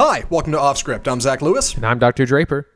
Hi, 0.00 0.22
welcome 0.30 0.52
to 0.52 0.58
Offscript. 0.58 1.08
I'm 1.08 1.20
Zach 1.20 1.42
Lewis. 1.42 1.74
And 1.74 1.84
I'm 1.84 1.98
Dr. 1.98 2.24
Draper. 2.24 2.68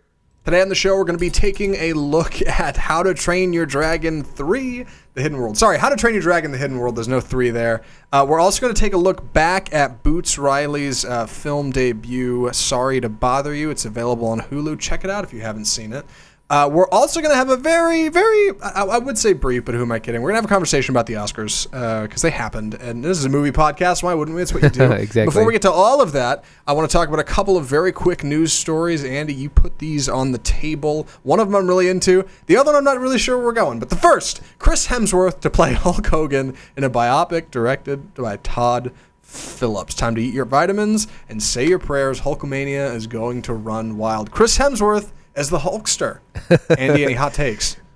Today 0.44 0.60
on 0.60 0.68
the 0.68 0.74
show, 0.74 0.96
we're 0.96 1.04
going 1.04 1.16
to 1.16 1.24
be 1.24 1.30
taking 1.30 1.76
a 1.76 1.92
look 1.92 2.42
at 2.48 2.76
How 2.76 3.04
to 3.04 3.14
Train 3.14 3.52
Your 3.52 3.64
Dragon 3.64 4.24
3, 4.24 4.84
The 5.14 5.22
Hidden 5.22 5.38
World. 5.38 5.56
Sorry, 5.56 5.78
How 5.78 5.88
to 5.88 5.94
Train 5.94 6.14
Your 6.14 6.22
Dragon, 6.24 6.50
The 6.50 6.58
Hidden 6.58 6.80
World. 6.80 6.96
There's 6.96 7.06
no 7.06 7.20
3 7.20 7.50
there. 7.50 7.82
Uh, 8.12 8.26
we're 8.28 8.40
also 8.40 8.60
going 8.60 8.74
to 8.74 8.80
take 8.80 8.92
a 8.92 8.96
look 8.98 9.32
back 9.32 9.72
at 9.72 10.02
Boots 10.02 10.36
Riley's 10.36 11.04
uh, 11.04 11.26
film 11.26 11.70
debut, 11.70 12.50
Sorry 12.52 13.00
to 13.00 13.08
Bother 13.08 13.54
You. 13.54 13.70
It's 13.70 13.84
available 13.84 14.26
on 14.26 14.40
Hulu. 14.40 14.80
Check 14.80 15.04
it 15.04 15.10
out 15.10 15.22
if 15.22 15.32
you 15.32 15.42
haven't 15.42 15.66
seen 15.66 15.92
it. 15.92 16.04
Uh, 16.52 16.68
we're 16.68 16.88
also 16.88 17.22
going 17.22 17.30
to 17.30 17.36
have 17.36 17.48
a 17.48 17.56
very, 17.56 18.10
very, 18.10 18.50
I, 18.60 18.82
I, 18.82 18.98
would 18.98 19.16
say 19.16 19.32
brief, 19.32 19.64
but 19.64 19.74
who 19.74 19.80
am 19.80 19.90
I 19.90 19.98
kidding? 19.98 20.20
We're 20.20 20.32
going 20.32 20.34
to 20.34 20.42
have 20.42 20.50
a 20.50 20.52
conversation 20.52 20.92
about 20.92 21.06
the 21.06 21.14
Oscars 21.14 21.64
because 22.02 22.22
uh, 22.22 22.28
they 22.28 22.30
happened. 22.30 22.74
And 22.74 23.02
this 23.02 23.16
is 23.16 23.24
a 23.24 23.30
movie 23.30 23.50
podcast. 23.50 24.02
Why 24.02 24.12
wouldn't 24.12 24.36
we? 24.36 24.42
It's 24.42 24.52
what 24.52 24.62
you 24.62 24.68
do. 24.68 24.92
exactly. 24.92 25.24
Before 25.24 25.46
we 25.46 25.54
get 25.54 25.62
to 25.62 25.72
all 25.72 26.02
of 26.02 26.12
that, 26.12 26.44
I 26.66 26.74
want 26.74 26.90
to 26.90 26.92
talk 26.94 27.08
about 27.08 27.20
a 27.20 27.24
couple 27.24 27.56
of 27.56 27.64
very 27.64 27.90
quick 27.90 28.22
news 28.22 28.52
stories. 28.52 29.02
Andy, 29.02 29.32
you 29.32 29.48
put 29.48 29.78
these 29.78 30.10
on 30.10 30.32
the 30.32 30.38
table. 30.40 31.08
One 31.22 31.40
of 31.40 31.48
them 31.48 31.56
I'm 31.56 31.66
really 31.66 31.88
into. 31.88 32.26
The 32.44 32.58
other 32.58 32.72
one 32.72 32.76
I'm 32.76 32.84
not 32.84 33.00
really 33.00 33.18
sure 33.18 33.38
where 33.38 33.46
we're 33.46 33.52
going. 33.52 33.78
But 33.78 33.88
the 33.88 33.96
first, 33.96 34.42
Chris 34.58 34.88
Hemsworth 34.88 35.40
to 35.40 35.48
play 35.48 35.72
Hulk 35.72 36.06
Hogan 36.08 36.54
in 36.76 36.84
a 36.84 36.90
biopic 36.90 37.50
directed 37.50 38.12
by 38.12 38.36
Todd 38.36 38.92
Phillips. 39.22 39.94
Time 39.94 40.14
to 40.16 40.20
eat 40.20 40.34
your 40.34 40.44
vitamins 40.44 41.08
and 41.30 41.42
say 41.42 41.66
your 41.66 41.78
prayers. 41.78 42.20
Hulkamania 42.20 42.94
is 42.94 43.06
going 43.06 43.40
to 43.40 43.54
run 43.54 43.96
wild. 43.96 44.30
Chris 44.30 44.58
Hemsworth 44.58 45.12
as 45.34 45.50
the 45.50 45.58
Hulkster. 45.58 46.20
Andy, 46.78 47.04
any 47.04 47.14
hot 47.14 47.34
takes? 47.34 47.76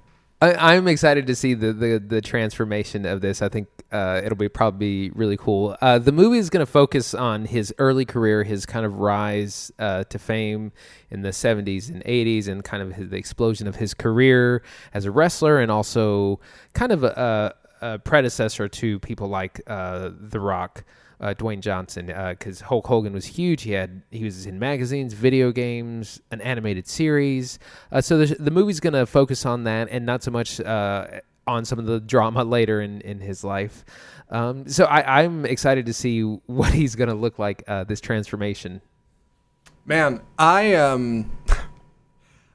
I, 0.43 0.75
am 0.75 0.87
excited 0.87 1.27
to 1.29 1.35
see 1.35 1.55
the, 1.55 1.73
the, 1.73 1.99
the 1.99 2.21
transformation 2.21 3.07
of 3.07 3.23
this. 3.23 3.41
I 3.41 3.49
think 3.49 3.69
uh, 3.91 4.21
it'll 4.23 4.37
be 4.37 4.51
probably 4.51 5.11
really 5.11 5.39
cool. 5.39 5.77
Uh, 5.81 5.99
the 5.99 6.13
movie 6.13 6.37
is 6.37 6.51
going 6.51 6.65
to 6.65 6.71
focus 6.71 7.15
on 7.15 7.47
his 7.47 7.73
early 7.79 8.05
career, 8.05 8.45
his 8.45 8.67
kind 8.67 8.85
of 8.85 8.99
rise 8.99 9.73
uh, 9.79 10.05
to 10.05 10.19
fame 10.19 10.73
in 11.11 11.23
the 11.23 11.31
70s 11.31 11.89
and 11.89 12.05
80s, 12.05 12.49
and 12.49 12.63
kind 12.63 12.83
of 12.83 12.93
his, 12.93 13.09
the 13.09 13.17
explosion 13.17 13.67
of 13.67 13.77
his 13.77 13.95
career 13.95 14.63
as 14.93 15.07
a 15.07 15.11
wrestler, 15.11 15.59
and 15.59 15.71
also 15.71 16.39
kind 16.75 16.93
of 16.93 17.03
a, 17.03 17.55
a 17.81 17.99
predecessor 18.01 18.69
to 18.69 18.99
people 18.99 19.29
like 19.29 19.63
uh, 19.67 20.11
The 20.21 20.41
Rock 20.41 20.85
uh, 21.21 21.35
Dwayne 21.35 21.61
Johnson 21.61 22.07
because 22.07 22.63
uh, 22.63 22.67
Hulk 22.67 22.87
Hogan 22.87 23.13
was 23.13 23.25
huge. 23.25 23.63
He 23.63 23.73
had 23.73 24.03
he 24.11 24.25
was 24.25 24.47
in 24.47 24.59
magazines, 24.59 25.15
video 25.15 25.51
games, 25.53 26.21
an 26.31 26.41
animated 26.41 26.87
series. 26.87 27.59
Uh, 27.91 28.01
so 28.01 28.25
the 28.25 28.51
movie's 28.51 28.81
gonna 28.81 29.07
focus 29.07 29.47
on 29.47 29.65
that 29.65 29.89
and 29.91 30.05
not 30.05 30.23
so 30.23 30.31
much 30.31 30.61
uh, 30.61 31.07
on 31.47 31.65
some 31.65 31.79
of 31.79 31.87
the 31.87 32.01
drama 32.01 32.45
later 32.45 32.81
in 32.81 33.01
in 33.03 33.21
his 33.21 33.45
life. 33.45 33.85
Um, 34.29 34.69
so 34.69 34.85
I, 34.85 35.23
I'm 35.23 35.47
excited 35.47 35.87
to 35.87 35.93
see 35.93 36.23
what 36.47 36.73
he's 36.73 36.95
gonna 36.95 37.15
look 37.15 37.39
like 37.39 37.63
uh, 37.67 37.85
this 37.85 38.01
transformation. 38.01 38.81
Man, 39.85 40.21
I 40.39 40.75
um. 40.75 41.31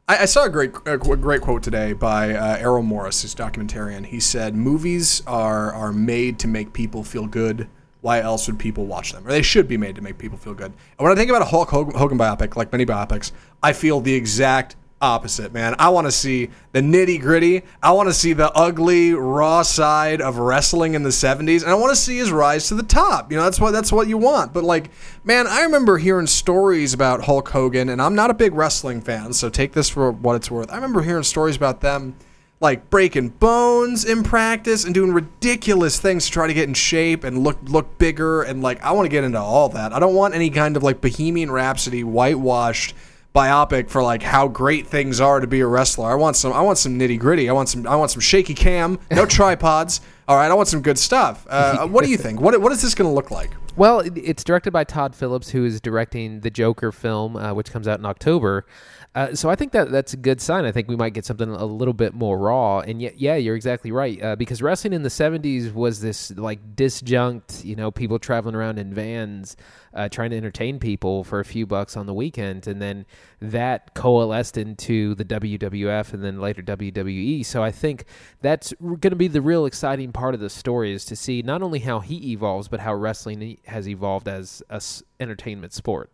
I, 0.07 0.25
saw 0.25 0.43
a 0.43 0.49
great, 0.49 0.71
a 0.85 0.97
great 0.97 1.39
quote 1.39 1.63
today 1.63 1.93
by 1.93 2.33
uh, 2.35 2.57
Errol 2.57 2.83
Morris, 2.83 3.21
his 3.21 3.33
documentarian. 3.33 4.05
He 4.05 4.19
said, 4.19 4.55
"Movies 4.55 5.23
are 5.25 5.71
are 5.71 5.93
made 5.93 6.37
to 6.39 6.49
make 6.49 6.73
people 6.73 7.01
feel 7.01 7.27
good, 7.27 7.69
why 8.01 8.19
else 8.19 8.47
would 8.47 8.59
people 8.59 8.85
watch 8.85 9.13
them? 9.13 9.25
Or 9.25 9.31
they 9.31 9.41
should 9.41 9.67
be 9.67 9.77
made 9.77 9.95
to 9.95 10.01
make 10.01 10.17
people 10.17 10.37
feel 10.37 10.53
good. 10.53 10.73
And 10.97 10.99
when 10.99 11.11
I 11.11 11.15
think 11.15 11.29
about 11.29 11.43
a 11.43 11.45
Hulk 11.45 11.69
Hogan 11.69 12.17
biopic, 12.17 12.55
like 12.55 12.71
many 12.71 12.85
biopics, 12.85 13.31
I 13.61 13.73
feel 13.73 14.01
the 14.01 14.13
exact 14.13 14.75
opposite, 15.01 15.51
man. 15.51 15.75
I 15.79 15.89
want 15.89 16.05
to 16.05 16.11
see 16.11 16.49
the 16.73 16.81
nitty 16.81 17.19
gritty. 17.21 17.63
I 17.81 17.91
want 17.91 18.09
to 18.09 18.13
see 18.13 18.33
the 18.33 18.51
ugly, 18.51 19.13
raw 19.13 19.63
side 19.63 20.21
of 20.21 20.37
wrestling 20.37 20.93
in 20.93 21.03
the 21.03 21.09
'70s, 21.09 21.63
and 21.63 21.71
I 21.71 21.75
want 21.75 21.91
to 21.91 21.95
see 21.95 22.17
his 22.17 22.31
rise 22.31 22.67
to 22.67 22.75
the 22.75 22.83
top. 22.83 23.31
You 23.31 23.37
know, 23.37 23.43
that's 23.43 23.59
what 23.59 23.71
that's 23.71 23.91
what 23.91 24.07
you 24.07 24.17
want. 24.17 24.53
But 24.53 24.63
like, 24.63 24.91
man, 25.23 25.47
I 25.47 25.61
remember 25.63 25.97
hearing 25.97 26.27
stories 26.27 26.93
about 26.93 27.23
Hulk 27.23 27.49
Hogan, 27.49 27.89
and 27.89 28.01
I'm 28.01 28.15
not 28.15 28.29
a 28.29 28.35
big 28.35 28.53
wrestling 28.53 29.01
fan, 29.01 29.33
so 29.33 29.49
take 29.49 29.73
this 29.73 29.89
for 29.89 30.11
what 30.11 30.35
it's 30.35 30.51
worth. 30.51 30.71
I 30.71 30.75
remember 30.75 31.01
hearing 31.01 31.23
stories 31.23 31.55
about 31.55 31.81
them 31.81 32.15
like 32.61 32.91
breaking 32.91 33.29
bones 33.29 34.05
in 34.05 34.23
practice 34.23 34.85
and 34.85 34.93
doing 34.93 35.11
ridiculous 35.11 35.99
things 35.99 36.27
to 36.27 36.31
try 36.31 36.45
to 36.45 36.53
get 36.53 36.67
in 36.67 36.75
shape 36.75 37.23
and 37.23 37.43
look 37.43 37.57
look 37.63 37.97
bigger 37.97 38.43
and 38.43 38.61
like 38.61 38.81
I 38.83 38.91
want 38.91 39.05
to 39.05 39.09
get 39.09 39.23
into 39.23 39.39
all 39.39 39.67
that. 39.69 39.91
I 39.91 39.99
don't 39.99 40.15
want 40.15 40.35
any 40.35 40.51
kind 40.51 40.77
of 40.77 40.83
like 40.83 41.01
Bohemian 41.01 41.51
Rhapsody 41.51 42.03
whitewashed 42.03 42.93
biopic 43.33 43.89
for 43.89 44.03
like 44.03 44.21
how 44.21 44.47
great 44.47 44.87
things 44.87 45.19
are 45.19 45.39
to 45.39 45.47
be 45.47 45.61
a 45.61 45.67
wrestler. 45.67 46.11
I 46.11 46.15
want 46.15 46.35
some 46.35 46.53
I 46.53 46.61
want 46.61 46.77
some 46.77 46.99
nitty 46.99 47.19
gritty. 47.19 47.49
I 47.49 47.53
want 47.53 47.67
some 47.67 47.87
I 47.87 47.95
want 47.95 48.11
some 48.11 48.21
shaky 48.21 48.53
cam, 48.53 48.99
no 49.09 49.25
tripods. 49.27 50.01
All 50.27 50.37
right, 50.37 50.49
I 50.49 50.53
want 50.53 50.67
some 50.67 50.81
good 50.81 50.97
stuff. 50.97 51.45
Uh, 51.49 51.87
what 51.87 52.05
do 52.05 52.11
you 52.11 52.17
think? 52.17 52.39
What 52.39 52.61
what 52.61 52.71
is 52.71 52.81
this 52.81 52.93
going 52.93 53.09
to 53.09 53.13
look 53.13 53.31
like? 53.31 53.51
Well, 53.75 54.01
it's 54.15 54.43
directed 54.43 54.71
by 54.71 54.83
Todd 54.83 55.15
Phillips, 55.15 55.49
who 55.49 55.65
is 55.65 55.79
directing 55.81 56.41
the 56.41 56.49
Joker 56.49 56.91
film, 56.91 57.35
uh, 57.35 57.53
which 57.53 57.71
comes 57.71 57.87
out 57.87 57.99
in 57.99 58.05
October. 58.05 58.65
Uh, 59.13 59.35
so 59.35 59.49
I 59.49 59.55
think 59.55 59.73
that 59.73 59.91
that's 59.91 60.13
a 60.13 60.17
good 60.17 60.39
sign. 60.39 60.63
I 60.63 60.71
think 60.71 60.87
we 60.87 60.95
might 60.95 61.13
get 61.13 61.25
something 61.25 61.49
a 61.49 61.65
little 61.65 61.93
bit 61.93 62.13
more 62.13 62.37
raw. 62.37 62.79
And 62.79 63.01
yet, 63.01 63.19
yeah, 63.19 63.35
you're 63.35 63.57
exactly 63.57 63.91
right. 63.91 64.21
Uh, 64.23 64.35
because 64.37 64.61
wrestling 64.61 64.93
in 64.93 65.03
the 65.03 65.09
'70s 65.09 65.73
was 65.73 65.99
this 65.99 66.31
like 66.37 66.77
disjunct, 66.77 67.65
you 67.65 67.75
know, 67.75 67.91
people 67.91 68.19
traveling 68.19 68.55
around 68.55 68.79
in 68.79 68.93
vans, 68.93 69.57
uh, 69.93 70.07
trying 70.07 70.29
to 70.29 70.37
entertain 70.37 70.79
people 70.79 71.25
for 71.25 71.41
a 71.41 71.45
few 71.45 71.65
bucks 71.65 71.97
on 71.97 72.05
the 72.05 72.13
weekend, 72.13 72.67
and 72.67 72.81
then 72.81 73.05
that 73.41 73.93
coalesced 73.95 74.57
into 74.57 75.13
the 75.15 75.25
WWF 75.25 76.13
and 76.13 76.23
then 76.23 76.39
later 76.39 76.61
WWE. 76.61 77.45
So 77.45 77.61
I 77.61 77.71
think 77.71 78.05
that's 78.41 78.71
going 78.79 79.01
to 79.01 79.15
be 79.17 79.27
the 79.27 79.41
real 79.41 79.65
exciting 79.65 80.13
part 80.13 80.35
of 80.35 80.39
the 80.39 80.49
story 80.49 80.93
is 80.93 81.03
to 81.05 81.17
see 81.17 81.41
not 81.41 81.61
only 81.61 81.79
how 81.79 81.99
he 81.99 82.31
evolves, 82.31 82.69
but 82.69 82.79
how 82.79 82.93
wrestling 82.93 83.57
has 83.65 83.89
evolved 83.89 84.29
as 84.29 84.63
a 84.69 84.81
entertainment 85.19 85.73
sport. 85.73 86.09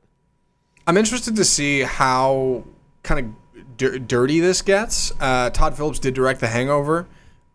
I'm 0.88 0.98
interested 0.98 1.36
to 1.36 1.44
see 1.44 1.82
how 1.82 2.64
kind 3.08 3.26
of 3.26 3.78
dir- 3.78 4.00
dirty 4.00 4.40
this 4.40 4.62
gets. 4.62 5.12
Uh, 5.20 5.50
Todd 5.50 5.76
Phillips 5.76 6.00
did 6.00 6.14
direct 6.14 6.42
The 6.42 6.48
Hangover, 6.48 7.08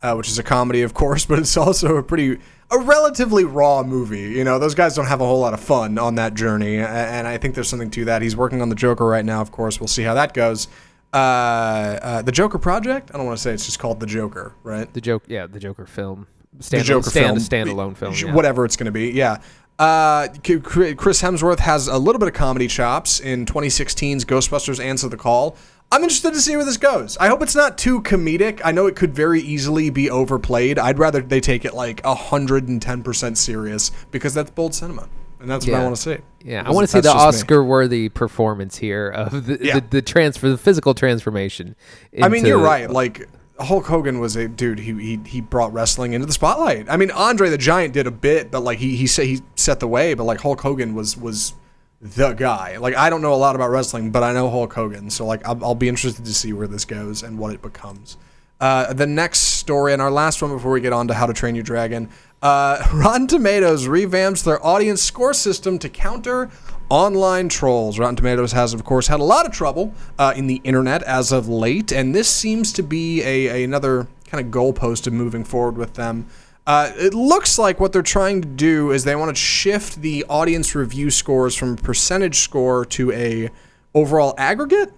uh, 0.02 0.14
which 0.14 0.28
is 0.28 0.38
a 0.38 0.42
comedy, 0.42 0.82
of 0.82 0.94
course, 0.94 1.24
but 1.26 1.38
it's 1.38 1.56
also 1.56 1.96
a 1.96 2.02
pretty 2.02 2.38
a 2.70 2.78
relatively 2.78 3.44
raw 3.44 3.82
movie. 3.82 4.32
You 4.32 4.44
know, 4.44 4.58
those 4.58 4.74
guys 4.74 4.96
don't 4.96 5.06
have 5.06 5.20
a 5.20 5.26
whole 5.26 5.40
lot 5.40 5.52
of 5.52 5.60
fun 5.60 5.98
on 5.98 6.14
that 6.14 6.32
journey, 6.34 6.78
and 6.78 7.28
I 7.28 7.36
think 7.36 7.54
there's 7.54 7.68
something 7.68 7.90
to 7.90 8.06
that. 8.06 8.22
He's 8.22 8.34
working 8.34 8.62
on 8.62 8.70
the 8.70 8.74
Joker 8.74 9.06
right 9.06 9.24
now, 9.24 9.42
of 9.42 9.52
course. 9.52 9.78
We'll 9.78 9.88
see 9.88 10.02
how 10.02 10.14
that 10.14 10.32
goes. 10.32 10.68
Uh, 11.12 11.16
uh, 11.16 12.22
the 12.22 12.32
Joker 12.32 12.58
project. 12.58 13.10
I 13.12 13.18
don't 13.18 13.26
want 13.26 13.36
to 13.36 13.42
say 13.42 13.52
it's 13.52 13.66
just 13.66 13.78
called 13.78 14.00
the 14.00 14.06
Joker, 14.06 14.54
right? 14.62 14.90
The 14.90 15.02
joke, 15.02 15.24
yeah, 15.28 15.46
the 15.46 15.60
Joker 15.60 15.84
film. 15.84 16.26
Stand- 16.60 16.82
the 16.82 16.86
Joker 16.86 17.10
stand, 17.10 17.46
film, 17.46 17.66
standalone 17.66 17.96
film, 17.96 18.14
yeah. 18.14 18.34
whatever 18.34 18.64
it's 18.64 18.76
going 18.76 18.86
to 18.86 18.92
be. 18.92 19.10
Yeah, 19.10 19.42
uh, 19.78 20.28
Chris 20.42 21.22
Hemsworth 21.22 21.60
has 21.60 21.88
a 21.88 21.98
little 21.98 22.18
bit 22.18 22.28
of 22.28 22.34
comedy 22.34 22.68
chops 22.68 23.20
in 23.20 23.46
2016's 23.46 24.24
Ghostbusters 24.24 24.82
Answer 24.82 25.08
the 25.08 25.16
Call. 25.16 25.56
I'm 25.90 26.02
interested 26.02 26.32
to 26.32 26.40
see 26.40 26.56
where 26.56 26.64
this 26.64 26.78
goes. 26.78 27.18
I 27.18 27.28
hope 27.28 27.42
it's 27.42 27.54
not 27.54 27.76
too 27.76 28.00
comedic. 28.00 28.62
I 28.64 28.72
know 28.72 28.86
it 28.86 28.96
could 28.96 29.14
very 29.14 29.42
easily 29.42 29.90
be 29.90 30.08
overplayed. 30.08 30.78
I'd 30.78 30.98
rather 30.98 31.20
they 31.20 31.40
take 31.40 31.66
it 31.66 31.74
like 31.74 32.00
110% 32.02 33.36
serious 33.36 33.90
because 34.10 34.32
that's 34.32 34.50
bold 34.50 34.74
cinema. 34.74 35.08
And 35.38 35.50
that's 35.50 35.66
yeah. 35.66 35.72
what 35.74 35.80
I 35.80 35.84
want 35.84 35.96
to 35.96 36.02
see. 36.02 36.18
Yeah, 36.44 36.62
I 36.64 36.70
want 36.70 36.88
to 36.88 36.92
see 36.92 37.00
the 37.00 37.12
Oscar-worthy 37.12 38.08
performance 38.08 38.78
here 38.78 39.08
of 39.08 39.46
the, 39.46 39.58
yeah. 39.60 39.80
the, 39.80 39.86
the 39.90 40.02
transfer, 40.02 40.48
the 40.48 40.56
physical 40.56 40.94
transformation. 40.94 41.74
I 42.22 42.28
mean, 42.28 42.46
you're 42.46 42.58
right. 42.58 42.88
Like 42.88 43.28
Hulk 43.58 43.86
Hogan 43.86 44.18
was 44.18 44.36
a 44.36 44.48
dude. 44.48 44.78
He, 44.78 44.92
he 44.94 45.20
he 45.26 45.40
brought 45.40 45.72
wrestling 45.72 46.14
into 46.14 46.26
the 46.26 46.32
spotlight. 46.32 46.88
I 46.88 46.96
mean, 46.96 47.10
Andre 47.10 47.48
the 47.50 47.58
Giant 47.58 47.94
did 47.94 48.06
a 48.06 48.10
bit, 48.10 48.50
but 48.50 48.60
like 48.60 48.78
he 48.78 48.96
he 48.96 49.06
said 49.06 49.26
he 49.26 49.40
set 49.56 49.80
the 49.80 49.88
way. 49.88 50.14
But 50.14 50.24
like 50.24 50.40
Hulk 50.40 50.60
Hogan 50.60 50.94
was 50.94 51.16
was 51.16 51.54
the 52.00 52.32
guy. 52.32 52.78
Like 52.78 52.96
I 52.96 53.10
don't 53.10 53.22
know 53.22 53.34
a 53.34 53.36
lot 53.36 53.54
about 53.54 53.70
wrestling, 53.70 54.10
but 54.10 54.22
I 54.22 54.32
know 54.32 54.50
Hulk 54.50 54.72
Hogan. 54.72 55.10
So 55.10 55.26
like 55.26 55.46
I'll, 55.46 55.64
I'll 55.64 55.74
be 55.74 55.88
interested 55.88 56.24
to 56.24 56.34
see 56.34 56.52
where 56.52 56.66
this 56.66 56.84
goes 56.84 57.22
and 57.22 57.38
what 57.38 57.52
it 57.52 57.62
becomes. 57.62 58.16
Uh, 58.60 58.92
the 58.92 59.06
next 59.06 59.40
story 59.40 59.92
and 59.92 60.00
our 60.00 60.10
last 60.10 60.40
one 60.40 60.52
before 60.52 60.70
we 60.70 60.80
get 60.80 60.92
on 60.92 61.08
to 61.08 61.14
How 61.14 61.26
to 61.26 61.32
Train 61.32 61.56
Your 61.56 61.64
Dragon. 61.64 62.08
Uh, 62.40 62.80
Rotten 62.92 63.26
Tomatoes 63.26 63.88
revamps 63.88 64.44
their 64.44 64.64
audience 64.64 65.02
score 65.02 65.34
system 65.34 65.80
to 65.80 65.88
counter 65.88 66.48
online 66.88 67.48
trolls. 67.48 67.98
Rotten 67.98 68.16
Tomatoes 68.16 68.52
has, 68.52 68.74
of 68.74 68.84
course, 68.84 69.06
had 69.06 69.20
a 69.20 69.24
lot 69.24 69.46
of 69.46 69.52
trouble 69.52 69.94
uh, 70.18 70.32
in 70.36 70.46
the 70.46 70.60
internet 70.64 71.02
as 71.02 71.32
of 71.32 71.48
late, 71.48 71.92
and 71.92 72.14
this 72.14 72.28
seems 72.28 72.72
to 72.74 72.82
be 72.82 73.22
a, 73.22 73.48
a 73.48 73.64
another 73.64 74.08
kind 74.26 74.44
of 74.44 74.52
goalpost 74.52 75.06
of 75.06 75.12
moving 75.12 75.44
forward 75.44 75.76
with 75.76 75.94
them. 75.94 76.26
Uh, 76.66 76.92
it 76.96 77.12
looks 77.12 77.58
like 77.58 77.80
what 77.80 77.92
they're 77.92 78.02
trying 78.02 78.40
to 78.40 78.48
do 78.48 78.92
is 78.92 79.02
they 79.04 79.16
want 79.16 79.30
to 79.30 79.34
shift 79.34 80.00
the 80.00 80.24
audience 80.28 80.74
review 80.74 81.10
scores 81.10 81.56
from 81.56 81.76
percentage 81.76 82.36
score 82.36 82.84
to 82.84 83.10
a 83.12 83.50
overall 83.94 84.34
aggregate. 84.38 84.92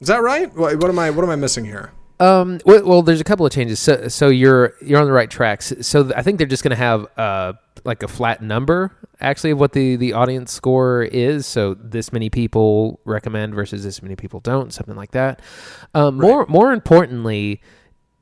Is 0.00 0.06
that 0.08 0.22
right? 0.22 0.54
What, 0.54 0.76
what 0.76 0.88
am 0.88 0.98
I 0.98 1.10
what 1.10 1.24
am 1.24 1.30
I 1.30 1.36
missing 1.36 1.64
here? 1.64 1.92
Um, 2.20 2.60
well, 2.64 2.84
well, 2.84 3.02
there's 3.02 3.20
a 3.20 3.24
couple 3.24 3.46
of 3.46 3.52
changes. 3.52 3.78
So, 3.78 4.08
so 4.08 4.28
you're 4.28 4.74
you're 4.80 5.00
on 5.00 5.06
the 5.06 5.12
right 5.12 5.30
tracks. 5.30 5.72
So 5.80 6.10
I 6.16 6.22
think 6.22 6.38
they're 6.38 6.46
just 6.46 6.62
going 6.62 6.70
to 6.70 6.76
have 6.76 7.06
uh, 7.16 7.52
like 7.84 8.02
a 8.02 8.08
flat 8.08 8.42
number 8.42 8.96
actually 9.20 9.50
of 9.50 9.60
what 9.60 9.72
the 9.72 9.96
the 9.96 10.12
audience 10.12 10.52
score 10.52 11.02
is. 11.02 11.46
So 11.46 11.74
this 11.74 12.12
many 12.12 12.30
people 12.30 13.00
recommend 13.04 13.54
versus 13.54 13.84
this 13.84 14.02
many 14.02 14.16
people 14.16 14.40
don't, 14.40 14.72
something 14.72 14.96
like 14.96 15.12
that. 15.12 15.40
Um, 15.94 16.18
right. 16.18 16.28
More 16.28 16.46
more 16.46 16.72
importantly, 16.72 17.60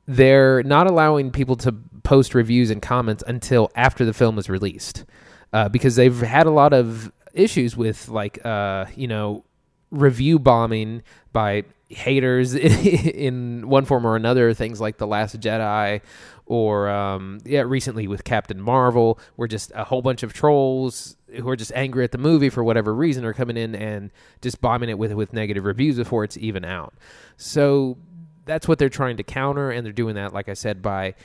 they're 0.07 0.63
not 0.63 0.87
allowing 0.87 1.31
people 1.31 1.55
to 1.57 1.73
post 2.03 2.33
reviews 2.33 2.69
and 2.69 2.81
comments 2.81 3.23
until 3.27 3.71
after 3.75 4.05
the 4.05 4.13
film 4.13 4.37
is 4.39 4.49
released, 4.49 5.05
uh, 5.53 5.69
because 5.69 5.95
they've 5.95 6.19
had 6.19 6.47
a 6.47 6.51
lot 6.51 6.73
of 6.73 7.11
issues 7.33 7.77
with 7.77 8.09
like 8.09 8.43
uh, 8.45 8.85
you 8.95 9.07
know 9.07 9.43
review 9.91 10.39
bombing 10.39 11.01
by 11.31 11.63
haters 11.89 12.53
in 12.55 13.67
one 13.67 13.85
form 13.85 14.05
or 14.05 14.15
another. 14.15 14.53
Things 14.53 14.81
like 14.81 14.97
the 14.97 15.07
Last 15.07 15.39
Jedi, 15.39 16.01
or 16.47 16.89
um, 16.89 17.39
yeah, 17.45 17.61
recently 17.61 18.07
with 18.07 18.23
Captain 18.23 18.59
Marvel, 18.59 19.19
where 19.35 19.47
just 19.47 19.71
a 19.75 19.83
whole 19.83 20.01
bunch 20.01 20.23
of 20.23 20.33
trolls 20.33 21.17
who 21.35 21.47
are 21.49 21.55
just 21.55 21.71
angry 21.75 22.03
at 22.03 22.11
the 22.11 22.17
movie 22.17 22.49
for 22.49 22.63
whatever 22.63 22.95
reason 22.95 23.25
are 23.25 23.33
coming 23.33 23.57
in 23.57 23.75
and 23.75 24.11
just 24.41 24.61
bombing 24.61 24.89
it 24.89 24.97
with 24.97 25.13
with 25.13 25.33
negative 25.33 25.65
reviews 25.65 25.97
before 25.97 26.23
it's 26.23 26.37
even 26.37 26.63
out. 26.65 26.93
So 27.35 27.97
that's 28.45 28.67
what 28.67 28.79
they're 28.79 28.89
trying 28.89 29.17
to 29.17 29.23
counter, 29.23 29.69
and 29.69 29.85
they're 29.85 29.93
doing 29.93 30.15
that, 30.15 30.33
like 30.33 30.47
I 30.47 30.53
said, 30.53 30.81
by 30.81 31.15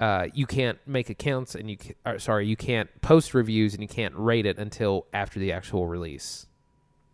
uh, 0.00 0.28
you 0.32 0.46
can't 0.46 0.78
make 0.86 1.10
accounts 1.10 1.54
and 1.56 1.68
you 1.68 1.76
ca- 1.76 2.18
sorry 2.18 2.46
you 2.46 2.56
can't 2.56 2.88
post 3.00 3.34
reviews 3.34 3.74
and 3.74 3.82
you 3.82 3.88
can't 3.88 4.14
rate 4.16 4.46
it 4.46 4.58
until 4.58 5.06
after 5.12 5.40
the 5.40 5.52
actual 5.52 5.88
release. 5.88 6.46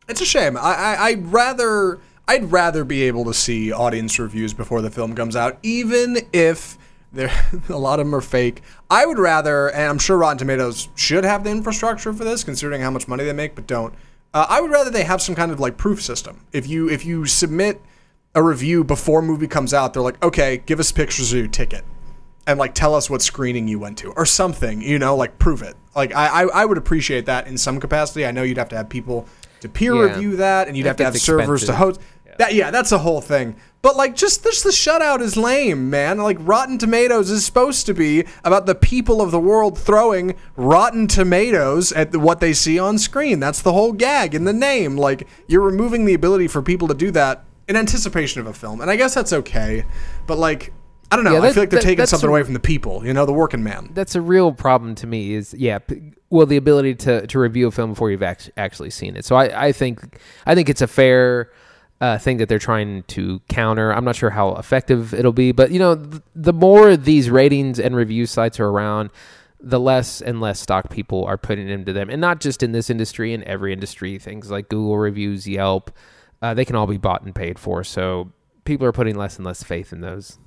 It's 0.06 0.20
a 0.20 0.26
shame. 0.26 0.56
I, 0.58 0.74
I 0.74 1.04
I'd 1.06 1.26
rather 1.32 2.00
I'd 2.28 2.52
rather 2.52 2.84
be 2.84 3.04
able 3.04 3.24
to 3.24 3.34
see 3.34 3.72
audience 3.72 4.18
reviews 4.18 4.52
before 4.52 4.82
the 4.82 4.90
film 4.90 5.14
comes 5.14 5.34
out, 5.34 5.58
even 5.62 6.18
if 6.32 6.76
there 7.14 7.30
a 7.68 7.76
lot 7.78 8.00
of 8.00 8.06
them 8.06 8.14
are 8.14 8.20
fake. 8.20 8.62
I 8.90 9.06
would 9.06 9.18
rather, 9.18 9.68
and 9.70 9.82
I'm 9.88 9.98
sure 9.98 10.16
Rotten 10.18 10.38
Tomatoes 10.38 10.88
should 10.94 11.24
have 11.24 11.44
the 11.44 11.50
infrastructure 11.50 12.12
for 12.12 12.24
this, 12.24 12.44
considering 12.44 12.80
how 12.82 12.90
much 12.90 13.08
money 13.08 13.24
they 13.24 13.32
make, 13.32 13.54
but 13.54 13.66
don't. 13.66 13.94
Uh, 14.32 14.46
I 14.48 14.60
would 14.60 14.70
rather 14.70 14.90
they 14.90 15.04
have 15.04 15.22
some 15.22 15.34
kind 15.34 15.52
of 15.52 15.60
like 15.60 15.76
proof 15.76 16.02
system. 16.02 16.40
If 16.52 16.66
you 16.68 16.88
if 16.90 17.04
you 17.06 17.24
submit 17.26 17.80
a 18.34 18.42
review 18.42 18.82
before 18.82 19.22
movie 19.22 19.46
comes 19.46 19.72
out, 19.72 19.94
they're 19.94 20.02
like, 20.02 20.22
okay, 20.24 20.58
give 20.66 20.80
us 20.80 20.90
pictures 20.90 21.32
of 21.32 21.38
your 21.38 21.46
ticket 21.48 21.84
and 22.46 22.58
like 22.58 22.74
tell 22.74 22.94
us 22.94 23.08
what 23.08 23.22
screening 23.22 23.68
you 23.68 23.78
went 23.78 23.96
to 23.98 24.10
or 24.12 24.26
something, 24.26 24.82
you 24.82 24.98
know, 24.98 25.14
like 25.16 25.38
prove 25.38 25.62
it. 25.62 25.76
Like 25.94 26.12
I, 26.14 26.42
I, 26.42 26.62
I 26.62 26.64
would 26.64 26.76
appreciate 26.78 27.26
that 27.26 27.46
in 27.46 27.56
some 27.56 27.78
capacity. 27.78 28.26
I 28.26 28.32
know 28.32 28.42
you'd 28.42 28.58
have 28.58 28.68
to 28.70 28.76
have 28.76 28.88
people 28.88 29.26
to 29.60 29.68
peer 29.68 29.94
Yeah. 29.94 30.12
review 30.14 30.36
that 30.36 30.66
and 30.66 30.76
you'd 30.76 30.84
I 30.86 30.88
have 30.88 30.96
to 30.96 31.04
have 31.04 31.14
it's 31.14 31.22
servers 31.24 31.64
to 31.66 31.72
expensive. 31.72 31.76
host. 31.76 32.00
That 32.38 32.54
yeah, 32.54 32.72
that's 32.72 32.90
a 32.90 32.98
whole 32.98 33.20
thing. 33.20 33.54
But 33.84 33.96
like 33.98 34.16
just 34.16 34.42
just 34.42 34.64
the 34.64 34.70
shutout 34.70 35.20
is 35.20 35.36
lame, 35.36 35.90
man. 35.90 36.16
Like 36.16 36.38
Rotten 36.40 36.78
Tomatoes 36.78 37.30
is 37.30 37.44
supposed 37.44 37.84
to 37.84 37.92
be 37.92 38.24
about 38.42 38.64
the 38.64 38.74
people 38.74 39.20
of 39.20 39.30
the 39.30 39.38
world 39.38 39.78
throwing 39.78 40.36
rotten 40.56 41.06
tomatoes 41.06 41.92
at 41.92 42.16
what 42.16 42.40
they 42.40 42.54
see 42.54 42.78
on 42.78 42.96
screen. 42.96 43.40
That's 43.40 43.60
the 43.60 43.74
whole 43.74 43.92
gag 43.92 44.34
in 44.34 44.44
the 44.44 44.54
name. 44.54 44.96
Like 44.96 45.28
you're 45.48 45.60
removing 45.60 46.06
the 46.06 46.14
ability 46.14 46.48
for 46.48 46.62
people 46.62 46.88
to 46.88 46.94
do 46.94 47.10
that 47.10 47.44
in 47.68 47.76
anticipation 47.76 48.40
of 48.40 48.46
a 48.46 48.54
film. 48.54 48.80
And 48.80 48.90
I 48.90 48.96
guess 48.96 49.12
that's 49.14 49.34
okay. 49.34 49.84
But 50.26 50.38
like 50.38 50.72
I 51.12 51.16
don't 51.16 51.26
know. 51.26 51.34
Yeah, 51.34 51.42
I 51.42 51.52
feel 51.52 51.62
like 51.64 51.68
they're 51.68 51.80
that- 51.80 51.86
taking 51.86 52.06
something 52.06 52.26
a- 52.26 52.32
away 52.32 52.42
from 52.42 52.54
the 52.54 52.60
people, 52.60 53.04
you 53.06 53.12
know, 53.12 53.26
the 53.26 53.34
working 53.34 53.62
man. 53.62 53.90
That's 53.92 54.14
a 54.14 54.22
real 54.22 54.52
problem 54.52 54.94
to 54.94 55.06
me. 55.06 55.34
Is 55.34 55.52
yeah, 55.52 55.80
well, 56.30 56.46
the 56.46 56.56
ability 56.56 56.94
to 56.94 57.26
to 57.26 57.38
review 57.38 57.66
a 57.66 57.70
film 57.70 57.90
before 57.90 58.10
you've 58.10 58.22
act- 58.22 58.50
actually 58.56 58.88
seen 58.88 59.14
it. 59.14 59.26
So 59.26 59.36
I 59.36 59.66
I 59.66 59.72
think 59.72 60.18
I 60.46 60.54
think 60.54 60.70
it's 60.70 60.80
a 60.80 60.86
fair. 60.86 61.50
Uh, 62.00 62.18
thing 62.18 62.36
that 62.36 62.48
they're 62.48 62.58
trying 62.58 63.02
to 63.04 63.40
counter. 63.48 63.90
I'm 63.90 64.04
not 64.04 64.16
sure 64.16 64.30
how 64.30 64.56
effective 64.56 65.14
it'll 65.14 65.32
be, 65.32 65.52
but 65.52 65.70
you 65.70 65.78
know, 65.78 65.94
th- 65.94 66.22
the 66.34 66.52
more 66.52 66.96
these 66.96 67.30
ratings 67.30 67.80
and 67.80 67.96
review 67.96 68.26
sites 68.26 68.60
are 68.60 68.66
around, 68.66 69.10
the 69.60 69.80
less 69.80 70.20
and 70.20 70.40
less 70.40 70.60
stock 70.60 70.90
people 70.90 71.24
are 71.24 71.38
putting 71.38 71.68
into 71.68 71.92
them, 71.94 72.10
and 72.10 72.20
not 72.20 72.40
just 72.40 72.62
in 72.62 72.72
this 72.72 72.90
industry, 72.90 73.32
in 73.32 73.42
every 73.44 73.72
industry. 73.72 74.18
Things 74.18 74.50
like 74.50 74.68
Google 74.68 74.98
reviews, 74.98 75.48
Yelp, 75.48 75.90
uh, 76.42 76.52
they 76.52 76.66
can 76.66 76.76
all 76.76 76.86
be 76.86 76.98
bought 76.98 77.22
and 77.22 77.34
paid 77.34 77.58
for. 77.58 77.82
So 77.82 78.32
people 78.64 78.86
are 78.86 78.92
putting 78.92 79.16
less 79.16 79.36
and 79.36 79.46
less 79.46 79.62
faith 79.62 79.92
in 79.92 80.00
those. 80.00 80.38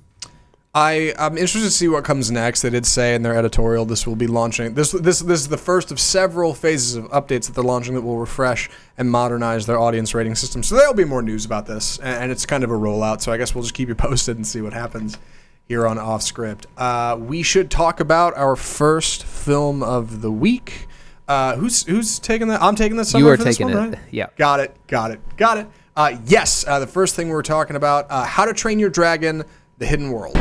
I 0.74 1.14
I'm 1.18 1.38
interested 1.38 1.62
to 1.62 1.70
see 1.70 1.88
what 1.88 2.04
comes 2.04 2.30
next. 2.30 2.62
They 2.62 2.70
did 2.70 2.84
say 2.84 3.14
in 3.14 3.22
their 3.22 3.34
editorial 3.34 3.84
this 3.84 4.06
will 4.06 4.16
be 4.16 4.26
launching 4.26 4.74
this 4.74 4.92
this 4.92 5.20
this 5.20 5.40
is 5.40 5.48
the 5.48 5.56
first 5.56 5.90
of 5.90 5.98
several 5.98 6.52
phases 6.54 6.94
of 6.94 7.04
updates 7.06 7.46
that 7.46 7.54
they're 7.54 7.64
launching 7.64 7.94
that 7.94 8.02
will 8.02 8.18
refresh 8.18 8.68
and 8.98 9.10
modernize 9.10 9.66
their 9.66 9.78
audience 9.78 10.14
rating 10.14 10.34
system. 10.34 10.62
So 10.62 10.76
there'll 10.76 10.94
be 10.94 11.04
more 11.04 11.22
news 11.22 11.44
about 11.44 11.66
this, 11.66 11.98
and, 11.98 12.24
and 12.24 12.32
it's 12.32 12.44
kind 12.44 12.64
of 12.64 12.70
a 12.70 12.74
rollout. 12.74 13.22
So 13.22 13.32
I 13.32 13.38
guess 13.38 13.54
we'll 13.54 13.64
just 13.64 13.74
keep 13.74 13.88
you 13.88 13.94
posted 13.96 14.36
and 14.36 14.46
see 14.46 14.60
what 14.60 14.72
happens 14.74 15.16
here 15.64 15.86
on 15.86 15.98
Off 15.98 16.22
Script. 16.22 16.66
Uh, 16.76 17.16
we 17.18 17.42
should 17.42 17.70
talk 17.70 18.00
about 18.00 18.36
our 18.36 18.56
first 18.56 19.24
film 19.24 19.82
of 19.82 20.22
the 20.22 20.30
week. 20.30 20.86
Uh, 21.26 21.56
who's 21.56 21.84
who's 21.84 22.18
taking 22.18 22.48
that? 22.48 22.62
I'm 22.62 22.76
taking 22.76 22.96
this. 22.96 23.14
You 23.14 23.28
are 23.28 23.36
taking 23.36 23.70
it. 23.70 23.98
Yeah. 24.10 24.26
Got 24.36 24.60
it. 24.60 24.76
Got 24.86 25.12
it. 25.12 25.20
Got 25.36 25.58
it. 25.58 25.66
Uh, 25.96 26.16
yes. 26.26 26.66
Uh, 26.66 26.78
the 26.78 26.86
first 26.86 27.16
thing 27.16 27.28
we 27.28 27.34
were 27.34 27.42
talking 27.42 27.76
about: 27.76 28.06
uh, 28.10 28.24
How 28.24 28.44
to 28.44 28.54
Train 28.54 28.78
Your 28.78 28.90
Dragon: 28.90 29.44
The 29.78 29.86
Hidden 29.86 30.10
World. 30.10 30.36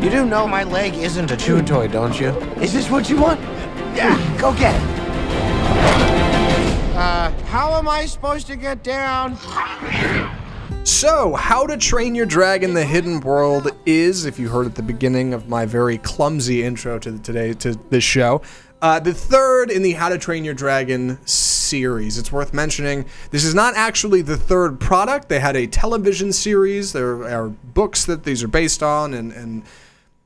You 0.00 0.10
do 0.10 0.24
know 0.24 0.46
my 0.46 0.62
leg 0.62 0.94
isn't 0.94 1.32
a 1.32 1.36
chew 1.36 1.60
toy, 1.60 1.88
don't 1.88 2.18
you? 2.18 2.28
Is 2.60 2.72
this 2.72 2.88
what 2.88 3.10
you 3.10 3.20
want? 3.20 3.40
Yeah, 3.96 4.16
go 4.40 4.52
get 4.52 4.74
it. 4.74 4.82
Uh, 6.96 7.32
how 7.46 7.74
am 7.74 7.88
I 7.88 8.06
supposed 8.06 8.46
to 8.46 8.54
get 8.54 8.84
down? 8.84 9.36
So, 10.84 11.34
How 11.34 11.66
to 11.66 11.76
Train 11.76 12.14
Your 12.14 12.26
Dragon: 12.26 12.74
The 12.74 12.84
Hidden 12.84 13.20
World 13.20 13.72
is, 13.86 14.24
if 14.24 14.38
you 14.38 14.48
heard 14.48 14.66
at 14.66 14.76
the 14.76 14.82
beginning 14.82 15.34
of 15.34 15.48
my 15.48 15.66
very 15.66 15.98
clumsy 15.98 16.62
intro 16.62 17.00
to 17.00 17.10
the, 17.10 17.18
today 17.18 17.54
to 17.54 17.74
this 17.90 18.04
show, 18.04 18.40
uh, 18.82 18.98
the 18.98 19.14
third 19.14 19.70
in 19.70 19.82
the 19.82 19.92
How 19.92 20.08
to 20.08 20.18
Train 20.18 20.44
Your 20.44 20.54
Dragon 20.54 21.24
series. 21.24 22.18
It's 22.18 22.32
worth 22.32 22.52
mentioning 22.52 23.06
this 23.30 23.44
is 23.44 23.54
not 23.54 23.74
actually 23.76 24.22
the 24.22 24.36
third 24.36 24.80
product. 24.80 25.28
They 25.28 25.38
had 25.38 25.56
a 25.56 25.68
television 25.68 26.32
series. 26.32 26.92
There 26.92 27.22
are 27.24 27.48
books 27.48 28.04
that 28.06 28.24
these 28.24 28.42
are 28.42 28.48
based 28.48 28.82
on, 28.82 29.14
and 29.14 29.32
and 29.32 29.62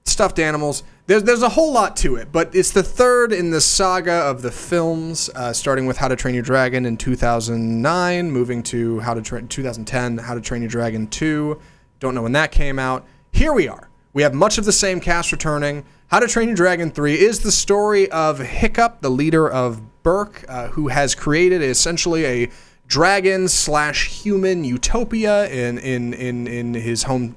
stuffed 0.04 0.38
animals. 0.38 0.84
There's 1.06 1.22
there's 1.22 1.42
a 1.42 1.50
whole 1.50 1.70
lot 1.70 1.96
to 1.98 2.16
it, 2.16 2.32
but 2.32 2.54
it's 2.54 2.70
the 2.70 2.82
third 2.82 3.30
in 3.30 3.50
the 3.50 3.60
saga 3.60 4.12
of 4.12 4.40
the 4.40 4.50
films, 4.50 5.28
uh, 5.34 5.52
starting 5.52 5.84
with 5.84 5.98
How 5.98 6.08
to 6.08 6.16
Train 6.16 6.34
Your 6.34 6.42
Dragon 6.42 6.86
in 6.86 6.96
2009, 6.96 8.30
moving 8.30 8.62
to 8.64 9.00
How 9.00 9.12
to 9.12 9.20
Train 9.20 9.48
2010, 9.48 10.16
How 10.16 10.32
to 10.32 10.40
Train 10.40 10.62
Your 10.62 10.70
Dragon 10.70 11.06
2. 11.08 11.60
Don't 12.00 12.14
know 12.14 12.22
when 12.22 12.32
that 12.32 12.52
came 12.52 12.78
out. 12.78 13.06
Here 13.32 13.52
we 13.52 13.68
are. 13.68 13.90
We 14.14 14.22
have 14.22 14.32
much 14.32 14.56
of 14.56 14.64
the 14.64 14.72
same 14.72 14.98
cast 14.98 15.30
returning. 15.30 15.84
How 16.08 16.20
to 16.20 16.28
Train 16.28 16.50
Your 16.50 16.56
Dragon 16.56 16.92
3 16.92 17.18
is 17.18 17.40
the 17.40 17.50
story 17.50 18.08
of 18.12 18.38
Hiccup, 18.38 19.00
the 19.00 19.10
leader 19.10 19.50
of 19.50 19.82
Berk, 20.04 20.44
uh, 20.48 20.68
who 20.68 20.86
has 20.86 21.16
created 21.16 21.62
essentially 21.62 22.24
a 22.24 22.50
dragon 22.86 23.48
slash 23.48 24.06
human 24.22 24.62
utopia 24.62 25.48
in 25.48 25.78
in 25.78 26.14
in 26.14 26.46
in 26.46 26.74
his 26.74 27.02
home 27.02 27.34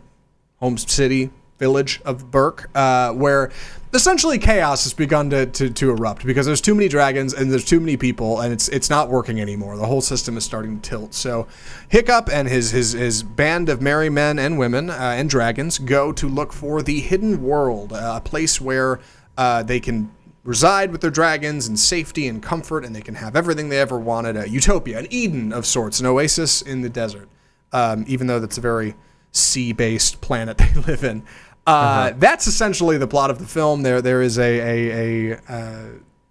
home 0.57 0.77
city 0.77 1.31
village 1.59 2.01
of 2.05 2.31
Berk, 2.31 2.69
uh, 2.73 3.11
where 3.13 3.51
essentially 3.93 4.37
chaos 4.37 4.83
has 4.83 4.93
begun 4.93 5.29
to, 5.29 5.45
to, 5.45 5.69
to 5.69 5.89
erupt 5.91 6.25
because 6.25 6.45
there's 6.45 6.61
too 6.61 6.75
many 6.75 6.87
dragons 6.87 7.33
and 7.33 7.51
there's 7.51 7.65
too 7.65 7.79
many 7.79 7.97
people 7.97 8.39
and 8.39 8.53
it's 8.53 8.69
it's 8.69 8.89
not 8.89 9.09
working 9.09 9.39
anymore. 9.41 9.77
The 9.77 9.85
whole 9.85 10.01
system 10.01 10.37
is 10.37 10.43
starting 10.43 10.79
to 10.79 10.89
tilt. 10.89 11.13
So 11.13 11.47
Hiccup 11.89 12.29
and 12.31 12.47
his 12.47 12.71
his, 12.71 12.93
his 12.93 13.23
band 13.23 13.69
of 13.69 13.81
merry 13.81 14.09
men 14.09 14.39
and 14.39 14.57
women 14.57 14.89
uh, 14.89 14.93
and 14.93 15.29
dragons 15.29 15.77
go 15.77 16.11
to 16.13 16.27
look 16.27 16.53
for 16.53 16.81
the 16.81 16.99
hidden 16.99 17.43
world, 17.43 17.93
uh, 17.93 18.13
a 18.15 18.21
place 18.21 18.61
where 18.61 18.99
uh, 19.37 19.63
they 19.63 19.79
can 19.79 20.11
reside 20.43 20.91
with 20.91 21.01
their 21.01 21.11
dragons 21.11 21.67
in 21.67 21.75
safety 21.75 22.27
and 22.27 22.41
comfort 22.41 22.85
and 22.85 22.95
they 22.95 23.01
can 23.01 23.15
have 23.15 23.35
everything 23.35 23.69
they 23.69 23.79
ever 23.79 23.99
wanted 23.99 24.37
a 24.37 24.49
utopia 24.49 24.97
an 24.97 25.05
eden 25.09 25.51
of 25.51 25.65
sorts 25.65 25.99
an 25.99 26.05
oasis 26.05 26.61
in 26.61 26.81
the 26.81 26.89
desert 26.89 27.27
um, 27.71 28.05
even 28.07 28.25
though 28.25 28.39
that's 28.39 28.57
a 28.57 28.61
very 28.61 28.95
sea-based 29.31 30.21
planet 30.21 30.57
they 30.57 30.73
live 30.87 31.03
in 31.03 31.23
uh, 31.67 32.11
that's 32.17 32.47
essentially 32.47 32.97
the 32.97 33.07
plot 33.07 33.29
of 33.29 33.39
the 33.39 33.45
film. 33.45 33.83
There 33.83 34.01
there 34.01 34.21
is 34.21 34.37
a 34.37 34.59
a, 34.59 35.31
a, 35.31 35.37
uh, 35.47 35.85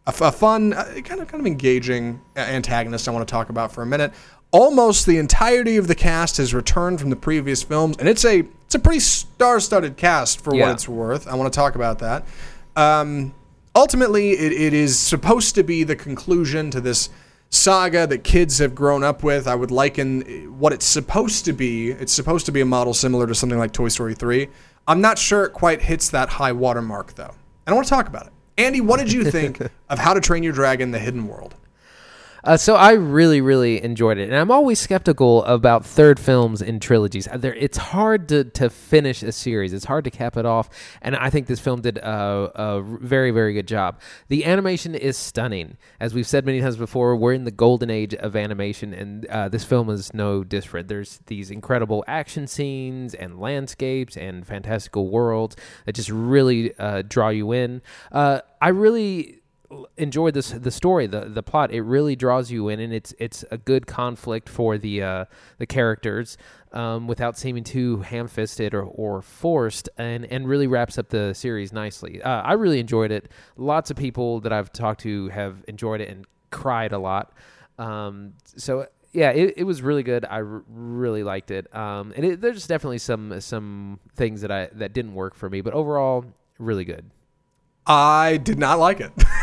a, 0.06 0.14
a 0.20 0.32
fun 0.32 0.73
uh, 0.73 0.85
kind 1.04 1.20
of 1.20 1.28
kind 1.28 1.40
of 1.40 1.47
engaging 1.47 2.20
antagonist 2.37 3.08
i 3.08 3.11
want 3.11 3.26
to 3.26 3.30
talk 3.30 3.49
about 3.49 3.73
for 3.73 3.82
a 3.82 3.87
minute. 3.87 4.12
Almost 4.50 5.04
the 5.06 5.18
entirety 5.18 5.76
of 5.76 5.88
the 5.88 5.94
cast 5.94 6.38
has 6.38 6.54
returned 6.54 7.00
from 7.00 7.11
the 7.11 7.16
previous 7.16 7.62
films 7.62 7.97
and 7.99 8.08
it's 8.08 8.25
a 8.25 8.44
it's 8.64 8.75
a 8.75 8.78
pretty 8.78 9.00
star-studded 9.00 9.97
cast 9.97 10.42
for 10.42 10.54
what 10.54 10.70
it's 10.73 10.88
worth. 10.88 11.26
I 11.26 11.35
want 11.35 11.52
to 11.52 11.56
talk 11.56 11.75
about 11.75 12.00
that. 12.00 12.26
Um, 12.76 13.35
ultimately, 13.75 14.32
it, 14.32 14.52
it 14.52 14.75
is 14.75 14.99
supposed 14.99 15.54
to 15.54 15.62
be 15.62 15.85
the 15.85 15.97
conclusion 15.97 16.70
to 16.73 16.80
this 16.80 17.08
saga 17.50 18.07
that 18.07 18.25
kids 18.25 18.59
have 18.59 18.75
grown 18.75 19.02
up 19.02 19.23
with. 19.23 19.47
I 19.47 19.55
would 19.55 19.71
liken 19.71 20.23
what 20.59 20.73
it's 20.73 20.87
supposed 20.87 21.45
to 21.47 21.52
be. 21.52 21.90
It's 21.90 22.12
supposed 22.12 22.47
to 22.47 22.52
be 22.52 22.61
a 22.61 22.67
model 22.67 22.95
similar 22.95 23.26
to 23.26 23.35
something 23.35 23.59
like 23.59 23.73
Toy 23.73 23.88
Story 23.88 24.14
3. 24.14 24.49
I'm 24.87 25.00
not 25.00 25.19
sure 25.19 25.45
it 25.45 25.52
quite 25.52 25.83
hits 25.83 26.09
that 26.11 26.28
high 26.28 26.52
watermark, 26.52 27.14
though. 27.14 27.35
And 27.67 27.73
I 27.73 27.73
want 27.75 27.87
to 27.87 27.90
talk 27.90 28.09
about 28.09 28.26
it. 28.26 28.33
Andy, 28.57 28.81
what 28.81 28.99
did 28.99 29.12
you 29.12 29.31
think 29.31 29.61
of 29.88 29.99
How 29.99 30.14
to 30.14 30.21
Train 30.21 30.43
Your 30.43 30.52
Dragon: 30.52 30.90
The 30.90 30.99
Hidden 30.99 31.28
World? 31.28 31.55
Uh, 32.49 32.57
so 32.57 32.76
I 32.76 32.93
really, 32.93 33.43
really 33.43 33.85
enjoyed 33.85 34.17
it, 34.17 34.31
and 34.31 34.35
I'm 34.35 34.50
always 34.50 34.81
skeptical 34.81 35.45
about 35.45 35.85
third 35.85 36.19
films 36.19 36.62
in 36.62 36.81
trilogies. 36.81 37.28
Uh, 37.28 37.38
it's 37.43 37.76
hard 37.76 38.26
to, 38.31 38.45
to 38.45 38.71
finish 38.71 39.23
a 39.23 39.33
series. 39.33 39.75
It's 39.75 39.85
hard 39.85 40.05
to 40.05 40.11
cap 40.11 40.35
it 40.38 40.47
off, 40.47 40.71
and 41.02 41.14
I 41.14 41.28
think 41.28 41.47
this 41.47 41.61
film 41.61 41.83
did 41.83 41.99
a, 41.99 42.50
a 42.55 42.83
very, 42.83 43.33
very 43.33 43.52
good 43.52 43.69
job. 43.69 44.00
The 44.28 44.47
animation 44.47 44.95
is 44.95 45.19
stunning, 45.19 45.76
as 46.00 46.14
we've 46.14 46.26
said 46.26 46.47
many 46.47 46.62
times 46.62 46.78
before. 46.78 47.17
We're 47.17 47.35
in 47.35 47.45
the 47.45 47.50
golden 47.50 47.90
age 47.90 48.14
of 48.14 48.35
animation, 48.35 48.95
and 48.95 49.26
uh, 49.26 49.50
this 49.50 49.64
film 49.64 49.90
is 49.90 50.14
no 50.14 50.43
different. 50.43 50.88
There's 50.88 51.21
these 51.26 51.50
incredible 51.50 52.02
action 52.09 52.47
scenes 52.47 53.12
and 53.12 53.38
landscapes 53.38 54.17
and 54.17 54.47
fantastical 54.47 55.11
worlds 55.11 55.55
that 55.85 55.97
just 55.97 56.09
really 56.09 56.73
uh, 56.78 57.02
draw 57.07 57.28
you 57.28 57.52
in. 57.52 57.83
Uh, 58.11 58.40
I 58.62 58.71
really 58.71 59.38
enjoy 59.97 60.31
this 60.31 60.51
the 60.51 60.71
story, 60.71 61.07
the 61.07 61.27
the 61.27 61.43
plot. 61.43 61.71
It 61.73 61.83
really 61.83 62.17
draws 62.17 62.51
you 62.51 62.69
in, 62.69 62.81
and 62.81 62.93
it's 62.93 63.15
it's 63.19 63.45
a 63.51 63.59
good 63.59 63.87
conflict 63.87 64.49
for 64.49 64.79
the 64.79 65.03
uh, 65.03 65.25
the 65.59 65.67
characters 65.67 66.39
um, 66.73 67.07
without 67.07 67.37
seeming 67.37 67.65
too 67.65 67.99
ham 67.99 68.29
fisted 68.29 68.75
or, 68.75 68.83
or 68.83 69.23
forced, 69.23 69.89
and 69.99 70.25
and 70.27 70.49
really 70.49 70.67
wraps 70.67 70.99
up 70.99 71.09
the 71.09 71.35
series 71.35 71.73
nicely. 71.73 72.23
Uh, 72.23 72.43
I 72.43 72.55
really 72.55 72.81
enjoyed 72.81 73.11
it. 73.11 73.31
Lots 73.57 73.91
of 73.91 73.97
people 73.97 74.41
that 74.41 74.53
I've 74.53 74.73
talked 74.73 75.01
to 75.03 75.29
have 75.29 75.65
enjoyed 75.69 76.01
it 76.01 76.09
and 76.09 76.27
cried 76.51 76.93
a 76.93 76.99
lot. 76.99 77.33
Um, 77.79 78.35
so 78.45 78.87
yeah, 79.13 79.31
it, 79.31 79.55
it 79.59 79.65
was 79.65 79.83
really 79.83 80.03
good. 80.03 80.25
I 80.25 80.43
r- 80.43 80.63
really 80.69 81.23
liked 81.23 81.51
it. 81.51 81.75
Um, 81.75 82.13
and 82.17 82.25
it, 82.25 82.41
there's 82.41 82.67
definitely 82.67 82.99
some 82.99 83.41
some 83.41 84.01
things 84.17 84.41
that 84.43 84.51
I 84.51 84.69
that 84.73 84.93
didn't 84.93 85.15
work 85.15 85.35
for 85.35 85.51
me, 85.51 85.61
but 85.61 85.75
overall, 85.75 86.25
really 86.59 86.85
good. 86.85 87.11
I 87.87 88.37
did 88.37 88.59
not 88.59 88.79
like 88.79 89.01
it. 89.01 89.13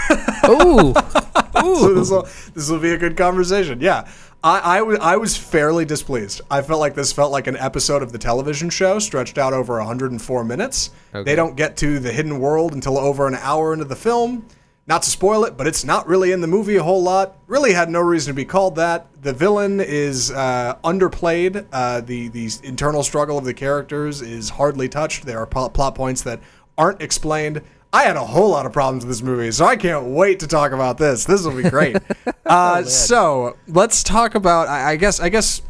Ooh, 0.50 0.94
so 1.76 1.94
this 1.94 2.10
will 2.10 2.28
this 2.54 2.70
will 2.70 2.80
be 2.80 2.92
a 2.92 2.98
good 2.98 3.18
conversation. 3.18 3.80
Yeah, 3.82 4.08
I, 4.44 4.76
I, 4.76 4.80
w- 4.80 5.00
I 5.02 5.18
was 5.18 5.36
fairly 5.36 5.86
displeased. 5.86 6.42
I 6.52 6.62
felt 6.62 6.80
like 6.80 6.94
this 6.96 7.12
felt 7.12 7.32
like 7.32 7.48
an 7.48 7.58
episode 7.58 8.04
of 8.04 8.12
the 8.12 8.18
television 8.20 8.70
show 8.70 9.00
stretched 9.00 9.38
out 9.38 9.54
over 9.54 9.78
104 9.78 10.44
minutes. 10.44 10.92
Okay. 11.14 11.24
They 11.24 11.36
don't 11.36 11.56
get 11.56 11.78
to 11.78 12.00
the 12.00 12.12
hidden 12.12 12.40
world 12.40 12.74
until 12.74 12.98
over 12.98 13.28
an 13.28 13.36
hour 13.36 13.74
into 13.74 13.86
the 13.86 13.96
film. 13.96 14.46
Not 14.88 15.02
to 15.02 15.10
spoil 15.10 15.46
it, 15.46 15.58
but 15.58 15.66
it's 15.66 15.84
not 15.84 16.08
really 16.08 16.32
in 16.32 16.42
the 16.42 16.48
movie 16.48 16.76
a 16.76 16.84
whole 16.84 17.02
lot. 17.02 17.38
Really 17.48 17.74
had 17.74 17.90
no 17.90 18.02
reason 18.02 18.30
to 18.32 18.36
be 18.36 18.46
called 18.46 18.76
that. 18.76 19.08
The 19.24 19.34
villain 19.34 19.80
is 19.82 20.30
uh, 20.30 20.76
underplayed. 20.84 21.66
Uh, 21.74 22.02
the 22.02 22.28
the 22.28 22.52
internal 22.62 23.02
struggle 23.02 23.36
of 23.40 23.46
the 23.46 23.54
characters 23.56 24.22
is 24.22 24.50
hardly 24.52 24.88
touched. 24.88 25.26
There 25.26 25.40
are 25.40 25.48
pl- 25.48 25.72
plot 25.72 25.96
points 25.96 26.22
that 26.22 26.40
aren't 26.78 27.02
explained. 27.02 27.64
I 27.96 28.04
had 28.04 28.18
a 28.18 28.26
whole 28.26 28.50
lot 28.50 28.66
of 28.66 28.74
problems 28.74 29.06
with 29.06 29.16
this 29.16 29.22
movie, 29.22 29.54
so 29.54 29.64
I 29.64 29.78
can't 29.78 30.08
wait 30.08 30.42
to 30.42 30.48
talk 30.48 30.74
about 30.74 30.98
this. 30.98 31.24
This 31.24 31.46
will 31.46 31.56
be 31.56 31.70
great. 31.70 31.96
uh, 32.46 32.84
so 32.84 33.56
let's 33.70 34.04
talk 34.04 34.36
about. 34.36 34.68
I, 34.68 34.92
I 34.92 34.96
guess. 34.98 35.22
I 35.22 35.30
guess. 35.30 35.62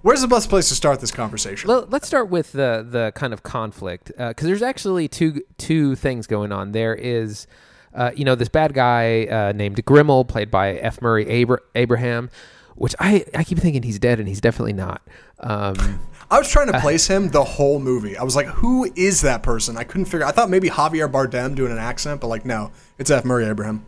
Where's 0.00 0.22
the 0.22 0.28
best 0.28 0.48
place 0.48 0.70
to 0.70 0.74
start 0.74 1.00
this 1.00 1.12
conversation? 1.12 1.68
Well, 1.68 1.86
Let, 1.90 2.02
us 2.02 2.08
start 2.08 2.30
with 2.30 2.52
the 2.52 2.86
the 2.90 3.12
kind 3.14 3.34
of 3.34 3.42
conflict 3.42 4.06
because 4.16 4.46
there's 4.46 4.62
actually 4.62 5.08
two 5.08 5.42
two 5.58 5.94
things 5.94 6.26
going 6.26 6.52
on. 6.52 6.72
There 6.72 6.94
is, 6.94 7.46
uh, 7.92 8.12
you 8.16 8.24
know, 8.24 8.34
this 8.34 8.48
bad 8.48 8.72
guy 8.72 9.26
uh, 9.26 9.52
named 9.52 9.84
Grimmel, 9.84 10.26
played 10.26 10.50
by 10.50 10.72
F. 10.76 11.02
Murray 11.02 11.42
Abra- 11.42 11.60
Abraham, 11.74 12.30
which 12.76 12.94
I 12.98 13.26
I 13.34 13.44
keep 13.44 13.58
thinking 13.58 13.82
he's 13.82 13.98
dead, 13.98 14.20
and 14.20 14.26
he's 14.26 14.40
definitely 14.40 14.72
not. 14.72 15.02
Um, 15.40 16.00
I 16.30 16.38
was 16.38 16.48
trying 16.50 16.70
to 16.70 16.80
place 16.80 17.06
him 17.06 17.30
the 17.30 17.44
whole 17.44 17.78
movie. 17.80 18.16
I 18.16 18.22
was 18.22 18.36
like, 18.36 18.46
who 18.46 18.90
is 18.94 19.22
that 19.22 19.42
person? 19.42 19.76
I 19.76 19.84
couldn't 19.84 20.06
figure. 20.06 20.26
I 20.26 20.30
thought 20.30 20.50
maybe 20.50 20.68
Javier 20.68 21.10
Bardem 21.10 21.54
doing 21.54 21.72
an 21.72 21.78
accent, 21.78 22.20
but 22.20 22.26
like, 22.26 22.44
no, 22.44 22.70
it's 22.98 23.10
F. 23.10 23.24
Murray 23.24 23.46
Abraham. 23.46 23.86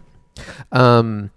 Um, 0.73 1.30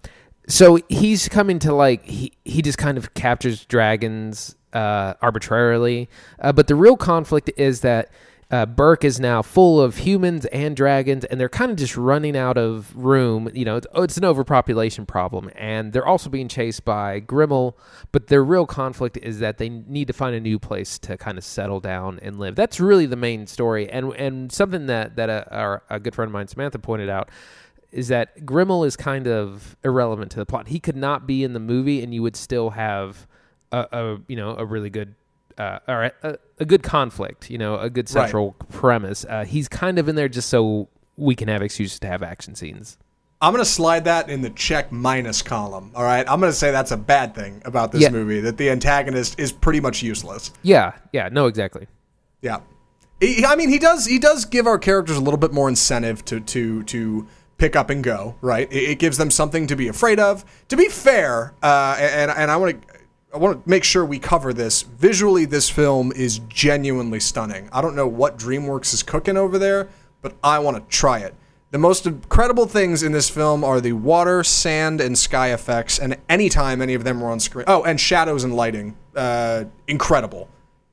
so 0.47 0.79
he's 0.89 1.27
coming 1.27 1.59
to 1.59 1.73
like 1.73 2.05
he 2.05 2.31
he 2.45 2.61
just 2.61 2.77
kind 2.77 2.97
of 2.97 3.13
captures 3.13 3.65
dragons 3.65 4.55
uh, 4.71 5.15
arbitrarily, 5.21 6.09
uh, 6.39 6.53
but 6.53 6.67
the 6.67 6.75
real 6.75 6.97
conflict 6.97 7.51
is 7.57 7.81
that. 7.81 8.09
Uh, 8.53 8.67
Berk 8.67 9.03
is 9.03 9.19
now 9.19 9.41
full 9.41 9.81
of 9.81 9.97
humans 9.97 10.45
and 10.45 10.75
dragons, 10.75 11.25
and 11.25 11.39
they're 11.39 11.49
kind 11.49 11.71
of 11.71 11.77
just 11.77 11.97
running 11.97 12.37
out 12.37 12.55
of 12.55 12.95
room. 12.95 13.49
You 13.51 13.65
know, 13.65 13.77
it's, 13.77 13.87
oh, 13.95 14.03
it's 14.03 14.15
an 14.15 14.25
overpopulation 14.25 15.07
problem, 15.07 15.49
and 15.55 15.91
they're 15.91 16.05
also 16.05 16.29
being 16.29 16.47
chased 16.47 16.85
by 16.85 17.19
Grimmel. 17.19 17.73
But 18.11 18.27
their 18.27 18.43
real 18.43 18.67
conflict 18.67 19.17
is 19.17 19.39
that 19.39 19.57
they 19.57 19.69
need 19.69 20.05
to 20.05 20.13
find 20.13 20.35
a 20.35 20.39
new 20.39 20.59
place 20.59 20.99
to 20.99 21.17
kind 21.17 21.39
of 21.39 21.43
settle 21.43 21.79
down 21.79 22.19
and 22.21 22.37
live. 22.37 22.53
That's 22.55 22.79
really 22.79 23.07
the 23.07 23.15
main 23.15 23.47
story, 23.47 23.89
and 23.89 24.13
and 24.17 24.51
something 24.51 24.85
that 24.85 25.15
that 25.15 25.31
a, 25.31 25.51
our, 25.51 25.83
a 25.89 25.99
good 25.99 26.13
friend 26.13 26.29
of 26.29 26.33
mine, 26.33 26.47
Samantha, 26.47 26.77
pointed 26.77 27.09
out 27.09 27.29
is 27.91 28.09
that 28.09 28.45
Grimmel 28.45 28.85
is 28.85 28.95
kind 28.95 29.27
of 29.27 29.75
irrelevant 29.83 30.29
to 30.33 30.37
the 30.37 30.45
plot. 30.45 30.67
He 30.67 30.79
could 30.79 30.95
not 30.95 31.25
be 31.25 31.43
in 31.43 31.53
the 31.53 31.59
movie, 31.59 32.03
and 32.03 32.13
you 32.13 32.21
would 32.21 32.35
still 32.35 32.69
have 32.69 33.25
a, 33.71 33.87
a 33.91 34.17
you 34.27 34.35
know 34.35 34.55
a 34.55 34.63
really 34.63 34.91
good 34.91 35.15
uh, 35.57 35.79
or 35.87 36.11
a, 36.23 36.37
a, 36.59 36.65
good 36.65 36.83
conflict. 36.83 37.49
You 37.49 37.57
know, 37.57 37.79
a 37.79 37.89
good 37.89 38.09
central 38.09 38.55
right. 38.59 38.69
premise. 38.69 39.25
Uh, 39.27 39.45
he's 39.45 39.67
kind 39.67 39.99
of 39.99 40.07
in 40.07 40.15
there 40.15 40.29
just 40.29 40.49
so 40.49 40.89
we 41.17 41.35
can 41.35 41.47
have 41.47 41.61
excuses 41.61 41.99
to 41.99 42.07
have 42.07 42.23
action 42.23 42.55
scenes. 42.55 42.97
I'm 43.41 43.51
gonna 43.51 43.65
slide 43.65 44.05
that 44.05 44.29
in 44.29 44.41
the 44.41 44.51
check 44.51 44.89
minus 44.89 45.41
column. 45.41 45.91
All 45.95 46.03
right, 46.03 46.25
I'm 46.29 46.39
gonna 46.39 46.53
say 46.53 46.71
that's 46.71 46.91
a 46.91 46.97
bad 46.97 47.35
thing 47.35 47.61
about 47.65 47.91
this 47.91 48.01
Yeah. 48.01 48.09
movie 48.09 48.39
that 48.39 48.55
the 48.55 48.69
antagonist 48.69 49.37
is 49.37 49.51
pretty 49.51 49.81
much 49.81 50.01
useless. 50.01 50.51
Yeah, 50.61 50.93
yeah, 51.11 51.27
no, 51.29 51.47
exactly. 51.47 51.87
Yeah, 52.41 52.59
He- 53.19 53.45
I 53.45 53.57
mean 53.57 53.67
he 53.67 53.79
does 53.79 54.05
he 54.05 54.17
does 54.17 54.45
give 54.45 54.65
our 54.65 54.77
characters 54.77 55.17
a 55.17 55.19
little 55.19 55.37
bit 55.37 55.51
more 55.51 55.67
incentive 55.67 56.23
to 56.25 56.39
to 56.39 56.83
to 56.83 57.27
pick 57.57 57.75
up 57.75 57.89
and 57.89 58.01
go. 58.01 58.35
Right, 58.39 58.71
it, 58.71 58.91
it 58.91 58.99
gives 58.99 59.17
them 59.17 59.29
something 59.29 59.67
to 59.67 59.75
be 59.75 59.89
afraid 59.89 60.19
of. 60.21 60.45
To 60.69 60.77
be 60.77 60.87
fair, 60.87 61.53
uh, 61.61 61.97
and 61.99 62.31
and 62.31 62.49
I 62.49 62.55
want 62.55 62.81
to. 62.81 62.92
I 63.33 63.37
want 63.37 63.63
to 63.63 63.69
make 63.69 63.83
sure 63.83 64.05
we 64.05 64.19
cover 64.19 64.53
this. 64.53 64.83
Visually, 64.83 65.45
this 65.45 65.67
film 65.67 66.11
is 66.15 66.39
genuinely 66.49 67.19
stunning. 67.19 67.67
I 67.73 67.81
don't 67.81 67.95
know 67.95 68.07
what 68.07 68.37
DreamWorks 68.37 68.93
is 68.93 69.01
cooking 69.01 69.37
over 69.37 69.57
there, 69.57 69.89
but 70.21 70.35
I 70.43 70.59
want 70.59 70.77
to 70.77 70.95
try 70.95 71.19
it. 71.19 71.33
The 71.71 71.79
most 71.79 72.05
incredible 72.05 72.67
things 72.67 73.01
in 73.01 73.11
this 73.11 73.31
film 73.31 73.63
are 73.63 73.81
the 73.81 73.93
water, 73.93 74.43
sand, 74.43 75.01
and 75.01 75.17
sky 75.17 75.51
effects, 75.51 75.97
and 75.97 76.15
anytime 76.29 76.79
any 76.79 76.93
of 76.93 77.03
them 77.03 77.19
were 77.21 77.31
on 77.31 77.39
screen. 77.39 77.65
Oh, 77.67 77.81
and 77.83 77.99
shadows 77.99 78.43
and 78.43 78.55
lighting. 78.55 78.95
Uh, 79.15 79.65
incredible. 79.87 80.47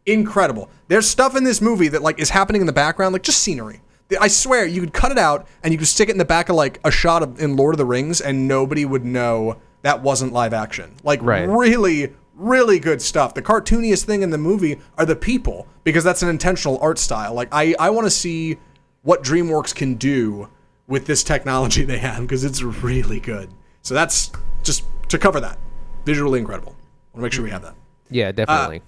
Incredible. 0.06 0.70
There's 0.88 1.06
stuff 1.06 1.36
in 1.36 1.44
this 1.44 1.60
movie 1.60 1.88
that 1.88 2.00
like 2.00 2.18
is 2.18 2.30
happening 2.30 2.62
in 2.62 2.66
the 2.66 2.72
background, 2.72 3.12
like 3.12 3.22
just 3.22 3.42
scenery. 3.42 3.82
I 4.18 4.28
swear, 4.28 4.64
you 4.64 4.80
could 4.80 4.94
cut 4.94 5.12
it 5.12 5.18
out 5.18 5.46
and 5.62 5.72
you 5.72 5.78
could 5.78 5.86
stick 5.86 6.08
it 6.08 6.12
in 6.12 6.18
the 6.18 6.24
back 6.24 6.48
of 6.48 6.56
like 6.56 6.80
a 6.84 6.90
shot 6.90 7.22
of 7.22 7.38
in 7.38 7.56
Lord 7.56 7.74
of 7.74 7.78
the 7.78 7.84
Rings, 7.84 8.22
and 8.22 8.48
nobody 8.48 8.86
would 8.86 9.04
know 9.04 9.58
that 9.82 10.02
wasn't 10.02 10.32
live 10.32 10.54
action. 10.54 10.94
Like 11.04 11.22
Right. 11.22 11.46
really, 11.46 12.14
really 12.40 12.78
good 12.78 13.02
stuff. 13.02 13.34
The 13.34 13.42
cartooniest 13.42 14.04
thing 14.04 14.22
in 14.22 14.30
the 14.30 14.38
movie 14.38 14.78
are 14.96 15.04
the 15.04 15.16
people 15.16 15.68
because 15.84 16.02
that's 16.02 16.22
an 16.22 16.28
intentional 16.28 16.78
art 16.78 16.98
style. 16.98 17.34
Like 17.34 17.48
I, 17.52 17.74
I 17.78 17.90
want 17.90 18.06
to 18.06 18.10
see 18.10 18.58
what 19.02 19.22
DreamWorks 19.22 19.74
can 19.74 19.94
do 19.94 20.48
with 20.86 21.06
this 21.06 21.22
technology 21.22 21.84
they 21.84 21.98
have 21.98 22.22
because 22.22 22.44
it's 22.44 22.62
really 22.62 23.20
good. 23.20 23.50
So 23.82 23.94
that's 23.94 24.32
just 24.62 24.84
to 25.08 25.18
cover 25.18 25.40
that. 25.40 25.58
Visually 26.04 26.38
incredible. 26.38 26.72
I 26.72 27.18
want 27.18 27.20
to 27.20 27.22
make 27.22 27.32
sure 27.32 27.44
we 27.44 27.50
have 27.50 27.62
that. 27.62 27.74
Yeah, 28.10 28.32
definitely. 28.32 28.78
Uh, 28.78 28.82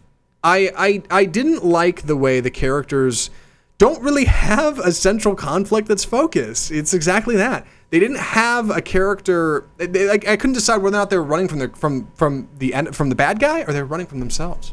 I, 0.45 0.73
I 0.77 1.03
I 1.11 1.25
didn't 1.25 1.65
like 1.65 2.03
the 2.03 2.17
way 2.17 2.41
the 2.41 2.51
characters 2.51 3.31
don't 3.79 4.03
really 4.03 4.25
have 4.25 4.79
a 4.79 4.93
central 4.93 5.35
conflict 5.35 5.89
that's 5.89 6.05
focused. 6.05 6.71
It's 6.71 6.95
exactly 6.95 7.37
that. 7.37 7.67
They 7.93 7.99
didn't 7.99 8.21
have 8.21 8.71
a 8.71 8.81
character. 8.81 9.69
They, 9.77 10.09
like, 10.09 10.27
I 10.27 10.39
couldn't 10.39 10.55
decide 10.55 10.79
whether 10.79 10.97
or 10.97 11.01
not 11.01 11.11
they 11.11 11.19
were 11.19 11.23
running 11.23 11.47
from 11.47 11.59
the 11.59 11.69
from 11.69 12.09
from 12.15 12.49
the 12.57 12.73
end 12.73 12.97
from 12.97 13.11
the 13.11 13.15
bad 13.15 13.39
guy 13.39 13.65
or 13.65 13.75
they 13.75 13.83
were 13.83 13.87
running 13.87 14.07
from 14.07 14.19
themselves, 14.19 14.73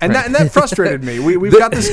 and 0.00 0.14
that 0.14 0.26
and 0.26 0.34
that 0.36 0.52
frustrated 0.52 1.02
me. 1.02 1.18
We 1.18 1.36
we've 1.36 1.50
got 1.58 1.72
this. 1.72 1.90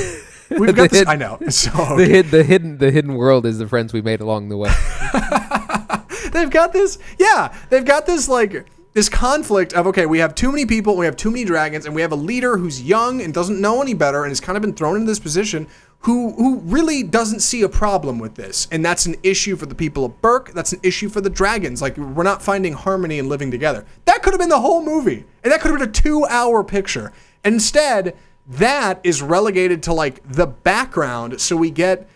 We've 0.48 0.72
got 0.76 0.90
this. 0.90 1.08
I 1.08 1.16
know. 1.16 1.40
So 1.50 1.96
the 1.96 2.06
hid, 2.06 2.30
the 2.30 2.44
hidden 2.44 2.78
the 2.78 2.92
hidden 2.92 3.16
world 3.16 3.46
is 3.46 3.58
the 3.58 3.66
friends 3.66 3.92
we 3.92 4.00
made 4.00 4.20
along 4.20 4.48
the 4.48 4.56
way. 4.56 4.70
they've 6.32 6.50
got 6.50 6.72
this 6.72 6.98
yeah 7.18 7.52
they've 7.70 7.84
got 7.84 8.06
this 8.06 8.28
like 8.28 8.66
this 8.92 9.08
conflict 9.08 9.72
of 9.72 9.88
okay 9.88 10.06
we 10.06 10.20
have 10.20 10.36
too 10.36 10.52
many 10.52 10.64
people 10.66 10.96
we 10.96 11.04
have 11.04 11.16
too 11.16 11.32
many 11.32 11.44
dragons 11.44 11.84
and 11.86 11.94
we 11.94 12.02
have 12.02 12.12
a 12.12 12.16
leader 12.16 12.56
who's 12.56 12.80
young 12.80 13.20
and 13.20 13.34
doesn't 13.34 13.60
know 13.60 13.82
any 13.82 13.94
better 13.94 14.22
and 14.22 14.30
has 14.30 14.40
kind 14.40 14.56
of 14.56 14.62
been 14.62 14.72
thrown 14.72 14.94
into 14.94 15.06
this 15.06 15.18
position 15.18 15.66
who 16.00 16.32
who 16.32 16.58
really 16.60 17.02
doesn't 17.02 17.40
see 17.40 17.62
a 17.62 17.68
problem 17.68 18.18
with 18.18 18.34
this. 18.34 18.66
And 18.70 18.84
that's 18.84 19.06
an 19.06 19.16
issue 19.22 19.56
for 19.56 19.66
the 19.66 19.74
people 19.74 20.04
of 20.04 20.20
Berk. 20.22 20.52
That's 20.52 20.72
an 20.72 20.80
issue 20.82 21.08
for 21.08 21.20
the 21.20 21.30
dragons. 21.30 21.82
Like 21.82 21.96
we're 21.98 22.22
not 22.22 22.42
finding 22.42 22.72
harmony 22.72 23.18
and 23.18 23.28
living 23.28 23.50
together. 23.50 23.84
That 24.06 24.22
could 24.22 24.32
have 24.32 24.40
been 24.40 24.48
the 24.48 24.60
whole 24.60 24.82
movie. 24.82 25.24
And 25.44 25.52
that 25.52 25.60
could 25.60 25.70
have 25.70 25.80
been 25.80 25.88
a 25.88 25.92
2 25.92 26.26
hour 26.26 26.64
picture. 26.64 27.12
Instead 27.44 28.16
that 28.48 29.00
is 29.04 29.22
relegated 29.22 29.82
to 29.84 29.92
like 29.92 30.20
the 30.28 30.46
background. 30.46 31.40
So 31.40 31.56
we 31.56 31.70
get 31.70 32.08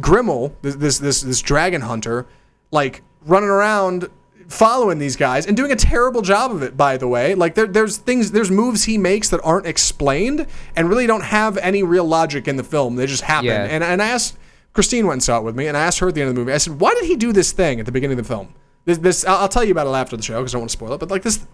Grimmel, 0.00 0.54
this 0.62 0.76
this 0.76 0.98
this, 0.98 1.20
this 1.22 1.40
dragon 1.40 1.82
hunter, 1.82 2.26
like 2.70 3.02
running 3.24 3.48
around 3.48 4.08
following 4.48 4.98
these 4.98 5.16
guys 5.16 5.46
and 5.46 5.56
doing 5.56 5.70
a 5.72 5.76
terrible 5.76 6.22
job 6.22 6.50
of 6.52 6.62
it 6.62 6.76
by 6.76 6.96
the 6.96 7.06
way 7.08 7.34
like 7.34 7.54
there, 7.54 7.66
there's 7.66 7.96
things 7.96 8.30
there's 8.32 8.50
moves 8.50 8.84
he 8.84 8.96
makes 8.98 9.28
that 9.30 9.40
aren't 9.42 9.66
explained 9.66 10.46
and 10.76 10.88
really 10.88 11.06
don't 11.06 11.24
have 11.24 11.56
any 11.58 11.82
real 11.82 12.04
logic 12.04 12.46
in 12.48 12.56
the 12.56 12.64
film 12.64 12.96
they 12.96 13.06
just 13.06 13.22
happen 13.24 13.46
Yeah. 13.46 13.64
and, 13.64 13.82
and 13.84 14.02
i 14.02 14.08
asked 14.08 14.36
christine 14.72 15.06
went 15.06 15.14
and 15.16 15.22
saw 15.22 15.38
it 15.38 15.44
with 15.44 15.56
me 15.56 15.66
and 15.66 15.76
i 15.76 15.80
asked 15.84 15.98
her 16.00 16.08
at 16.08 16.14
the 16.14 16.20
end 16.20 16.28
of 16.30 16.34
the 16.34 16.40
movie 16.40 16.52
i 16.52 16.58
said 16.58 16.80
why 16.80 16.94
did 16.94 17.04
he 17.04 17.16
do 17.16 17.32
this 17.32 17.52
thing 17.52 17.80
at 17.80 17.86
the 17.86 17.92
beginning 17.92 18.18
of 18.18 18.24
the 18.24 18.28
film 18.28 18.54
this, 18.84 18.98
this 18.98 19.24
i'll 19.26 19.36
I'll 19.36 19.48
tell 19.48 19.64
you 19.64 19.72
about 19.72 19.86
it 19.86 19.90
after 19.90 20.16
the 20.16 20.22
show 20.22 20.38
because 20.40 20.52
i 20.52 20.56
don't 20.56 20.62
want 20.62 20.70
to 20.70 20.76
spoil 20.76 20.92
it 20.94 20.98
but 21.00 21.10
like 21.10 21.22
this 21.22 21.46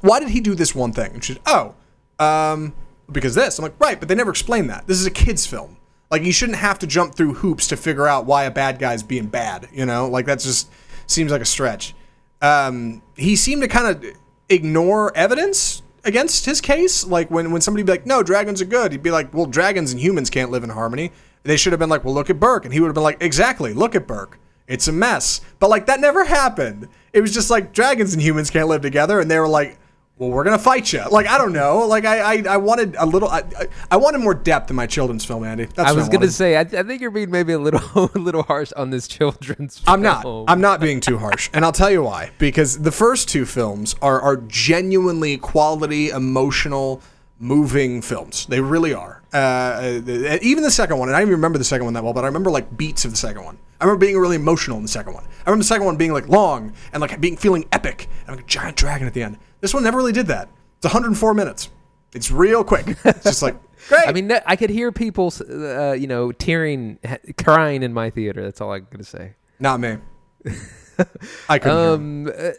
why 0.00 0.20
did 0.20 0.28
he 0.28 0.40
do 0.40 0.54
this 0.54 0.74
one 0.74 0.92
thing? 0.92 1.12
And 1.14 1.24
she's, 1.24 1.38
oh, 1.46 1.74
um, 2.18 2.74
because 3.10 3.34
this. 3.34 3.58
I'm 3.58 3.62
like, 3.62 3.80
right, 3.80 3.98
but 3.98 4.06
they 4.08 4.14
never 4.14 4.30
explained 4.30 4.68
that. 4.68 4.86
This 4.86 5.00
is 5.00 5.06
a 5.06 5.10
kid's 5.10 5.46
film. 5.46 5.78
Like, 6.10 6.22
you 6.24 6.32
shouldn't 6.32 6.58
have 6.58 6.78
to 6.80 6.86
jump 6.86 7.14
through 7.14 7.34
hoops 7.34 7.68
to 7.68 7.76
figure 7.78 8.06
out 8.06 8.26
why 8.26 8.44
a 8.44 8.50
bad 8.50 8.78
guy's 8.78 9.02
being 9.02 9.28
bad, 9.28 9.66
you 9.72 9.86
know? 9.86 10.06
Like, 10.08 10.26
that 10.26 10.40
just 10.40 10.70
seems 11.06 11.32
like 11.32 11.40
a 11.40 11.46
stretch. 11.46 11.94
Um, 12.44 13.02
he 13.16 13.36
seemed 13.36 13.62
to 13.62 13.68
kind 13.68 13.86
of 13.86 14.04
ignore 14.50 15.16
evidence 15.16 15.82
against 16.04 16.44
his 16.44 16.60
case. 16.60 17.06
Like, 17.06 17.30
when, 17.30 17.52
when 17.52 17.62
somebody 17.62 17.84
be 17.84 17.92
like, 17.92 18.06
no, 18.06 18.22
dragons 18.22 18.60
are 18.60 18.66
good, 18.66 18.92
he'd 18.92 19.02
be 19.02 19.10
like, 19.10 19.32
well, 19.32 19.46
dragons 19.46 19.92
and 19.92 20.00
humans 20.00 20.28
can't 20.28 20.50
live 20.50 20.62
in 20.62 20.70
harmony. 20.70 21.10
They 21.44 21.56
should 21.56 21.72
have 21.72 21.80
been 21.80 21.88
like, 21.88 22.04
well, 22.04 22.12
look 22.12 22.28
at 22.28 22.38
Berk. 22.38 22.66
And 22.66 22.74
he 22.74 22.80
would 22.80 22.88
have 22.88 22.94
been 22.94 23.02
like, 23.02 23.22
exactly, 23.22 23.72
look 23.72 23.94
at 23.94 24.06
Berk. 24.06 24.38
It's 24.66 24.88
a 24.88 24.92
mess. 24.92 25.40
But 25.58 25.70
like 25.70 25.86
that 25.86 26.00
never 26.00 26.24
happened. 26.24 26.88
It 27.12 27.20
was 27.22 27.32
just 27.32 27.50
like 27.50 27.72
dragons 27.72 28.12
and 28.12 28.22
humans 28.22 28.50
can't 28.50 28.68
live 28.68 28.82
together, 28.82 29.20
and 29.20 29.30
they 29.30 29.38
were 29.38 29.48
like, 29.48 29.78
"Well, 30.18 30.30
we're 30.30 30.44
gonna 30.44 30.58
fight 30.58 30.92
you." 30.92 31.02
Like 31.10 31.26
I 31.26 31.38
don't 31.38 31.52
know. 31.52 31.86
Like 31.86 32.04
I 32.04 32.34
I, 32.34 32.42
I 32.50 32.56
wanted 32.56 32.96
a 32.98 33.06
little. 33.06 33.28
I, 33.28 33.42
I, 33.58 33.66
I 33.92 33.96
wanted 33.96 34.18
more 34.18 34.34
depth 34.34 34.70
in 34.70 34.76
my 34.76 34.86
children's 34.86 35.24
film, 35.24 35.44
Andy. 35.44 35.66
That's 35.66 35.90
I 35.90 35.92
was 35.92 36.08
gonna 36.08 36.28
say, 36.30 36.56
I, 36.56 36.60
I 36.60 36.82
think 36.82 37.00
you're 37.00 37.10
being 37.10 37.30
maybe 37.30 37.52
a 37.52 37.58
little, 37.58 38.10
a 38.14 38.18
little 38.18 38.42
harsh 38.42 38.72
on 38.76 38.90
this 38.90 39.08
children's. 39.08 39.82
I'm 39.86 40.02
not. 40.02 40.24
I'm 40.48 40.60
not 40.60 40.80
being 40.80 41.00
too 41.00 41.18
harsh, 41.18 41.50
and 41.52 41.64
I'll 41.64 41.72
tell 41.72 41.90
you 41.90 42.02
why. 42.02 42.30
Because 42.38 42.80
the 42.80 42.92
first 42.92 43.28
two 43.28 43.44
films 43.46 43.94
are 44.02 44.20
are 44.20 44.36
genuinely 44.36 45.36
quality, 45.36 46.10
emotional, 46.10 47.02
moving 47.38 48.02
films. 48.02 48.46
They 48.46 48.60
really 48.60 48.94
are. 48.94 49.22
Uh, 49.32 50.00
uh, 50.06 50.38
even 50.42 50.62
the 50.62 50.70
second 50.70 50.98
one, 50.98 51.08
and 51.08 51.16
I 51.16 51.20
don't 51.20 51.28
even 51.28 51.38
remember 51.38 51.58
the 51.58 51.64
second 51.64 51.86
one 51.86 51.94
that 51.94 52.04
well, 52.04 52.12
but 52.12 52.24
I 52.24 52.28
remember 52.28 52.50
like 52.50 52.76
beats 52.76 53.04
of 53.04 53.10
the 53.10 53.16
second 53.16 53.44
one. 53.44 53.58
I 53.80 53.84
remember 53.84 54.06
being 54.06 54.16
really 54.16 54.36
emotional 54.36 54.76
in 54.76 54.82
the 54.82 54.88
second 54.88 55.12
one. 55.12 55.24
I 55.24 55.50
remember 55.50 55.62
the 55.64 55.68
second 55.68 55.86
one 55.86 55.96
being 55.96 56.12
like 56.12 56.28
long 56.28 56.72
and 56.92 57.00
like 57.00 57.20
being 57.20 57.36
feeling 57.36 57.66
epic 57.72 58.08
and 58.26 58.36
like 58.36 58.44
a 58.44 58.48
giant 58.48 58.76
dragon 58.76 59.06
at 59.06 59.12
the 59.12 59.22
end. 59.22 59.38
This 59.64 59.72
one 59.72 59.82
never 59.82 59.96
really 59.96 60.12
did 60.12 60.26
that. 60.26 60.50
It's 60.76 60.84
104 60.84 61.32
minutes. 61.32 61.70
It's 62.12 62.30
real 62.30 62.62
quick. 62.64 62.98
It's 63.02 63.24
just 63.24 63.40
like 63.40 63.56
great. 63.88 64.06
I 64.06 64.12
mean, 64.12 64.30
I 64.30 64.56
could 64.56 64.68
hear 64.68 64.92
people, 64.92 65.32
uh, 65.40 65.92
you 65.92 66.06
know, 66.06 66.32
tearing, 66.32 66.98
crying 67.42 67.82
in 67.82 67.94
my 67.94 68.10
theater. 68.10 68.42
That's 68.42 68.60
all 68.60 68.74
I'm 68.74 68.86
gonna 68.90 69.04
say. 69.04 69.36
not 69.58 69.80
me. 69.80 69.96
I 71.48 71.58
couldn't. 71.58 72.28
Um, 72.28 72.32
uh, 72.38 72.50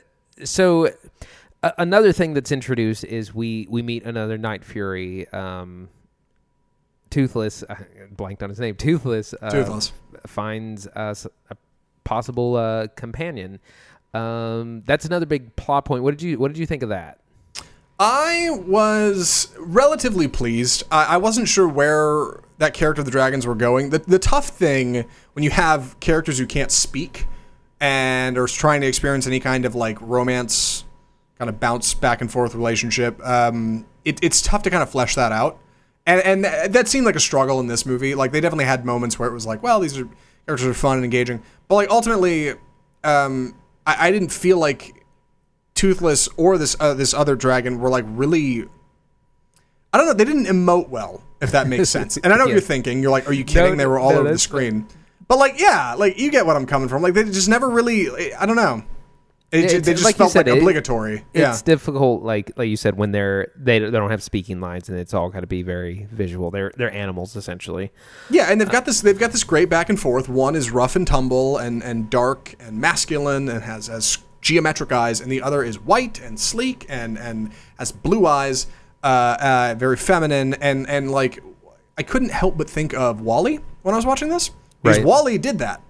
so 0.44 0.88
uh, 1.62 1.72
another 1.78 2.12
thing 2.12 2.34
that's 2.34 2.52
introduced 2.52 3.04
is 3.04 3.36
we 3.36 3.68
we 3.70 3.84
meet 3.84 4.04
another 4.04 4.40
Night 4.40 4.66
Fury, 4.66 5.28
um, 5.28 5.90
Toothless. 7.12 7.64
I 7.70 7.86
blanked 8.10 8.42
on 8.42 8.50
his 8.50 8.60
name. 8.60 8.78
Toothless. 8.78 9.36
Uh, 9.40 9.52
Toothless. 9.52 9.94
finds 10.26 10.88
us 10.88 11.28
a 11.52 11.58
possible 12.04 12.56
uh, 12.56 12.88
companion. 12.96 13.60
Um, 14.16 14.84
that's 14.86 15.04
another 15.06 15.26
big 15.26 15.56
plot 15.56 15.86
point. 15.86 16.04
What 16.04 16.12
did 16.12 16.22
you 16.22 16.40
What 16.40 16.48
did 16.48 16.58
you 16.58 16.66
think 16.66 16.84
of 16.84 16.90
that? 16.90 17.20
I 18.00 18.50
was 18.52 19.54
relatively 19.58 20.28
pleased. 20.28 20.84
I, 20.92 21.06
I 21.06 21.18
wasn't 21.18 21.48
sure 21.48 21.68
where 21.68 22.42
that 22.58 22.74
character 22.74 23.02
of 23.02 23.06
the 23.06 23.12
dragons 23.12 23.46
were 23.46 23.56
going. 23.56 23.90
The, 23.90 24.00
the 24.00 24.20
tough 24.20 24.48
thing 24.48 25.06
when 25.34 25.44
you 25.44 25.50
have 25.50 25.98
characters 26.00 26.38
who 26.38 26.46
can't 26.46 26.72
speak 26.72 27.28
and 27.80 28.38
are 28.38 28.48
trying 28.48 28.82
to 28.82 28.88
experience 28.88 29.28
any 29.28 29.40
kind 29.40 29.66
of 29.66 29.76
like 29.76 30.00
romance, 30.02 30.84
kind 31.38 31.50
of 31.50 31.60
bounce 31.60 31.94
back 31.94 32.22
and 32.22 32.32
forth 32.32 32.56
relationship, 32.56 33.26
um, 33.26 33.86
it, 34.04 34.22
it's 34.22 34.42
tough 34.42 34.64
to 34.64 34.70
kind 34.70 34.84
of 34.84 34.90
flesh 34.90 35.16
that 35.16 35.32
out. 35.32 35.60
And, 36.06 36.22
and 36.22 36.44
th- 36.44 36.72
that 36.72 36.88
seemed 36.88 37.06
like 37.06 37.16
a 37.16 37.22
struggle 37.22 37.60
in 37.60 37.68
this 37.68 37.86
movie. 37.86 38.14
Like 38.14 38.32
they 38.32 38.42
definitely 38.42 38.66
had 38.66 38.86
moments 38.86 39.18
where 39.20 39.30
it 39.30 39.34
was 39.34 39.46
like, 39.46 39.64
well, 39.64 39.80
these 39.80 39.98
are 39.98 40.08
characters 40.46 40.68
are 40.68 40.74
fun 40.74 40.98
and 40.98 41.06
engaging, 41.06 41.42
but 41.68 41.76
like 41.76 41.90
ultimately, 41.90 42.54
um, 43.04 43.56
I, 43.86 44.08
I 44.08 44.12
didn't 44.12 44.30
feel 44.30 44.58
like 44.58 45.06
Toothless 45.75 46.30
or 46.38 46.58
this 46.58 46.75
uh, 46.80 46.94
this 46.94 47.13
other 47.13 47.36
dragon 47.36 47.80
were 47.80 47.89
like 47.89 48.06
really. 48.08 48.65
I 49.94 49.98
don't 49.98 50.08
know. 50.08 50.13
They 50.13 50.25
didn't 50.25 50.46
emote 50.46 50.89
well, 50.89 51.24
if 51.42 51.51
that 51.51 51.68
makes 51.68 51.89
sense. 51.98 52.18
And 52.18 52.34
I 52.34 52.38
know 52.38 52.46
what 52.46 52.51
you're 52.51 52.62
thinking. 52.62 53.01
You're 53.01 53.12
like, 53.12 53.30
are 53.30 53.34
you 53.34 53.46
kidding? 53.46 53.72
No, 53.72 53.77
they 53.77 53.86
were 53.86 54.00
all 54.00 54.12
no, 54.12 54.20
over 54.20 54.32
the 54.32 54.38
screen. 54.38 54.88
But 55.27 55.38
like, 55.38 55.60
yeah, 55.60 55.96
like 55.96 56.20
you 56.20 56.32
get 56.32 56.46
what 56.46 56.56
I'm 56.56 56.65
coming 56.65 56.89
from. 56.89 57.01
Like 57.01 57.13
they 57.13 57.24
just 57.24 57.50
never 57.50 57.70
really. 57.70 58.34
I 58.34 58.46
don't 58.46 58.56
know. 58.56 58.84
It, 59.52 59.58
Yeah, 59.58 59.62
ju- 59.62 59.68
it's- 59.78 59.86
they 59.86 59.92
just 59.94 60.04
like 60.06 60.16
felt 60.18 60.32
said, 60.32 60.48
like 60.48 60.56
it- 60.56 60.60
obligatory. 60.60 61.24
yeah. 61.34 61.52
It's 61.52 61.62
difficult, 61.62 62.24
like 62.24 62.52
like 62.58 62.68
you 62.68 62.75
said, 62.78 62.98
when 62.98 63.12
they're 63.12 63.52
they 63.56 63.80
they 63.80 63.92
don't 63.92 64.10
have 64.10 64.24
speaking 64.24 64.60
lines 64.60 64.90
and 64.90 64.98
it's 64.98 65.14
all 65.14 65.30
got 65.30 65.42
to 65.42 65.48
be 65.48 65.62
very 65.62 66.08
visual. 66.12 66.52
They're 66.52 66.72
they're 66.78 66.92
animals 66.92 67.36
essentially. 67.36 67.92
Yeah, 68.30 68.48
and 68.52 68.60
they've 68.60 68.70
got 68.70 68.86
this. 68.86 69.02
They've 69.02 69.18
got 69.20 69.32
this 69.32 69.44
great 69.44 69.70
back 69.70 69.90
and 69.90 70.00
forth. 70.00 70.28
One 70.28 70.56
is 70.56 70.72
rough 70.72 70.96
and 70.96 71.06
tumble 71.08 71.58
and 71.58 71.84
and 71.84 72.10
dark 72.10 72.56
and 72.60 72.80
masculine 72.82 73.48
and 73.48 73.64
has 73.64 73.88
has 73.88 74.18
geometric 74.42 74.92
eyes, 74.92 75.22
and 75.22 75.32
the 75.32 75.42
other 75.42 75.64
is 75.64 75.80
white 75.80 76.20
and 76.22 76.40
sleek 76.40 76.86
and 76.90 77.18
and 77.18 77.52
has 77.80 77.92
blue 77.92 78.25
eyes, 78.25 78.68
uh, 79.04 79.08
uh, 79.40 79.75
very 79.78 79.96
feminine 79.98 80.56
and 80.56 80.90
and 80.90 81.12
like 81.12 81.40
I 81.98 82.03
couldn't 82.03 82.29
help 82.31 82.58
but 82.58 82.70
think 82.70 82.94
of 82.94 83.22
WALL-E 83.22 83.60
when 83.84 83.94
I 83.94 83.98
was 83.98 84.05
watching 84.05 84.29
this 84.29 84.50
because 84.84 84.98
Right. 84.98 85.05
WALL-E 85.05 85.38
did 85.38 85.60
that, 85.60 85.81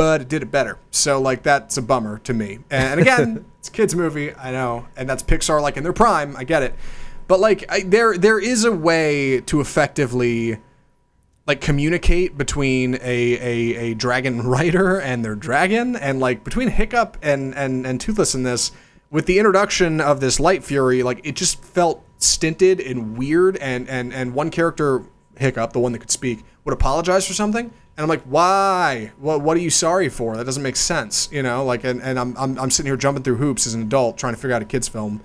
but 0.00 0.22
it 0.22 0.28
did 0.30 0.42
it 0.42 0.50
better. 0.50 0.78
So 0.90 1.20
like 1.20 1.42
that's 1.42 1.76
a 1.76 1.82
bummer 1.82 2.20
to 2.20 2.32
me. 2.32 2.60
And 2.70 3.00
again, 3.00 3.44
it's 3.58 3.68
a 3.68 3.70
kids 3.70 3.94
movie, 3.94 4.34
I 4.34 4.50
know, 4.50 4.86
and 4.96 5.06
that's 5.06 5.22
Pixar 5.22 5.60
like 5.60 5.76
in 5.76 5.82
their 5.82 5.92
prime. 5.92 6.38
I 6.38 6.44
get 6.44 6.62
it, 6.62 6.74
but 7.28 7.38
like 7.38 7.66
I, 7.70 7.80
there 7.80 8.16
there 8.16 8.38
is 8.38 8.64
a 8.64 8.72
way 8.72 9.42
to 9.42 9.60
effectively 9.60 10.56
like 11.46 11.60
communicate 11.60 12.38
between 12.38 12.94
a, 12.94 12.98
a, 13.02 13.76
a 13.76 13.94
dragon 13.94 14.40
rider 14.48 14.98
and 14.98 15.22
their 15.22 15.34
dragon 15.34 15.96
and 15.96 16.18
like 16.18 16.44
between 16.44 16.68
hiccup 16.68 17.18
and, 17.20 17.54
and 17.54 17.86
and 17.86 18.00
toothless 18.00 18.34
in 18.34 18.42
this 18.42 18.72
with 19.10 19.26
the 19.26 19.38
introduction 19.38 20.00
of 20.00 20.20
this 20.20 20.40
light 20.40 20.64
fury 20.64 21.02
like 21.02 21.20
it 21.24 21.36
just 21.36 21.62
felt 21.62 22.02
stinted 22.16 22.80
and 22.80 23.18
weird 23.18 23.58
and 23.58 23.86
and 23.90 24.14
and 24.14 24.32
one 24.32 24.50
character 24.50 25.04
hiccup 25.36 25.74
the 25.74 25.78
one 25.78 25.92
that 25.92 25.98
could 25.98 26.10
speak 26.10 26.42
would 26.64 26.72
apologize 26.72 27.26
for 27.26 27.34
something 27.34 27.70
and 28.00 28.04
i'm 28.04 28.08
like 28.08 28.22
why 28.22 29.12
what, 29.18 29.40
what 29.42 29.56
are 29.56 29.60
you 29.60 29.70
sorry 29.70 30.08
for 30.08 30.36
that 30.36 30.44
doesn't 30.44 30.62
make 30.62 30.76
sense 30.76 31.28
you 31.30 31.42
know 31.42 31.64
like 31.64 31.84
and, 31.84 32.00
and 32.02 32.18
I'm, 32.18 32.36
I'm 32.36 32.58
i'm 32.58 32.70
sitting 32.70 32.88
here 32.88 32.96
jumping 32.96 33.22
through 33.22 33.36
hoops 33.36 33.66
as 33.66 33.74
an 33.74 33.82
adult 33.82 34.18
trying 34.18 34.34
to 34.34 34.40
figure 34.40 34.54
out 34.54 34.62
a 34.62 34.64
kids 34.64 34.88
film 34.88 35.20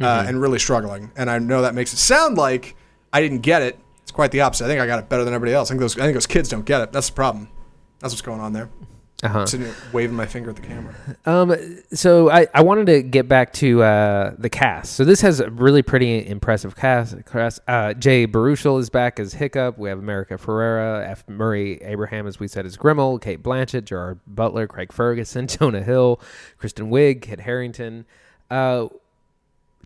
uh, 0.00 0.24
and 0.26 0.40
really 0.40 0.58
struggling 0.58 1.10
and 1.16 1.28
i 1.28 1.38
know 1.38 1.62
that 1.62 1.74
makes 1.74 1.92
it 1.92 1.98
sound 1.98 2.38
like 2.38 2.76
i 3.12 3.20
didn't 3.20 3.40
get 3.40 3.62
it 3.62 3.78
it's 4.10 4.16
quite 4.16 4.32
the 4.32 4.40
opposite. 4.40 4.64
I 4.64 4.66
think 4.66 4.80
I 4.80 4.88
got 4.88 4.98
it 4.98 5.08
better 5.08 5.24
than 5.24 5.34
everybody 5.34 5.54
else. 5.54 5.70
I 5.70 5.74
think 5.74 5.82
those 5.82 5.96
I 5.96 6.02
think 6.02 6.14
those 6.14 6.26
kids 6.26 6.48
don't 6.48 6.64
get 6.64 6.80
it. 6.80 6.90
That's 6.90 7.08
the 7.08 7.14
problem. 7.14 7.48
That's 8.00 8.12
what's 8.12 8.22
going 8.22 8.40
on 8.40 8.52
there. 8.52 8.68
Uh-huh. 9.22 9.44
Sitting 9.44 9.70
waving 9.92 10.16
my 10.16 10.24
finger 10.24 10.48
at 10.50 10.56
the 10.56 10.62
camera. 10.62 10.94
Um, 11.26 11.54
so 11.92 12.30
I, 12.30 12.46
I 12.54 12.62
wanted 12.62 12.86
to 12.86 13.02
get 13.02 13.28
back 13.28 13.52
to 13.54 13.82
uh, 13.82 14.34
the 14.38 14.48
cast. 14.48 14.94
So 14.94 15.04
this 15.04 15.20
has 15.20 15.40
a 15.40 15.50
really 15.50 15.82
pretty 15.82 16.26
impressive 16.26 16.74
cast. 16.74 17.14
cast. 17.26 17.60
Uh, 17.68 17.92
Jay 17.92 18.26
Baruchel 18.26 18.80
is 18.80 18.88
back 18.88 19.20
as 19.20 19.34
Hiccup. 19.34 19.76
We 19.76 19.90
have 19.90 19.98
America 19.98 20.38
Ferrera, 20.38 21.06
F. 21.06 21.28
Murray 21.28 21.82
Abraham, 21.82 22.26
as 22.26 22.40
we 22.40 22.48
said, 22.48 22.64
as 22.64 22.78
Grimmel, 22.78 23.20
Cate 23.20 23.42
Blanchett, 23.42 23.84
Gerard 23.84 24.20
Butler, 24.26 24.66
Craig 24.66 24.90
Ferguson, 24.90 25.46
Jonah 25.48 25.82
Hill, 25.82 26.18
Kristen 26.56 26.90
Wiig, 26.90 27.20
Kit 27.20 27.40
Harington. 27.40 28.06
Uh, 28.50 28.88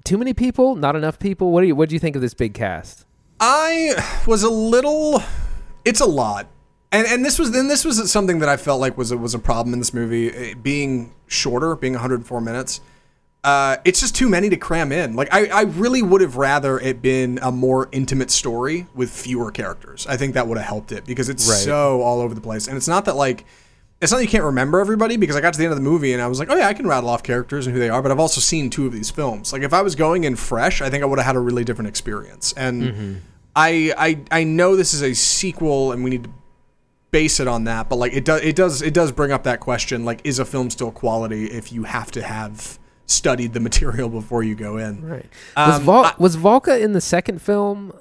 too 0.05 0.16
many 0.16 0.33
people? 0.33 0.77
Not 0.77 0.94
enough 0.94 1.18
people? 1.18 1.51
What 1.51 1.62
do 1.62 1.66
you 1.66 1.75
What 1.75 1.88
do 1.88 1.97
you 1.97 2.01
think 2.01 2.14
of 2.14 2.23
this 2.23 2.35
big 2.35 2.55
cast? 2.55 3.05
I 3.40 3.94
was 4.27 4.42
a 4.44 4.51
little. 4.51 5.23
It's 5.85 6.01
a 6.01 6.07
lot, 6.07 6.47
and 6.94 7.07
and 7.09 7.24
this 7.24 7.38
was 7.38 7.50
then 7.50 7.68
this 7.68 7.85
was 7.85 8.11
something 8.11 8.38
that 8.38 8.48
I 8.48 8.57
felt 8.57 8.80
like 8.80 8.96
was 8.96 9.11
a, 9.11 9.16
was 9.18 9.35
a 9.35 9.38
problem 9.38 9.72
in 9.74 9.78
this 9.80 9.92
movie, 9.92 10.28
it 10.28 10.62
being 10.62 11.12
shorter, 11.26 11.74
being 11.76 11.94
104 11.94 12.40
minutes. 12.40 12.80
Uh, 13.42 13.76
it's 13.85 14.00
just 14.00 14.16
too 14.16 14.26
many 14.28 14.48
to 14.48 14.57
cram 14.57 14.90
in. 14.90 15.14
Like 15.14 15.28
I, 15.33 15.48
I 15.48 15.62
really 15.62 16.00
would 16.00 16.22
have 16.22 16.37
rather 16.37 16.78
it 16.78 17.02
been 17.02 17.38
a 17.42 17.52
more 17.52 17.90
intimate 17.92 18.30
story 18.30 18.87
with 18.94 19.11
fewer 19.11 19.50
characters. 19.50 20.07
I 20.07 20.16
think 20.16 20.33
that 20.35 20.46
would 20.48 20.57
have 20.57 20.66
helped 20.66 20.92
it 20.92 21.04
because 21.04 21.28
it's 21.28 21.46
Right. 21.46 21.59
so 21.59 22.00
all 22.00 22.20
over 22.20 22.35
the 22.35 22.40
place, 22.40 22.68
and 22.68 22.76
it's 22.76 22.88
not 22.88 23.04
that 23.04 23.16
like. 23.16 23.44
It's 24.00 24.11
not 24.12 24.18
that 24.18 24.24
you 24.24 24.28
can't 24.30 24.44
remember 24.44 24.80
everybody 24.80 25.16
because 25.16 25.35
I 25.37 25.40
got 25.40 25.54
to 25.54 25.59
the 25.59 25.64
end 25.64 25.72
of 25.72 25.78
the 25.78 25.85
movie 25.85 26.12
and 26.12 26.20
I 26.20 26.26
was 26.26 26.38
like, 26.38 26.50
oh 26.50 26.57
yeah, 26.57 26.66
I 26.68 26.74
can 26.74 26.87
rattle 26.87 27.09
off 27.09 27.22
characters 27.22 27.66
and 27.66 27.72
who 27.74 27.80
they 27.80 27.88
are, 27.88 28.02
but 28.02 28.11
I've 28.11 28.18
also 28.20 28.38
seen 28.40 28.68
two 28.68 28.85
of 28.87 28.92
these 28.92 29.09
films. 29.11 29.50
Like 29.50 29.62
if 29.62 29.72
I 29.72 29.80
was 29.80 29.94
going 29.94 30.24
in 30.24 30.37
fresh, 30.37 30.83
I 30.83 30.90
think 30.90 31.02
I 31.02 31.07
would 31.07 31.18
have 31.18 31.24
had 31.24 31.37
a 31.37 31.40
really 31.40 31.64
different 31.64 31.88
experience. 31.88 32.52
And 32.54 33.22
I, 33.57 33.94
I 33.96 34.40
I 34.40 34.44
know 34.44 34.76
this 34.76 34.92
is 34.92 35.02
a 35.02 35.14
sequel 35.14 35.92
and 35.92 36.04
we 36.04 36.11
need 36.11 36.24
to 36.24 36.30
base 37.14 37.38
it 37.38 37.46
on 37.46 37.62
that, 37.64 37.88
but 37.88 37.94
like 37.96 38.12
it 38.12 38.24
does 38.24 38.42
it 38.42 38.57
does 38.57 38.83
it 38.83 38.92
does 38.92 39.12
bring 39.12 39.31
up 39.31 39.44
that 39.44 39.61
question 39.61 40.05
like 40.05 40.20
is 40.24 40.40
a 40.40 40.44
film 40.44 40.68
still 40.68 40.90
quality 40.90 41.46
if 41.46 41.70
you 41.72 41.85
have 41.85 42.11
to 42.11 42.22
have 42.22 42.79
studied 43.07 43.53
the 43.53 43.61
material 43.61 44.09
before 44.09 44.42
you 44.42 44.57
go 44.57 44.79
in. 44.79 45.00
Right. 45.07 45.27
Was, 45.57 45.77
Um, 45.77 45.83
Vol- 45.83 46.05
I- 46.07 46.14
was 46.18 46.37
Valka 46.37 46.81
in 46.81 46.92
the 46.92 47.00
second 47.00 47.40
film? 47.40 47.92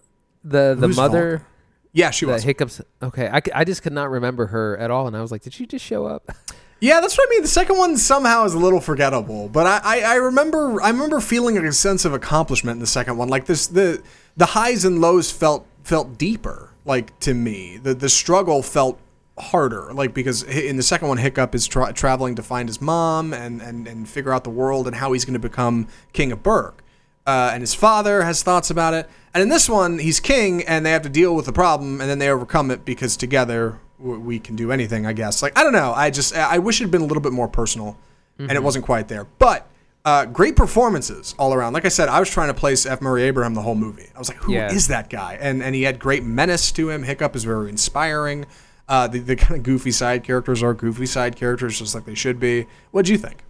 The 0.43 0.76
the 0.78 0.88
mother. 0.88 1.43
Yeah, 1.91 2.10
she 2.10 2.26
was. 2.26 2.41
hiccups. 2.43 2.82
Okay, 3.04 3.28
I, 3.32 3.39
I 3.54 3.63
just 3.65 3.84
could 3.84 3.93
not 3.93 4.10
remember 4.10 4.47
her 4.47 4.76
at 4.80 4.89
all, 4.89 5.06
and 5.06 5.15
I 5.15 5.21
was 5.21 5.32
like, 5.32 5.43
did 5.43 5.54
she 5.54 5.65
just 5.67 5.86
show 5.86 6.06
up? 6.08 6.32
Yeah, 6.80 6.99
that's 6.99 7.17
what 7.17 7.30
I 7.30 7.32
mean. 7.32 7.43
The 7.43 7.47
second 7.47 7.78
one 7.78 7.95
somehow 7.95 8.43
is 8.43 8.56
a 8.56 8.60
little 8.60 8.82
forgettable, 8.82 9.47
but 9.47 9.65
I, 9.65 9.80
I, 9.86 9.99
I 10.02 10.15
remember 10.15 10.82
I 10.82 10.89
remember 10.89 11.21
feeling 11.21 11.58
a 11.58 11.71
sense 11.71 12.04
of 12.04 12.13
accomplishment 12.13 12.76
in 12.76 12.80
the 12.82 12.88
second 12.88 13.15
one. 13.15 13.30
Like 13.30 13.45
this, 13.45 13.67
the 13.67 14.04
the 14.36 14.47
highs 14.47 14.84
and 14.84 14.99
lows 14.99 15.32
felt 15.32 15.65
felt 15.86 16.17
deeper. 16.17 16.71
Like 16.86 17.17
to 17.22 17.34
me, 17.34 17.78
the 17.78 17.93
the 17.93 18.10
struggle 18.10 18.62
felt 18.62 19.00
harder. 19.38 19.93
Like 19.93 20.13
because 20.13 20.43
in 20.43 20.78
the 20.78 20.84
second 20.84 21.08
one, 21.08 21.17
Hiccup 21.17 21.56
is 21.56 21.67
tra- 21.67 21.93
traveling 21.93 22.36
to 22.36 22.43
find 22.43 22.69
his 22.69 22.82
mom 22.82 23.34
and, 23.34 23.62
and 23.62 23.88
and 23.88 24.08
figure 24.08 24.34
out 24.34 24.43
the 24.43 24.50
world 24.50 24.88
and 24.88 24.96
how 24.96 25.13
he's 25.13 25.26
going 25.26 25.34
to 25.34 25.39
become 25.39 25.88
king 26.12 26.32
of 26.32 26.43
Berk. 26.43 26.84
Uh, 27.26 27.52
and 27.54 27.62
his 27.62 27.74
father 27.74 28.24
has 28.24 28.43
thoughts 28.43 28.69
about 28.69 28.93
it. 28.93 29.10
And 29.34 29.41
in 29.41 29.48
this 29.48 29.69
one, 29.69 30.00
he's 30.00 30.19
king, 30.19 30.62
and 30.63 30.86
they 30.86 30.91
have 30.91 31.04
to 31.04 31.10
deal 31.10 31.34
with 31.36 31.46
the 31.46 31.54
problem, 31.54 32.02
and 32.02 32.10
then 32.10 32.19
they 32.19 32.30
overcome 32.30 32.69
it 32.69 32.84
because 32.84 33.15
together 33.15 33.80
w- 33.98 34.19
we 34.19 34.39
can 34.39 34.58
do 34.58 34.72
anything. 34.74 35.06
I 35.06 35.13
guess. 35.13 35.41
Like 35.41 35.58
I 35.58 35.63
don't 35.63 35.74
know. 35.74 35.93
I 35.93 36.10
just 36.10 36.36
I 36.36 36.60
wish 36.60 36.82
it 36.82 36.84
had 36.86 36.91
been 36.91 37.02
a 37.02 37.06
little 37.06 37.24
bit 37.24 37.32
more 37.32 37.48
personal, 37.48 37.98
and 38.38 38.52
it 38.52 38.62
wasn't 38.63 38.84
quite 38.86 39.08
there. 39.08 39.26
But 39.39 39.67
uh, 40.06 40.26
great 40.26 40.56
performances 40.56 41.34
all 41.39 41.54
around. 41.54 41.74
Like 41.74 41.86
I 41.86 41.89
said, 41.89 42.10
I 42.10 42.20
was 42.20 42.30
trying 42.30 42.50
to 42.50 42.54
place 42.54 42.86
F. 42.86 43.02
Murray 43.02 43.24
Abraham 43.24 43.54
the 43.54 43.62
whole 43.62 43.76
movie. 43.76 44.10
I 44.16 44.20
was 44.20 44.28
like, 44.30 44.38
who 44.38 44.54
is 44.54 44.89
Yeah. 44.89 44.96
that 45.02 45.10
guy? 45.10 45.38
And 45.39 45.63
and 45.63 45.74
he 45.76 45.84
had 45.84 46.00
great 46.00 46.24
menace 46.24 46.72
to 46.74 46.89
him. 46.89 47.04
Hiccup 47.04 47.36
is 47.36 47.44
very 47.46 47.70
inspiring. 47.70 48.46
Uh, 48.89 49.08
the, 49.08 49.20
the 49.20 49.36
kind 49.38 49.56
of 49.58 49.63
goofy 49.63 49.92
side 49.92 50.24
characters 50.26 50.62
are 50.62 50.74
goofy 50.74 51.06
side 51.06 51.38
characters, 51.38 51.80
just 51.80 51.96
like 51.96 52.06
they 52.06 52.16
should 52.16 52.38
be. 52.39 52.68
What 52.92 53.06
do 53.06 53.13
you 53.13 53.18
think? 53.18 53.44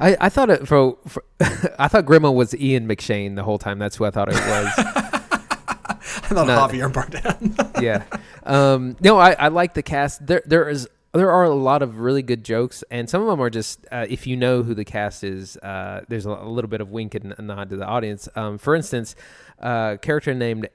I, 0.00 0.16
I 0.20 0.28
thought 0.28 0.50
it 0.50 0.66
for, 0.66 0.96
for 1.06 1.22
I 1.78 1.86
thought 1.86 2.06
Grima 2.06 2.34
was 2.34 2.54
Ian 2.56 2.88
McShane 2.88 3.36
the 3.36 3.44
whole 3.44 3.58
time. 3.58 3.78
That's 3.78 3.96
who 3.96 4.04
I 4.04 4.10
thought 4.10 4.28
it 4.28 4.34
was. 4.34 4.72
I 5.46 6.32
thought 6.34 6.46
No. 6.46 6.56
Javier 6.58 6.92
Bardem. 6.92 7.80
yeah. 7.82 8.04
Um, 8.44 8.96
no, 9.00 9.18
I, 9.18 9.32
I 9.32 9.48
like 9.48 9.74
the 9.74 9.82
cast. 9.82 10.26
There 10.26 10.42
there 10.46 10.68
is 10.68 10.88
there 11.12 11.30
are 11.30 11.44
a 11.44 11.50
lot 11.50 11.82
of 11.82 11.98
really 11.98 12.22
good 12.22 12.44
jokes, 12.44 12.84
and 12.90 13.10
some 13.10 13.22
of 13.22 13.28
them 13.28 13.40
are 13.40 13.50
just 13.50 13.86
uh, 13.90 14.06
if 14.08 14.26
you 14.26 14.36
know 14.36 14.62
who 14.62 14.74
the 14.74 14.84
cast 14.84 15.24
is. 15.24 15.56
Uh, 15.56 16.04
there's 16.08 16.26
a, 16.26 16.32
little 16.32 16.68
bit 16.68 16.80
of 16.80 16.90
wink 16.90 17.14
and 17.14 17.34
nod 17.38 17.70
to 17.70 17.76
the 17.76 17.86
audience. 17.86 18.28
Um, 18.36 18.58
for 18.58 18.76
instance, 18.76 19.16
uh, 19.60 19.92
a 19.94 19.98
character 19.98 20.34
named 20.34 20.68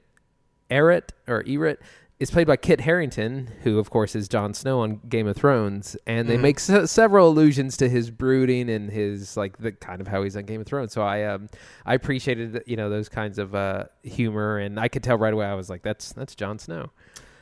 Eret 0.69 1.10
or 1.28 1.43
Eret 1.43 1.78
is 2.19 2.32
played 2.32 2.48
by 2.48 2.56
Kit 2.56 2.82
Harington, 2.82 3.50
who 3.63 3.78
of 3.78 3.89
course 3.89 4.15
is 4.15 4.28
Jon 4.28 4.54
Snow 4.54 4.82
on 4.82 5.02
Game 5.10 5.28
of 5.28 5.36
Thrones, 5.36 5.98
and 6.08 6.30
they 6.30 6.38
make 6.38 6.60
se- 6.60 6.86
several 6.86 7.30
allusions 7.30 7.76
to 7.78 7.89
his 7.89 8.10
brooding 8.10 8.69
and 8.69 8.89
his 8.89 9.36
like 9.36 9.58
the 9.58 9.74
kind 9.74 10.00
of 10.00 10.08
how 10.08 10.24
he's 10.24 10.38
on 10.38 10.43
Game 10.43 10.62
of 10.62 10.67
Thrones. 10.67 10.93
So 10.93 11.02
I 11.02 11.24
um 11.24 11.50
I 11.86 11.93
appreciated 11.93 12.63
you 12.65 12.78
know 12.78 12.89
those 12.89 13.10
kinds 13.10 13.38
of 13.38 13.54
uh, 13.54 13.86
humor, 14.04 14.58
and 14.58 14.80
I 14.80 14.88
could 14.88 15.04
tell 15.04 15.17
right 15.17 15.34
away 15.34 15.45
I 15.45 15.56
was 15.56 15.69
like 15.69 15.82
that's 15.82 16.13
that's 16.13 16.36
Jon 16.36 16.58
Snow. 16.58 16.91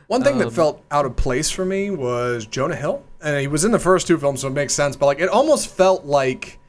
One 0.07 0.23
thing 0.23 0.37
that 0.37 0.47
Um, 0.47 0.53
felt 0.53 0.83
out 0.91 1.05
of 1.05 1.15
place 1.15 1.49
for 1.49 1.65
me 1.65 1.89
was 1.89 2.45
Jonah 2.45 2.75
Hill, 2.75 3.03
and 3.21 3.39
he 3.39 3.47
was 3.47 3.63
in 3.63 3.71
the 3.71 3.79
first 3.79 4.07
two 4.07 4.17
films, 4.17 4.41
so 4.41 4.47
it 4.47 4.51
makes 4.53 4.73
sense. 4.73 4.95
But 4.95 5.05
like, 5.07 5.19
it 5.19 5.29
almost 5.29 5.67
felt 5.67 6.05
like 6.05 6.59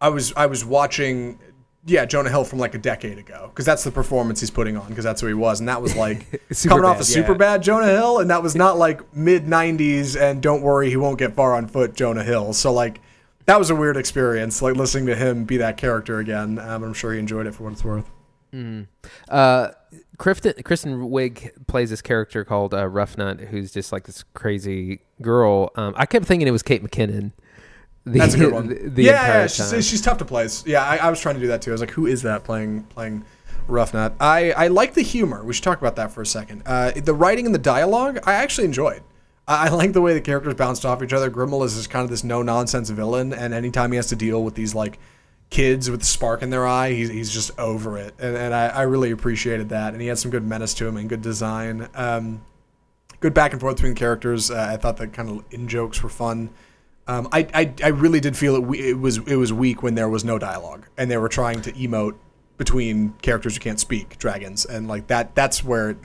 I 0.00 0.08
was 0.08 0.32
I 0.36 0.46
was 0.46 0.64
watching, 0.64 1.38
yeah, 1.86 2.04
Jonah 2.04 2.28
Hill 2.30 2.44
from 2.44 2.58
like 2.58 2.74
a 2.74 2.78
decade 2.78 3.18
ago, 3.18 3.48
because 3.50 3.64
that's 3.64 3.84
the 3.84 3.90
performance 3.90 4.40
he's 4.40 4.50
putting 4.50 4.76
on, 4.76 4.88
because 4.88 5.04
that's 5.04 5.20
who 5.20 5.26
he 5.26 5.34
was, 5.34 5.60
and 5.60 5.68
that 5.68 5.80
was 5.80 5.96
like 5.96 6.26
coming 6.66 6.84
off 6.84 6.98
Superbad, 6.98 7.00
of 7.00 7.08
yeah. 7.08 7.14
super 7.14 7.34
bad 7.34 7.62
Jonah 7.62 7.86
Hill, 7.86 8.18
and 8.18 8.30
that 8.30 8.42
was 8.42 8.54
not 8.54 8.78
like 8.78 9.14
mid 9.16 9.46
'90s, 9.46 10.20
and 10.20 10.42
don't 10.42 10.62
worry, 10.62 10.90
he 10.90 10.96
won't 10.96 11.18
get 11.18 11.34
far 11.34 11.54
on 11.54 11.66
foot, 11.68 11.94
Jonah 11.94 12.24
Hill. 12.24 12.52
So 12.52 12.72
like. 12.72 13.00
That 13.46 13.58
was 13.58 13.70
a 13.70 13.74
weird 13.74 13.96
experience, 13.96 14.62
like 14.62 14.76
listening 14.76 15.06
to 15.06 15.16
him 15.16 15.42
be 15.42 15.56
that 15.56 15.76
character 15.76 16.20
again. 16.20 16.60
Um, 16.60 16.84
I'm 16.84 16.94
sure 16.94 17.12
he 17.12 17.18
enjoyed 17.18 17.48
it 17.48 17.54
for 17.56 17.64
what 17.64 17.72
it's 17.72 17.82
worth. 17.82 18.08
Uh, 19.28 19.68
Kristen, 20.18 20.54
Kristen 20.64 21.00
Wiig 21.10 21.66
plays 21.66 21.90
this 21.90 22.02
character 22.02 22.44
called 22.44 22.74
uh, 22.74 22.84
Ruffnut, 22.84 23.48
who's 23.48 23.72
just 23.72 23.92
like 23.92 24.04
this 24.04 24.24
crazy 24.34 25.00
girl. 25.20 25.70
Um, 25.76 25.94
I 25.96 26.06
kept 26.06 26.26
thinking 26.26 26.46
it 26.46 26.52
was 26.52 26.62
Kate 26.62 26.82
McKinnon. 26.82 27.32
The, 28.04 28.18
That's 28.18 28.34
a 28.34 28.38
good 28.38 28.52
one. 28.54 28.68
The, 28.68 28.88
the 28.88 29.02
yeah, 29.04 29.26
yeah, 29.26 29.46
she's, 29.46 29.86
she's 29.86 30.00
tough 30.00 30.18
to 30.18 30.24
play. 30.24 30.48
Yeah, 30.66 30.84
I, 30.84 30.96
I 30.98 31.10
was 31.10 31.20
trying 31.20 31.36
to 31.36 31.40
do 31.40 31.48
that 31.48 31.62
too. 31.62 31.70
I 31.70 31.72
was 31.72 31.80
like, 31.80 31.90
who 31.90 32.06
is 32.06 32.22
that 32.22 32.44
playing 32.44 32.84
playing 32.84 33.24
Ruffnut? 33.68 34.14
I, 34.20 34.52
I 34.52 34.68
like 34.68 34.94
the 34.94 35.02
humor. 35.02 35.44
We 35.44 35.54
should 35.54 35.64
talk 35.64 35.78
about 35.78 35.96
that 35.96 36.12
for 36.12 36.22
a 36.22 36.26
second. 36.26 36.62
Uh, 36.66 36.92
the 36.92 37.14
writing 37.14 37.46
and 37.46 37.54
the 37.54 37.60
dialogue, 37.60 38.18
I 38.24 38.34
actually 38.34 38.66
enjoyed. 38.66 39.02
I, 39.46 39.66
I 39.66 39.70
like 39.70 39.92
the 39.92 40.00
way 40.00 40.14
the 40.14 40.20
characters 40.20 40.54
bounced 40.54 40.84
off 40.84 41.02
each 41.02 41.12
other. 41.12 41.30
Grimmel 41.30 41.64
is 41.64 41.74
just 41.74 41.90
kind 41.90 42.04
of 42.04 42.10
this 42.10 42.24
no 42.24 42.42
nonsense 42.42 42.90
villain, 42.90 43.32
and 43.32 43.54
anytime 43.54 43.92
he 43.92 43.96
has 43.96 44.08
to 44.08 44.16
deal 44.16 44.42
with 44.44 44.54
these 44.54 44.74
like 44.74 44.98
kids 45.52 45.90
with 45.90 46.00
the 46.00 46.06
spark 46.06 46.42
in 46.42 46.50
their 46.50 46.66
eye, 46.66 46.92
he's, 46.92 47.10
he's 47.10 47.30
just 47.30 47.56
over 47.58 47.98
it, 47.98 48.14
and, 48.18 48.36
and 48.36 48.54
I, 48.54 48.68
I 48.68 48.82
really 48.82 49.10
appreciated 49.10 49.68
that. 49.68 49.92
And 49.92 50.00
he 50.02 50.08
had 50.08 50.18
some 50.18 50.30
good 50.30 50.44
menace 50.44 50.72
to 50.74 50.86
him 50.86 50.96
and 50.96 51.08
good 51.08 51.20
design. 51.22 51.88
Um, 51.94 52.42
good 53.20 53.34
back 53.34 53.52
and 53.52 53.60
forth 53.60 53.76
between 53.76 53.94
characters. 53.94 54.50
Uh, 54.50 54.68
I 54.72 54.76
thought 54.78 54.96
the 54.96 55.06
kind 55.06 55.28
of 55.28 55.44
in 55.52 55.68
jokes 55.68 56.02
were 56.02 56.08
fun. 56.08 56.50
Um, 57.06 57.28
I, 57.32 57.46
I 57.52 57.74
I 57.84 57.88
really 57.88 58.20
did 58.20 58.36
feel 58.36 58.56
it. 58.56 58.80
It 58.80 58.94
was 58.94 59.18
it 59.18 59.36
was 59.36 59.52
weak 59.52 59.82
when 59.82 59.94
there 59.94 60.08
was 60.08 60.24
no 60.24 60.38
dialogue 60.38 60.86
and 60.96 61.10
they 61.10 61.16
were 61.18 61.28
trying 61.28 61.60
to 61.62 61.72
emote 61.72 62.14
between 62.58 63.10
characters 63.22 63.54
who 63.54 63.60
can't 63.60 63.80
speak, 63.80 64.18
dragons, 64.18 64.64
and 64.64 64.86
like 64.88 65.08
that. 65.08 65.34
That's 65.34 65.62
where 65.64 65.96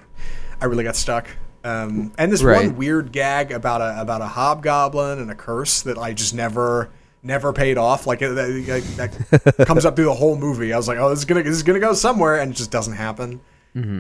I 0.60 0.66
really 0.66 0.84
got 0.84 0.96
stuck. 0.96 1.28
Um, 1.64 2.14
and 2.18 2.32
this 2.32 2.42
Right. 2.44 2.66
one 2.68 2.78
weird 2.78 3.12
gag 3.12 3.52
about 3.52 3.82
a 3.82 4.02
about 4.02 4.22
a 4.22 4.28
hobgoblin 4.28 5.20
and 5.20 5.30
a 5.30 5.36
curse 5.36 5.82
that 5.84 5.98
I 5.98 6.14
just 6.14 6.34
never 6.34 6.90
never 7.24 7.54
paid 7.54 7.78
off. 7.78 8.08
Like 8.08 8.22
it, 8.22 8.30
that, 8.30 9.12
that 9.58 9.66
comes 9.68 9.86
up 9.86 9.96
through 9.96 10.06
the 10.06 10.14
whole 10.14 10.38
movie. 10.38 10.74
I 10.74 10.78
was 10.78 10.88
like, 10.88 10.98
oh, 10.98 11.10
this 11.10 11.20
is 11.20 11.26
gonna 11.26 11.44
this 11.44 11.56
is 11.56 11.64
gonna 11.64 11.80
go 11.80 11.94
somewhere, 11.94 12.40
and 12.40 12.52
it 12.52 12.56
just 12.56 12.72
doesn't 12.72 12.94
happen. 12.94 13.42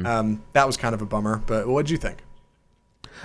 Um, 0.05 0.43
that 0.53 0.65
was 0.65 0.75
kind 0.77 0.95
of 0.95 1.01
a 1.01 1.05
bummer. 1.05 1.41
But 1.45 1.67
what 1.67 1.85
did 1.85 1.91
you 1.91 1.97
think? 1.97 2.23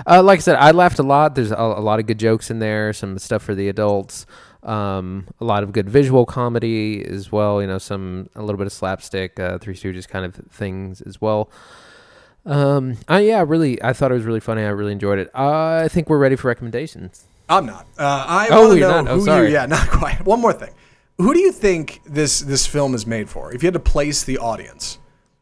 Uh, 0.07 0.23
like 0.23 0.39
I 0.39 0.43
said, 0.43 0.57
I 0.57 0.71
laughed 0.71 0.99
a 0.99 1.03
lot. 1.03 1.35
There's 1.35 1.51
a, 1.51 1.57
a 1.57 1.81
lot 1.81 2.01
of 2.01 2.07
good 2.07 2.19
jokes 2.19 2.51
in 2.51 2.59
there, 2.59 2.93
some 2.93 3.19
stuff 3.19 3.43
for 3.43 3.55
the 3.55 3.69
adults, 3.69 4.27
um, 4.63 5.27
a 5.41 5.45
lot 5.45 5.63
of 5.63 5.73
good 5.73 5.89
visual 5.89 6.25
comedy 6.25 7.05
as 7.05 7.31
well. 7.31 7.61
You 7.61 7.69
know, 7.69 7.79
some 7.79 8.29
a 8.35 8.43
little 8.43 8.59
bit 8.59 8.67
of 8.67 8.73
slapstick, 8.73 9.39
uh, 9.39 9.59
Three 9.59 9.75
Stooges 9.75 10.09
kind 10.09 10.25
of 10.25 10.35
things 10.51 11.01
as 11.03 11.21
well. 11.21 11.51
Um, 12.45 12.97
I, 13.07 13.21
yeah, 13.21 13.45
really, 13.47 13.81
I 13.83 13.93
thought 13.93 14.11
it 14.11 14.15
was 14.15 14.25
really 14.25 14.41
funny. 14.41 14.63
I 14.63 14.69
really 14.69 14.93
enjoyed 14.93 15.19
it. 15.19 15.31
I 15.35 15.89
think 15.89 16.09
we're 16.09 16.19
ready 16.19 16.37
for 16.37 16.49
recommendations. 16.49 17.25
I'm 17.57 17.67
not. 17.67 17.87
Uh, 17.99 18.25
I 18.29 18.49
Oh, 18.51 18.69
want 18.69 18.75
to 18.75 18.81
know 18.81 19.03
not? 19.03 19.09
Oh, 19.11 19.15
who 19.19 19.25
sorry. 19.25 19.49
you. 19.49 19.55
Yeah, 19.55 19.67
not 19.77 19.89
quite. 19.89 20.25
One 20.25 20.41
more 20.41 20.53
thing. 20.53 20.71
Who 21.19 21.35
do 21.35 21.41
you 21.41 21.53
think 21.53 22.01
this 22.05 22.41
this 22.41 22.67
film 22.67 22.95
is 22.95 23.07
made 23.07 23.29
for? 23.29 23.53
If 23.55 23.63
you 23.63 23.67
had 23.67 23.75
to 23.75 23.81
place 23.81 24.25
the 24.25 24.39
audience, 24.39 24.99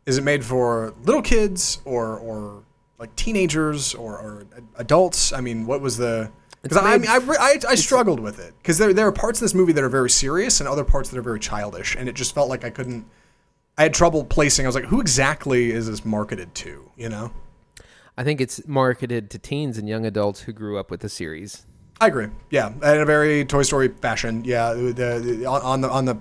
is 0.07 0.19
it 0.19 0.25
made 0.25 0.45
for 0.45 0.95
little 1.05 1.23
kids 1.23 1.81
or 1.85 2.19
or 2.19 2.65
like 2.99 3.15
teenagers 3.17 3.95
or, 3.95 4.19
or 4.19 4.47
adults? 4.77 5.33
I 5.33 5.41
mean, 5.41 5.67
what 5.67 5.81
was 5.81 5.97
the? 5.97 6.31
Because 6.63 6.77
I, 6.77 6.93
I 6.95 6.99
mean, 6.99 7.09
I, 7.09 7.17
I, 7.39 7.59
I 7.71 7.75
struggled 7.77 8.21
with 8.21 8.39
it 8.39 8.53
because 8.59 8.77
there 8.77 8.93
there 8.93 9.07
are 9.07 9.13
parts 9.13 9.39
of 9.41 9.45
this 9.45 9.55
movie 9.55 9.73
that 9.73 9.83
are 9.83 9.89
very 9.89 10.11
serious 10.11 10.61
and 10.61 10.69
other 10.69 10.85
parts 10.85 11.09
that 11.09 11.19
are 11.19 11.23
very 11.23 11.41
childish, 11.41 11.97
and 11.97 12.09
it 12.09 12.15
just 12.15 12.35
felt 12.35 12.49
like 12.51 12.65
I 12.65 12.71
couldn't. 12.71 13.07
I 13.79 13.85
had 13.85 13.95
trouble 13.95 14.25
placing. 14.25 14.67
I 14.67 14.69
was 14.69 14.75
like, 14.75 14.85
who 14.85 15.01
exactly 15.01 15.71
is 15.71 15.89
this 15.89 16.05
marketed 16.05 16.55
to? 16.57 16.91
You 16.97 17.09
know. 17.09 17.33
I 18.19 18.25
think 18.25 18.43
it's 18.43 18.67
marketed 18.67 19.31
to 19.31 19.39
teens 19.39 19.79
and 19.79 19.89
young 19.89 20.05
adults 20.05 20.41
who 20.41 20.53
grew 20.53 20.79
up 20.79 20.91
with 20.91 21.01
the 21.01 21.09
series. 21.09 21.65
I 22.01 22.07
agree. 22.07 22.29
Yeah, 22.51 22.69
in 22.69 22.83
a 23.01 23.05
very 23.05 23.45
Toy 23.45 23.63
Story 23.63 23.89
fashion. 23.89 24.43
Yeah, 24.45 24.73
the, 24.73 24.93
the 24.93 25.47
on 25.47 25.83
the 25.83 25.91
on 25.91 26.07
the 26.07 26.17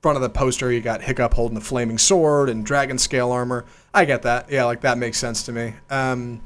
front 0.00 0.16
of 0.16 0.22
the 0.22 0.30
poster, 0.30 0.72
you 0.72 0.80
got 0.80 1.02
Hiccup 1.02 1.34
holding 1.34 1.54
the 1.54 1.60
flaming 1.60 1.98
sword 1.98 2.48
and 2.48 2.64
dragon 2.64 2.96
scale 2.98 3.30
armor. 3.30 3.66
I 3.92 4.04
get 4.06 4.22
that. 4.22 4.50
Yeah, 4.50 4.64
like 4.64 4.80
that 4.82 4.96
makes 4.96 5.18
sense 5.18 5.42
to 5.44 5.52
me. 5.52 5.74
Um, 5.90 6.40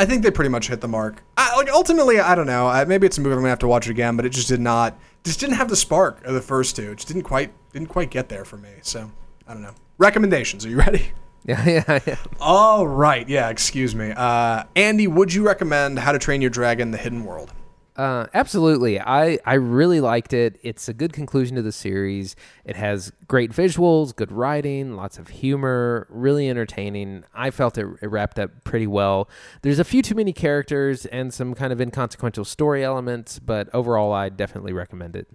I 0.00 0.04
think 0.04 0.22
they 0.22 0.30
pretty 0.30 0.48
much 0.48 0.68
hit 0.68 0.80
the 0.80 0.88
mark. 0.88 1.22
I, 1.36 1.56
like 1.56 1.70
ultimately, 1.70 2.18
I 2.18 2.34
don't 2.34 2.46
know. 2.46 2.66
I, 2.66 2.84
maybe 2.84 3.06
it's 3.06 3.18
a 3.18 3.20
movie 3.20 3.34
I'm 3.34 3.38
gonna 3.40 3.50
have 3.50 3.58
to 3.60 3.68
watch 3.68 3.86
it 3.86 3.90
again, 3.90 4.16
but 4.16 4.26
it 4.26 4.30
just 4.30 4.48
did 4.48 4.60
not. 4.60 4.98
Just 5.24 5.38
didn't 5.40 5.56
have 5.56 5.68
the 5.68 5.76
spark 5.76 6.24
of 6.24 6.34
the 6.34 6.40
first 6.42 6.74
two. 6.76 6.92
It 6.92 6.96
just 6.96 7.08
didn't 7.08 7.22
quite 7.22 7.52
didn't 7.72 7.88
quite 7.88 8.10
get 8.10 8.28
there 8.28 8.44
for 8.44 8.56
me. 8.56 8.70
So 8.82 9.10
I 9.46 9.52
don't 9.52 9.62
know. 9.62 9.74
Recommendations. 9.98 10.66
Are 10.66 10.68
you 10.68 10.78
ready? 10.78 11.12
Yeah, 11.46 11.66
yeah, 11.66 12.00
yeah. 12.06 12.16
All 12.42 12.86
right. 12.86 13.26
Yeah. 13.26 13.48
Excuse 13.48 13.94
me. 13.94 14.12
Uh, 14.14 14.64
Andy, 14.76 15.06
would 15.06 15.32
you 15.32 15.46
recommend 15.46 15.98
How 15.98 16.12
to 16.12 16.18
Train 16.18 16.42
Your 16.42 16.50
Dragon: 16.50 16.90
The 16.90 16.98
Hidden 16.98 17.24
World? 17.24 17.54
Uh, 17.98 18.28
absolutely. 18.32 19.00
I, 19.00 19.40
I 19.44 19.54
really 19.54 20.00
liked 20.00 20.32
it. 20.32 20.60
It's 20.62 20.88
a 20.88 20.94
good 20.94 21.12
conclusion 21.12 21.56
to 21.56 21.62
the 21.62 21.72
series. 21.72 22.36
It 22.64 22.76
has 22.76 23.10
great 23.26 23.50
visuals, 23.50 24.14
good 24.14 24.30
writing, 24.30 24.94
lots 24.94 25.18
of 25.18 25.26
humor, 25.26 26.06
really 26.08 26.48
entertaining. 26.48 27.24
I 27.34 27.50
felt 27.50 27.76
it, 27.76 27.86
it 28.00 28.06
wrapped 28.06 28.38
up 28.38 28.62
pretty 28.62 28.86
well. 28.86 29.28
There's 29.62 29.80
a 29.80 29.84
few 29.84 30.00
too 30.00 30.14
many 30.14 30.32
characters 30.32 31.06
and 31.06 31.34
some 31.34 31.54
kind 31.54 31.72
of 31.72 31.80
inconsequential 31.80 32.44
story 32.44 32.84
elements, 32.84 33.40
but 33.40 33.68
overall, 33.74 34.12
I 34.12 34.28
definitely 34.28 34.72
recommend 34.72 35.16
it. 35.16 35.26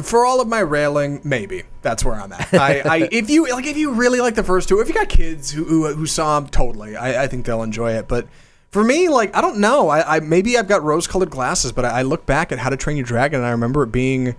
For 0.00 0.24
all 0.24 0.40
of 0.40 0.46
my 0.46 0.60
railing, 0.60 1.20
maybe 1.24 1.64
that's 1.82 2.04
where 2.04 2.14
I'm 2.14 2.32
at. 2.32 2.54
I, 2.54 2.80
I 2.80 2.96
if 3.12 3.28
you 3.28 3.48
like, 3.48 3.66
if 3.66 3.76
you 3.76 3.92
really 3.92 4.20
like 4.20 4.36
the 4.36 4.44
first 4.44 4.68
two, 4.68 4.80
if 4.80 4.86
you 4.86 4.94
got 4.94 5.08
kids 5.08 5.50
who 5.50 5.64
who, 5.64 5.92
who 5.94 6.06
saw 6.06 6.38
them, 6.38 6.48
totally, 6.48 6.96
I, 6.96 7.24
I 7.24 7.26
think 7.26 7.46
they'll 7.46 7.62
enjoy 7.62 7.92
it. 7.92 8.08
But 8.08 8.26
for 8.74 8.82
me, 8.82 9.08
like, 9.08 9.36
I 9.36 9.40
don't 9.40 9.58
know. 9.58 9.88
I, 9.88 10.16
I 10.16 10.18
maybe 10.18 10.58
I've 10.58 10.66
got 10.66 10.82
rose-colored 10.82 11.30
glasses, 11.30 11.70
but 11.70 11.84
I, 11.84 12.00
I 12.00 12.02
look 12.02 12.26
back 12.26 12.50
at 12.50 12.58
How 12.58 12.70
to 12.70 12.76
Train 12.76 12.96
Your 12.96 13.06
Dragon, 13.06 13.38
and 13.38 13.46
I 13.46 13.52
remember 13.52 13.84
it 13.84 13.92
being 13.92 14.34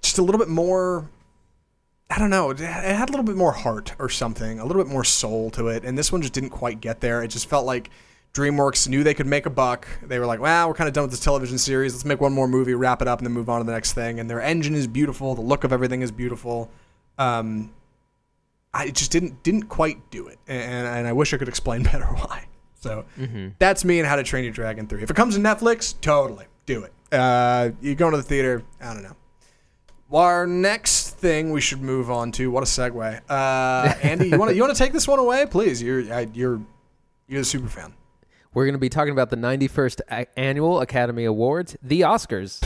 just 0.00 0.16
a 0.16 0.22
little 0.22 0.38
bit 0.38 0.48
more. 0.48 1.10
I 2.08 2.20
don't 2.20 2.30
know. 2.30 2.50
It 2.50 2.60
had 2.60 3.08
a 3.08 3.10
little 3.10 3.24
bit 3.24 3.34
more 3.34 3.50
heart 3.50 3.96
or 3.98 4.08
something, 4.08 4.60
a 4.60 4.64
little 4.64 4.80
bit 4.80 4.92
more 4.92 5.02
soul 5.02 5.50
to 5.50 5.66
it, 5.66 5.82
and 5.84 5.98
this 5.98 6.12
one 6.12 6.22
just 6.22 6.32
didn't 6.32 6.50
quite 6.50 6.80
get 6.80 7.00
there. 7.00 7.20
It 7.24 7.28
just 7.28 7.48
felt 7.48 7.66
like 7.66 7.90
DreamWorks 8.32 8.86
knew 8.86 9.02
they 9.02 9.12
could 9.12 9.26
make 9.26 9.44
a 9.44 9.50
buck. 9.50 9.88
They 10.04 10.20
were 10.20 10.26
like, 10.26 10.38
"Wow, 10.38 10.68
we're 10.68 10.74
kind 10.74 10.86
of 10.86 10.94
done 10.94 11.02
with 11.02 11.10
this 11.10 11.18
television 11.18 11.58
series. 11.58 11.94
Let's 11.94 12.04
make 12.04 12.20
one 12.20 12.32
more 12.32 12.46
movie, 12.46 12.74
wrap 12.74 13.02
it 13.02 13.08
up, 13.08 13.18
and 13.18 13.26
then 13.26 13.32
move 13.32 13.48
on 13.48 13.58
to 13.58 13.66
the 13.66 13.72
next 13.72 13.94
thing." 13.94 14.20
And 14.20 14.30
their 14.30 14.40
engine 14.40 14.76
is 14.76 14.86
beautiful. 14.86 15.34
The 15.34 15.40
look 15.40 15.64
of 15.64 15.72
everything 15.72 16.00
is 16.00 16.12
beautiful. 16.12 16.70
Um, 17.18 17.72
I 18.72 18.90
just 18.90 19.10
didn't 19.10 19.42
didn't 19.42 19.64
quite 19.64 20.12
do 20.12 20.28
it, 20.28 20.38
and, 20.46 20.86
and 20.86 21.08
I 21.08 21.12
wish 21.12 21.34
I 21.34 21.38
could 21.38 21.48
explain 21.48 21.82
better 21.92 22.04
why. 22.04 22.46
So 22.84 23.06
that's 23.58 23.82
me 23.82 23.98
and 23.98 24.06
How 24.06 24.16
to 24.16 24.22
Train 24.22 24.44
Your 24.44 24.52
Dragon 24.52 24.86
three. 24.86 25.02
If 25.02 25.08
it 25.10 25.16
comes 25.16 25.36
to 25.36 25.40
Netflix, 25.40 25.98
totally 26.02 26.44
do 26.66 26.84
it. 26.84 26.92
Uh, 27.10 27.70
you 27.80 27.94
go 27.94 28.10
to 28.10 28.16
the 28.18 28.22
theater. 28.22 28.62
I 28.78 28.92
don't 28.92 29.02
know. 29.02 29.16
Our 30.12 30.46
next 30.46 31.16
thing 31.16 31.50
we 31.50 31.62
should 31.62 31.80
move 31.80 32.10
on 32.10 32.30
to. 32.32 32.50
What 32.50 32.62
a 32.62 32.66
segue. 32.66 33.20
Uh, 33.26 33.94
Andy, 34.02 34.28
you 34.28 34.38
want 34.38 34.50
to 34.50 34.54
you 34.54 34.60
want 34.62 34.76
to 34.76 34.78
take 34.78 34.92
this 34.92 35.08
one 35.08 35.18
away, 35.18 35.46
please? 35.46 35.82
You're 35.82 36.12
I, 36.12 36.28
you're 36.34 36.60
you're 37.26 37.40
the 37.40 37.44
super 37.46 37.68
fan. 37.68 37.94
We're 38.52 38.66
going 38.66 38.74
to 38.74 38.78
be 38.78 38.90
talking 38.90 39.12
about 39.12 39.30
the 39.30 39.36
91st 39.36 40.00
a- 40.10 40.38
Annual 40.38 40.80
Academy 40.82 41.24
Awards, 41.24 41.76
the 41.82 42.02
Oscars. 42.02 42.60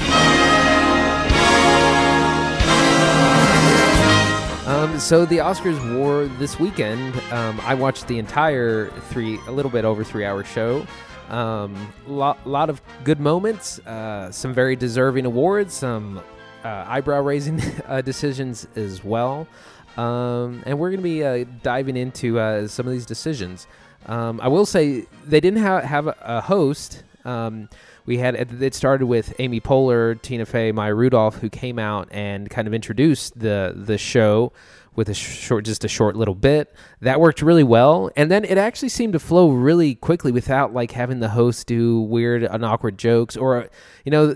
Um, 4.69 5.01
so 5.01 5.25
the 5.25 5.39
Oscars 5.39 5.99
were 5.99 6.27
this 6.39 6.61
weekend. 6.61 7.19
Um, 7.33 7.59
I 7.63 7.73
watched 7.73 8.07
the 8.07 8.19
entire 8.19 8.91
three, 9.09 9.39
a 9.47 9.51
little 9.51 9.71
bit 9.71 9.87
over 9.87 10.05
three 10.05 10.27
hour 10.27 10.45
show. 10.45 10.87
Um, 11.31 11.91
lot, 12.07 12.47
lot 12.47 12.69
of 12.69 12.83
good 13.03 13.19
moments, 13.19 13.79
uh, 13.87 14.31
some 14.31 14.53
very 14.53 14.77
deserving 14.77 15.25
awards, 15.25 15.73
some 15.73 16.19
uh, 16.65 16.85
eyebrow 16.87 17.23
raising 17.23 17.63
uh, 17.87 18.03
decisions 18.03 18.69
as 18.77 19.03
well. 19.03 19.49
Um, 19.97 20.63
and 20.67 20.79
we're 20.79 20.91
going 20.91 21.01
to 21.01 21.03
be 21.03 21.25
uh, 21.25 21.47
diving 21.63 21.97
into 21.97 22.39
uh, 22.39 22.67
some 22.69 22.87
of 22.87 22.93
these 22.93 23.07
decisions. 23.07 23.67
Um, 24.05 24.39
I 24.39 24.49
will 24.49 24.67
say 24.67 25.07
they 25.25 25.41
didn't 25.41 25.63
ha- 25.63 25.81
have 25.81 26.09
a, 26.09 26.17
a 26.21 26.41
host. 26.43 27.05
We 28.09 28.17
had 28.17 28.37
it 28.37 28.75
started 28.75 29.05
with 29.05 29.39
Amy 29.39 29.61
Poehler, 29.61 30.21
Tina 30.23 30.47
Fey, 30.47 30.73
Maya 30.73 30.95
Rudolph, 30.95 31.37
who 31.37 31.51
came 31.51 31.79
out 31.79 32.09
and 32.11 32.49
kind 32.49 32.67
of 32.67 32.73
introduced 32.73 33.39
the 33.39 33.75
the 33.77 33.99
show 33.99 34.51
with 34.97 35.11
a 35.11 35.15
short, 35.15 35.67
just 35.67 35.85
a 35.85 35.89
short 35.89 36.17
little 36.17 36.35
bit. 36.35 36.75
That 37.03 37.21
worked 37.21 37.43
really 37.43 37.65
well, 37.65 38.11
and 38.17 38.31
then 38.31 38.47
it 38.47 38.57
actually 38.57 38.89
seemed 38.89 39.13
to 39.13 39.19
flow 39.19 39.51
really 39.51 39.95
quickly 39.95 40.33
without 40.33 40.73
like 40.73 40.93
having 40.93 41.21
the 41.21 41.29
host 41.29 41.67
do 41.67 42.01
weird 42.01 42.45
and 42.45 42.65
awkward 42.65 42.97
jokes 42.97 43.37
or, 43.37 43.69
you 44.07 44.11
know, 44.11 44.33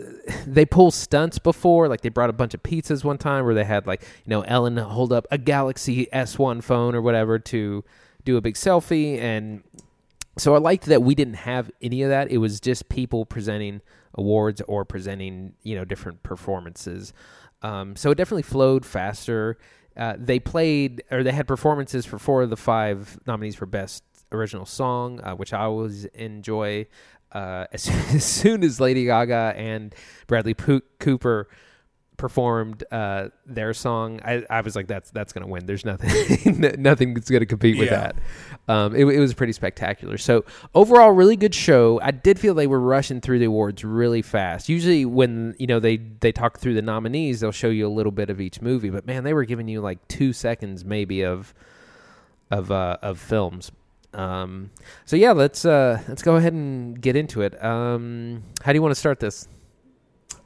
they 0.46 0.66
pull 0.66 0.90
stunts 0.90 1.38
before. 1.38 1.88
Like 1.88 2.02
they 2.02 2.10
brought 2.10 2.28
a 2.28 2.34
bunch 2.34 2.52
of 2.52 2.62
pizzas 2.62 3.04
one 3.04 3.16
time 3.16 3.46
where 3.46 3.54
they 3.54 3.64
had 3.64 3.86
like 3.86 4.02
you 4.02 4.28
know 4.28 4.42
Ellen 4.42 4.76
hold 4.76 5.14
up 5.14 5.26
a 5.30 5.38
Galaxy 5.38 6.08
S1 6.12 6.62
phone 6.62 6.94
or 6.94 7.00
whatever 7.00 7.38
to 7.38 7.84
do 8.26 8.36
a 8.36 8.42
big 8.42 8.56
selfie 8.56 9.18
and 9.18 9.62
so 10.38 10.54
I 10.54 10.58
liked 10.58 10.86
that 10.86 11.02
we 11.02 11.14
didn't 11.14 11.34
have 11.34 11.70
any 11.80 12.02
of 12.02 12.10
that. 12.10 12.30
It 12.30 12.38
was 12.38 12.60
just 12.60 12.88
people 12.88 13.26
presenting 13.26 13.80
awards 14.14 14.60
or 14.62 14.84
presenting, 14.84 15.54
you 15.62 15.76
know, 15.76 15.84
different 15.84 16.22
performances. 16.22 17.12
Um, 17.62 17.96
so 17.96 18.10
it 18.10 18.16
definitely 18.16 18.42
flowed 18.42 18.84
faster. 18.86 19.58
Uh, 19.96 20.14
they 20.18 20.38
played 20.38 21.02
or 21.10 21.22
they 21.22 21.32
had 21.32 21.46
performances 21.46 22.06
for 22.06 22.18
four 22.18 22.42
of 22.42 22.50
the 22.50 22.56
five 22.56 23.18
nominees 23.26 23.56
for 23.56 23.66
best 23.66 24.04
original 24.32 24.64
song, 24.64 25.20
uh, 25.22 25.34
which 25.34 25.52
I 25.52 25.64
always 25.64 26.06
enjoy. 26.06 26.86
Uh, 27.30 27.66
as, 27.72 27.88
as, 28.14 28.24
soon 28.24 28.62
as 28.62 28.78
Lady 28.78 29.06
Gaga 29.06 29.54
and 29.56 29.94
Bradley 30.26 30.54
Cooper 30.54 31.48
performed 32.22 32.84
uh, 32.92 33.30
their 33.46 33.74
song, 33.74 34.20
I, 34.24 34.44
I, 34.48 34.60
was 34.60 34.76
like, 34.76 34.86
"That's 34.86 35.10
that's 35.10 35.32
gonna 35.32 35.48
win." 35.48 35.66
There's 35.66 35.84
nothing, 35.84 36.60
nothing 36.80 37.14
that's 37.14 37.28
gonna 37.28 37.46
compete 37.46 37.76
with 37.76 37.90
yeah. 37.90 38.12
that. 38.12 38.72
Um, 38.72 38.94
it, 38.94 39.04
it, 39.04 39.18
was 39.18 39.34
pretty 39.34 39.52
spectacular. 39.52 40.16
So 40.18 40.44
overall, 40.72 41.10
really 41.10 41.34
good 41.34 41.52
show. 41.52 42.00
I 42.00 42.12
did 42.12 42.38
feel 42.38 42.54
they 42.54 42.68
were 42.68 42.78
rushing 42.78 43.20
through 43.20 43.40
the 43.40 43.46
awards 43.46 43.82
really 43.82 44.22
fast. 44.22 44.68
Usually, 44.68 45.04
when 45.04 45.56
you 45.58 45.66
know 45.66 45.80
they 45.80 45.96
they 45.96 46.30
talk 46.30 46.60
through 46.60 46.74
the 46.74 46.82
nominees, 46.82 47.40
they'll 47.40 47.50
show 47.50 47.70
you 47.70 47.88
a 47.88 47.90
little 47.90 48.12
bit 48.12 48.30
of 48.30 48.40
each 48.40 48.62
movie. 48.62 48.88
But 48.88 49.04
man, 49.04 49.24
they 49.24 49.34
were 49.34 49.44
giving 49.44 49.66
you 49.66 49.80
like 49.80 50.06
two 50.06 50.32
seconds 50.32 50.84
maybe 50.84 51.22
of 51.24 51.52
of 52.52 52.70
uh, 52.70 52.98
of 53.02 53.18
films. 53.18 53.72
Um, 54.14 54.70
so 55.06 55.16
yeah, 55.16 55.32
let's 55.32 55.64
uh, 55.64 56.00
let's 56.06 56.22
go 56.22 56.36
ahead 56.36 56.52
and 56.52 57.00
get 57.00 57.16
into 57.16 57.42
it. 57.42 57.60
Um, 57.64 58.44
how 58.62 58.70
do 58.70 58.76
you 58.76 58.82
want 58.82 58.92
to 58.92 59.00
start 59.00 59.18
this? 59.18 59.48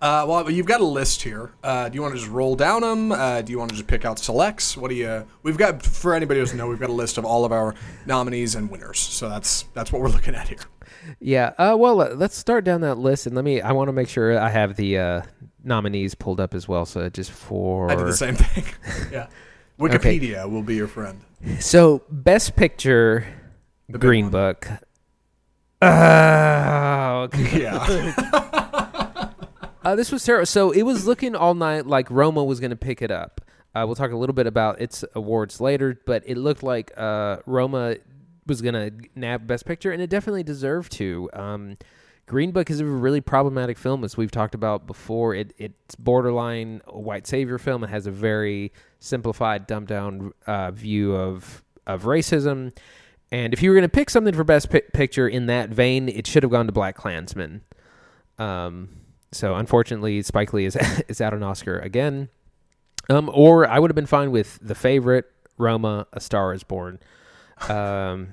Uh, 0.01 0.25
well, 0.29 0.51
you've 0.51 0.67
got 0.67 0.81
a 0.81 0.85
list 0.85 1.23
here. 1.23 1.53
Uh, 1.63 1.89
do 1.89 1.95
you 1.95 2.03
want 2.03 2.15
to 2.15 2.21
just 2.21 2.31
roll 2.31 2.55
down 2.55 2.83
them? 2.83 3.13
Uh, 3.13 3.41
do 3.41 3.51
you 3.51 3.59
want 3.59 3.71
to 3.71 3.77
just 3.77 3.89
pick 3.89 4.05
out 4.05 4.19
selects? 4.19 4.77
What 4.77 4.89
do 4.89 4.95
you? 4.95 5.27
We've 5.43 5.57
got 5.57 5.83
for 5.83 6.15
anybody 6.15 6.41
who 6.41 6.47
doesn't 6.47 6.59
know, 6.59 6.69
we've 6.69 6.81
got 6.81 6.91
a 6.91 6.93
list 6.93 7.17
of 7.19 7.25
all 7.25 7.45
of 7.45 7.53
our 7.53 7.75
nominees 8.05 8.55
and 8.55 8.71
winners. 8.71 8.99
So 8.99 9.29
that's 9.29 9.65
that's 9.75 9.91
what 9.93 10.03
we're 10.03 10.09
looking 10.17 10.35
at 10.35 10.49
here. 10.49 10.59
Yeah. 11.19 11.53
Uh, 11.57 11.77
well, 11.79 11.97
let's 11.97 12.37
start 12.37 12.65
down 12.65 12.83
that 12.83 12.97
list, 12.99 13.27
and 13.27 13.35
let 13.35 13.45
me. 13.45 13.61
I 13.61 13.73
want 13.73 13.89
to 13.89 13.93
make 13.93 14.09
sure 14.09 14.39
I 14.39 14.51
have 14.51 14.77
the 14.77 14.99
uh, 14.99 15.23
nominees 15.65 16.15
pulled 16.15 16.41
up 16.41 16.55
as 16.55 16.69
well. 16.69 16.85
So 16.85 17.09
just 17.09 17.31
for 17.31 17.91
I 17.91 17.95
did 17.95 18.07
the 18.07 18.13
same 18.13 18.35
thing. 18.35 18.65
yeah. 19.13 19.29
Wikipedia 19.79 20.39
okay. 20.39 20.51
will 20.51 20.63
be 20.63 20.75
your 20.75 20.89
friend. 20.89 21.21
So, 21.61 22.03
best 22.09 22.57
picture, 22.57 23.27
the 23.91 23.99
Green 23.99 24.31
Book. 24.31 24.67
Oh, 25.83 27.29
okay. 27.29 27.63
yeah. 27.63 28.46
Uh, 29.87 29.95
this 29.95 30.11
was 30.11 30.25
terrible. 30.25 30.47
So 30.47 30.73
it 30.73 30.83
was 30.83 31.07
looking 31.07 31.37
all 31.37 31.55
night 31.55 31.87
like 31.87 32.11
Roma 32.11 32.43
was 32.43 32.59
going 32.59 32.71
to 32.71 32.77
pick 32.77 33.01
it 33.03 33.13
up. 33.13 33.41
Uh, 33.73 33.85
we'll 33.87 33.95
talk 33.95 34.11
a 34.11 34.17
little 34.17 34.35
bit 34.35 34.49
about 34.49 34.81
its 34.81 35.05
awards 35.15 35.61
later, 35.61 36.01
but 36.05 36.25
it 36.27 36.37
looked 36.37 36.65
like 36.65 36.91
uh, 36.97 37.37
Roma 37.47 37.95
was 38.49 38.61
going 38.61 38.75
to 38.75 39.09
nab 39.15 39.47
Best 39.47 39.65
Picture, 39.65 39.93
and 39.93 40.03
it 40.03 40.11
definitely 40.11 40.43
deserved 40.43 40.91
to. 40.95 41.31
Um, 41.33 41.77
Green 42.27 42.51
Book 42.51 42.69
is 42.69 42.81
a 42.81 42.85
really 42.85 43.21
problematic 43.21 43.79
film, 43.79 44.03
as 44.03 44.17
we've 44.17 44.33
talked 44.33 44.57
about 44.57 44.89
before. 44.89 45.37
It, 45.37 45.55
it's 45.57 45.95
borderline 45.95 46.81
white 46.89 47.29
savior 47.29 47.57
film. 47.57 47.85
It 47.85 47.91
has 47.91 48.09
a 48.09 48.11
very 48.11 48.73
simplified, 48.99 49.69
dumbed 49.69 49.87
down 49.87 50.33
uh, 50.49 50.73
view 50.73 51.15
of 51.15 51.63
of 51.87 52.03
racism. 52.03 52.77
And 53.31 53.55
if 53.55 53.63
you 53.63 53.71
were 53.71 53.77
going 53.77 53.89
to 53.89 53.89
pick 53.89 54.11
something 54.11 54.35
for 54.35 54.43
Best 54.43 54.69
Picture 54.69 55.29
in 55.29 55.47
that 55.47 55.69
vein, 55.69 56.09
it 56.09 56.27
should 56.27 56.43
have 56.43 56.51
gone 56.51 56.67
to 56.67 56.73
BlacKkKlansman. 56.73 57.61
Um, 58.37 58.89
so 59.33 59.55
unfortunately, 59.55 60.23
Spike 60.23 60.53
Lee 60.53 60.67
is 60.67 60.77
is 61.09 61.21
out 61.21 61.35
an 61.35 61.43
Oscar 61.43 61.79
again. 61.79 62.29
Um, 63.09 63.31
or 63.33 63.69
I 63.69 63.79
would 63.79 63.91
have 63.91 63.95
been 63.95 64.07
fine 64.07 64.31
with 64.33 64.59
the 64.61 64.75
favorite 64.75 65.31
Roma, 65.59 66.07
A 66.13 66.21
Star 66.21 66.53
Is 66.53 66.65
Born. 66.65 66.99
Um, 67.69 68.29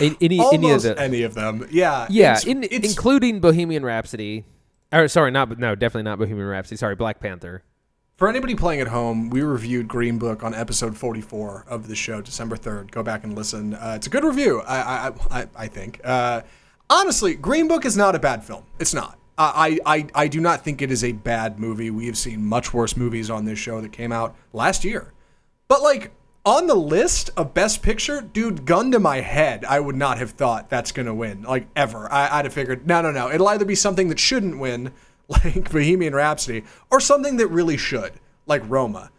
any 0.00 0.16
any 0.20 0.70
of 0.70 0.82
the, 0.82 0.94
any 0.98 1.22
of 1.22 1.34
them, 1.34 1.66
yeah, 1.70 2.06
yeah, 2.08 2.34
it's, 2.34 2.46
in, 2.46 2.64
it's, 2.64 2.88
including 2.88 3.40
Bohemian 3.40 3.84
Rhapsody. 3.84 4.44
Or 4.92 5.08
sorry, 5.08 5.30
not 5.30 5.58
no, 5.58 5.74
definitely 5.74 6.04
not 6.04 6.18
Bohemian 6.18 6.46
Rhapsody. 6.46 6.76
Sorry, 6.76 6.94
Black 6.94 7.20
Panther. 7.20 7.62
For 8.16 8.28
anybody 8.28 8.54
playing 8.54 8.80
at 8.80 8.88
home, 8.88 9.28
we 9.28 9.42
reviewed 9.42 9.88
Green 9.88 10.16
Book 10.18 10.42
on 10.42 10.54
episode 10.54 10.96
44 10.96 11.66
of 11.68 11.86
the 11.86 11.94
show, 11.94 12.22
December 12.22 12.56
3rd. 12.56 12.90
Go 12.90 13.02
back 13.02 13.24
and 13.24 13.36
listen. 13.36 13.74
Uh, 13.74 13.92
it's 13.96 14.06
a 14.06 14.10
good 14.10 14.24
review, 14.24 14.62
I 14.62 14.78
I, 14.78 15.12
I, 15.30 15.46
I 15.54 15.66
think. 15.66 16.00
Uh, 16.02 16.40
honestly, 16.88 17.34
Green 17.34 17.68
Book 17.68 17.84
is 17.84 17.96
not 17.96 18.14
a 18.14 18.18
bad 18.18 18.42
film. 18.42 18.64
It's 18.78 18.94
not. 18.94 19.18
I, 19.38 19.78
I, 19.84 20.06
I 20.14 20.28
do 20.28 20.40
not 20.40 20.64
think 20.64 20.80
it 20.80 20.90
is 20.90 21.04
a 21.04 21.12
bad 21.12 21.58
movie. 21.58 21.90
We 21.90 22.06
have 22.06 22.16
seen 22.16 22.44
much 22.44 22.72
worse 22.72 22.96
movies 22.96 23.28
on 23.28 23.44
this 23.44 23.58
show 23.58 23.80
that 23.80 23.92
came 23.92 24.12
out 24.12 24.34
last 24.52 24.84
year. 24.84 25.12
But 25.68 25.82
like 25.82 26.12
on 26.44 26.68
the 26.68 26.74
list 26.74 27.30
of 27.36 27.52
best 27.52 27.82
picture, 27.82 28.20
dude, 28.20 28.64
gun 28.64 28.92
to 28.92 29.00
my 29.00 29.20
head, 29.20 29.64
I 29.64 29.80
would 29.80 29.96
not 29.96 30.18
have 30.18 30.30
thought 30.30 30.70
that's 30.70 30.92
gonna 30.92 31.14
win. 31.14 31.42
Like 31.42 31.66
ever. 31.76 32.10
I, 32.10 32.38
would 32.38 32.46
have 32.46 32.54
figured, 32.54 32.86
no, 32.86 33.02
no, 33.02 33.10
no. 33.10 33.30
It'll 33.30 33.48
either 33.48 33.64
be 33.64 33.74
something 33.74 34.08
that 34.08 34.20
shouldn't 34.20 34.58
win, 34.58 34.92
like 35.28 35.70
Bohemian 35.70 36.14
Rhapsody, 36.14 36.64
or 36.90 37.00
something 37.00 37.36
that 37.36 37.48
really 37.48 37.76
should, 37.76 38.12
like 38.46 38.62
Roma. 38.68 39.10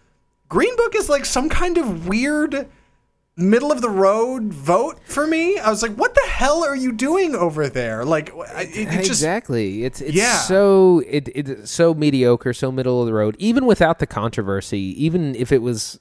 Green 0.49 0.75
Book 0.77 0.95
is 0.95 1.09
like 1.09 1.25
some 1.25 1.49
kind 1.49 1.77
of 1.77 2.07
weird 2.07 2.67
middle 3.37 3.71
of 3.71 3.81
the 3.81 3.89
road 3.89 4.51
vote 4.51 4.99
for 5.05 5.27
me. 5.27 5.57
I 5.59 5.69
was 5.69 5.83
like, 5.83 5.93
"What 5.93 6.15
the 6.15 6.27
hell 6.27 6.65
are 6.65 6.75
you 6.75 6.91
doing 6.91 7.35
over 7.35 7.69
there?" 7.69 8.03
Like, 8.03 8.29
it, 8.35 8.75
it 8.75 8.89
just, 8.97 9.09
exactly. 9.09 9.85
It's 9.85 10.01
it's 10.01 10.15
yeah. 10.15 10.39
so 10.39 11.03
it 11.07 11.29
it's 11.33 11.71
so 11.71 11.93
mediocre, 11.93 12.53
so 12.53 12.71
middle 12.71 12.99
of 12.99 13.07
the 13.07 13.13
road. 13.13 13.35
Even 13.39 13.65
without 13.65 13.99
the 13.99 14.07
controversy, 14.07 14.93
even 15.03 15.35
if 15.35 15.51
it 15.51 15.61
was 15.61 15.99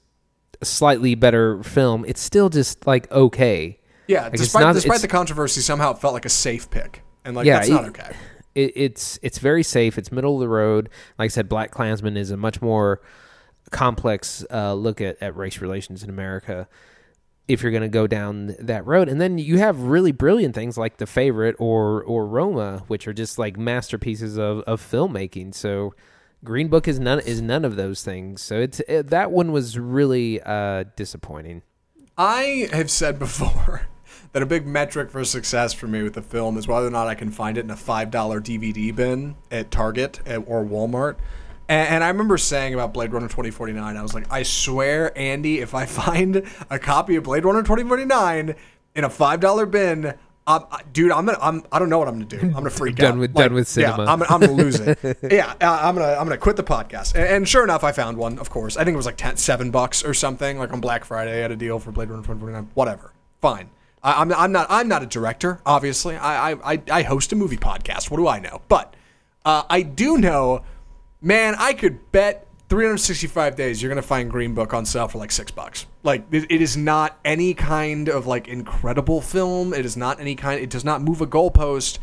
a 0.59 0.65
slightly 0.65 1.15
better 1.15 1.61
film, 1.63 2.03
it's 2.07 2.21
still 2.21 2.49
just 2.49 2.85
like 2.87 3.09
okay. 3.11 3.79
Yeah, 4.07 4.23
like 4.23 4.33
despite 4.33 4.61
not, 4.61 4.73
despite 4.73 5.01
the 5.01 5.07
controversy, 5.07 5.61
somehow 5.61 5.91
it 5.91 5.99
felt 5.99 6.13
like 6.13 6.25
a 6.25 6.29
safe 6.29 6.69
pick, 6.69 7.03
and 7.23 7.35
like 7.35 7.45
yeah, 7.45 7.57
that's 7.57 7.69
not 7.69 7.85
okay. 7.85 8.15
It, 8.55 8.73
it's 8.75 9.19
it's 9.21 9.37
very 9.37 9.63
safe. 9.63 9.97
It's 9.97 10.11
middle 10.11 10.35
of 10.35 10.39
the 10.39 10.49
road. 10.49 10.89
Like 11.19 11.25
I 11.25 11.29
said, 11.29 11.49
BlacKkKlansman 11.49 12.17
is 12.17 12.31
a 12.31 12.37
much 12.37 12.61
more 12.61 13.01
complex 13.69 14.45
uh, 14.49 14.73
look 14.73 15.01
at, 15.01 15.21
at 15.21 15.35
race 15.35 15.59
relations 15.59 16.03
in 16.03 16.09
America 16.09 16.69
if 17.47 17.61
you're 17.61 17.71
going 17.71 17.81
to 17.81 17.89
go 17.89 18.07
down 18.07 18.55
that 18.59 18.85
road. 18.85 19.07
And 19.07 19.21
then 19.21 19.37
you 19.37 19.57
have 19.57 19.79
really 19.79 20.11
brilliant 20.11 20.53
things 20.53 20.77
like 20.77 20.97
The 20.97 21.07
Favorite 21.07 21.55
or 21.59 22.03
or 22.03 22.27
Roma, 22.27 22.83
which 22.87 23.07
are 23.07 23.13
just 23.13 23.39
like 23.39 23.57
masterpieces 23.57 24.37
of, 24.37 24.59
of 24.61 24.81
filmmaking. 24.81 25.55
So 25.55 25.93
Green 26.43 26.67
Book 26.67 26.87
is 26.87 26.99
none 26.99 27.19
is 27.19 27.41
none 27.41 27.65
of 27.65 27.75
those 27.75 28.03
things. 28.03 28.41
So 28.41 28.59
it's 28.59 28.79
it, 28.81 29.07
that 29.07 29.31
one 29.31 29.51
was 29.51 29.79
really 29.79 30.41
uh, 30.41 30.85
disappointing. 30.95 31.61
I 32.17 32.69
have 32.71 32.91
said 32.91 33.19
before 33.19 33.87
that 34.33 34.43
a 34.43 34.45
big 34.45 34.67
metric 34.67 35.09
for 35.09 35.23
success 35.23 35.73
for 35.73 35.87
me 35.87 36.03
with 36.03 36.13
the 36.13 36.21
film 36.21 36.57
is 36.57 36.67
whether 36.67 36.87
or 36.87 36.91
not 36.91 37.07
I 37.07 37.15
can 37.15 37.31
find 37.31 37.57
it 37.57 37.61
in 37.61 37.71
a 37.71 37.77
five 37.77 38.11
dollar 38.11 38.41
DVD 38.41 38.93
bin 38.95 39.35
at 39.51 39.71
Target 39.71 40.19
or 40.27 40.65
Walmart. 40.65 41.15
And, 41.69 41.89
and, 41.89 42.03
I 42.03 42.07
remember 42.07 42.37
saying 42.37 42.73
about 42.73 42.93
Blade 42.93 43.11
Runner 43.11 43.27
2049, 43.27 43.97
I 43.97 44.01
was 44.01 44.13
like, 44.13 44.31
I 44.31 44.43
swear, 44.43 45.17
Andy, 45.17 45.59
if 45.59 45.75
I 45.75 45.85
find 45.87 46.43
a 46.69 46.79
copy 46.79 47.15
of 47.15 47.23
Blade 47.23 47.43
Runner 47.43 47.61
2049 47.61 48.55
in 48.95 49.03
a 49.03 49.09
five 49.09 49.39
dollar 49.39 49.65
bin, 49.65 50.13
um, 50.47 50.65
dude, 50.93 51.11
I'm 51.11 51.25
gonna, 51.25 51.37
I'm, 51.41 51.63
I 51.73 51.77
don't 51.77 51.89
know 51.89 51.99
what 51.99 52.07
I'm 52.07 52.13
gonna 52.13 52.25
do. 52.25 52.39
I'm 52.39 52.53
gonna 52.53 52.69
freak 52.69 52.95
done 52.97 53.15
out. 53.15 53.19
With, 53.19 53.35
like, 53.35 53.45
done 53.47 53.53
with 53.53 53.67
cinema. 53.67 54.05
Yeah, 54.05 54.13
I'm, 54.13 54.23
I'm 54.23 54.39
gonna 54.39 54.53
lose 54.53 54.79
it. 54.79 54.97
yeah, 55.29 55.53
uh, 55.59 55.79
I'm 55.83 55.95
gonna, 55.95 56.13
I'm 56.13 56.25
gonna 56.25 56.37
quit 56.37 56.55
the 56.55 56.63
podcast. 56.63 57.15
And, 57.15 57.25
and, 57.25 57.47
sure 57.47 57.65
enough, 57.65 57.83
I 57.83 57.91
found 57.91 58.17
one. 58.17 58.39
Of 58.39 58.49
course, 58.49 58.77
I 58.77 58.85
think 58.85 58.93
it 58.93 58.97
was 58.97 59.05
like 59.05 59.17
10, 59.17 59.35
seven 59.35 59.71
bucks 59.71 60.05
or 60.05 60.13
something. 60.13 60.57
Like 60.57 60.71
on 60.71 60.79
Black 60.79 61.03
Friday, 61.03 61.33
I 61.33 61.41
had 61.41 61.51
a 61.51 61.57
deal 61.57 61.79
for 61.79 61.91
Blade 61.91 62.09
Runner 62.09 62.21
2049. 62.23 62.71
Whatever, 62.75 63.11
fine. 63.41 63.69
I, 64.01 64.21
am 64.21 64.31
I'm, 64.31 64.39
I'm 64.39 64.51
not, 64.53 64.67
I'm 64.69 64.87
not 64.87 65.03
a 65.03 65.05
director. 65.05 65.59
Obviously, 65.65 66.15
I, 66.15 66.53
I, 66.53 66.81
I 66.89 67.01
host 67.03 67.33
a 67.33 67.35
movie 67.35 67.57
podcast. 67.57 68.09
What 68.09 68.17
do 68.17 68.27
I 68.29 68.39
know? 68.39 68.61
But 68.69 68.93
uh, 69.43 69.63
I 69.69 69.81
do 69.81 70.17
know 70.17 70.63
man, 71.21 71.55
I 71.57 71.73
could 71.73 72.11
bet 72.11 72.47
365 72.69 73.55
days, 73.55 73.81
you're 73.81 73.89
gonna 73.89 74.01
find 74.01 74.29
Green 74.29 74.53
Book 74.53 74.73
on 74.73 74.85
sale 74.85 75.07
for 75.07 75.17
like 75.17 75.31
six 75.31 75.51
bucks. 75.51 75.85
Like 76.03 76.25
it, 76.31 76.61
is 76.61 76.75
not 76.75 77.17
any 77.23 77.53
kind 77.53 78.09
of 78.09 78.27
like 78.27 78.47
incredible 78.47 79.21
film. 79.21 79.73
It 79.73 79.85
is 79.85 79.95
not 79.95 80.19
any 80.19 80.35
kind. 80.35 80.61
It 80.61 80.69
does 80.69 80.83
not 80.83 81.01
move 81.01 81.21
a 81.21 81.27
goalpost. 81.27 81.99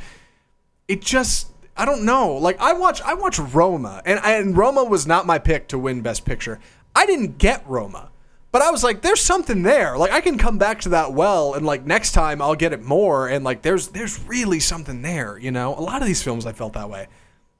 It 0.88 1.02
just 1.02 1.48
I 1.76 1.84
don't 1.84 2.04
know. 2.04 2.34
Like 2.34 2.58
I 2.60 2.72
watch 2.72 3.02
I 3.02 3.14
watch 3.14 3.38
Roma, 3.38 4.00
and 4.06 4.20
and 4.24 4.56
Roma 4.56 4.84
was 4.84 5.06
not 5.06 5.26
my 5.26 5.38
pick 5.38 5.68
to 5.68 5.78
win 5.78 6.00
Best 6.00 6.24
Picture. 6.24 6.60
I 6.96 7.04
didn't 7.04 7.36
get 7.36 7.66
Roma, 7.66 8.10
but 8.52 8.62
I 8.62 8.70
was 8.70 8.82
like, 8.82 9.02
there's 9.02 9.20
something 9.20 9.62
there. 9.62 9.98
Like 9.98 10.12
I 10.12 10.22
can 10.22 10.38
come 10.38 10.56
back 10.56 10.80
to 10.82 10.90
that 10.90 11.12
well, 11.12 11.52
and 11.54 11.66
like 11.66 11.84
next 11.84 12.12
time 12.12 12.40
I'll 12.40 12.54
get 12.54 12.72
it 12.72 12.82
more. 12.82 13.28
And 13.28 13.44
like 13.44 13.60
there's 13.60 13.88
there's 13.88 14.22
really 14.24 14.60
something 14.60 15.02
there. 15.02 15.36
You 15.36 15.50
know, 15.50 15.74
a 15.74 15.80
lot 15.80 16.00
of 16.00 16.08
these 16.08 16.22
films 16.22 16.46
I 16.46 16.52
felt 16.52 16.72
that 16.72 16.88
way. 16.88 17.08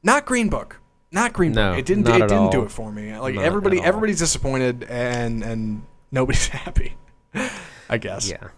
Not 0.02 0.24
Green 0.24 0.48
Book. 0.48 0.80
Not 1.14 1.32
Green 1.32 1.52
No, 1.52 1.70
Book. 1.70 1.78
It 1.78 1.86
didn't. 1.86 2.04
not 2.04 2.16
It 2.16 2.22
at 2.24 2.28
didn't 2.28 2.50
do 2.50 2.62
it 2.64 2.70
for 2.70 2.90
me. 2.92 3.16
Like 3.16 3.36
Not 3.36 3.44
everybody, 3.44 3.76
at 3.78 3.82
all. 3.82 3.88
everybody's 3.88 4.18
disappointed, 4.18 4.84
and 4.90 5.42
and 5.42 5.82
nobody's 6.10 6.48
happy. 6.62 6.96
I 7.88 7.98
guess. 7.98 8.28
Yeah, 8.28 8.48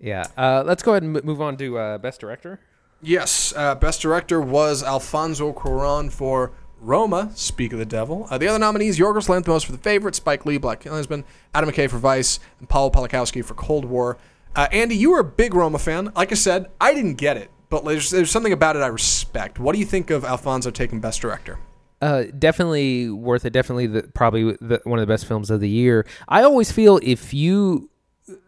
yeah. 0.00 0.26
Uh, 0.36 0.62
let's 0.64 0.82
go 0.82 0.92
ahead 0.92 1.02
and 1.02 1.22
move 1.24 1.40
on 1.42 1.56
to 1.58 1.76
uh, 1.78 1.98
best 1.98 2.20
director. 2.20 2.60
Yes. 3.02 3.52
Uh, 3.56 3.74
best 3.74 4.00
director 4.00 4.40
was 4.40 4.82
Alfonso 4.82 5.52
Cuarón 5.52 6.10
for 6.10 6.52
Roma. 6.80 7.30
Speak 7.34 7.72
of 7.72 7.78
the 7.78 7.84
Devil. 7.86 8.26
Uh, 8.30 8.38
the 8.38 8.46
other 8.48 8.58
nominees: 8.58 8.98
Yorgos 8.98 9.28
Lanthimos 9.28 9.64
for 9.64 9.72
The 9.72 9.78
Favorite, 9.78 10.14
Spike 10.14 10.46
Lee, 10.46 10.58
BlacKkKlansman, 10.58 11.24
Adam 11.54 11.68
McKay 11.70 11.90
for 11.90 11.98
Vice, 11.98 12.38
and 12.60 12.68
Paul 12.68 12.90
Pawlikowski 12.90 13.44
for 13.44 13.54
Cold 13.54 13.84
War. 13.84 14.18
Uh, 14.54 14.68
Andy, 14.70 14.94
you 14.96 15.10
were 15.10 15.18
a 15.18 15.24
big 15.24 15.52
Roma 15.52 15.80
fan. 15.80 16.12
Like 16.14 16.30
I 16.30 16.36
said, 16.36 16.66
I 16.80 16.94
didn't 16.94 17.14
get 17.14 17.36
it, 17.36 17.50
but 17.70 17.84
there's, 17.84 18.10
there's 18.10 18.30
something 18.30 18.52
about 18.52 18.76
it 18.76 18.82
I 18.82 18.86
respect. 18.86 19.58
What 19.58 19.72
do 19.72 19.80
you 19.80 19.84
think 19.84 20.10
of 20.10 20.24
Alfonso 20.24 20.70
taking 20.70 21.00
Best 21.00 21.20
Director? 21.20 21.58
Uh, 22.04 22.24
definitely 22.38 23.08
worth 23.08 23.46
it. 23.46 23.54
Definitely 23.54 23.86
the, 23.86 24.02
probably 24.02 24.52
the, 24.60 24.78
one 24.84 24.98
of 24.98 25.06
the 25.06 25.10
best 25.10 25.24
films 25.24 25.50
of 25.50 25.60
the 25.60 25.68
year. 25.70 26.06
I 26.28 26.42
always 26.42 26.70
feel 26.70 27.00
if 27.02 27.32
you, 27.32 27.88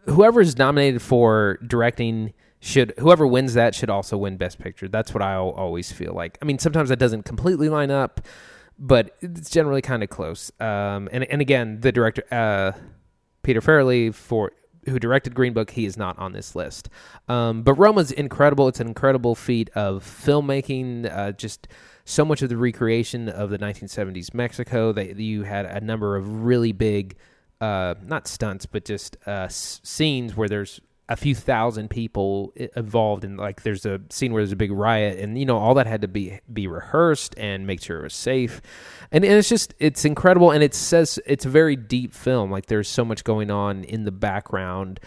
whoever 0.05 0.41
is 0.41 0.59
nominated 0.59 1.01
for 1.01 1.57
directing 1.65 2.33
should 2.59 2.93
whoever 2.99 3.25
wins 3.25 3.55
that 3.55 3.73
should 3.73 3.89
also 3.89 4.15
win 4.15 4.37
best 4.37 4.59
picture. 4.59 4.87
That's 4.87 5.11
what 5.11 5.23
I 5.23 5.35
always 5.35 5.91
feel 5.91 6.13
like. 6.13 6.37
I 6.39 6.45
mean, 6.45 6.59
sometimes 6.59 6.89
that 6.89 6.99
doesn't 6.99 7.23
completely 7.23 7.67
line 7.67 7.89
up, 7.89 8.21
but 8.77 9.15
it's 9.21 9.49
generally 9.49 9.81
kind 9.81 10.03
of 10.03 10.09
close. 10.09 10.51
Um, 10.59 11.09
and 11.11 11.23
and 11.23 11.41
again, 11.41 11.81
the 11.81 11.91
director 11.91 12.23
uh, 12.31 12.73
Peter 13.41 13.61
Farrelly 13.61 14.13
for 14.13 14.51
who 14.85 14.99
directed 14.99 15.35
Green 15.35 15.53
Book, 15.53 15.71
he 15.71 15.85
is 15.85 15.97
not 15.97 16.17
on 16.17 16.31
this 16.31 16.55
list. 16.55 16.89
Um, 17.27 17.63
but 17.63 17.73
Roma's 17.73 18.11
incredible. 18.11 18.67
It's 18.67 18.79
an 18.79 18.87
incredible 18.87 19.35
feat 19.35 19.69
of 19.75 20.03
filmmaking. 20.03 21.11
Uh, 21.11 21.31
just 21.33 21.67
so 22.07 22.23
much 22.23 22.41
of 22.41 22.49
the 22.49 22.57
recreation 22.57 23.27
of 23.27 23.49
the 23.49 23.59
1970s 23.59 24.33
Mexico. 24.33 24.91
That 24.93 25.17
you 25.17 25.43
had 25.43 25.65
a 25.65 25.81
number 25.81 26.15
of 26.15 26.45
really 26.45 26.71
big, 26.71 27.17
uh, 27.61 27.95
not 28.03 28.27
stunts, 28.27 28.65
but 28.65 28.85
just 28.85 29.17
uh, 29.27 29.45
s- 29.45 29.81
scenes 29.83 30.35
where 30.35 30.47
there's 30.47 30.79
a 31.09 31.15
few 31.15 31.33
thousand 31.33 31.89
people 31.89 32.53
involved 32.75 33.23
and 33.23 33.37
like 33.37 33.63
there's 33.63 33.85
a 33.85 34.01
scene 34.09 34.33
where 34.33 34.41
there's 34.41 34.51
a 34.51 34.57
big 34.57 34.71
riot 34.71 35.19
and 35.19 35.39
you 35.39 35.45
know 35.45 35.57
all 35.57 35.73
that 35.73 35.87
had 35.87 36.01
to 36.01 36.07
be 36.07 36.37
be 36.51 36.67
rehearsed 36.67 37.33
and 37.37 37.65
make 37.65 37.81
sure 37.81 37.99
it 37.99 38.03
was 38.03 38.13
safe 38.13 38.61
and, 39.09 39.23
and 39.23 39.33
it's 39.35 39.47
just 39.47 39.73
it's 39.79 40.03
incredible 40.03 40.51
and 40.51 40.63
it 40.63 40.73
says 40.73 41.17
it's 41.25 41.45
a 41.45 41.49
very 41.49 41.77
deep 41.77 42.13
film 42.13 42.51
like 42.51 42.65
there's 42.65 42.89
so 42.89 43.05
much 43.05 43.23
going 43.23 43.49
on 43.49 43.85
in 43.85 44.03
the 44.03 44.11
background 44.11 44.99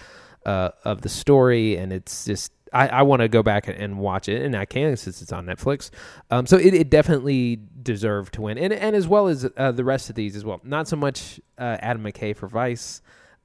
uh, 0.46 0.70
of 0.86 1.02
the 1.02 1.08
story 1.10 1.76
and 1.76 1.92
it's 1.92 2.24
just 2.24 2.50
I, 2.72 2.88
I 2.88 3.02
want 3.02 3.20
to 3.20 3.28
go 3.28 3.42
back 3.42 3.68
and 3.68 3.98
watch 3.98 4.28
it, 4.28 4.42
and 4.42 4.56
I 4.56 4.64
can 4.64 4.96
since 4.96 5.22
it's 5.22 5.32
on 5.32 5.46
Netflix. 5.46 5.90
Um, 6.30 6.46
so 6.46 6.56
it, 6.56 6.74
it 6.74 6.90
definitely 6.90 7.60
deserved 7.82 8.34
to 8.34 8.42
win, 8.42 8.58
and 8.58 8.72
and 8.72 8.94
as 8.94 9.08
well 9.08 9.28
as 9.28 9.48
uh, 9.56 9.72
the 9.72 9.84
rest 9.84 10.08
of 10.08 10.16
these 10.16 10.36
as 10.36 10.44
well. 10.44 10.60
Not 10.64 10.88
so 10.88 10.96
much 10.96 11.40
uh, 11.58 11.78
Adam 11.80 12.02
McKay 12.02 12.36
for 12.36 12.46
Vice, 12.46 13.02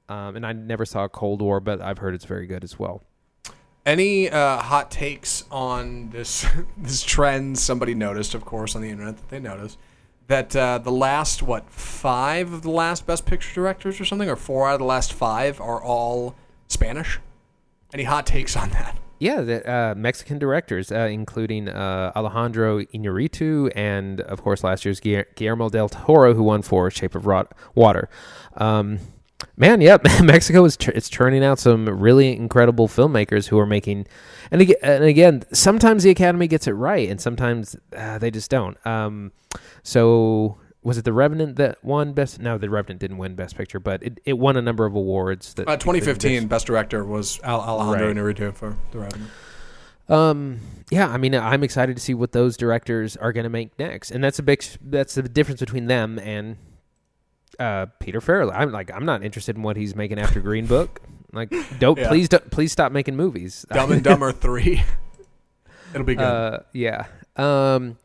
um, 0.08 0.36
and 0.36 0.46
I 0.46 0.52
never 0.52 0.84
saw 0.84 1.08
Cold 1.08 1.42
War, 1.42 1.60
but 1.60 1.80
I've 1.80 1.98
heard 1.98 2.14
it's 2.14 2.24
very 2.24 2.46
good 2.46 2.64
as 2.64 2.78
well. 2.78 3.02
Any 3.84 4.28
uh, 4.28 4.58
hot 4.58 4.90
takes 4.90 5.44
on 5.50 6.10
this 6.10 6.46
this 6.76 7.02
trend? 7.02 7.58
Somebody 7.58 7.94
noticed, 7.94 8.34
of 8.34 8.44
course, 8.44 8.74
on 8.74 8.82
the 8.82 8.90
internet 8.90 9.16
that 9.16 9.28
they 9.28 9.40
noticed 9.40 9.78
that 10.28 10.56
uh, 10.56 10.78
the 10.78 10.90
last 10.90 11.42
what 11.42 11.70
five 11.70 12.52
of 12.52 12.62
the 12.62 12.70
last 12.70 13.06
Best 13.06 13.26
Picture 13.26 13.54
directors 13.54 14.00
or 14.00 14.04
something, 14.04 14.28
or 14.28 14.36
four 14.36 14.68
out 14.68 14.74
of 14.74 14.80
the 14.80 14.86
last 14.86 15.12
five 15.12 15.60
are 15.60 15.82
all 15.82 16.34
Spanish. 16.68 17.20
Any 17.92 18.02
hot 18.02 18.26
takes 18.26 18.56
on 18.56 18.70
that? 18.70 18.98
Yeah, 19.18 19.40
the 19.40 19.70
uh, 19.70 19.94
Mexican 19.96 20.38
directors, 20.38 20.92
uh, 20.92 21.08
including 21.10 21.68
uh, 21.68 22.12
Alejandro 22.14 22.80
Iñárritu 22.82 23.72
and, 23.74 24.20
of 24.20 24.42
course, 24.42 24.62
last 24.62 24.84
year's 24.84 25.00
Guillermo 25.00 25.70
del 25.70 25.88
Toro, 25.88 26.34
who 26.34 26.42
won 26.42 26.60
for 26.62 26.90
Shape 26.90 27.14
of 27.14 27.26
Rot- 27.26 27.52
Water. 27.74 28.10
Um, 28.58 28.98
man, 29.56 29.80
yep, 29.80 30.02
Mexico 30.22 30.64
is 30.66 30.76
tr- 30.76 30.90
it's 30.90 31.08
churning 31.08 31.42
out 31.42 31.58
some 31.58 31.88
really 31.88 32.36
incredible 32.36 32.88
filmmakers 32.88 33.48
who 33.48 33.58
are 33.58 33.66
making, 33.66 34.06
and 34.50 34.60
again, 34.60 34.76
and 34.82 35.04
again, 35.04 35.44
sometimes 35.50 36.02
the 36.02 36.10
Academy 36.10 36.46
gets 36.46 36.66
it 36.66 36.72
right, 36.72 37.08
and 37.08 37.18
sometimes 37.18 37.74
uh, 37.96 38.18
they 38.18 38.30
just 38.30 38.50
don't. 38.50 38.76
Um, 38.86 39.32
so. 39.82 40.58
Was 40.86 40.96
it 40.98 41.04
The 41.04 41.12
Revenant 41.12 41.56
that 41.56 41.82
won 41.84 42.12
Best? 42.12 42.38
No, 42.38 42.58
The 42.58 42.70
Revenant 42.70 43.00
didn't 43.00 43.18
win 43.18 43.34
Best 43.34 43.56
Picture, 43.56 43.80
but 43.80 44.04
it, 44.04 44.20
it 44.24 44.38
won 44.38 44.56
a 44.56 44.62
number 44.62 44.86
of 44.86 44.94
awards. 44.94 45.52
That 45.54 45.66
Uh, 45.66 45.76
2015 45.76 46.46
Best 46.46 46.64
Director 46.66 47.04
was 47.04 47.40
Al- 47.42 47.60
Alejandro 47.60 48.14
Iñárritu 48.32 48.54
for 48.54 48.76
The 48.92 48.98
Revenant. 49.00 49.30
Um. 50.08 50.60
Yeah. 50.92 51.08
I 51.08 51.16
mean, 51.16 51.34
I'm 51.34 51.64
excited 51.64 51.96
to 51.96 52.00
see 52.02 52.14
what 52.14 52.30
those 52.30 52.56
directors 52.56 53.16
are 53.16 53.32
going 53.32 53.42
to 53.42 53.50
make 53.50 53.76
next, 53.80 54.12
and 54.12 54.22
that's 54.22 54.38
a 54.38 54.44
big. 54.44 54.62
That's 54.80 55.16
the 55.16 55.22
difference 55.22 55.58
between 55.58 55.86
them 55.86 56.20
and 56.20 56.56
uh, 57.58 57.86
Peter 57.98 58.20
Farrelly. 58.20 58.52
I'm 58.54 58.70
like, 58.70 58.92
I'm 58.94 59.04
not 59.04 59.24
interested 59.24 59.56
in 59.56 59.62
what 59.62 59.76
he's 59.76 59.96
making 59.96 60.20
after 60.20 60.40
Green 60.40 60.66
Book. 60.74 61.00
Like, 61.32 61.52
don't 61.80 61.98
Yeah. 61.98 62.06
please, 62.08 62.28
don't, 62.28 62.48
please 62.52 62.70
stop 62.70 62.92
making 62.92 63.16
movies. 63.16 63.66
Dumb 63.72 63.90
and 63.90 64.04
Dumber 64.04 64.30
three. 64.30 64.82
It'll 65.92 66.06
be 66.06 66.14
good. 66.14 66.22
Uh, 66.22 66.60
yeah. 66.72 67.06
Um, 67.34 67.98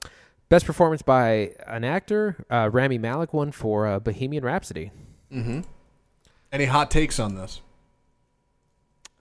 best 0.51 0.65
performance 0.65 1.01
by 1.01 1.53
an 1.65 1.83
actor. 1.85 2.35
Uh, 2.51 2.69
Rami 2.71 2.97
Malek 2.97 3.33
won 3.33 3.51
for 3.51 3.87
uh, 3.87 3.99
Bohemian 3.99 4.43
Rhapsody. 4.43 4.91
mm-hmm. 5.33 5.61
Any 6.51 6.65
hot 6.65 6.91
takes 6.91 7.17
on 7.17 7.35
this? 7.35 7.61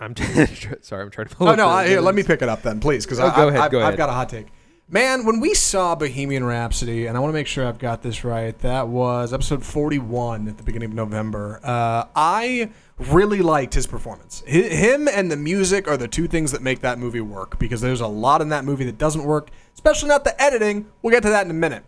I'm 0.01 0.17
sorry. 0.83 1.05
I'm 1.05 1.11
trying 1.11 1.29
to. 1.29 1.37
Pull 1.37 1.47
Oh 1.47 1.53
up 1.53 1.57
no! 1.57 1.69
I, 1.69 1.87
here, 1.87 2.01
let 2.01 2.15
me 2.17 2.25
pick 2.25 2.43
it 2.43 2.49
up 2.49 2.63
then, 2.63 2.81
please, 2.81 3.05
because 3.07 3.21
Oh, 3.21 3.27
I, 3.29 3.37
go 3.37 3.49
I, 3.49 3.67
I've, 3.67 3.75
I've 3.93 3.97
got 3.97 4.09
a 4.09 4.13
hot 4.13 4.29
take. 4.29 4.49
Man, 4.89 5.25
when 5.25 5.39
we 5.39 5.55
saw 5.55 5.95
Bohemian 5.95 6.43
Rhapsody, 6.43 7.07
and 7.07 7.17
I 7.17 7.21
want 7.21 7.31
to 7.31 7.35
make 7.35 7.47
sure 7.47 7.65
I've 7.65 7.79
got 7.79 8.03
this 8.03 8.25
right, 8.25 8.59
that 8.59 8.89
was 8.89 9.33
episode 9.33 9.65
41 9.65 10.49
at 10.49 10.57
the 10.59 10.65
beginning 10.65 10.89
of 10.89 10.95
November. 10.97 11.61
Uh, 11.63 12.07
I 12.17 12.71
really 12.99 13.41
liked 13.41 13.75
his 13.75 13.87
performance. 13.87 14.43
Hi 14.51 14.59
him 14.63 15.07
and 15.07 15.31
the 15.31 15.37
music 15.37 15.87
are 15.87 15.97
the 15.97 16.09
two 16.09 16.27
things 16.27 16.51
that 16.51 16.61
make 16.63 16.81
that 16.81 16.99
movie 16.99 17.21
work 17.21 17.61
because 17.61 17.81
there's 17.81 18.01
a 18.01 18.09
lot 18.09 18.41
in 18.43 18.49
that 18.49 18.65
movie 18.65 18.85
that 18.87 18.99
doesn't 18.99 19.23
work, 19.23 19.51
especially 19.81 20.11
not 20.11 20.25
the 20.25 20.41
editing. 20.41 20.87
We'll 21.01 21.11
get 21.11 21.23
to 21.23 21.31
that 21.31 21.47
in 21.47 21.51
a 21.51 21.55
minute. 21.55 21.83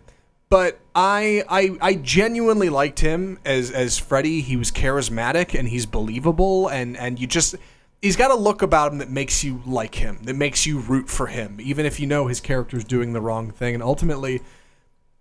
But 0.48 0.80
I, 0.94 1.44
I, 1.46 1.76
I 1.80 1.94
genuinely 1.94 2.70
liked 2.70 3.00
him 3.00 3.38
as 3.44 3.70
as 3.70 3.98
Freddie. 3.98 4.40
He 4.40 4.56
was 4.56 4.70
charismatic 4.70 5.58
and 5.58 5.68
he's 5.68 5.84
believable, 5.84 6.68
and 6.68 6.96
and 6.96 7.18
you 7.18 7.26
just 7.26 7.54
he's 8.00 8.16
got 8.16 8.30
a 8.30 8.34
look 8.34 8.62
about 8.62 8.92
him 8.92 8.98
that 8.98 9.10
makes 9.10 9.44
you 9.44 9.62
like 9.66 9.94
him, 9.94 10.18
that 10.24 10.36
makes 10.36 10.66
you 10.66 10.80
root 10.80 11.08
for 11.08 11.26
him, 11.26 11.58
even 11.60 11.86
if 11.86 12.00
you 12.00 12.06
know 12.06 12.26
his 12.26 12.40
character's 12.40 12.84
doing 12.84 13.12
the 13.12 13.20
wrong 13.20 13.50
thing. 13.50 13.74
And 13.74 13.82
ultimately, 13.82 14.40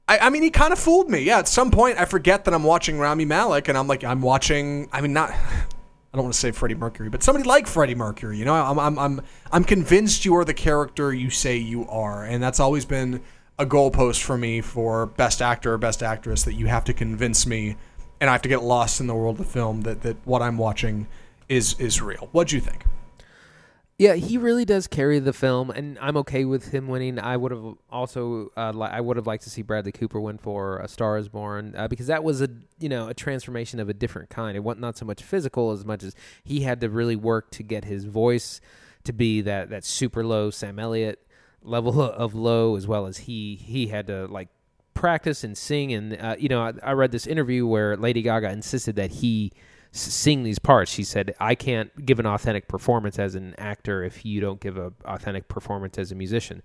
I, 0.07 0.19
I 0.19 0.29
mean, 0.29 0.43
he 0.43 0.49
kind 0.49 0.73
of 0.73 0.79
fooled 0.79 1.09
me. 1.09 1.19
Yeah, 1.19 1.39
at 1.39 1.47
some 1.47 1.71
point, 1.71 1.97
I 1.97 2.05
forget 2.05 2.45
that 2.45 2.53
I'm 2.53 2.63
watching 2.63 2.99
Rami 2.99 3.25
Malek, 3.25 3.67
and 3.67 3.77
I'm 3.77 3.87
like, 3.87 4.03
I'm 4.03 4.21
watching. 4.21 4.89
I 4.91 5.01
mean, 5.01 5.13
not. 5.13 5.33
I 6.13 6.17
don't 6.17 6.25
want 6.25 6.33
to 6.33 6.39
say 6.39 6.51
Freddie 6.51 6.75
Mercury, 6.75 7.09
but 7.09 7.23
somebody 7.23 7.47
like 7.47 7.67
Freddie 7.67 7.95
Mercury. 7.95 8.37
You 8.37 8.43
know, 8.43 8.53
I'm, 8.53 8.77
I'm, 8.77 8.99
I'm, 8.99 9.21
I'm 9.51 9.63
convinced 9.63 10.25
you 10.25 10.35
are 10.35 10.43
the 10.43 10.53
character 10.53 11.13
you 11.13 11.29
say 11.29 11.55
you 11.57 11.87
are, 11.87 12.25
and 12.25 12.43
that's 12.43 12.59
always 12.59 12.83
been 12.83 13.21
a 13.57 13.65
goalpost 13.65 14.21
for 14.21 14.37
me 14.37 14.59
for 14.59 15.05
best 15.05 15.41
actor 15.41 15.73
or 15.73 15.77
best 15.77 16.03
actress 16.03 16.43
that 16.43 16.53
you 16.53 16.65
have 16.65 16.83
to 16.85 16.93
convince 16.93 17.47
me, 17.47 17.77
and 18.19 18.29
I 18.29 18.33
have 18.33 18.41
to 18.41 18.49
get 18.49 18.61
lost 18.61 18.99
in 18.99 19.07
the 19.07 19.15
world 19.15 19.39
of 19.39 19.47
film 19.47 19.81
that 19.83 20.01
that 20.01 20.17
what 20.25 20.41
I'm 20.41 20.57
watching 20.57 21.07
is 21.47 21.79
is 21.79 22.01
real. 22.01 22.27
What'd 22.33 22.51
you 22.51 22.59
think? 22.59 22.83
Yeah, 24.01 24.15
he 24.15 24.39
really 24.39 24.65
does 24.65 24.87
carry 24.87 25.19
the 25.19 25.31
film, 25.31 25.69
and 25.69 25.95
I'm 26.01 26.17
okay 26.17 26.43
with 26.43 26.71
him 26.71 26.87
winning. 26.87 27.19
I 27.19 27.37
would 27.37 27.51
have 27.51 27.75
also, 27.91 28.49
uh, 28.57 28.71
li- 28.71 28.89
I 28.91 28.99
would 28.99 29.15
have 29.15 29.27
liked 29.27 29.43
to 29.43 29.51
see 29.51 29.61
Bradley 29.61 29.91
Cooper 29.91 30.19
win 30.19 30.39
for 30.39 30.79
A 30.79 30.87
Star 30.87 31.19
Is 31.19 31.29
Born 31.29 31.75
uh, 31.77 31.87
because 31.87 32.07
that 32.07 32.23
was 32.23 32.41
a, 32.41 32.49
you 32.79 32.89
know, 32.89 33.09
a 33.09 33.13
transformation 33.13 33.79
of 33.79 33.89
a 33.89 33.93
different 33.93 34.31
kind. 34.31 34.57
It 34.57 34.61
wasn't 34.61 34.81
not 34.81 34.97
so 34.97 35.05
much 35.05 35.21
physical 35.21 35.69
as 35.69 35.85
much 35.85 36.01
as 36.01 36.15
he 36.43 36.61
had 36.61 36.81
to 36.81 36.89
really 36.89 37.15
work 37.15 37.51
to 37.51 37.61
get 37.61 37.85
his 37.85 38.05
voice 38.05 38.59
to 39.03 39.13
be 39.13 39.39
that 39.41 39.69
that 39.69 39.85
super 39.85 40.25
low 40.25 40.49
Sam 40.49 40.79
Elliott 40.79 41.23
level 41.61 42.01
of 42.11 42.33
low, 42.33 42.75
as 42.75 42.87
well 42.87 43.05
as 43.05 43.17
he 43.17 43.55
he 43.55 43.85
had 43.85 44.07
to 44.07 44.25
like 44.25 44.49
practice 44.95 45.43
and 45.43 45.55
sing. 45.55 45.93
And 45.93 46.19
uh, 46.19 46.37
you 46.39 46.49
know, 46.49 46.63
I, 46.63 46.73
I 46.81 46.91
read 46.93 47.11
this 47.11 47.27
interview 47.27 47.67
where 47.67 47.95
Lady 47.95 48.23
Gaga 48.23 48.49
insisted 48.49 48.95
that 48.95 49.11
he 49.11 49.51
sing 49.91 50.43
these 50.43 50.59
parts. 50.59 50.91
She 50.91 51.03
said, 51.03 51.35
"I 51.39 51.55
can't 51.55 52.05
give 52.05 52.19
an 52.19 52.25
authentic 52.25 52.67
performance 52.67 53.19
as 53.19 53.35
an 53.35 53.55
actor 53.57 54.03
if 54.03 54.25
you 54.25 54.39
don't 54.39 54.59
give 54.59 54.77
an 54.77 54.93
authentic 55.05 55.47
performance 55.47 55.97
as 55.97 56.11
a 56.11 56.15
musician." 56.15 56.61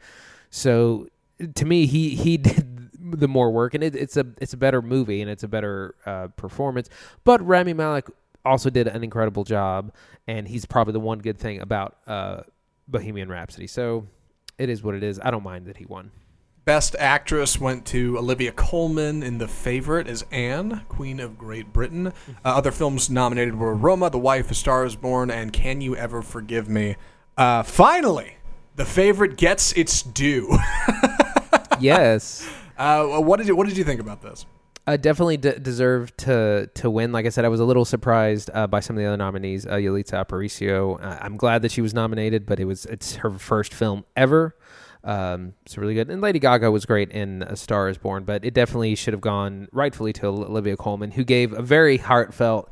So 0.51 1.09
to 1.55 1.64
me, 1.64 1.87
he 1.87 2.14
he 2.14 2.37
did 2.39 2.91
the 2.99 3.29
more 3.29 3.51
work, 3.51 3.74
and 3.74 3.85
it, 3.85 3.95
it's 3.95 4.16
a 4.16 4.27
it's 4.41 4.53
a 4.53 4.57
better 4.57 4.83
movie 4.83 5.20
and 5.20 5.31
it's 5.31 5.43
a 5.43 5.49
better 5.49 5.95
uh, 6.07 6.29
performance. 6.29 6.89
But 7.24 7.45
Rami 7.47 7.72
Malek 7.72 8.09
also 8.45 8.70
did 8.70 8.87
an 8.87 9.03
incredible 9.05 9.45
job, 9.45 9.93
and 10.27 10.47
he's 10.47 10.64
probably 10.64 10.93
the 10.93 11.01
one 11.01 11.18
good 11.18 11.39
thing 11.39 11.61
about 11.61 11.97
uh, 12.07 12.43
Bohemian 12.89 13.29
Rhapsody. 13.29 13.66
So 13.66 14.07
it 14.59 14.68
is 14.68 14.83
what 14.83 14.95
it 14.95 15.03
is. 15.03 15.20
I 15.22 15.31
don't 15.31 15.43
mind 15.43 15.66
that 15.66 15.77
he 15.77 15.85
won. 15.85 16.11
Best 16.67 16.97
actress 16.99 17.61
went 17.61 17.87
to 17.87 18.19
Olivia 18.19 18.51
Colman 18.51 19.23
in 19.23 19.39
The 19.39 19.47
Favorite 19.47 20.09
as 20.09 20.25
Anne, 20.33 20.83
Queen 20.89 21.21
of 21.21 21.39
Great 21.39 21.73
Britain. 21.73 22.09
Uh, 22.09 22.11
other 22.45 22.73
films 22.73 23.09
nominated 23.09 23.57
were 23.57 23.73
Roma, 23.73 24.11
The 24.11 24.19
Wife, 24.19 24.51
A 24.51 24.55
Star 24.55 24.85
Is 24.85 24.97
Born, 24.97 25.31
and 25.31 25.53
Can 25.53 25.81
You 25.81 25.95
Ever 25.95 26.23
Forgive 26.23 26.69
Me? 26.69 26.97
Uh, 27.37 27.62
finally, 27.62 28.39
The 28.75 28.85
Favorite 28.85 29.37
gets 29.37 29.75
its 29.75 30.03
due. 30.03 30.59
yes. 31.79 32.49
Uh, 32.77 33.21
what 33.21 33.37
did 33.37 33.47
you 33.47 33.55
What 33.55 33.69
did 33.69 33.77
you 33.77 33.85
think 33.85 34.01
about 34.01 34.21
this? 34.21 34.45
I 34.89 34.97
definitely 34.97 35.37
d- 35.37 35.61
deserved 35.62 36.19
to 36.19 36.69
to 36.75 36.91
win. 36.91 37.12
Like 37.12 37.27
I 37.27 37.29
said, 37.29 37.45
I 37.45 37.49
was 37.49 37.61
a 37.61 37.64
little 37.64 37.85
surprised 37.85 38.51
uh, 38.53 38.67
by 38.67 38.81
some 38.81 38.97
of 38.97 39.01
the 39.01 39.07
other 39.07 39.17
nominees. 39.17 39.67
Uh, 39.67 39.75
Yalitza 39.75 40.27
Aparicio. 40.27 41.01
Uh, 41.01 41.17
I'm 41.21 41.37
glad 41.37 41.62
that 41.62 41.71
she 41.71 41.81
was 41.81 41.95
nominated, 41.95 42.45
but 42.45 42.59
it 42.59 42.64
was 42.64 42.87
it's 42.87 43.14
her 43.17 43.31
first 43.39 43.73
film 43.73 44.05
ever. 44.17 44.57
Um, 45.07 45.54
it's 45.64 45.78
really 45.78 45.94
good. 45.94 46.11
And 46.11 46.20
Lady 46.20 46.38
Gaga 46.40 46.70
was 46.70 46.84
great 46.84 47.11
in 47.12 47.42
A 47.42 47.54
Star 47.57 47.88
Is 47.88 47.96
Born, 47.96 48.24
but 48.24 48.44
it 48.44 48.52
definitely 48.54 48.94
should 48.96 49.14
have 49.14 49.20
gone 49.20 49.68
rightfully 49.72 50.12
to 50.14 50.26
Olivia 50.26 50.76
Colman, 50.76 51.12
who 51.12 51.22
gave 51.24 51.52
a 51.52 51.62
very 51.62 51.96
heartfelt 51.96 52.68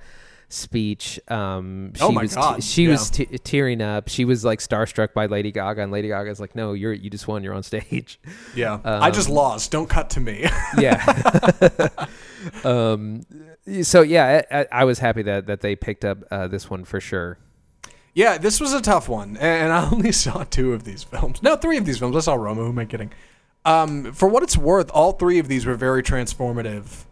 speech. 0.49 1.19
Um, 1.29 1.93
she 1.95 2.03
Oh 2.03 2.11
my 2.13 2.23
was 2.23 2.35
God, 2.35 2.63
she 2.65 2.85
yeah. 2.85 2.91
was 2.91 3.09
t- 3.11 3.27
tearing 3.27 3.81
up. 3.81 4.09
She 4.09 4.25
was 4.25 4.45
like 4.45 4.59
starstruck 4.59 5.13
by 5.15 5.27
Lady 5.27 5.53
Gaga, 5.53 5.83
and 5.83 5.93
Lady 5.93 6.09
Gaga's 6.09 6.41
like, 6.41 6.55
"No, 6.57 6.73
you're 6.73 6.93
you 6.93 7.09
just 7.09 7.27
won. 7.29 7.43
You're 7.45 7.55
on 7.55 7.63
stage." 7.63 8.19
Yeah, 8.55 8.81
I 8.85 9.11
just 9.11 9.29
Um, 9.29 9.35
lost. 9.37 9.71
Don't 9.71 9.89
cut 9.89 10.11
to 10.11 10.21
me. 10.21 10.47
yeah. 10.79 11.79
um. 12.65 13.23
So 13.83 14.03
yeah, 14.03 14.43
I, 14.51 14.59
I- 14.61 14.67
I 14.73 14.85
was 14.85 14.99
happy 14.99 15.23
that 15.23 15.47
that 15.47 15.61
they 15.61 15.77
picked 15.77 16.05
up 16.05 16.19
uh, 16.31 16.49
this 16.49 16.69
one 16.69 16.85
for 16.85 17.01
sure. 17.01 17.39
Yeah, 18.15 18.39
this 18.39 18.61
was 18.61 18.73
a 18.73 18.81
tough 18.81 19.09
one, 19.09 19.37
and 19.39 19.73
I 19.73 19.91
only 19.93 20.13
saw 20.13 20.45
two 20.45 20.73
of 20.73 20.85
these 20.85 21.03
films. 21.03 21.43
No, 21.43 21.57
three 21.57 21.77
of 21.79 21.85
these 21.85 21.99
films. 21.99 22.15
I 22.17 22.21
saw 22.21 22.35
Roma. 22.35 22.63
Who 22.63 22.69
am 22.69 22.79
I 22.79 22.85
kidding? 22.85 23.11
Um, 23.65 24.13
for 24.13 24.29
what 24.29 24.43
it's 24.43 24.57
worth, 24.57 24.91
all 24.93 25.13
three 25.13 25.39
of 25.39 25.49
these 25.49 25.67
were 25.67 25.75
very 25.75 26.03
transformative 26.03 27.05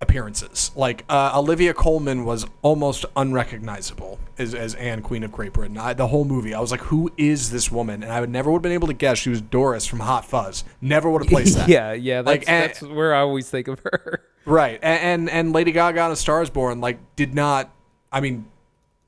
appearances. 0.00 0.72
Like 0.74 1.04
uh, 1.08 1.32
Olivia 1.34 1.72
Colman 1.72 2.24
was 2.24 2.44
almost 2.62 3.04
unrecognizable 3.16 4.18
as, 4.36 4.52
as 4.54 4.74
Anne, 4.74 5.00
Queen 5.02 5.22
of 5.22 5.30
Great 5.32 5.52
Britain. 5.52 5.78
I, 5.78 5.92
the 5.94 6.08
whole 6.08 6.24
movie, 6.24 6.54
I 6.54 6.60
was 6.60 6.70
like, 6.70 6.80
"Who 6.80 7.10
is 7.16 7.50
this 7.50 7.70
woman?" 7.70 8.02
And 8.02 8.12
I 8.12 8.20
would 8.20 8.30
never 8.30 8.50
would 8.50 8.58
have 8.58 8.62
been 8.62 8.72
able 8.72 8.88
to 8.88 8.94
guess 8.94 9.18
she 9.18 9.30
was 9.30 9.40
Doris 9.40 9.86
from 9.86 10.00
Hot 10.00 10.24
Fuzz. 10.24 10.64
Never 10.80 11.08
would 11.08 11.22
have 11.22 11.30
placed 11.32 11.56
that. 11.56 11.68
yeah, 11.68 11.92
yeah. 11.92 12.22
That's, 12.22 12.26
Like, 12.26 12.48
and- 12.48 12.70
that's 12.70 12.82
where 12.82 13.14
I 13.14 13.20
always 13.20 13.48
think 13.48 13.68
of 13.68 13.78
her. 13.80 14.22
Right, 14.44 14.80
and, 14.82 15.00
and 15.02 15.30
and 15.30 15.52
Lady 15.52 15.70
Gaga 15.70 16.00
on 16.00 16.10
A 16.10 16.16
Star 16.16 16.42
Is 16.42 16.50
Born 16.50 16.80
like 16.80 16.98
did 17.16 17.32
not. 17.32 17.72
I 18.10 18.20
mean, 18.20 18.46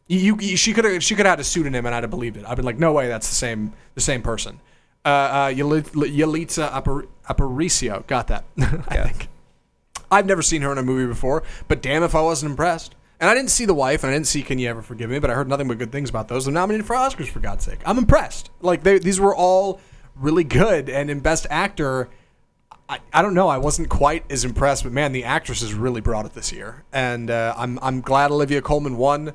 you, 0.07 0.37
you 0.41 0.57
she 0.57 0.73
could 0.73 0.85
have 0.85 1.03
she 1.03 1.15
could 1.15 1.27
have 1.27 1.33
had 1.33 1.41
a 1.41 1.45
pseudonym 1.45 1.87
and 1.87 1.95
I'd 1.95 2.03
have 2.03 2.11
believed 2.11 2.37
it. 2.37 2.45
I've 2.47 2.57
been 2.57 2.65
like, 2.65 2.79
no 2.79 2.93
way, 2.93 3.09
that's 3.09 3.29
the 3.29 3.35
same 3.35 3.73
the 3.95 4.01
same 4.01 4.23
person. 4.23 4.61
Uh, 5.05 5.09
uh, 5.09 5.49
Yalit- 5.51 5.91
Yalitza 5.93 6.71
Apar- 6.71 7.07
Aparicio, 7.29 8.07
got 8.07 8.29
that. 8.29 8.45
I 8.59 8.63
Yeah. 8.95 9.05
think 9.09 9.29
I've 10.11 10.27
never 10.27 10.43
seen 10.43 10.63
her 10.63 10.73
in 10.73 10.79
a 10.79 10.83
movie 10.83 11.07
before, 11.07 11.43
but 11.69 11.83
damn 11.83 12.03
if 12.03 12.15
I 12.15 12.21
wasn't 12.23 12.51
impressed. 12.51 12.95
And 13.21 13.31
I 13.31 13.35
didn't 13.35 13.51
see 13.51 13.65
The 13.65 13.75
Wife, 13.75 14.03
and 14.03 14.11
I 14.11 14.15
didn't 14.15 14.27
see 14.27 14.43
Can 14.43 14.59
You 14.59 14.69
Ever 14.69 14.83
Forgive 14.83 15.09
Me, 15.09 15.19
but 15.19 15.31
I 15.31 15.35
heard 15.35 15.49
nothing 15.49 15.69
but 15.69 15.79
good 15.79 15.93
things 15.93 16.11
about 16.11 16.29
those. 16.29 16.45
They're 16.45 16.53
nominated 16.55 16.85
for 16.87 16.95
Oscars, 16.97 17.29
for 17.29 17.39
God's 17.41 17.65
sake. 17.65 17.79
I'm 17.87 17.97
impressed. 17.97 18.51
Like 18.61 18.83
they, 18.83 18.99
these 18.99 19.21
were 19.21 19.35
all 19.35 19.81
really 20.17 20.45
good, 20.45 20.89
and 20.91 21.11
in 21.11 21.21
Best 21.21 21.47
Actor. 21.51 22.09
I, 22.89 22.99
I 23.15 23.23
don't 23.23 23.33
know. 23.35 23.49
I 23.49 23.57
wasn't 23.57 23.89
quite 23.89 24.31
as 24.31 24.45
impressed, 24.45 24.83
but 24.85 24.93
man, 24.93 25.13
the 25.13 25.25
actresses 25.25 25.73
really 25.73 26.03
brought 26.03 26.27
it 26.27 26.35
this 26.35 26.53
year, 26.53 26.85
and 26.93 27.31
uh, 27.31 27.55
I'm 27.57 27.79
I'm 27.81 28.01
glad 28.03 28.31
Olivia 28.31 28.61
Colman 28.61 28.97
won. 28.99 29.33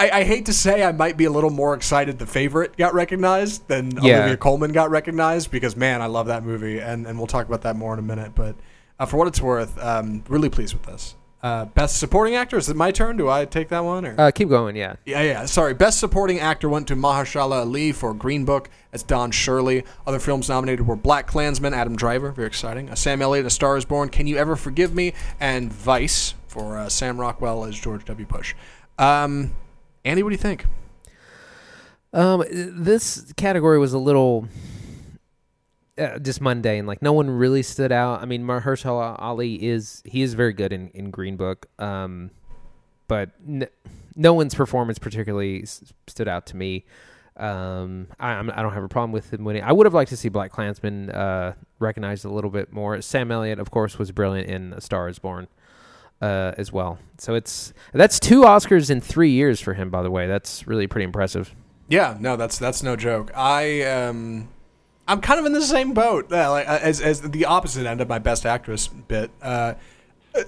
I, 0.00 0.20
I 0.20 0.24
hate 0.24 0.46
to 0.46 0.52
say 0.54 0.82
I 0.82 0.92
might 0.92 1.16
be 1.18 1.26
a 1.26 1.30
little 1.30 1.50
more 1.50 1.74
excited 1.74 2.18
the 2.18 2.26
favorite 2.26 2.76
got 2.76 2.94
recognized 2.94 3.68
than 3.68 3.90
Yeah. 4.02 4.20
Olivia 4.20 4.36
Colman 4.38 4.72
got 4.72 4.90
recognized 4.90 5.50
because 5.50 5.76
man, 5.76 6.00
I 6.00 6.06
love 6.06 6.26
that 6.28 6.42
movie, 6.44 6.78
and 6.78 7.06
and 7.06 7.18
we'll 7.18 7.26
talk 7.26 7.46
about 7.46 7.62
that 7.62 7.76
more 7.76 7.92
in 7.92 7.98
a 7.98 8.02
minute. 8.02 8.32
But 8.34 8.56
uh, 8.98 9.06
for 9.06 9.18
what 9.18 9.28
it's 9.28 9.40
worth, 9.42 9.78
um, 9.82 10.24
really 10.28 10.48
pleased 10.48 10.72
with 10.74 10.84
this. 10.84 11.16
Uh, 11.42 11.64
best 11.64 11.96
supporting 11.98 12.34
actor 12.34 12.58
is 12.58 12.68
it 12.68 12.76
my 12.76 12.90
turn? 12.90 13.16
Do 13.16 13.30
I 13.30 13.46
take 13.46 13.68
that 13.70 13.82
one 13.82 14.04
or? 14.04 14.14
Uh, 14.18 14.30
keep 14.30 14.50
going. 14.50 14.76
Yeah. 14.76 14.96
Yeah, 15.06 15.22
yeah. 15.22 15.46
Sorry. 15.46 15.72
Best 15.72 15.98
supporting 15.98 16.38
actor 16.38 16.68
went 16.68 16.86
to 16.88 16.96
Mahershala 16.96 17.60
Ali 17.60 17.92
for 17.92 18.12
Green 18.12 18.44
Book 18.44 18.68
as 18.92 19.02
Don 19.02 19.30
Shirley. 19.30 19.84
Other 20.06 20.18
films 20.18 20.50
nominated 20.50 20.86
were 20.86 20.98
BlacKkKlansman, 20.98 21.72
Adam 21.72 21.96
Driver, 21.96 22.30
very 22.30 22.46
exciting. 22.46 22.90
Uh, 22.90 22.94
Sam 22.94 23.22
Elliott, 23.22 23.46
A 23.46 23.50
Star 23.50 23.78
Is 23.78 23.86
Born, 23.86 24.10
Can 24.10 24.26
You 24.26 24.36
Ever 24.36 24.54
Forgive 24.54 24.94
Me, 24.94 25.14
and 25.40 25.72
Vice 25.72 26.34
for 26.46 26.76
uh, 26.76 26.90
Sam 26.90 27.18
Rockwell 27.18 27.64
as 27.64 27.78
George 27.78 28.04
W. 28.04 28.26
Bush. 28.26 28.54
Um, 28.98 29.52
Andy, 30.04 30.22
what 30.22 30.30
do 30.30 30.34
you 30.34 30.38
think? 30.38 30.66
Um, 32.12 32.44
this 32.50 33.32
category 33.36 33.78
was 33.78 33.92
a 33.92 33.98
little 33.98 34.48
uh, 35.98 36.18
just 36.18 36.40
mundane. 36.40 36.86
Like 36.86 37.02
no 37.02 37.12
one 37.12 37.30
really 37.30 37.62
stood 37.62 37.92
out. 37.92 38.22
I 38.22 38.24
mean, 38.24 38.42
Mahershala 38.44 39.16
Ali 39.18 39.62
is 39.62 40.02
he 40.04 40.22
is 40.22 40.34
very 40.34 40.52
good 40.52 40.72
in 40.72 40.88
in 40.88 41.10
Green 41.10 41.36
Book. 41.36 41.66
Um, 41.78 42.30
but 43.06 43.30
n- 43.46 43.68
no 44.16 44.34
one's 44.34 44.54
performance 44.54 44.98
particularly 44.98 45.62
s- 45.62 45.92
stood 46.06 46.28
out 46.28 46.46
to 46.46 46.56
me. 46.56 46.84
Um, 47.36 48.08
I, 48.18 48.32
I'm, 48.32 48.50
I 48.50 48.60
don't 48.62 48.72
have 48.74 48.82
a 48.84 48.88
problem 48.88 49.12
with 49.12 49.32
him 49.32 49.44
winning. 49.44 49.62
I 49.62 49.72
would 49.72 49.86
have 49.86 49.94
liked 49.94 50.10
to 50.10 50.16
see 50.16 50.28
BlacKkKlansman 50.28 51.14
uh, 51.16 51.52
recognized 51.78 52.24
a 52.24 52.28
little 52.28 52.50
bit 52.50 52.72
more. 52.72 53.00
Sam 53.00 53.30
Elliott, 53.32 53.58
of 53.58 53.70
course, 53.70 53.98
was 53.98 54.10
brilliant 54.12 54.48
in 54.48 54.72
A 54.74 54.80
Star 54.80 55.08
Is 55.08 55.18
Born 55.18 55.48
uh, 56.20 56.52
as 56.56 56.72
well. 56.72 56.98
So 57.18 57.34
it's 57.34 57.72
that's 57.92 58.20
two 58.20 58.42
Oscars 58.42 58.90
in 58.90 59.00
three 59.00 59.30
years 59.30 59.60
for 59.60 59.74
him. 59.74 59.90
By 59.90 60.02
the 60.02 60.10
way, 60.10 60.26
that's 60.26 60.66
really 60.66 60.86
pretty 60.86 61.04
impressive. 61.04 61.54
Yeah, 61.88 62.16
no, 62.20 62.36
that's 62.36 62.58
that's 62.58 62.82
no 62.82 62.96
joke. 62.96 63.30
I 63.34 63.82
um, 63.82 64.48
I'm 65.08 65.20
kind 65.20 65.40
of 65.40 65.46
in 65.46 65.52
the 65.52 65.62
same 65.62 65.92
boat. 65.92 66.32
Uh, 66.32 66.50
like 66.50 66.68
uh, 66.68 66.78
as 66.82 67.00
as 67.00 67.20
the 67.20 67.44
opposite 67.44 67.86
end 67.86 68.00
of 68.00 68.08
my 68.08 68.18
best 68.18 68.46
actress 68.46 68.88
bit. 68.88 69.30
Uh, 69.42 69.74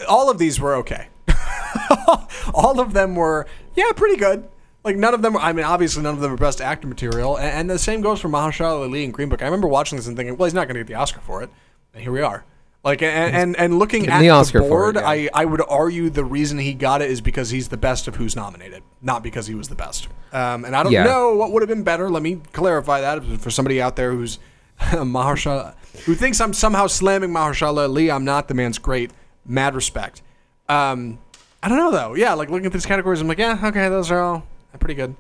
all 0.09 0.31
of 0.31 0.39
these 0.39 0.61
were 0.61 0.77
okay. 0.77 1.09
all 2.55 2.81
of 2.81 2.93
them 2.93 3.17
were 3.17 3.47
yeah, 3.75 3.91
pretty 3.93 4.17
good. 4.17 4.49
Like 4.85 4.97
none 4.97 5.15
of 5.15 5.23
them. 5.23 5.35
Were, 5.35 5.41
I 5.41 5.53
mean, 5.53 5.65
obviously 5.65 6.03
none 6.03 6.15
of 6.15 6.21
them 6.21 6.31
were 6.31 6.37
best 6.37 6.61
actor 6.61 6.87
material, 6.87 7.37
and, 7.37 7.51
and 7.51 7.71
the 7.71 7.79
same 7.79 8.01
goes 8.01 8.21
for 8.21 8.29
Mahershala 8.29 8.83
Ali 8.83 9.05
in 9.05 9.11
Green 9.11 9.29
Book. 9.29 9.43
I 9.43 9.47
remember 9.47 9.69
watching 9.69 9.97
this 9.97 10.07
and 10.07 10.17
thinking, 10.17 10.37
well, 10.37 10.47
he's 10.47 10.55
not 10.55 10.67
going 10.67 10.75
to 10.75 10.81
get 10.81 10.89
the 10.89 10.95
Oscar 10.95 11.21
for 11.21 11.43
it, 11.43 11.51
and 11.95 12.03
here 12.03 12.13
we 12.13 12.21
are. 12.21 12.45
Like 12.85 13.01
and 13.03 13.37
and, 13.37 13.57
and 13.57 13.79
looking 13.79 14.09
at 14.09 14.19
the 14.19 14.25
the, 14.27 14.31
Oscar 14.31 14.59
it, 14.59 14.69
board, 14.69 14.97
yeah. 14.97 15.09
I 15.09 15.29
I 15.33 15.45
would 15.45 15.63
argue 15.69 16.11
the 16.11 16.25
reason 16.25 16.59
he 16.59 16.75
got 16.75 17.01
it 17.01 17.11
is 17.11 17.21
because 17.21 17.51
he's 17.51 17.69
the 17.69 17.77
best 17.77 18.09
of 18.09 18.17
who's 18.17 18.35
nominated, 18.35 18.83
not 19.01 19.23
because 19.23 19.47
he 19.47 19.55
was 19.55 19.69
the 19.69 19.77
best. 19.77 20.09
Um, 20.33 20.65
and 20.65 20.75
I 20.75 20.83
don't 20.83 20.91
Yeah. 20.93 21.05
know 21.05 21.35
what 21.37 21.53
would 21.53 21.63
have 21.63 21.69
been 21.69 21.85
better. 21.85 22.11
Let 22.11 22.23
me 22.25 22.41
clarify 22.53 23.01
that 23.01 23.23
for 23.41 23.51
somebody 23.51 23.81
out 23.81 23.95
there 23.95 24.11
who's 24.11 24.41
Mahershala, 24.81 25.75
who 26.07 26.15
thinks 26.17 26.41
I'm 26.41 26.53
somehow 26.53 26.87
slamming 26.89 27.31
Mahershala 27.31 27.85
Ali. 27.85 28.11
I'm 28.11 28.25
not. 28.25 28.49
The 28.49 28.55
man's 28.55 28.79
great. 28.79 29.13
Mad 29.47 29.75
respect. 29.77 30.23
Um, 30.69 31.19
I 31.63 31.69
don't 31.69 31.79
know 31.79 31.91
though. 31.93 32.15
Yeah, 32.15 32.35
like 32.35 32.51
looking 32.51 32.67
at 32.67 32.73
these 32.73 32.87
categories, 32.87 33.21
I'm 33.21 33.29
like, 33.29 33.39
yeah, 33.39 33.61
okay, 33.63 33.89
those 33.89 34.11
are 34.11 34.21
all 34.21 34.43
pretty 34.81 34.95
good. 34.95 35.15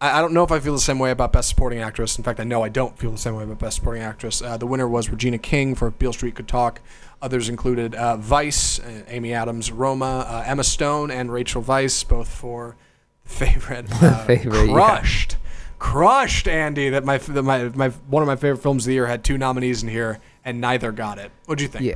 I, 0.00 0.18
I 0.18 0.20
don't 0.20 0.32
know 0.32 0.42
if 0.44 0.50
I 0.52 0.60
feel 0.60 0.72
the 0.72 0.80
same 0.80 0.98
way 0.98 1.10
about 1.10 1.32
Best 1.32 1.48
Supporting 1.48 1.80
Actress. 1.80 2.16
In 2.18 2.24
fact, 2.24 2.40
I 2.40 2.44
know 2.44 2.62
I 2.62 2.68
don't 2.68 2.96
feel 2.98 3.10
the 3.10 3.18
same 3.18 3.34
way 3.34 3.44
about 3.44 3.58
Best 3.58 3.76
Supporting 3.76 4.02
Actress. 4.02 4.42
Uh, 4.42 4.56
the 4.56 4.66
winner 4.66 4.88
was 4.88 5.10
Regina 5.10 5.38
King 5.38 5.74
for 5.74 5.90
Beale 5.90 6.12
Street 6.12 6.34
Could 6.34 6.48
Talk. 6.48 6.80
Others 7.22 7.48
included 7.48 7.94
uh, 7.94 8.16
Vice, 8.16 8.78
uh, 8.78 9.02
Amy 9.08 9.34
Adams, 9.34 9.70
Roma, 9.70 10.26
uh, 10.28 10.44
Emma 10.46 10.64
Stone, 10.64 11.10
and 11.10 11.30
Rachel 11.32 11.62
Weisz, 11.62 12.06
both 12.06 12.28
for 12.28 12.76
favorite. 13.24 13.86
Uh, 14.02 14.24
Favorite, 14.24 14.66
yeah. 14.66 14.72
crushed, 14.72 15.36
crushed. 15.78 16.48
Andy, 16.48 16.88
that 16.88 17.04
my 17.04 17.18
that 17.18 17.42
my 17.42 17.64
my 17.74 17.88
one 18.08 18.22
of 18.22 18.26
my 18.26 18.36
favorite 18.36 18.62
films 18.62 18.84
of 18.84 18.88
the 18.88 18.94
year 18.94 19.06
had 19.06 19.22
two 19.22 19.36
nominees 19.36 19.82
in 19.82 19.90
here, 19.90 20.18
and 20.44 20.60
neither 20.60 20.90
got 20.92 21.18
it. 21.18 21.30
What'd 21.44 21.60
you 21.60 21.68
think? 21.68 21.84
Yeah. 21.84 21.94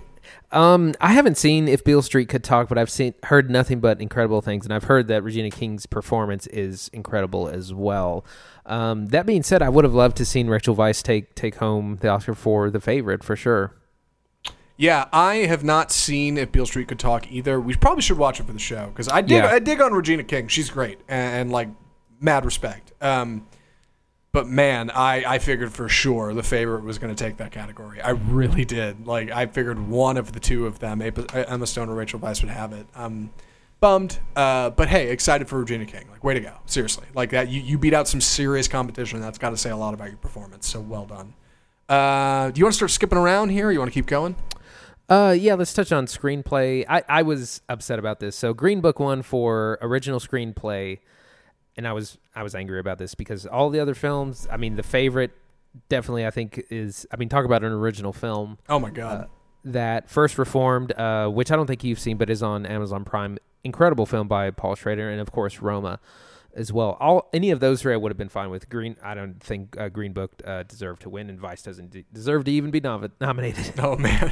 Um, 0.53 0.95
I 1.01 1.12
haven't 1.12 1.37
seen 1.37 1.68
if 1.68 1.83
Beale 1.85 2.03
Street 2.03 2.29
could 2.29 2.45
talk, 2.45 2.68
but 2.68 2.79
I've 2.79 2.91
seen 2.91 3.14
heard 3.25 3.51
nothing 3.51 3.81
but 3.81 4.01
incredible 4.01 4.41
things, 4.41 4.64
and 4.64 4.72
I've 4.72 4.85
heard 4.85 5.09
that 5.09 5.22
Regina 5.22 5.51
King's 5.51 5.87
performance 5.87 6.47
is 6.49 6.89
incredible 6.93 7.49
as 7.49 7.75
well. 7.75 8.25
Um, 8.66 9.07
that 9.07 9.27
being 9.27 9.43
said, 9.43 9.62
I 9.62 9.68
would 9.68 9.85
have 9.85 9.95
loved 9.95 10.16
to 10.18 10.25
seen 10.25 10.49
Rachel 10.49 10.75
Weisz 10.77 11.03
take 11.03 11.35
take 11.35 11.57
home 11.57 11.99
the 12.01 12.09
Oscar 12.09 12.35
for 12.35 12.70
The 12.70 12.81
Favorite 12.81 13.25
for 13.25 13.37
sure. 13.37 13.75
Yeah, 14.77 15.07
I 15.12 15.37
have 15.47 15.62
not 15.62 15.93
seen 15.93 16.37
if 16.37 16.51
Beale 16.51 16.66
Street 16.66 16.89
could 16.89 16.99
talk 16.99 17.31
either. 17.31 17.61
We 17.61 17.77
probably 17.77 18.03
should 18.03 18.18
watch 18.18 18.41
it 18.41 18.47
for 18.47 18.53
the 18.53 18.59
show 18.59 18.89
because 18.89 19.09
I 19.09 19.20
dig 19.20 19.43
Yeah. 19.43 19.47
I 19.47 19.59
dig 19.61 19.81
on 19.81 19.93
Regina 19.93 20.25
King. 20.25 20.49
She's 20.49 20.68
great 20.68 20.99
and, 21.09 21.35
and 21.35 21.53
like 21.53 21.68
mad 22.20 22.45
respect. 22.45 22.93
Um, 23.01 23.47
but 24.35 24.49
man, 24.49 24.91
I 24.91 25.24
I 25.24 25.39
figured 25.39 25.72
for 25.72 25.89
sure 25.89 26.35
the 26.35 26.43
favorite 26.43 26.82
was 26.82 26.99
going 26.99 27.14
to 27.14 27.24
take 27.24 27.37
that 27.37 27.53
category. 27.53 28.01
I 28.01 28.11
really 28.11 28.64
did. 28.64 29.07
Like 29.07 29.30
I 29.30 29.47
figured 29.47 29.89
one 29.89 30.16
of 30.16 30.32
the 30.32 30.41
two 30.41 30.66
of 30.66 30.80
them, 30.80 31.01
Emma 31.01 31.66
Stone 31.68 31.89
or 31.89 31.95
Rachel 31.95 32.18
Weisz, 32.18 32.43
would 32.43 32.51
have 32.51 32.72
it. 32.72 32.87
Um, 32.97 33.30
bummed, 33.78 34.18
uh, 34.35 34.70
but 34.70 34.89
hey, 34.89 35.11
excited 35.11 35.49
for 35.49 35.61
Regina 35.61 35.87
King. 35.87 36.09
Like 36.11 36.24
way 36.24 36.35
to 36.35 36.41
go, 36.41 36.53
seriously. 36.66 37.07
Like 37.14 37.30
that, 37.30 37.49
you 37.49 37.61
you 37.61 37.78
beat 37.78 37.95
out 37.95 38.09
some 38.09 38.20
serious 38.20 38.66
competition. 38.66 39.20
That's 39.20 39.39
got 39.39 39.51
to 39.51 39.57
say 39.57 39.70
a 39.70 39.76
lot 39.76 39.95
about 39.95 40.09
your 40.09 40.16
performance. 40.16 40.68
So 40.68 40.80
well 40.80 41.07
done. 41.07 41.35
Uh, 41.89 42.51
do 42.51 42.59
you 42.59 42.64
want 42.64 42.72
to 42.72 42.76
start 42.76 42.91
skipping 42.91 43.18
around 43.18 43.51
here? 43.51 43.68
or 43.68 43.72
You 43.72 43.78
want 43.78 43.93
to 43.93 43.95
keep 43.95 44.07
going? 44.07 44.35
Uh, 45.09 45.37
yeah, 45.39 45.55
let's 45.55 45.72
touch 45.72 45.93
on 45.93 46.07
screenplay. 46.07 46.85
I, 46.89 47.05
I 47.09 47.22
was 47.22 47.61
upset 47.68 48.01
about 48.01 48.18
this. 48.18 48.35
So 48.35 48.53
Green 48.53 48.80
Book 48.80 48.99
won 48.99 49.22
for 49.22 49.78
original 49.80 50.18
screenplay, 50.18 50.99
and 51.77 51.87
I 51.89 51.93
was 51.93 52.18
I 52.35 52.43
was 52.43 52.55
angry 52.55 52.79
about 52.81 52.99
this 52.99 53.14
because 53.14 53.47
all 53.47 53.70
the 53.70 53.81
other 53.81 53.95
films. 53.95 54.47
I 54.51 54.57
mean, 54.57 54.77
the 54.77 54.83
favorite 54.83 55.33
definitely 55.89 56.27
I 56.27 56.31
think 56.31 56.62
is. 56.70 57.07
I 57.12 57.16
mean, 57.16 57.29
talk 57.29 57.45
about 57.45 57.64
an 57.64 57.72
original 57.72 58.12
film 58.12 58.59
Oh 58.68 58.79
my 58.79 58.91
god. 58.91 59.29
that 59.64 60.09
first 60.09 60.39
reformed, 60.39 60.93
uh, 60.93 61.29
which 61.29 61.51
I 61.51 61.57
don't 61.57 61.66
think 61.66 61.83
you've 61.85 61.99
seen, 61.99 62.16
but 62.16 62.31
is 62.31 62.43
on 62.43 62.66
Amazon 62.66 63.05
Prime. 63.05 63.39
Incredible 63.64 64.05
film 64.07 64.29
by 64.29 64.51
Paul 64.51 64.75
Schrader, 64.75 65.09
and 65.11 65.20
of 65.20 65.33
course 65.33 65.61
Roma 65.61 65.99
as 66.55 66.72
well. 66.72 66.97
All 67.01 67.29
any 67.33 67.51
of 67.51 67.61
those 67.61 67.81
three 67.83 67.95
I 67.95 67.97
would 67.97 68.11
have 68.11 68.18
been 68.18 68.29
fine 68.29 68.51
with. 68.51 68.68
Green, 68.68 68.97
I 69.03 69.14
don't 69.14 69.43
think 69.43 69.75
uh, 69.81 69.89
Green 69.89 70.12
Book 70.12 70.33
uh, 70.45 70.64
deserved 70.64 71.03
to 71.03 71.09
win, 71.09 71.29
and 71.31 71.41
Vice 71.41 71.62
doesn't 71.62 71.91
de- 71.91 72.05
deserve 72.12 72.45
to 72.45 72.53
even 72.53 72.70
be 72.70 72.81
nom- 72.81 73.11
nominated. 73.20 73.72
Oh 73.79 73.97
man. 73.97 74.31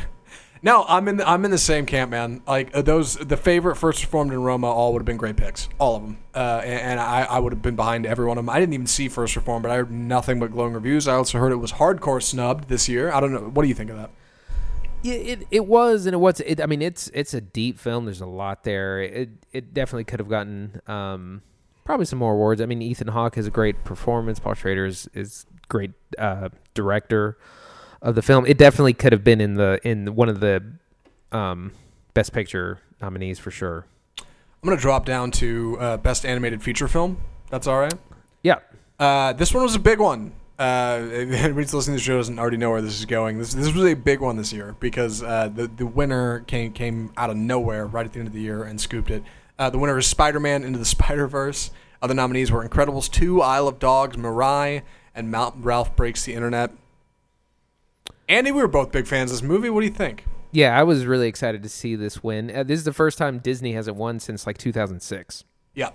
No, 0.64 0.84
I'm 0.86 1.08
in. 1.08 1.16
The, 1.16 1.28
I'm 1.28 1.44
in 1.44 1.50
the 1.50 1.58
same 1.58 1.86
camp, 1.86 2.12
man. 2.12 2.40
Like 2.46 2.70
uh, 2.72 2.82
those, 2.82 3.16
the 3.16 3.36
favorite 3.36 3.74
first 3.74 4.00
reformed 4.02 4.32
in 4.32 4.40
Roma, 4.42 4.68
all 4.68 4.92
would 4.92 5.00
have 5.00 5.06
been 5.06 5.16
great 5.16 5.36
picks, 5.36 5.68
all 5.78 5.96
of 5.96 6.02
them. 6.02 6.18
Uh, 6.32 6.60
and, 6.62 6.80
and 6.80 7.00
I, 7.00 7.24
I 7.24 7.38
would 7.40 7.52
have 7.52 7.62
been 7.62 7.74
behind 7.74 8.06
every 8.06 8.26
one 8.26 8.38
of 8.38 8.44
them. 8.44 8.50
I 8.50 8.60
didn't 8.60 8.74
even 8.74 8.86
see 8.86 9.08
first 9.08 9.34
reformed, 9.34 9.64
but 9.64 9.72
I 9.72 9.76
heard 9.76 9.90
nothing 9.90 10.38
but 10.38 10.52
glowing 10.52 10.72
reviews. 10.72 11.08
I 11.08 11.14
also 11.14 11.38
heard 11.38 11.50
it 11.50 11.56
was 11.56 11.72
hardcore 11.72 12.22
snubbed 12.22 12.68
this 12.68 12.88
year. 12.88 13.12
I 13.12 13.18
don't 13.18 13.32
know. 13.32 13.40
What 13.40 13.62
do 13.62 13.68
you 13.68 13.74
think 13.74 13.90
of 13.90 13.96
that? 13.96 14.10
Yeah, 15.02 15.14
it 15.14 15.46
it 15.50 15.66
was 15.66 16.06
and 16.06 16.14
it 16.14 16.18
was. 16.18 16.38
It, 16.38 16.60
I 16.60 16.66
mean, 16.66 16.80
it's 16.80 17.10
it's 17.12 17.34
a 17.34 17.40
deep 17.40 17.80
film. 17.80 18.04
There's 18.04 18.20
a 18.20 18.26
lot 18.26 18.62
there. 18.62 19.02
It 19.02 19.30
it 19.52 19.74
definitely 19.74 20.04
could 20.04 20.20
have 20.20 20.28
gotten 20.28 20.80
um, 20.86 21.42
probably 21.84 22.06
some 22.06 22.20
more 22.20 22.34
awards. 22.34 22.60
I 22.60 22.66
mean, 22.66 22.80
Ethan 22.80 23.08
Hawke 23.08 23.34
has 23.34 23.48
a 23.48 23.50
great 23.50 23.82
performance. 23.82 24.38
Paul 24.38 24.54
Schrader 24.54 24.86
is 24.86 25.08
is 25.12 25.44
great 25.68 25.90
uh, 26.18 26.50
director 26.74 27.36
of 28.03 28.14
the 28.14 28.22
film. 28.22 28.44
It 28.46 28.59
definitely 28.59 28.92
could 28.92 29.12
have 29.12 29.24
been 29.24 29.40
in 29.40 29.55
the 29.55 29.80
in 29.84 30.14
one 30.14 30.28
of 30.28 30.40
the 30.40 30.62
um, 31.30 31.72
best 32.14 32.32
picture 32.32 32.78
nominees 33.00 33.38
for 33.38 33.50
sure. 33.50 33.86
I'm 34.18 34.68
gonna 34.68 34.80
drop 34.80 35.07
down 35.07 35.30
to 35.32 35.76
uh, 35.80 35.96
best 35.96 36.26
animated 36.26 36.62
feature 36.62 36.88
film. 36.88 37.18
That's 37.50 37.66
all 37.66 37.78
right. 37.80 37.94
Yeah, 38.42 38.59
Uh, 38.98 39.32
this 39.32 39.55
one 39.55 39.62
was 39.62 39.74
a 39.74 39.78
big 39.80 39.98
one. 40.00 40.32
Uh, 40.59 40.62
everybody's 41.12 41.72
listening 41.74 41.96
to 41.96 42.00
the 42.00 42.05
show 42.05 42.16
doesn't 42.16 42.38
already 42.38 42.57
know 42.57 42.70
where 42.70 42.82
this 42.82 42.98
is 42.98 43.05
going. 43.07 43.38
This 43.38 43.55
this 43.55 43.72
was 43.72 43.84
a 43.84 43.94
big 43.94 44.20
one 44.20 44.36
this 44.36 44.53
year 44.53 44.74
because 44.80 45.22
uh, 45.22 45.48
the 45.48 45.66
the 45.68 45.86
winner 45.86 46.40
came 46.40 46.72
came 46.72 47.12
out 47.16 47.30
of 47.30 47.36
nowhere 47.36 47.86
right 47.86 48.05
at 48.05 48.12
the 48.12 48.18
end 48.18 48.28
of 48.28 48.34
the 48.34 48.40
year 48.40 48.62
and 48.64 48.80
scooped 48.80 49.11
it. 49.11 49.22
Uh, 49.59 49.70
the 49.70 49.78
winner 49.78 49.96
is 49.98 50.07
Spider-Man 50.07 50.64
Into 50.64 50.78
the 50.78 50.84
Spider-Verse. 50.96 51.70
Other 52.00 52.14
nominees 52.14 52.50
were 52.50 52.66
Incredibles 52.68 53.09
2, 53.11 53.40
Isle 53.42 53.68
of 53.68 53.78
Dogs, 53.78 54.16
Mirai, 54.16 54.82
and 55.14 55.30
Mount 55.30 55.55
Ralph 55.64 55.94
Breaks 55.94 56.24
the 56.24 56.34
Internet. 56.34 56.72
Andy, 58.32 58.50
we 58.50 58.62
were 58.62 58.68
both 58.68 58.92
big 58.92 59.06
fans 59.06 59.30
of 59.30 59.36
this 59.36 59.42
movie. 59.42 59.68
What 59.68 59.80
do 59.80 59.86
you 59.86 59.92
think? 59.92 60.24
yeah. 60.52 60.78
I 60.78 60.84
was 60.84 61.04
really 61.04 61.28
excited 61.28 61.62
to 61.64 61.68
see 61.68 61.96
this 61.96 62.22
win. 62.22 62.50
Uh, 62.50 62.62
this 62.62 62.78
is 62.78 62.84
the 62.84 62.92
first 62.92 63.18
time 63.18 63.38
Disney 63.38 63.74
hasn't 63.74 63.94
won 63.96 64.18
since 64.20 64.46
like 64.46 64.56
2006. 64.56 65.44
Yeah. 65.74 65.90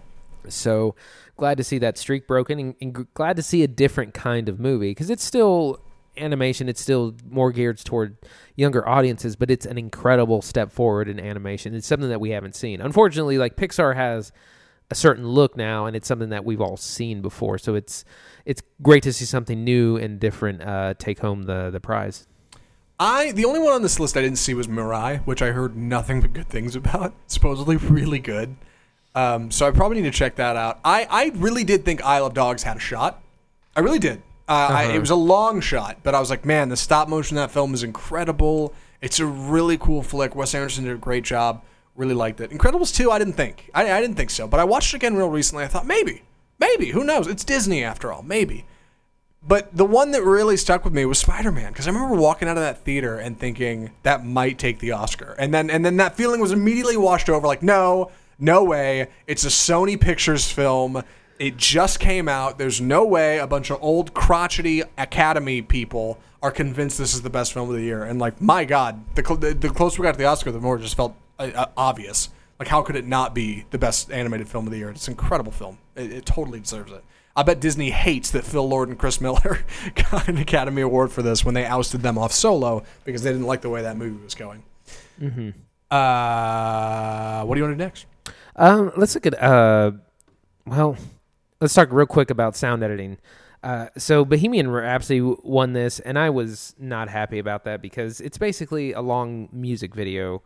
So 0.47 0.93
glad 1.35 1.57
to 1.57 1.63
see 1.63 1.79
that 1.79 1.97
streak 1.97 2.27
broken 2.27 2.59
and, 2.59 2.75
and 2.79 3.13
glad 3.15 3.37
to 3.37 3.41
see 3.41 3.63
a 3.63 3.67
different 3.67 4.13
kind 4.13 4.49
of 4.49 4.59
movie 4.59 4.91
because 4.91 5.09
it's 5.09 5.23
still 5.23 5.79
animation. 6.15 6.69
It's 6.69 6.79
still 6.79 7.15
more 7.27 7.51
geared 7.51 7.83
toward 7.83 8.17
younger 8.55 8.87
audiences, 8.87 9.35
but 9.35 9.49
it's 9.49 9.65
an 9.65 9.79
incredible 9.79 10.43
step 10.43 10.71
forward 10.71 11.09
in 11.09 11.19
animation. 11.19 11.73
It's 11.73 11.87
something 11.87 12.09
that 12.09 12.21
we 12.21 12.29
haven't 12.29 12.55
seen. 12.55 12.81
Unfortunately, 12.81 13.39
like 13.39 13.55
Pixar 13.55 13.95
has 13.95 14.31
a 14.89 14.95
certain 14.95 15.27
look 15.27 15.57
now, 15.57 15.85
and 15.85 15.95
it's 15.95 16.07
something 16.07 16.29
that 16.29 16.45
we've 16.45 16.61
all 16.61 16.77
seen 16.77 17.21
before. 17.21 17.57
So 17.57 17.75
it's 17.75 18.05
it's 18.45 18.61
great 18.81 19.03
to 19.03 19.13
see 19.13 19.25
something 19.25 19.63
new 19.63 19.97
and 19.97 20.19
different 20.19 20.61
uh, 20.61 20.93
take 20.97 21.19
home 21.19 21.43
the 21.43 21.69
the 21.69 21.79
prize. 21.79 22.27
I 22.99 23.31
the 23.31 23.45
only 23.45 23.59
one 23.59 23.73
on 23.73 23.81
this 23.81 23.99
list 23.99 24.17
I 24.17 24.21
didn't 24.21 24.37
see 24.37 24.53
was 24.53 24.67
Mirai, 24.67 25.19
which 25.25 25.41
I 25.41 25.51
heard 25.51 25.75
nothing 25.75 26.21
but 26.21 26.33
good 26.33 26.47
things 26.47 26.75
about. 26.75 27.13
Supposedly 27.27 27.77
really 27.77 28.19
good. 28.19 28.55
Um, 29.13 29.49
so 29.49 29.67
I 29.67 29.71
probably 29.71 29.97
need 30.01 30.11
to 30.11 30.17
check 30.17 30.35
that 30.35 30.55
out. 30.55 30.79
I, 30.85 31.07
I 31.09 31.31
really 31.35 31.63
did 31.63 31.83
think 31.83 32.03
Isle 32.03 32.27
of 32.27 32.33
Dogs 32.35 32.61
had 32.61 32.77
a 32.77 32.79
shot. 32.79 33.23
I 33.75 33.79
really 33.79 33.97
did. 33.97 34.21
Uh, 34.47 34.67
I, 34.71 34.83
it 34.93 34.99
was 34.99 35.09
a 35.09 35.15
long 35.15 35.59
shot, 35.59 35.97
but 36.03 36.13
I 36.13 36.19
was 36.19 36.29
like, 36.29 36.45
man, 36.45 36.69
the 36.69 36.77
stop 36.77 37.09
motion 37.09 37.35
in 37.35 37.41
that 37.41 37.51
film 37.51 37.73
is 37.73 37.83
incredible. 37.83 38.73
It's 39.01 39.19
a 39.19 39.25
really 39.25 39.77
cool 39.77 40.03
flick. 40.03 40.35
Wes 40.35 40.53
Anderson 40.53 40.85
did 40.85 40.93
a 40.93 40.99
great 40.99 41.23
job. 41.23 41.63
Really 41.97 42.13
liked 42.13 42.39
it. 42.39 42.51
Incredibles 42.51 42.95
2, 42.95 43.11
I 43.11 43.19
didn't 43.19 43.33
think. 43.33 43.69
I, 43.73 43.91
I 43.91 43.99
didn't 43.99 44.15
think 44.15 44.29
so. 44.29 44.47
But 44.47 44.59
I 44.59 44.63
watched 44.63 44.93
it 44.93 44.97
again 44.97 45.15
real 45.15 45.29
recently. 45.29 45.63
I 45.63 45.67
thought, 45.67 45.87
maybe. 45.87 46.21
Maybe. 46.59 46.91
Who 46.91 47.03
knows? 47.03 47.27
It's 47.27 47.43
Disney 47.43 47.83
after 47.83 48.13
all. 48.13 48.21
Maybe. 48.21 48.65
But 49.45 49.75
the 49.75 49.85
one 49.85 50.11
that 50.11 50.23
really 50.23 50.57
stuck 50.57 50.83
with 50.83 50.93
me 50.93 51.05
was 51.05 51.19
Spider 51.19 51.51
Man 51.51 51.71
because 51.71 51.87
I 51.87 51.91
remember 51.91 52.15
walking 52.15 52.47
out 52.47 52.57
of 52.57 52.63
that 52.63 52.83
theater 52.83 53.17
and 53.17 53.39
thinking 53.39 53.91
that 54.03 54.25
might 54.25 54.57
take 54.59 54.79
the 54.79 54.91
Oscar, 54.91 55.35
and 55.39 55.53
then 55.53 55.69
and 55.69 55.85
then 55.85 55.97
that 55.97 56.17
feeling 56.17 56.41
was 56.41 56.51
immediately 56.51 56.97
washed 56.97 57.29
over. 57.29 57.47
Like, 57.47 57.63
no, 57.63 58.11
no 58.39 58.63
way. 58.63 59.07
It's 59.25 59.45
a 59.45 59.49
Sony 59.49 59.99
Pictures 59.99 60.51
film. 60.51 61.01
It 61.39 61.55
just 61.55 61.99
came 61.99 62.27
out. 62.27 62.57
There's 62.57 62.81
no 62.81 63.05
way 63.05 63.37
a 63.37 63.47
bunch 63.47 63.69
of 63.69 63.77
old 63.81 64.13
crotchety 64.13 64.83
Academy 64.97 65.61
people 65.61 66.19
are 66.41 66.51
convinced 66.51 66.97
this 66.97 67.13
is 67.13 67.21
the 67.21 67.29
best 67.29 67.53
film 67.53 67.69
of 67.69 67.75
the 67.75 67.83
year. 67.83 68.03
And 68.03 68.19
like, 68.19 68.41
my 68.41 68.65
God, 68.65 69.03
the 69.15 69.23
cl- 69.23 69.37
the, 69.37 69.53
the 69.53 69.69
closer 69.69 70.01
we 70.01 70.07
got 70.07 70.13
to 70.13 70.17
the 70.17 70.25
Oscar, 70.25 70.51
the 70.51 70.59
more 70.59 70.77
it 70.77 70.81
just 70.81 70.95
felt 70.97 71.15
uh, 71.39 71.51
uh, 71.53 71.65
obvious. 71.75 72.29
Like, 72.59 72.67
how 72.67 72.81
could 72.81 72.95
it 72.95 73.05
not 73.05 73.35
be 73.35 73.65
the 73.69 73.77
best 73.77 74.11
animated 74.11 74.47
film 74.47 74.65
of 74.65 74.71
the 74.71 74.77
year? 74.77 74.89
It's 74.89 75.07
an 75.07 75.13
incredible 75.13 75.51
film. 75.51 75.77
It, 75.95 76.11
it 76.11 76.25
totally 76.25 76.59
deserves 76.59 76.91
it. 76.91 77.03
I 77.35 77.43
bet 77.43 77.59
Disney 77.59 77.91
hates 77.91 78.31
that 78.31 78.43
Phil 78.43 78.67
Lord 78.67 78.89
and 78.89 78.97
Chris 78.97 79.21
Miller 79.21 79.59
got 80.11 80.27
an 80.27 80.37
Academy 80.37 80.81
Award 80.81 81.11
for 81.11 81.21
this 81.21 81.45
when 81.45 81.53
they 81.53 81.65
ousted 81.65 82.01
them 82.01 82.17
off 82.17 82.31
Solo 82.31 82.83
because 83.05 83.21
they 83.21 83.31
didn't 83.31 83.45
like 83.45 83.61
the 83.61 83.69
way 83.69 83.83
that 83.83 83.95
movie 83.95 84.23
was 84.23 84.33
going. 84.33 84.63
Mm-hmm. 85.21 85.49
Uh, 85.91 87.45
what 87.45 87.53
do 87.53 87.59
you 87.59 87.63
want 87.63 87.77
to 87.77 87.83
do 87.83 87.85
next? 87.85 88.07
Um, 88.55 88.91
let's 88.97 89.13
look 89.13 89.27
at 89.27 89.41
uh, 89.41 89.91
well, 90.65 90.97
let's 91.61 91.75
talk 91.75 91.89
real 91.91 92.07
quick 92.07 92.31
about 92.31 92.55
sound 92.55 92.83
editing. 92.83 93.17
Uh, 93.63 93.87
so 93.97 94.25
Bohemian 94.25 94.69
Rhapsody 94.69 95.21
won 95.21 95.73
this, 95.73 95.99
and 95.99 96.17
I 96.17 96.29
was 96.29 96.75
not 96.79 97.09
happy 97.09 97.39
about 97.39 97.65
that 97.65 97.81
because 97.81 98.19
it's 98.21 98.37
basically 98.37 98.93
a 98.93 99.01
long 99.01 99.49
music 99.51 99.93
video. 99.95 100.41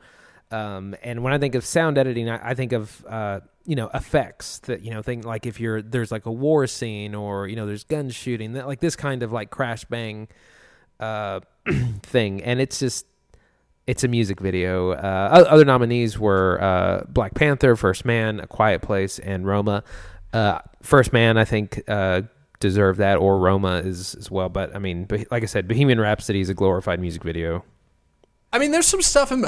Um, 0.52 0.96
and 1.02 1.24
when 1.24 1.34
I 1.34 1.38
think 1.38 1.56
of 1.56 1.66
sound 1.66 1.98
editing, 1.98 2.30
I, 2.30 2.52
I 2.52 2.54
think 2.54 2.74
of 2.74 3.06
uh, 3.08 3.40
you 3.66 3.76
know 3.76 3.90
effects 3.94 4.60
that 4.60 4.82
you 4.82 4.92
know 4.92 5.02
think 5.02 5.26
like 5.26 5.46
if 5.46 5.60
you're 5.60 5.82
there's 5.82 6.12
like 6.12 6.26
a 6.26 6.32
war 6.32 6.68
scene 6.68 7.16
or 7.16 7.48
you 7.48 7.56
know 7.56 7.66
there's 7.66 7.84
guns 7.84 8.16
shooting 8.16 8.54
that 8.54 8.68
like 8.68 8.80
this 8.80 8.96
kind 8.96 9.24
of 9.24 9.32
like 9.32 9.50
crash 9.50 9.86
bang 9.86 10.28
uh, 11.00 11.40
thing, 12.04 12.42
and 12.44 12.60
it's 12.60 12.80
just 12.80 13.06
it's 13.88 14.04
a 14.04 14.08
music 14.08 14.40
video. 14.40 14.92
Uh, 14.92 15.46
other 15.50 15.66
nominees 15.66 16.18
were 16.20 16.62
uh, 16.62 17.04
Black 17.10 17.34
Panther, 17.34 17.76
First 17.76 18.06
Man, 18.06 18.40
A 18.40 18.48
Quiet 18.48 18.82
Place, 18.82 19.20
and 19.20 19.46
Roma. 19.46 19.84
Uh, 20.34 20.60
First 20.82 21.12
Man, 21.14 21.38
I 21.38 21.46
think, 21.46 21.82
uh, 21.88 22.22
deserved 22.60 23.00
that, 23.00 23.18
or 23.18 23.40
Roma 23.40 23.78
is 23.78 24.16
as 24.16 24.30
well. 24.30 24.50
But 24.50 24.76
I 24.76 24.80
mean, 24.80 25.08
like 25.30 25.44
I 25.44 25.48
said, 25.48 25.68
Bohemian 25.68 26.00
Rhapsody 26.00 26.42
is 26.42 26.50
a 26.50 26.54
glorified 26.54 27.00
music 27.00 27.24
video. 27.24 27.66
I 28.54 28.60
mean, 28.60 28.72
there's 28.72 28.88
some 28.88 29.02
stuff 29.02 29.32
in 29.32 29.46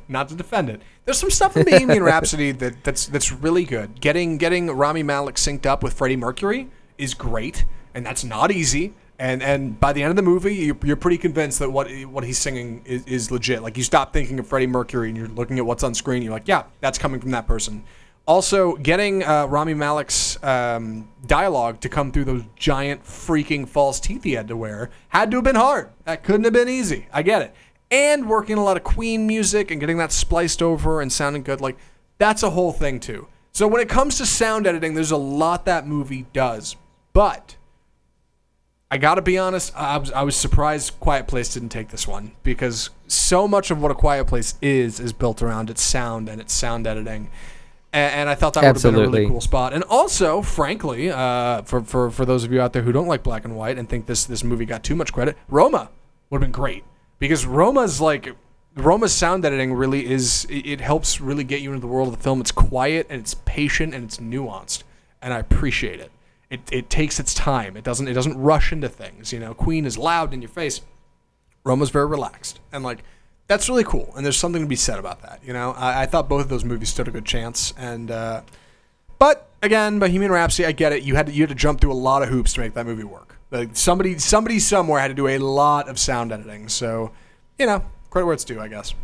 not 0.08 0.28
to 0.28 0.34
defend 0.34 0.70
it. 0.70 0.82
There's 1.04 1.18
some 1.18 1.30
stuff 1.30 1.56
in 1.56 1.64
Bohemian 1.64 2.02
Rhapsody 2.04 2.52
that 2.52 2.82
that's 2.82 3.06
that's 3.06 3.30
really 3.32 3.64
good. 3.64 4.00
Getting 4.00 4.38
getting 4.38 4.66
Rami 4.68 5.02
Malek 5.02 5.36
synced 5.36 5.66
up 5.66 5.82
with 5.82 5.92
Freddie 5.92 6.16
Mercury 6.16 6.68
is 6.98 7.14
great, 7.14 7.64
and 7.94 8.04
that's 8.04 8.24
not 8.24 8.50
easy. 8.50 8.94
And 9.20 9.42
and 9.42 9.78
by 9.78 9.92
the 9.92 10.02
end 10.02 10.10
of 10.10 10.16
the 10.16 10.22
movie, 10.22 10.54
you're, 10.54 10.78
you're 10.82 10.96
pretty 10.96 11.18
convinced 11.18 11.60
that 11.60 11.70
what 11.70 11.90
what 12.06 12.24
he's 12.24 12.38
singing 12.38 12.82
is, 12.84 13.04
is 13.06 13.30
legit. 13.30 13.62
Like 13.62 13.76
you 13.76 13.84
stop 13.84 14.12
thinking 14.12 14.38
of 14.40 14.46
Freddie 14.46 14.66
Mercury 14.66 15.08
and 15.08 15.16
you're 15.16 15.28
looking 15.28 15.58
at 15.58 15.66
what's 15.66 15.84
on 15.84 15.94
screen. 15.94 16.22
You're 16.22 16.32
like, 16.32 16.48
yeah, 16.48 16.64
that's 16.80 16.98
coming 16.98 17.20
from 17.20 17.30
that 17.30 17.46
person. 17.46 17.84
Also, 18.26 18.76
getting 18.76 19.24
uh, 19.24 19.46
Rami 19.46 19.74
Malek's 19.74 20.42
um, 20.44 21.08
dialogue 21.26 21.80
to 21.80 21.88
come 21.88 22.12
through 22.12 22.24
those 22.24 22.44
giant 22.54 23.02
freaking 23.04 23.66
false 23.68 23.98
teeth 23.98 24.22
he 24.22 24.32
had 24.32 24.46
to 24.48 24.56
wear 24.56 24.90
had 25.08 25.30
to 25.32 25.38
have 25.38 25.44
been 25.44 25.56
hard. 25.56 25.90
That 26.04 26.22
couldn't 26.22 26.44
have 26.44 26.52
been 26.52 26.68
easy. 26.68 27.06
I 27.12 27.22
get 27.22 27.42
it. 27.42 27.54
And 27.90 28.28
working 28.28 28.56
a 28.56 28.62
lot 28.62 28.76
of 28.76 28.84
Queen 28.84 29.26
music 29.26 29.70
and 29.70 29.80
getting 29.80 29.98
that 29.98 30.12
spliced 30.12 30.62
over 30.62 31.00
and 31.00 31.12
sounding 31.12 31.42
good, 31.42 31.60
like 31.60 31.76
that's 32.18 32.42
a 32.42 32.50
whole 32.50 32.72
thing 32.72 33.00
too. 33.00 33.26
So 33.52 33.66
when 33.66 33.80
it 33.80 33.88
comes 33.88 34.18
to 34.18 34.26
sound 34.26 34.66
editing, 34.66 34.94
there's 34.94 35.10
a 35.10 35.16
lot 35.16 35.64
that 35.64 35.86
movie 35.86 36.26
does. 36.32 36.76
But 37.12 37.56
I 38.92 38.98
gotta 38.98 39.22
be 39.22 39.38
honest, 39.38 39.72
I 39.76 39.98
was, 39.98 40.12
I 40.12 40.22
was 40.22 40.36
surprised 40.36 40.98
Quiet 41.00 41.26
Place 41.26 41.52
didn't 41.54 41.70
take 41.70 41.88
this 41.88 42.06
one 42.06 42.32
because 42.42 42.90
so 43.08 43.48
much 43.48 43.70
of 43.70 43.82
what 43.82 43.90
a 43.90 43.94
Quiet 43.94 44.26
Place 44.26 44.54
is 44.62 45.00
is 45.00 45.12
built 45.12 45.42
around 45.42 45.70
its 45.70 45.82
sound 45.82 46.28
and 46.28 46.40
its 46.40 46.52
sound 46.52 46.86
editing. 46.86 47.30
And, 47.92 48.14
and 48.14 48.28
I 48.28 48.36
thought 48.36 48.54
that 48.54 48.62
would 48.62 48.82
have 48.82 48.82
been 48.82 48.94
a 48.94 49.00
really 49.00 49.26
cool 49.26 49.40
spot. 49.40 49.72
And 49.72 49.82
also, 49.84 50.42
frankly, 50.42 51.10
uh, 51.10 51.62
for, 51.62 51.82
for, 51.82 52.10
for 52.10 52.24
those 52.24 52.44
of 52.44 52.52
you 52.52 52.60
out 52.60 52.72
there 52.72 52.82
who 52.82 52.92
don't 52.92 53.08
like 53.08 53.24
black 53.24 53.44
and 53.44 53.56
white 53.56 53.78
and 53.78 53.88
think 53.88 54.06
this, 54.06 54.24
this 54.24 54.44
movie 54.44 54.64
got 54.64 54.84
too 54.84 54.94
much 54.94 55.12
credit, 55.12 55.36
Roma 55.48 55.90
would 56.30 56.40
have 56.40 56.46
been 56.46 56.52
great 56.52 56.84
because 57.20 57.46
Roma's 57.46 58.00
like 58.00 58.34
Roma's 58.74 59.12
sound 59.12 59.44
editing 59.44 59.72
really 59.72 60.04
is 60.04 60.46
it 60.50 60.80
helps 60.80 61.20
really 61.20 61.44
get 61.44 61.60
you 61.60 61.70
into 61.70 61.80
the 61.80 61.86
world 61.86 62.08
of 62.08 62.16
the 62.16 62.22
film. 62.22 62.40
It's 62.40 62.50
quiet 62.50 63.06
and 63.08 63.20
it's 63.20 63.34
patient 63.34 63.94
and 63.94 64.02
it's 64.02 64.16
nuanced, 64.16 64.82
and 65.22 65.32
I 65.32 65.38
appreciate 65.38 66.00
it. 66.00 66.10
It, 66.50 66.60
it 66.72 66.90
takes 66.90 67.20
its 67.20 67.32
time. 67.32 67.76
It 67.76 67.84
doesn't 67.84 68.08
it 68.08 68.14
doesn't 68.14 68.36
rush 68.36 68.72
into 68.72 68.88
things. 68.88 69.32
You 69.32 69.38
know, 69.38 69.54
Queen 69.54 69.84
is 69.86 69.96
loud 69.96 70.34
in 70.34 70.42
your 70.42 70.48
face. 70.48 70.80
Roma's 71.62 71.90
very 71.90 72.06
relaxed, 72.06 72.58
and 72.72 72.82
like 72.82 73.04
that's 73.46 73.68
really 73.68 73.84
cool, 73.84 74.12
and 74.16 74.24
there's 74.24 74.38
something 74.38 74.62
to 74.62 74.68
be 74.68 74.76
said 74.76 74.98
about 74.98 75.22
that. 75.22 75.40
You 75.44 75.52
know, 75.52 75.72
I, 75.72 76.02
I 76.02 76.06
thought 76.06 76.28
both 76.28 76.42
of 76.42 76.48
those 76.48 76.64
movies 76.64 76.88
stood 76.88 77.06
a 77.06 77.10
good 77.10 77.26
chance, 77.26 77.74
and 77.76 78.10
uh, 78.10 78.42
but 79.18 79.50
again, 79.62 79.98
Bohemian 79.98 80.32
Rhapsody, 80.32 80.66
I 80.66 80.72
get 80.72 80.92
it. 80.92 81.02
You 81.02 81.16
had 81.16 81.26
to, 81.26 81.32
you 81.32 81.42
had 81.42 81.50
to 81.50 81.54
jump 81.54 81.80
through 81.80 81.92
a 81.92 81.94
lot 81.94 82.22
of 82.22 82.30
hoops 82.30 82.54
to 82.54 82.60
make 82.60 82.74
that 82.74 82.86
movie 82.86 83.04
work. 83.04 83.29
Like 83.50 83.76
somebody 83.76 84.18
somebody 84.18 84.58
somewhere 84.58 85.00
had 85.00 85.08
to 85.08 85.14
do 85.14 85.26
a 85.26 85.38
lot 85.38 85.88
of 85.88 85.98
sound 85.98 86.32
editing, 86.32 86.68
so 86.68 87.12
you 87.58 87.66
know, 87.66 87.84
credit 88.10 88.26
where 88.26 88.34
it's 88.34 88.44
due, 88.44 88.60
I 88.60 88.68
guess. 88.68 88.94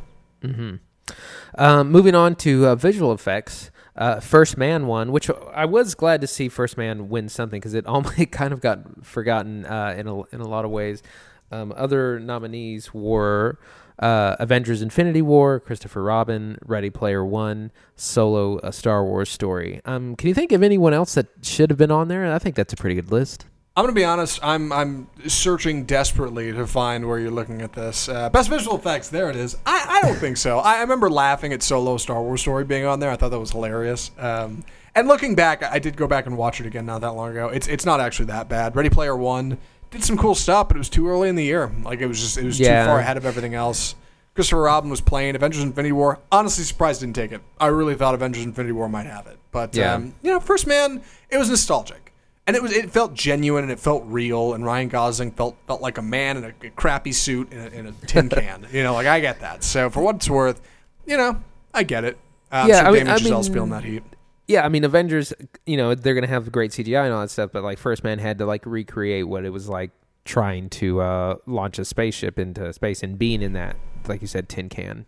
Um, 1.56 1.90
moving 1.90 2.14
on 2.14 2.36
to 2.36 2.66
uh, 2.66 2.74
visual 2.74 3.12
effects. 3.12 3.70
Uh, 3.96 4.20
First 4.20 4.58
Man 4.58 4.86
won, 4.86 5.10
which 5.10 5.30
I 5.54 5.64
was 5.64 5.94
glad 5.94 6.20
to 6.20 6.26
see 6.26 6.48
First 6.48 6.76
Man 6.76 7.08
win 7.08 7.28
something 7.28 7.58
because 7.58 7.74
it 7.74 7.86
almost 7.88 8.30
kind 8.30 8.52
of 8.52 8.60
got 8.60 9.04
forgotten 9.04 9.64
uh, 9.64 9.94
in 9.96 10.06
a 10.06 10.22
in 10.26 10.40
a 10.40 10.48
lot 10.48 10.64
of 10.64 10.70
ways. 10.70 11.02
Um, 11.50 11.72
other 11.76 12.18
nominees 12.18 12.92
were 12.92 13.58
uh, 13.98 14.36
Avengers: 14.38 14.82
Infinity 14.82 15.22
War, 15.22 15.60
Christopher 15.60 16.02
Robin, 16.02 16.58
Ready 16.64 16.90
Player 16.90 17.24
One, 17.24 17.72
Solo: 17.94 18.58
A 18.62 18.72
Star 18.72 19.04
Wars 19.04 19.30
Story. 19.30 19.80
Um, 19.84 20.14
can 20.16 20.28
you 20.28 20.34
think 20.34 20.52
of 20.52 20.62
anyone 20.62 20.92
else 20.92 21.14
that 21.14 21.28
should 21.42 21.70
have 21.70 21.78
been 21.78 21.90
on 21.90 22.08
there? 22.08 22.30
I 22.32 22.38
think 22.38 22.54
that's 22.54 22.72
a 22.72 22.76
pretty 22.76 22.96
good 22.96 23.10
list. 23.10 23.46
I'm 23.76 23.82
gonna 23.84 23.92
be 23.92 24.04
honest. 24.04 24.40
I'm 24.42 24.72
I'm 24.72 25.06
searching 25.26 25.84
desperately 25.84 26.50
to 26.52 26.66
find 26.66 27.06
where 27.06 27.18
you're 27.18 27.30
looking 27.30 27.60
at 27.60 27.74
this. 27.74 28.08
Uh, 28.08 28.30
best 28.30 28.48
visual 28.48 28.76
effects. 28.78 29.08
There 29.10 29.28
it 29.28 29.36
is. 29.36 29.56
I, 29.66 29.98
I 30.02 30.06
don't 30.06 30.16
think 30.16 30.38
so. 30.38 30.58
I, 30.60 30.76
I 30.76 30.80
remember 30.80 31.10
laughing 31.10 31.52
at 31.52 31.62
Solo 31.62 31.98
Star 31.98 32.22
Wars 32.22 32.40
Story 32.40 32.64
being 32.64 32.86
on 32.86 33.00
there. 33.00 33.10
I 33.10 33.16
thought 33.16 33.30
that 33.32 33.38
was 33.38 33.50
hilarious. 33.52 34.10
Um, 34.18 34.64
and 34.94 35.06
looking 35.08 35.34
back, 35.34 35.62
I 35.62 35.78
did 35.78 35.94
go 35.94 36.06
back 36.06 36.24
and 36.24 36.38
watch 36.38 36.58
it 36.58 36.64
again 36.66 36.86
not 36.86 37.02
that 37.02 37.12
long 37.12 37.30
ago. 37.32 37.48
It's 37.48 37.68
it's 37.68 37.84
not 37.84 38.00
actually 38.00 38.26
that 38.26 38.48
bad. 38.48 38.74
Ready 38.76 38.88
Player 38.88 39.14
One 39.14 39.58
did 39.90 40.02
some 40.02 40.16
cool 40.16 40.34
stuff, 40.34 40.68
but 40.68 40.76
it 40.76 40.78
was 40.78 40.88
too 40.88 41.06
early 41.08 41.28
in 41.28 41.34
the 41.36 41.44
year. 41.44 41.70
Like 41.82 42.00
it 42.00 42.06
was 42.06 42.18
just 42.18 42.38
it 42.38 42.44
was 42.44 42.58
Yeah. 42.58 42.84
too 42.84 42.88
far 42.88 42.98
ahead 43.00 43.18
of 43.18 43.26
everything 43.26 43.54
else. 43.54 43.94
Christopher 44.34 44.62
Robin 44.62 44.88
was 44.90 45.02
playing 45.02 45.34
Avengers: 45.34 45.62
Infinity 45.62 45.92
War. 45.92 46.18
Honestly, 46.32 46.64
surprised 46.64 47.00
didn't 47.00 47.14
take 47.16 47.32
it. 47.32 47.42
I 47.60 47.66
really 47.66 47.94
thought 47.94 48.14
Avengers: 48.14 48.42
Infinity 48.44 48.72
War 48.72 48.88
might 48.88 49.06
have 49.06 49.26
it, 49.26 49.36
but 49.52 49.74
Yeah. 49.76 49.94
um, 49.94 50.14
you 50.22 50.30
know, 50.30 50.40
First 50.40 50.66
Man, 50.66 51.02
it 51.30 51.36
was 51.36 51.50
nostalgic, 51.50 52.05
and 52.46 52.56
it 52.56 52.62
was 52.62 52.72
it 52.72 52.90
felt 52.90 53.14
genuine 53.14 53.64
and 53.64 53.72
it 53.72 53.78
felt 53.80 54.04
real. 54.06 54.54
And 54.54 54.64
Ryan 54.64 54.88
Gosling 54.88 55.30
felt 55.32 55.56
felt 55.66 55.80
like 55.82 55.98
a 55.98 56.02
man 56.02 56.36
in 56.36 56.44
a, 56.44 56.52
a 56.66 56.70
crappy 56.70 57.12
suit 57.12 57.52
in 57.52 57.58
a, 57.60 57.66
in 57.68 57.86
a 57.86 57.92
tin 58.06 58.28
can. 58.30 58.66
You 58.72 58.82
know, 58.82 58.94
like 58.94 59.06
I 59.06 59.20
get 59.20 59.40
that. 59.40 59.64
So 59.64 59.90
for 59.90 60.00
what 60.02 60.16
it's 60.16 60.30
worth, 60.30 60.60
you 61.06 61.16
know, 61.16 61.42
I 61.74 61.82
get 61.82 62.04
it. 62.04 62.18
Uh, 62.52 62.66
Yeah, 62.68 62.78
sure 62.80 62.88
I 62.88 62.90
mean- 62.92 63.08
I 63.08 63.18
mean- 63.18 63.42
feeling 63.52 63.70
that 63.70 63.84
heat. 63.84 64.02
Yeah, 64.48 64.64
I 64.64 64.68
mean 64.68 64.84
Avengers. 64.84 65.32
You 65.66 65.76
know 65.76 65.94
they're 65.96 66.14
gonna 66.14 66.28
have 66.28 66.52
great 66.52 66.70
CGI 66.70 67.04
and 67.04 67.12
all 67.12 67.20
that 67.22 67.30
stuff, 67.30 67.50
but 67.52 67.64
like 67.64 67.78
First 67.78 68.04
Man 68.04 68.20
had 68.20 68.38
to 68.38 68.46
like 68.46 68.64
recreate 68.64 69.26
what 69.26 69.44
it 69.44 69.50
was 69.50 69.68
like 69.68 69.90
trying 70.24 70.68
to 70.70 71.00
uh, 71.00 71.36
launch 71.46 71.80
a 71.80 71.84
spaceship 71.84 72.38
into 72.38 72.72
space 72.72 73.02
and 73.02 73.18
being 73.18 73.42
in 73.42 73.54
that, 73.54 73.74
like 74.06 74.20
you 74.20 74.28
said, 74.28 74.48
tin 74.48 74.68
can. 74.68 75.04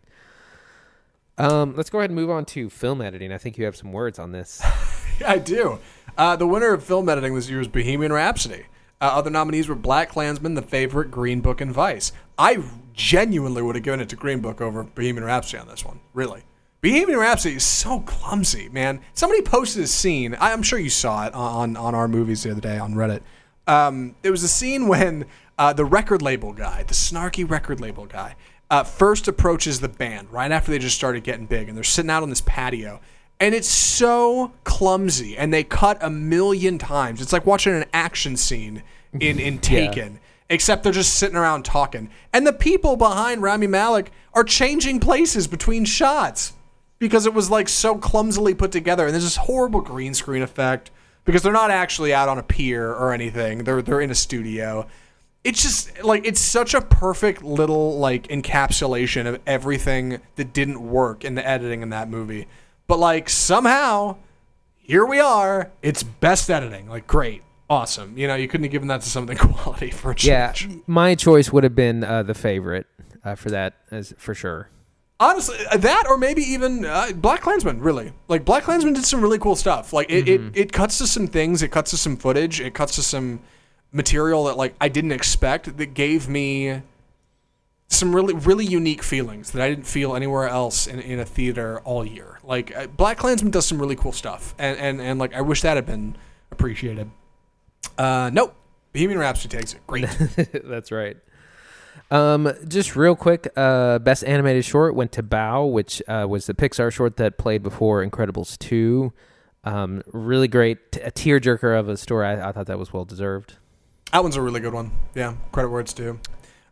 Um, 1.38 1.74
let's 1.76 1.88
go 1.88 1.98
ahead 2.00 2.10
and 2.10 2.16
move 2.16 2.30
on 2.30 2.44
to 2.46 2.68
film 2.68 3.00
editing. 3.00 3.30
I 3.32 3.38
think 3.38 3.58
you 3.58 3.64
have 3.64 3.76
some 3.76 3.92
words 3.92 4.18
on 4.18 4.32
this. 4.32 4.60
I 5.26 5.38
do. 5.38 5.78
Uh, 6.16 6.36
the 6.36 6.46
winner 6.46 6.72
of 6.72 6.82
film 6.82 7.08
editing 7.08 7.34
this 7.34 7.48
year 7.48 7.60
is 7.60 7.68
Bohemian 7.68 8.12
Rhapsody. 8.12 8.66
Uh, 9.00 9.04
other 9.04 9.30
nominees 9.30 9.68
were 9.68 9.76
BlacKkKlansman, 9.76 10.56
The 10.56 10.62
Favorite, 10.62 11.10
Green 11.10 11.40
Book, 11.40 11.60
and 11.60 11.72
Vice. 11.72 12.12
I 12.36 12.62
genuinely 12.92 13.62
would 13.62 13.76
have 13.76 13.84
given 13.84 14.00
it 14.00 14.08
to 14.08 14.16
Green 14.16 14.40
Book 14.40 14.60
over 14.60 14.82
Bohemian 14.82 15.24
Rhapsody 15.24 15.60
on 15.60 15.68
this 15.68 15.84
one. 15.84 16.00
Really. 16.14 16.42
Bohemian 16.80 17.18
Rhapsody 17.18 17.56
is 17.56 17.64
so 17.64 18.00
clumsy, 18.00 18.68
man. 18.68 19.00
Somebody 19.12 19.42
posted 19.42 19.82
a 19.84 19.86
scene. 19.86 20.36
I'm 20.40 20.62
sure 20.62 20.78
you 20.78 20.90
saw 20.90 21.26
it 21.26 21.34
on, 21.34 21.76
on 21.76 21.94
our 21.94 22.08
movies 22.08 22.42
the 22.42 22.52
other 22.52 22.60
day 22.60 22.78
on 22.78 22.94
Reddit. 22.94 23.20
Um, 23.66 24.14
there 24.22 24.32
was 24.32 24.42
a 24.42 24.48
scene 24.48 24.88
when 24.88 25.26
uh, 25.58 25.72
the 25.72 25.84
record 25.84 26.22
label 26.22 26.52
guy, 26.52 26.84
the 26.84 26.94
snarky 26.94 27.48
record 27.48 27.80
label 27.80 28.06
guy, 28.06 28.36
uh, 28.70 28.84
first 28.84 29.28
approaches 29.28 29.80
the 29.80 29.88
band 29.88 30.32
right 30.32 30.52
after 30.52 30.70
they 30.70 30.78
just 30.78 30.96
started 30.96 31.24
getting 31.24 31.46
big, 31.46 31.68
and 31.68 31.76
they're 31.76 31.84
sitting 31.84 32.10
out 32.10 32.22
on 32.22 32.30
this 32.30 32.40
patio, 32.42 33.00
and 33.40 33.54
it's 33.54 33.68
so 33.68 34.52
clumsy, 34.64 35.36
and 35.36 35.52
they 35.52 35.64
cut 35.64 35.98
a 36.00 36.10
million 36.10 36.78
times. 36.78 37.20
It's 37.20 37.32
like 37.32 37.46
watching 37.46 37.74
an 37.74 37.84
action 37.92 38.36
scene 38.36 38.82
in 39.18 39.38
in 39.38 39.58
Taken, 39.60 40.20
except 40.50 40.82
they're 40.82 40.92
just 40.92 41.14
sitting 41.14 41.36
around 41.36 41.64
talking, 41.64 42.10
and 42.32 42.46
the 42.46 42.52
people 42.52 42.96
behind 42.96 43.42
Rami 43.42 43.66
Malek 43.66 44.10
are 44.34 44.44
changing 44.44 45.00
places 45.00 45.46
between 45.46 45.84
shots 45.84 46.52
because 46.98 47.26
it 47.26 47.34
was 47.34 47.50
like 47.50 47.68
so 47.68 47.96
clumsily 47.96 48.54
put 48.54 48.72
together, 48.72 49.04
and 49.04 49.14
there's 49.14 49.24
this 49.24 49.36
horrible 49.36 49.80
green 49.80 50.14
screen 50.14 50.42
effect 50.42 50.90
because 51.24 51.42
they're 51.42 51.52
not 51.52 51.70
actually 51.70 52.14
out 52.14 52.28
on 52.28 52.38
a 52.38 52.42
pier 52.42 52.90
or 52.90 53.12
anything. 53.12 53.64
They're 53.64 53.82
they're 53.82 54.00
in 54.00 54.10
a 54.10 54.14
studio. 54.14 54.86
It's 55.44 55.62
just 55.62 56.02
like 56.02 56.26
it's 56.26 56.40
such 56.40 56.74
a 56.74 56.80
perfect 56.80 57.42
little 57.44 57.98
like 57.98 58.26
encapsulation 58.28 59.26
of 59.26 59.40
everything 59.46 60.20
that 60.36 60.52
didn't 60.52 60.80
work 60.80 61.24
in 61.24 61.36
the 61.36 61.46
editing 61.46 61.82
in 61.82 61.90
that 61.90 62.08
movie. 62.08 62.48
But 62.88 62.98
like 62.98 63.28
somehow 63.28 64.16
here 64.88 65.04
we 65.04 65.20
are. 65.20 65.70
It's 65.82 66.02
best 66.02 66.50
editing. 66.50 66.88
Like 66.88 67.06
great. 67.06 67.42
Awesome. 67.70 68.16
You 68.16 68.26
know, 68.26 68.34
you 68.34 68.48
couldn't 68.48 68.64
have 68.64 68.72
given 68.72 68.88
that 68.88 69.02
to 69.02 69.08
something 69.08 69.36
quality 69.38 69.90
for 69.90 70.12
a 70.12 70.14
yeah, 70.20 70.54
my 70.86 71.14
choice 71.14 71.52
would 71.52 71.62
have 71.64 71.74
been 71.74 72.02
uh, 72.02 72.22
the 72.22 72.32
favorite 72.32 72.86
uh, 73.22 73.34
for 73.34 73.50
that, 73.50 73.74
as 73.90 74.14
for 74.16 74.34
sure. 74.34 74.70
Honestly, 75.20 75.58
uh, 75.70 75.76
that 75.76 76.04
or 76.08 76.16
maybe 76.16 76.40
even 76.42 76.86
uh, 76.86 77.08
BlacKkKlansman. 77.10 77.84
Really, 77.84 78.12
like 78.28 78.46
BlacKkKlansman 78.46 78.94
did 78.94 79.04
some 79.04 79.20
really 79.20 79.38
cool 79.38 79.56
stuff. 79.56 79.92
Like 79.92 80.10
it, 80.10 80.26
it, 80.26 80.40
it 80.54 80.72
cuts 80.72 80.96
to 80.98 81.06
some 81.06 81.26
things. 81.26 81.62
It 81.62 81.68
cuts 81.68 81.90
to 81.90 81.98
some 81.98 82.16
footage. 82.16 82.58
It 82.60 82.72
cuts 82.72 82.94
to 82.94 83.02
some 83.02 83.40
material 83.92 84.44
that 84.44 84.56
like 84.56 84.74
I 84.80 84.88
didn't 84.88 85.12
expect. 85.12 85.76
That 85.76 85.92
gave 85.92 86.28
me 86.30 86.80
some 87.88 88.14
really 88.14 88.34
really 88.34 88.66
unique 88.66 89.02
feelings 89.02 89.50
that 89.52 89.62
I 89.62 89.68
didn't 89.68 89.86
feel 89.86 90.14
anywhere 90.14 90.48
else 90.48 90.86
in, 90.86 91.00
in 91.00 91.18
a 91.18 91.24
theater 91.24 91.80
all 91.80 92.04
year. 92.04 92.38
Like 92.44 92.74
uh, 92.76 92.86
BlacKkKlansman 92.86 93.50
does 93.50 93.66
some 93.66 93.78
really 93.80 93.96
cool 93.96 94.12
stuff, 94.12 94.54
and 94.58 94.78
and 94.78 95.00
and 95.00 95.18
like 95.18 95.34
I 95.34 95.40
wish 95.40 95.62
that 95.62 95.76
had 95.76 95.86
been 95.86 96.16
appreciated. 96.50 97.10
Uh, 97.96 98.30
nope. 98.32 98.54
Bohemian 98.92 99.18
Rhapsody 99.18 99.56
takes 99.56 99.74
it. 99.74 99.86
Great. 99.86 100.06
That's 100.64 100.90
right. 100.90 101.16
Um, 102.10 102.50
just 102.66 102.96
real 102.96 103.14
quick, 103.14 103.48
uh, 103.54 103.98
best 103.98 104.24
animated 104.24 104.64
short 104.64 104.94
went 104.94 105.12
to 105.12 105.22
Bao, 105.22 105.70
which 105.70 106.02
uh, 106.08 106.26
was 106.28 106.46
the 106.46 106.54
Pixar 106.54 106.90
short 106.90 107.16
that 107.18 107.36
played 107.36 107.62
before 107.62 108.04
Incredibles 108.04 108.58
two. 108.58 109.12
Um, 109.64 110.02
really 110.12 110.48
great, 110.48 110.92
t- 110.92 111.00
a 111.00 111.10
tearjerker 111.10 111.78
of 111.78 111.88
a 111.88 111.96
story. 111.96 112.26
I, 112.26 112.48
I 112.48 112.52
thought 112.52 112.66
that 112.66 112.78
was 112.78 112.92
well 112.92 113.04
deserved. 113.04 113.56
That 114.12 114.22
one's 114.22 114.36
a 114.36 114.42
really 114.42 114.60
good 114.60 114.72
one. 114.72 114.92
Yeah, 115.14 115.34
credit 115.52 115.68
where 115.68 115.80
it's 115.80 115.92
due. 115.92 116.18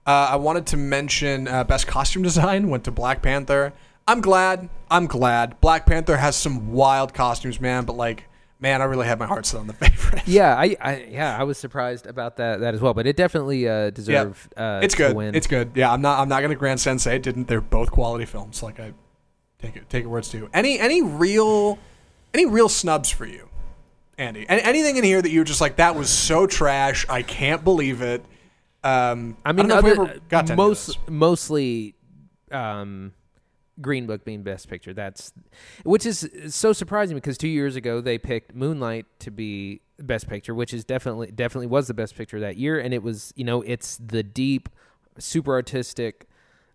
Uh, 0.07 0.29
I 0.31 0.37
wanted 0.37 0.67
to 0.69 0.77
mention 0.77 1.49
uh, 1.49 1.65
best 1.65 1.87
costume 1.87 2.23
design 2.23 2.69
went 2.69 2.85
to 2.85 2.91
Black 2.93 3.23
Panther. 3.23 3.73
I'm 4.07 4.21
glad. 4.21 4.69
I'm 4.89 5.07
glad. 5.07 5.61
Black 5.61 5.85
Panther 5.85 6.17
has 6.17 6.37
some 6.37 6.73
wild 6.73 7.13
costumes, 7.13 7.61
man. 7.61 7.85
But 7.85 7.97
like, 7.97 8.25
man, 8.61 8.81
I 8.81 8.85
really 8.85 9.07
had 9.09 9.19
my 9.19 9.27
heart 9.27 9.47
set 9.47 9.59
on 9.59 9.67
the 9.67 9.73
favorite. 9.75 10.23
Yeah, 10.29 10.55
I, 10.55 10.77
I 10.81 11.09
yeah, 11.11 11.37
I 11.37 11.43
was 11.43 11.59
surprised 11.59 12.07
about 12.07 12.37
that 12.37 12.61
that 12.61 12.75
as 12.75 12.81
well, 12.81 12.95
but 12.95 13.09
it 13.09 13.17
definitely 13.17 13.69
uh, 13.69 13.91
deserved. 13.91 14.55
Uh, 14.57 14.81
it's 14.83 14.95
to 14.95 15.09
good. 15.09 15.17
win. 15.17 15.35
It's 15.35 15.49
good. 15.49 15.73
Yeah, 15.75 15.93
I'm 15.93 16.03
not. 16.03 16.21
I'm 16.21 16.29
not 16.29 16.41
gonna 16.41 16.55
grandstand 16.55 17.01
say 17.01 17.17
it 17.17 17.25
didn't. 17.25 17.49
They're 17.49 17.61
both 17.61 17.91
quality 17.91 18.27
films. 18.27 18.63
Like 18.63 18.79
I 18.79 18.93
take 19.59 19.75
it. 19.75 19.91
Take 19.91 20.05
it 20.05 20.07
where 20.07 20.21
it's 20.21 20.31
due. 20.31 20.49
Any 20.55 20.79
any 20.79 21.03
real 21.03 21.81
any 22.33 22.47
real 22.47 22.69
snubs 22.69 23.11
for 23.11 23.27
you, 23.27 23.49
Andy? 24.19 24.49
Any, 24.49 24.63
anything 24.63 24.99
in 24.99 25.03
here 25.05 25.21
that 25.21 25.31
you're 25.31 25.43
just 25.43 25.61
like 25.61 25.77
that 25.77 25.97
was 25.97 26.11
so 26.11 26.47
trash. 26.47 27.05
I 27.09 27.23
can't 27.23 27.65
believe 27.65 28.03
it. 28.03 28.25
Um, 28.87 29.37
I 29.45 29.53
mean, 29.53 29.67
we 29.67 29.73
other- 29.73 30.21
to 30.31 30.57
most 30.57 30.99
mostly 31.09 31.97
um, 32.53 33.13
Green 33.81 34.07
Book 34.07 34.25
being 34.25 34.43
Best 34.43 34.69
Picture. 34.69 34.95
That's 34.95 35.33
which 35.85 36.07
is 36.07 36.29
so 36.49 36.73
surprising 36.73 37.17
because 37.17 37.37
two 37.37 37.49
years 37.49 37.75
ago 37.75 38.01
they 38.01 38.17
picked 38.19 38.55
Moonlight 38.55 39.07
to 39.21 39.31
be 39.31 39.81
Best 39.99 40.29
Picture, 40.29 40.55
which 40.55 40.73
is 40.73 40.85
definitely 40.85 41.33
definitely 41.33 41.67
was 41.67 41.89
the 41.89 41.95
Best 41.95 42.15
Picture 42.15 42.39
that 42.41 42.57
year, 42.57 42.79
and 42.79 42.95
it 42.95 43.03
was 43.03 43.33
you 43.37 43.45
know 43.45 43.63
it's 43.63 43.99
the 43.99 44.23
deep, 44.23 44.69
super 45.19 45.53
artistic. 45.53 46.29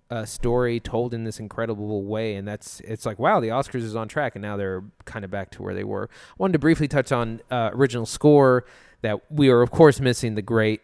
Uh, 0.10 0.26
story 0.26 0.78
told 0.78 1.14
in 1.14 1.24
this 1.24 1.40
incredible 1.40 2.04
way, 2.04 2.36
and 2.36 2.46
that's 2.46 2.82
it's 2.82 3.06
like 3.06 3.18
wow, 3.18 3.40
the 3.40 3.48
Oscars 3.48 3.84
is 3.84 3.96
on 3.96 4.10
track, 4.10 4.36
and 4.36 4.42
now 4.42 4.58
they're 4.58 4.84
kind 5.06 5.24
of 5.24 5.32
back 5.32 5.50
to 5.52 5.64
where 5.64 5.74
they 5.74 5.86
were. 5.86 6.10
wanted 6.38 6.52
to 6.52 6.60
briefly 6.60 6.90
touch 6.90 7.14
on 7.14 7.40
uh, 7.50 7.70
original 7.72 8.06
score 8.06 8.66
that 9.04 9.22
we 9.32 9.48
are 9.50 9.62
of 9.62 9.72
course 9.72 10.02
missing 10.02 10.36
the 10.36 10.42
great 10.42 10.82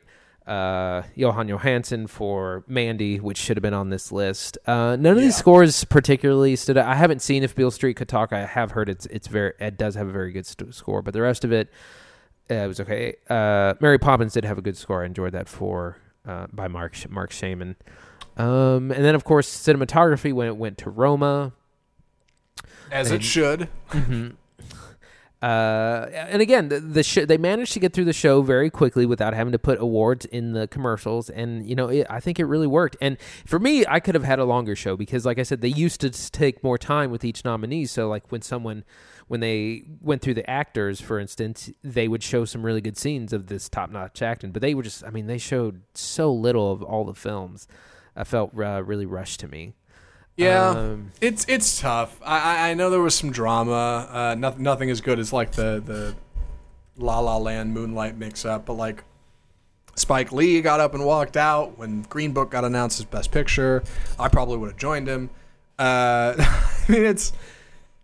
uh, 0.47 1.03
Jóhann 1.17 1.49
Jóhannsson 1.49 2.07
for 2.09 2.63
Mandy, 2.67 3.19
which 3.19 3.37
should 3.37 3.57
have 3.57 3.61
been 3.61 3.73
on 3.73 3.89
this 3.89 4.11
list. 4.11 4.57
Uh, 4.65 4.95
none 4.95 5.07
of 5.17 5.19
these 5.19 5.35
scores 5.35 5.83
particularly 5.83 6.55
stood 6.55 6.77
out. 6.77 6.87
I 6.87 6.95
haven't 6.95 7.21
seen 7.21 7.43
if 7.43 7.53
Beale 7.53 7.69
Street 7.71 7.95
could 7.95 8.07
talk. 8.07 8.31
I 8.31 8.45
have 8.45 8.71
heard 8.71 8.87
it's 8.89 9.05
it's 9.07 9.27
very 9.27 9.53
it 9.59 9.77
does 9.77 9.95
have 9.95 10.07
a 10.07 10.11
very 10.11 10.31
good 10.31 10.45
st- 10.45 10.73
score, 10.73 11.01
but 11.01 11.13
the 11.13 11.21
rest 11.21 11.43
of 11.43 11.51
it 11.51 11.69
uh, 12.49 12.53
it 12.55 12.67
was 12.67 12.79
okay. 12.79 13.15
Uh, 13.29 13.73
Mary 13.81 13.99
Poppins 13.99 14.33
did 14.33 14.45
have 14.45 14.57
a 14.57 14.61
good 14.61 14.77
score. 14.77 15.03
I 15.03 15.05
enjoyed 15.05 15.33
that 15.33 15.49
for 15.49 15.97
uh, 16.25 16.47
by 16.53 16.67
Mark 16.69 16.93
Sh- 16.95 17.07
Marc 17.09 17.31
Shaiman. 17.31 17.75
Um, 18.37 18.91
and 18.91 19.03
then 19.03 19.15
of 19.15 19.23
course 19.25 19.49
cinematography 19.49 20.31
when 20.31 20.47
it 20.47 20.55
went 20.55 20.77
to 20.79 20.89
Roma. 20.89 21.51
as 22.91 23.11
and- 23.11 23.19
it 23.21 23.25
should. 23.25 23.67
Uh, 25.39 26.07
and 26.11 26.41
again, 26.41 26.69
the, 26.69 26.79
the 26.79 27.03
sh- 27.03 27.25
they 27.27 27.37
managed 27.37 27.73
to 27.73 27.79
get 27.79 27.93
through 27.93 28.05
the 28.05 28.13
show 28.13 28.41
very 28.41 28.71
quickly 28.71 29.05
without 29.05 29.35
having 29.35 29.51
to 29.51 29.59
put 29.59 29.79
awards 29.79 30.25
in 30.25 30.53
the 30.53 30.67
commercials, 30.67 31.29
and 31.29 31.63
you 31.63 31.75
know, 31.75 31.87
it, 31.89 32.07
I 32.09 32.19
think 32.19 32.39
it 32.39 32.45
really 32.45 32.65
worked. 32.65 32.97
And 33.01 33.17
for 33.45 33.59
me, 33.59 33.85
I 33.87 33.99
could 33.99 34.15
have 34.15 34.23
had 34.23 34.39
a 34.39 34.45
longer 34.45 34.75
show 34.75 34.97
because, 34.97 35.25
like 35.25 35.37
I 35.37 35.43
said, 35.43 35.61
they 35.61 35.67
used 35.67 36.01
to 36.01 36.09
take 36.09 36.63
more 36.63 36.79
time 36.79 37.11
with 37.11 37.23
each 37.23 37.45
nominee. 37.45 37.85
So, 37.85 38.09
like 38.09 38.31
when 38.31 38.41
someone, 38.41 38.83
when 39.27 39.39
they 39.39 39.83
went 40.01 40.23
through 40.23 40.33
the 40.33 40.49
actors, 40.49 40.99
for 40.99 41.19
instance, 41.19 41.69
they 41.83 42.07
would 42.07 42.23
show 42.23 42.43
some 42.43 42.65
really 42.65 42.81
good 42.81 42.97
scenes 42.97 43.31
of 43.31 43.45
this 43.45 43.69
top-notch 43.69 44.23
acting, 44.23 44.51
but 44.51 44.63
they 44.63 44.73
were 44.73 44.83
just, 44.83 45.03
I 45.03 45.11
mean, 45.11 45.27
they 45.27 45.37
showed 45.37 45.83
so 45.93 46.33
little 46.33 46.71
of 46.71 46.81
all 46.81 47.05
the 47.05 47.13
films. 47.13 47.67
I 48.15 48.23
felt 48.23 48.57
uh, 48.57 48.81
really 48.83 49.05
rushed 49.05 49.39
to 49.41 49.47
me. 49.47 49.73
Yeah, 50.37 50.69
Um, 50.69 51.11
it's 51.19 51.45
it's 51.49 51.79
tough. 51.81 52.19
I 52.23 52.69
I- 52.69 52.73
know 52.75 52.89
there 52.91 53.01
was 53.01 53.15
some 53.15 53.31
drama. 53.31 54.07
Uh, 54.11 54.35
nothing 54.37 54.61
nothing 54.63 54.89
as 54.91 55.01
good 55.01 55.17
as 55.19 55.33
like 55.33 55.51
the 55.53 55.81
the 55.83 56.15
La 56.97 57.19
La 57.19 57.37
Land 57.37 57.73
Moonlight 57.73 58.17
mix 58.17 58.45
up, 58.45 58.65
but 58.67 58.73
like 58.73 59.03
Spike 59.95 60.31
Lee 60.31 60.61
got 60.61 60.79
up 60.79 60.93
and 60.93 61.03
walked 61.05 61.37
out 61.37 61.77
when 61.79 62.03
Green 62.03 62.31
Book 62.33 62.51
got 62.51 62.63
announced 62.63 62.99
as 62.99 63.05
Best 63.05 63.31
Picture. 63.31 63.83
I 64.19 64.27
probably 64.27 64.57
would 64.57 64.69
have 64.69 64.77
joined 64.77 65.07
him. 65.07 65.31
Uh, 65.79 66.35
I 66.37 66.85
mean, 66.87 67.03
it's 67.03 67.33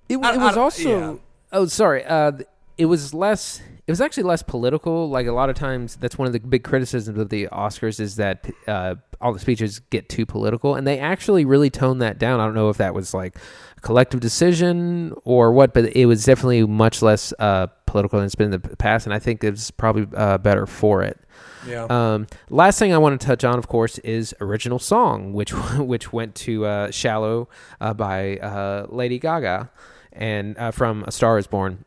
It, 0.09 0.17
I- 0.17 0.33
it 0.33 0.39
was 0.39 0.57
also. 0.57 0.89
yeah. 0.89 1.15
Oh, 1.51 1.67
sorry. 1.67 2.03
Uh, 2.03 2.31
it 2.79 2.85
was 2.87 3.13
less. 3.13 3.61
It 3.85 3.91
was 3.91 3.99
actually 3.99 4.23
less 4.23 4.41
political. 4.43 5.09
Like 5.09 5.27
a 5.27 5.33
lot 5.33 5.49
of 5.49 5.57
times, 5.57 5.97
that's 5.97 6.17
one 6.17 6.25
of 6.25 6.33
the 6.33 6.39
big 6.39 6.63
criticisms 6.63 7.19
of 7.19 7.29
the 7.29 7.47
Oscars 7.51 7.99
is 7.99 8.15
that 8.15 8.49
uh, 8.65 8.95
all 9.19 9.33
the 9.33 9.39
speeches 9.39 9.79
get 9.79 10.07
too 10.07 10.25
political, 10.25 10.75
and 10.75 10.87
they 10.87 10.99
actually 10.99 11.43
really 11.43 11.69
toned 11.69 12.01
that 12.01 12.17
down. 12.17 12.39
I 12.39 12.45
don't 12.45 12.55
know 12.55 12.69
if 12.69 12.77
that 12.77 12.93
was 12.93 13.13
like 13.13 13.35
a 13.77 13.81
collective 13.81 14.21
decision 14.21 15.13
or 15.25 15.51
what, 15.51 15.73
but 15.73 15.93
it 15.95 16.05
was 16.05 16.23
definitely 16.23 16.65
much 16.65 17.01
less 17.01 17.33
uh, 17.39 17.67
political 17.85 18.19
than 18.19 18.25
it's 18.25 18.35
been 18.35 18.53
in 18.53 18.61
the 18.61 18.75
past, 18.77 19.05
and 19.05 19.13
I 19.13 19.19
think 19.19 19.43
it's 19.43 19.69
probably 19.69 20.07
uh, 20.15 20.37
better 20.37 20.65
for 20.65 21.03
it. 21.03 21.19
yeah. 21.67 21.83
Um, 21.85 22.27
last 22.49 22.79
thing 22.79 22.93
I 22.93 22.97
want 22.97 23.19
to 23.19 23.27
touch 23.27 23.43
on, 23.43 23.57
of 23.57 23.67
course, 23.67 23.97
is 23.99 24.33
original 24.39 24.79
song, 24.79 25.33
which 25.33 25.51
which 25.77 26.13
went 26.13 26.35
to 26.35 26.65
uh, 26.65 26.91
"Shallow" 26.91 27.49
uh, 27.81 27.93
by 27.93 28.37
uh, 28.37 28.87
Lady 28.87 29.19
Gaga, 29.19 29.69
and 30.13 30.57
uh, 30.57 30.71
from 30.71 31.03
"A 31.05 31.11
Star 31.11 31.37
Is 31.37 31.47
Born." 31.47 31.83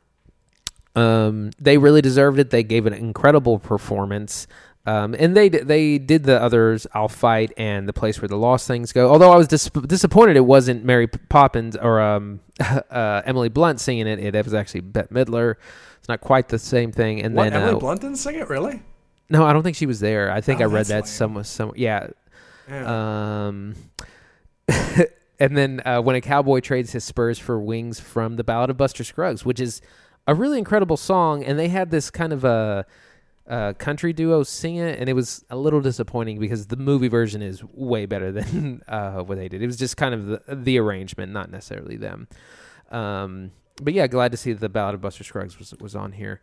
Um, 0.97 1.51
they 1.61 1.79
really 1.79 2.01
deserved 2.03 2.39
it. 2.39 2.51
They 2.51 2.63
gave 2.63 2.87
an 2.87 2.93
incredible 2.95 3.59
performance. 3.59 4.47
Um, 4.87 5.17
and 5.19 5.37
they 5.37 5.49
they 5.49 5.99
did 5.99 6.23
the 6.23 6.41
others, 6.41 6.87
I'll 6.95 7.09
fight, 7.09 7.53
and 7.57 7.89
the 7.89 7.93
place 7.93 8.23
where 8.23 8.29
the 8.29 8.37
lost 8.37 8.69
things 8.69 8.93
go. 8.93 9.11
Although 9.11 9.33
I 9.33 9.37
was 9.37 9.49
dis- 9.49 9.69
disappointed 9.69 10.37
it 10.37 10.47
wasn't 10.47 10.85
Mary 10.85 11.09
Poppins 11.09 11.77
or 11.77 12.01
um, 12.01 12.41
uh, 12.61 13.23
Emily 13.25 13.49
Blunt 13.49 13.81
singing 13.81 14.07
it. 14.07 14.21
It 14.35 14.45
was 14.45 14.55
actually 14.55 14.83
Bette 14.83 15.13
Midler. 15.13 15.57
It's 15.99 16.09
not 16.09 16.21
quite 16.21 16.49
the 16.49 16.59
same 16.61 16.93
thing. 16.93 17.21
And 17.21 17.35
what 17.35 17.51
then 17.51 17.55
Emily 17.63 17.75
uh, 17.75 17.79
Blunt 17.81 18.01
didn't 18.01 18.19
sing 18.19 18.37
it 18.37 18.49
really? 18.49 18.81
no, 19.29 19.45
I 19.45 19.53
don't 19.53 19.65
think 19.65 19.77
she 19.77 19.87
was 19.87 19.99
there. 19.99 20.31
I 20.31 20.41
think 20.41 20.61
Oh, 20.61 20.65
I 20.65 20.67
read 20.67 20.87
that 20.87 21.09
somewhere. 21.09 21.43
Somewhere, 21.43 21.77
yeah. 21.77 22.07
Yeah. 22.69 23.47
Um, 23.49 23.75
and 25.41 25.57
then 25.57 25.83
uh, 25.85 26.01
when 26.01 26.17
a 26.17 26.21
cowboy 26.21 26.61
trades 26.61 26.93
his 26.93 27.05
spurs 27.05 27.39
for 27.39 27.59
wings 27.59 27.99
from 28.01 28.37
the 28.37 28.45
Ballad 28.45 28.71
of 28.71 28.77
Buster 28.77 29.05
Scruggs, 29.05 29.45
which 29.45 29.61
is 29.61 29.81
a 30.27 30.35
really 30.35 30.59
incredible 30.59 30.97
song, 30.97 31.45
and 31.45 31.59
they 31.59 31.69
had 31.69 31.91
this 31.91 32.11
kind 32.11 32.33
of 32.33 32.45
a, 32.45 32.85
a 33.47 33.75
country 33.79 34.13
duo 34.13 34.43
sing 34.43 34.77
it, 34.77 34.99
and 34.99 35.09
it 35.09 35.13
was 35.13 35.45
a 35.51 35.57
little 35.57 35.81
disappointing 35.81 36.39
because 36.39 36.67
the 36.67 36.77
movie 36.77 37.09
version 37.09 37.43
is 37.43 37.63
way 37.73 38.07
better 38.07 38.33
than 38.41 38.83
uh, 38.89 39.21
what 39.21 39.39
they 39.39 39.49
did. 39.49 39.63
It 39.63 39.67
was 39.67 39.77
just 39.77 39.97
kind 39.97 40.15
of 40.15 40.27
the, 40.27 40.43
the 40.55 40.79
arrangement, 40.79 41.33
not 41.33 41.51
necessarily 41.51 41.97
them. 41.97 42.29
Um, 42.91 43.53
but 43.83 43.93
yeah, 43.95 44.07
glad 44.07 44.31
to 44.33 44.37
see 44.37 44.53
that 44.53 44.61
the 44.61 44.69
Ballad 44.69 44.95
of 44.95 45.01
Buster 45.01 45.25
Scruggs 45.25 45.59
was 45.59 45.75
was 45.81 45.95
on 45.95 46.13
here. 46.13 46.41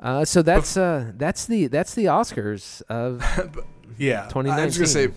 Uh, 0.00 0.24
so 0.24 0.42
that's 0.42 0.76
uh, 0.76 1.12
that's 1.16 1.46
the 1.46 1.66
that's 1.66 1.94
the 1.94 2.04
Oscars 2.04 2.82
of 2.82 3.20
Yeah, 3.98 4.26
2019. 4.28 4.52
I 4.52 4.64
was 4.66 4.76
2019. 4.76 4.78
gonna 4.78 4.86
say 4.86 5.08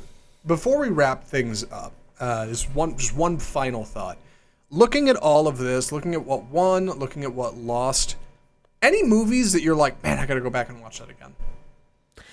before 0.47 0.79
we 0.79 0.89
wrap 0.89 1.23
things 1.23 1.63
up, 1.71 1.93
uh, 2.19 2.47
just 2.47 2.73
one 2.73 2.97
just 2.97 3.15
one 3.15 3.37
final 3.37 3.83
thought. 3.85 4.17
Looking 4.71 5.09
at 5.09 5.17
all 5.17 5.47
of 5.47 5.57
this, 5.57 5.91
looking 5.91 6.13
at 6.13 6.25
what 6.25 6.45
won, 6.45 6.85
looking 6.87 7.23
at 7.23 7.33
what 7.33 7.57
lost, 7.57 8.15
any 8.81 9.03
movies 9.03 9.51
that 9.53 9.61
you're 9.61 9.75
like, 9.75 10.01
man, 10.01 10.17
I 10.17 10.25
gotta 10.25 10.39
go 10.41 10.49
back 10.49 10.69
and 10.69 10.81
watch 10.81 10.99
that 10.99 11.09
again. 11.09 11.35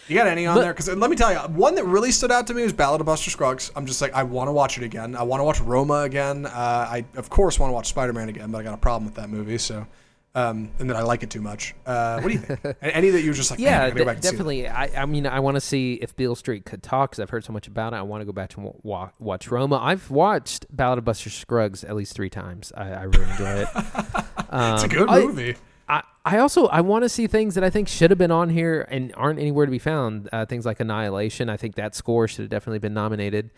You 0.06 0.16
got 0.16 0.26
any 0.28 0.46
on 0.46 0.54
But- 0.56 0.62
there? 0.62 0.72
Because 0.72 0.88
let 0.88 1.10
me 1.10 1.16
tell 1.16 1.32
you, 1.32 1.38
one 1.54 1.74
that 1.74 1.84
really 1.84 2.12
stood 2.12 2.30
out 2.32 2.46
to 2.46 2.54
me 2.54 2.62
was 2.62 2.72
Ballad 2.72 3.00
of 3.00 3.06
Buster 3.06 3.28
Scruggs. 3.30 3.70
I'm 3.76 3.84
just 3.84 4.00
like, 4.00 4.14
I 4.14 4.22
want 4.22 4.48
to 4.48 4.52
watch 4.52 4.78
it 4.78 4.84
again. 4.84 5.14
I 5.16 5.22
want 5.24 5.40
to 5.40 5.44
watch 5.44 5.60
Roma 5.60 6.02
again. 6.02 6.46
Uh, 6.46 6.50
I 6.90 7.04
of 7.16 7.28
course 7.28 7.58
want 7.58 7.70
to 7.70 7.74
watch 7.74 7.88
Spider 7.88 8.12
Man 8.12 8.28
again, 8.28 8.50
but 8.50 8.58
I 8.58 8.62
got 8.62 8.72
a 8.72 8.78
problem 8.78 9.04
with 9.04 9.16
that 9.16 9.28
movie. 9.28 9.58
So, 9.58 9.86
um, 10.34 10.70
and 10.78 10.88
that 10.90 10.96
I 10.96 11.02
like 11.02 11.22
it 11.22 11.30
too 11.30 11.40
much. 11.40 11.74
Uh, 11.86 12.20
what 12.20 12.28
do 12.28 12.34
you 12.34 12.40
think? 12.40 12.76
Any 12.82 13.10
that 13.10 13.22
you 13.22 13.30
were 13.30 13.34
just 13.34 13.50
like, 13.50 13.58
Yeah, 13.60 13.80
gotta 13.80 13.90
go 13.92 13.98
de- 13.98 14.04
back 14.04 14.16
and 14.16 14.24
see 14.24 14.30
definitely. 14.30 14.68
I, 14.68 15.02
I 15.02 15.06
mean, 15.06 15.26
I 15.26 15.40
want 15.40 15.56
to 15.56 15.60
see 15.60 15.94
if 15.94 16.14
Beale 16.16 16.34
Street 16.36 16.64
could 16.64 16.82
talk 16.82 17.10
because 17.10 17.20
I've 17.22 17.30
heard 17.30 17.44
so 17.44 17.52
much 17.52 17.66
about 17.66 17.92
it. 17.92 17.96
I 17.96 18.02
want 18.02 18.20
to 18.20 18.24
go 18.26 18.32
back 18.32 18.50
to 18.50 18.72
wa- 18.82 19.10
watch 19.18 19.48
Roma. 19.50 19.76
I've 19.82 20.10
watched 20.10 20.66
Ballad 20.74 20.98
of 20.98 21.04
Buster 21.04 21.30
Scruggs 21.30 21.82
at 21.84 21.96
least 21.96 22.14
three 22.14 22.30
times. 22.30 22.72
I, 22.76 22.90
I 22.90 23.02
really 23.04 23.30
enjoy 23.30 23.62
it. 23.62 23.68
It's 24.50 24.82
a 24.82 24.84
Um, 24.84 24.88
good 24.88 25.08
movie. 25.10 25.56
I, 25.90 26.02
I 26.24 26.38
also 26.38 26.66
I 26.68 26.80
want 26.82 27.02
to 27.04 27.08
see 27.10 27.26
things 27.26 27.54
that 27.54 27.64
I 27.64 27.70
think 27.70 27.86
should 27.88 28.10
have 28.10 28.18
been 28.18 28.30
on 28.30 28.48
here 28.50 28.86
and 28.90 29.12
aren't 29.16 29.38
anywhere 29.38 29.66
to 29.66 29.70
be 29.70 29.78
found. 29.78 30.28
Uh, 30.32 30.46
things 30.46 30.64
like 30.64 30.80
Annihilation. 30.80 31.48
I 31.50 31.56
think 31.58 31.74
that 31.74 31.94
score 31.94 32.28
should 32.28 32.42
have 32.44 32.50
definitely 32.50 32.78
been 32.78 32.94
nominated 32.94 33.50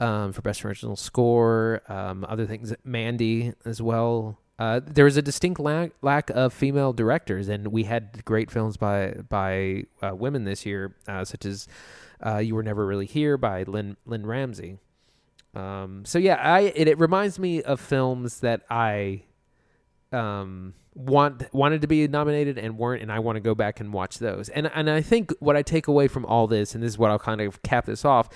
um, 0.00 0.32
for 0.32 0.42
best 0.42 0.64
original 0.64 0.96
score. 0.96 1.80
Um, 1.88 2.26
other 2.28 2.44
things, 2.46 2.74
Mandy 2.84 3.54
as 3.64 3.80
well. 3.80 4.38
Uh, 4.58 4.80
there 4.84 5.04
was 5.04 5.16
a 5.16 5.22
distinct 5.22 5.58
lack, 5.58 5.90
lack 6.00 6.30
of 6.30 6.52
female 6.52 6.92
directors, 6.92 7.48
and 7.48 7.68
we 7.68 7.84
had 7.84 8.24
great 8.24 8.50
films 8.50 8.76
by 8.76 9.14
by 9.28 9.84
uh, 10.02 10.14
women 10.14 10.44
this 10.44 10.64
year, 10.64 10.94
uh, 11.08 11.24
such 11.24 11.44
as 11.44 11.66
uh, 12.24 12.38
"You 12.38 12.54
Were 12.54 12.62
Never 12.62 12.86
Really 12.86 13.06
Here" 13.06 13.36
by 13.36 13.64
Lynne 13.64 13.96
Lynne 14.06 14.26
Ramsay. 14.26 14.78
Um, 15.54 16.04
so 16.04 16.18
yeah, 16.18 16.36
I 16.36 16.60
it, 16.74 16.86
it 16.86 16.98
reminds 16.98 17.38
me 17.38 17.62
of 17.62 17.80
films 17.80 18.40
that 18.40 18.62
I 18.70 19.22
um, 20.12 20.74
want 20.94 21.52
wanted 21.52 21.80
to 21.80 21.88
be 21.88 22.06
nominated 22.06 22.56
and 22.56 22.78
weren't, 22.78 23.02
and 23.02 23.10
I 23.10 23.18
want 23.18 23.36
to 23.36 23.40
go 23.40 23.56
back 23.56 23.80
and 23.80 23.92
watch 23.92 24.18
those. 24.18 24.48
And 24.50 24.70
and 24.72 24.88
I 24.88 25.02
think 25.02 25.32
what 25.40 25.56
I 25.56 25.62
take 25.62 25.88
away 25.88 26.06
from 26.06 26.24
all 26.26 26.46
this, 26.46 26.74
and 26.74 26.82
this 26.82 26.92
is 26.92 26.98
what 26.98 27.10
I'll 27.10 27.18
kind 27.18 27.40
of 27.40 27.60
cap 27.62 27.86
this 27.86 28.04
off, 28.04 28.28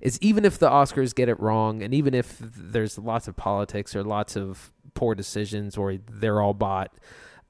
is 0.00 0.18
even 0.22 0.46
if 0.46 0.58
the 0.58 0.70
Oscars 0.70 1.14
get 1.14 1.28
it 1.28 1.38
wrong, 1.38 1.82
and 1.82 1.92
even 1.92 2.14
if 2.14 2.38
there's 2.40 2.98
lots 2.98 3.28
of 3.28 3.36
politics 3.36 3.94
or 3.94 4.02
lots 4.02 4.36
of 4.36 4.72
poor 4.96 5.14
decisions, 5.14 5.76
or 5.76 5.98
they're 6.10 6.40
all 6.40 6.54
bought. 6.54 6.92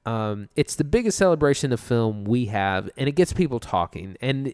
Um, 0.05 0.49
it's 0.55 0.75
the 0.75 0.83
biggest 0.83 1.17
celebration 1.17 1.73
of 1.73 1.79
film 1.79 2.23
we 2.23 2.45
have, 2.45 2.89
and 2.95 3.09
it 3.09 3.13
gets 3.13 3.33
people 3.33 3.59
talking. 3.59 4.15
And 4.21 4.53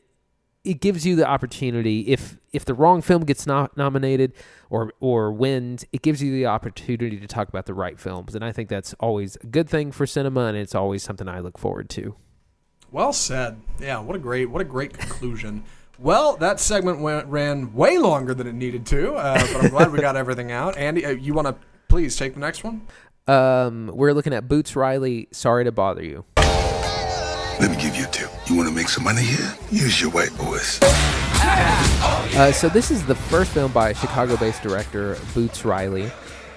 it 0.63 0.79
gives 0.79 1.05
you 1.05 1.17
the 1.17 1.27
opportunity 1.27 2.07
if 2.07 2.37
if 2.53 2.63
the 2.63 2.73
wrong 2.73 3.01
film 3.01 3.25
gets 3.25 3.45
not 3.45 3.75
nominated 3.75 4.31
or 4.69 4.93
or 5.01 5.31
wins 5.33 5.83
it 5.91 6.01
gives 6.01 6.23
you 6.23 6.31
the 6.31 6.45
opportunity 6.45 7.19
to 7.19 7.27
talk 7.27 7.49
about 7.49 7.65
the 7.65 7.73
right 7.73 7.99
films 7.99 8.33
and 8.33 8.45
i 8.45 8.51
think 8.53 8.69
that's 8.69 8.93
always 9.01 9.35
a 9.43 9.47
good 9.47 9.67
thing 9.67 9.91
for 9.91 10.07
cinema 10.07 10.45
and 10.45 10.55
it's 10.55 10.73
always 10.73 11.03
something 11.03 11.27
i 11.27 11.39
look 11.41 11.57
forward 11.57 11.89
to 11.89 12.15
Well 12.91 13.11
said. 13.11 13.59
Yeah, 13.79 13.99
what 13.99 14.15
a 14.15 14.19
great 14.19 14.49
what 14.49 14.61
a 14.61 14.65
great 14.65 14.93
conclusion. 14.93 15.63
Well, 15.99 16.37
that 16.37 16.59
segment 16.59 16.99
went, 17.01 17.27
ran 17.27 17.73
way 17.73 17.97
longer 17.97 18.33
than 18.33 18.47
it 18.47 18.53
needed 18.53 18.85
to, 18.87 19.13
uh, 19.13 19.39
but 19.53 19.63
I'm 19.63 19.69
glad 19.69 19.91
we 19.91 19.99
got 19.99 20.15
everything 20.15 20.51
out. 20.51 20.75
Andy, 20.77 21.05
uh, 21.05 21.11
you 21.11 21.33
want 21.33 21.47
to 21.47 21.55
please 21.93 22.15
take 22.15 22.33
the 22.33 22.39
next 22.39 22.63
one? 22.63 22.81
um, 23.27 23.91
we're 23.93 24.13
looking 24.13 24.33
at 24.33 24.47
boots 24.47 24.75
riley 24.75 25.27
sorry 25.31 25.63
to 25.63 25.71
bother 25.71 26.03
you 26.03 26.25
Let 26.37 27.69
me 27.69 27.77
give 27.79 27.95
you 27.95 28.05
a 28.05 28.07
tip. 28.07 28.31
You 28.47 28.55
want 28.55 28.67
to 28.67 28.73
make 28.73 28.89
some 28.89 29.03
money 29.03 29.21
here? 29.21 29.53
Use 29.69 30.01
your 30.01 30.09
white 30.09 30.35
boys. 30.35 30.79
Uh, 30.81 32.51
so 32.51 32.67
this 32.67 32.89
is 32.89 33.05
the 33.05 33.13
first 33.13 33.51
film 33.51 33.71
by 33.71 33.93
Chicago-based 33.93 34.63
director 34.63 35.19
Boots 35.35 35.63
Riley. 35.63 36.11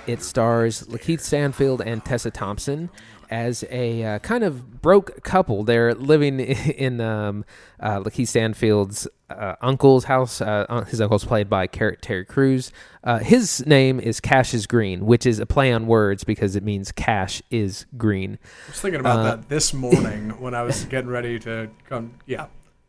It 0.06 0.22
stars 0.22 0.84
Lakeith 0.84 1.20
Stanfield 1.20 1.82
and 1.82 2.02
Tessa 2.02 2.30
Thompson 2.30 2.88
as 3.30 3.64
a 3.70 4.02
uh, 4.04 4.18
kind 4.20 4.44
of 4.44 4.80
broke 4.82 5.22
couple. 5.22 5.64
They're 5.64 5.94
living 5.94 6.40
in 6.40 7.00
um, 7.00 7.44
uh, 7.80 8.00
Lakeith 8.00 8.28
Stanfield's 8.28 9.08
uh, 9.30 9.54
uncle's 9.60 10.04
house. 10.04 10.40
Uh, 10.40 10.84
his 10.88 11.00
uncle's 11.00 11.24
played 11.24 11.48
by 11.50 11.66
Terry 11.66 12.24
Crews. 12.24 12.72
Uh, 13.02 13.18
his 13.18 13.64
name 13.66 13.98
is 14.00 14.20
Cassius 14.20 14.66
Green, 14.66 15.04
which 15.06 15.26
is 15.26 15.38
a 15.38 15.46
play 15.46 15.72
on 15.72 15.86
words 15.86 16.24
because 16.24 16.56
it 16.56 16.62
means 16.62 16.92
cash 16.92 17.42
is 17.50 17.86
green. 17.96 18.38
I 18.66 18.70
was 18.70 18.80
thinking 18.80 19.00
about 19.00 19.18
Uh, 19.18 19.22
that 19.24 19.48
this 19.48 19.72
morning 19.74 20.30
when 20.40 20.54
I 20.54 20.62
was 20.62 20.84
getting 20.84 21.10
ready 21.10 21.38
to 21.40 21.68
come. 21.88 22.14
Yeah, 22.26 22.46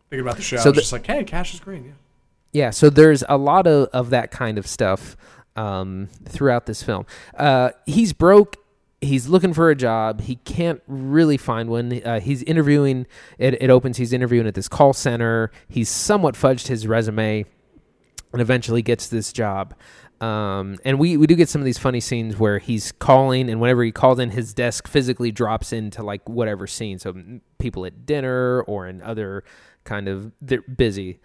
thinking 0.09 0.25
about 0.25 0.35
the 0.37 0.41
show. 0.43 0.57
So 0.57 0.63
I 0.63 0.67
was 0.69 0.75
the- 0.75 0.81
just 0.81 0.91
like, 0.93 1.05
hey, 1.07 1.23
Cash 1.23 1.53
is 1.53 1.59
green. 1.59 1.85
Yeah. 1.85 1.91
Yeah, 2.53 2.69
so 2.71 2.89
there's 2.89 3.23
a 3.27 3.37
lot 3.37 3.67
of, 3.67 3.89
of 3.89 4.09
that 4.11 4.31
kind 4.31 4.57
of 4.57 4.65
stuff 4.65 5.17
um, 5.55 6.07
throughout 6.25 6.65
this 6.65 6.81
film. 6.81 7.05
Uh, 7.37 7.71
he's 7.85 8.13
broke. 8.13 8.55
He's 8.99 9.27
looking 9.27 9.53
for 9.53 9.69
a 9.69 9.75
job. 9.75 10.21
He 10.21 10.37
can't 10.37 10.81
really 10.87 11.37
find 11.37 11.69
one. 11.69 12.01
Uh, 12.03 12.19
he's 12.19 12.41
interviewing. 12.43 13.05
It, 13.37 13.61
it 13.61 13.69
opens. 13.69 13.97
He's 13.97 14.11
interviewing 14.11 14.47
at 14.47 14.55
this 14.55 14.67
call 14.67 14.93
center. 14.93 15.51
He's 15.67 15.89
somewhat 15.89 16.33
fudged 16.35 16.67
his 16.67 16.87
resume, 16.87 17.45
and 18.33 18.41
eventually 18.41 18.81
gets 18.81 19.07
this 19.07 19.31
job. 19.31 19.75
Um, 20.19 20.77
and 20.83 20.97
we, 20.97 21.15
we 21.15 21.27
do 21.27 21.35
get 21.35 21.47
some 21.47 21.61
of 21.61 21.65
these 21.65 21.77
funny 21.77 21.99
scenes 21.99 22.37
where 22.37 22.57
he's 22.57 22.91
calling, 22.91 23.49
and 23.49 23.61
whenever 23.61 23.83
he 23.83 23.91
calls 23.91 24.17
in, 24.19 24.31
his 24.31 24.53
desk 24.53 24.87
physically 24.87 25.31
drops 25.31 25.71
into 25.71 26.01
like 26.01 26.27
whatever 26.27 26.65
scene. 26.65 26.97
So 26.97 27.13
people 27.59 27.85
at 27.85 28.05
dinner 28.05 28.61
or 28.63 28.87
in 28.87 29.01
other 29.01 29.43
kind 29.83 30.07
of 30.07 30.31
they're 30.41 30.61
busy. 30.61 31.19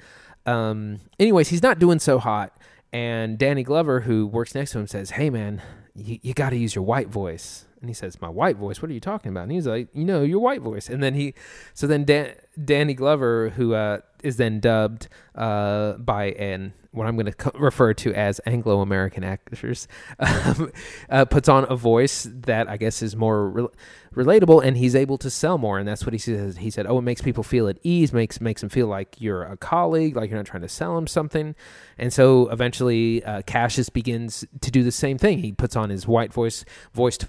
Um, 0.44 1.00
anyways, 1.18 1.48
he's 1.48 1.62
not 1.62 1.78
doing 1.78 2.00
so 2.00 2.18
hot, 2.18 2.56
and 2.92 3.38
Danny 3.38 3.62
Glover, 3.62 4.00
who 4.00 4.26
works 4.26 4.54
next 4.54 4.72
to 4.72 4.80
him, 4.80 4.86
says, 4.86 5.10
"Hey 5.10 5.30
man, 5.30 5.62
you, 5.94 6.18
you 6.22 6.34
got 6.34 6.50
to 6.50 6.56
use 6.56 6.74
your 6.74 6.84
white 6.84 7.08
voice." 7.08 7.66
And 7.80 7.90
he 7.90 7.94
says, 7.94 8.20
"My 8.20 8.28
white 8.28 8.56
voice? 8.56 8.80
What 8.80 8.90
are 8.90 8.94
you 8.94 9.00
talking 9.00 9.30
about?" 9.30 9.44
And 9.44 9.52
he's 9.52 9.66
like, 9.66 9.88
"You 9.92 10.04
know, 10.04 10.22
your 10.22 10.40
white 10.40 10.60
voice." 10.60 10.88
And 10.88 11.02
then 11.02 11.14
he, 11.14 11.34
so 11.74 11.86
then 11.86 12.04
Dan, 12.04 12.34
Danny 12.62 12.94
Glover, 12.94 13.50
who 13.50 13.74
uh, 13.74 14.00
is 14.22 14.36
then 14.36 14.60
dubbed 14.60 15.08
uh, 15.34 15.94
by 15.94 16.26
an 16.32 16.74
what 16.92 17.06
I'm 17.06 17.16
going 17.16 17.26
to 17.26 17.32
co- 17.32 17.58
refer 17.58 17.94
to 17.94 18.14
as 18.14 18.40
Anglo 18.46 18.80
American 18.80 19.24
actors, 19.24 19.88
um, 20.18 20.72
uh, 21.10 21.24
puts 21.24 21.48
on 21.48 21.66
a 21.68 21.76
voice 21.76 22.28
that 22.30 22.68
I 22.68 22.76
guess 22.76 23.02
is 23.02 23.16
more 23.16 23.48
re- 23.48 23.66
relatable, 24.14 24.64
and 24.64 24.76
he's 24.76 24.94
able 24.94 25.18
to 25.18 25.30
sell 25.30 25.58
more. 25.58 25.78
And 25.78 25.88
that's 25.88 26.04
what 26.04 26.12
he 26.12 26.18
says. 26.18 26.58
He 26.58 26.70
said, 26.70 26.86
"Oh, 26.86 26.98
it 26.98 27.02
makes 27.02 27.22
people 27.22 27.42
feel 27.42 27.68
at 27.68 27.78
ease, 27.82 28.12
makes 28.12 28.40
makes 28.40 28.60
them 28.60 28.70
feel 28.70 28.86
like 28.86 29.20
you're 29.20 29.42
a 29.42 29.56
colleague, 29.56 30.16
like 30.16 30.30
you're 30.30 30.38
not 30.38 30.46
trying 30.46 30.62
to 30.62 30.68
sell 30.68 30.94
them 30.94 31.06
something." 31.06 31.54
And 31.98 32.12
so 32.12 32.48
eventually, 32.50 33.24
uh, 33.24 33.42
Cassius 33.42 33.88
begins 33.88 34.44
to 34.60 34.70
do 34.70 34.82
the 34.82 34.92
same 34.92 35.18
thing. 35.18 35.38
He 35.38 35.52
puts 35.52 35.76
on 35.76 35.90
his 35.90 36.06
white 36.06 36.32
voice, 36.32 36.64
voiced 36.92 37.26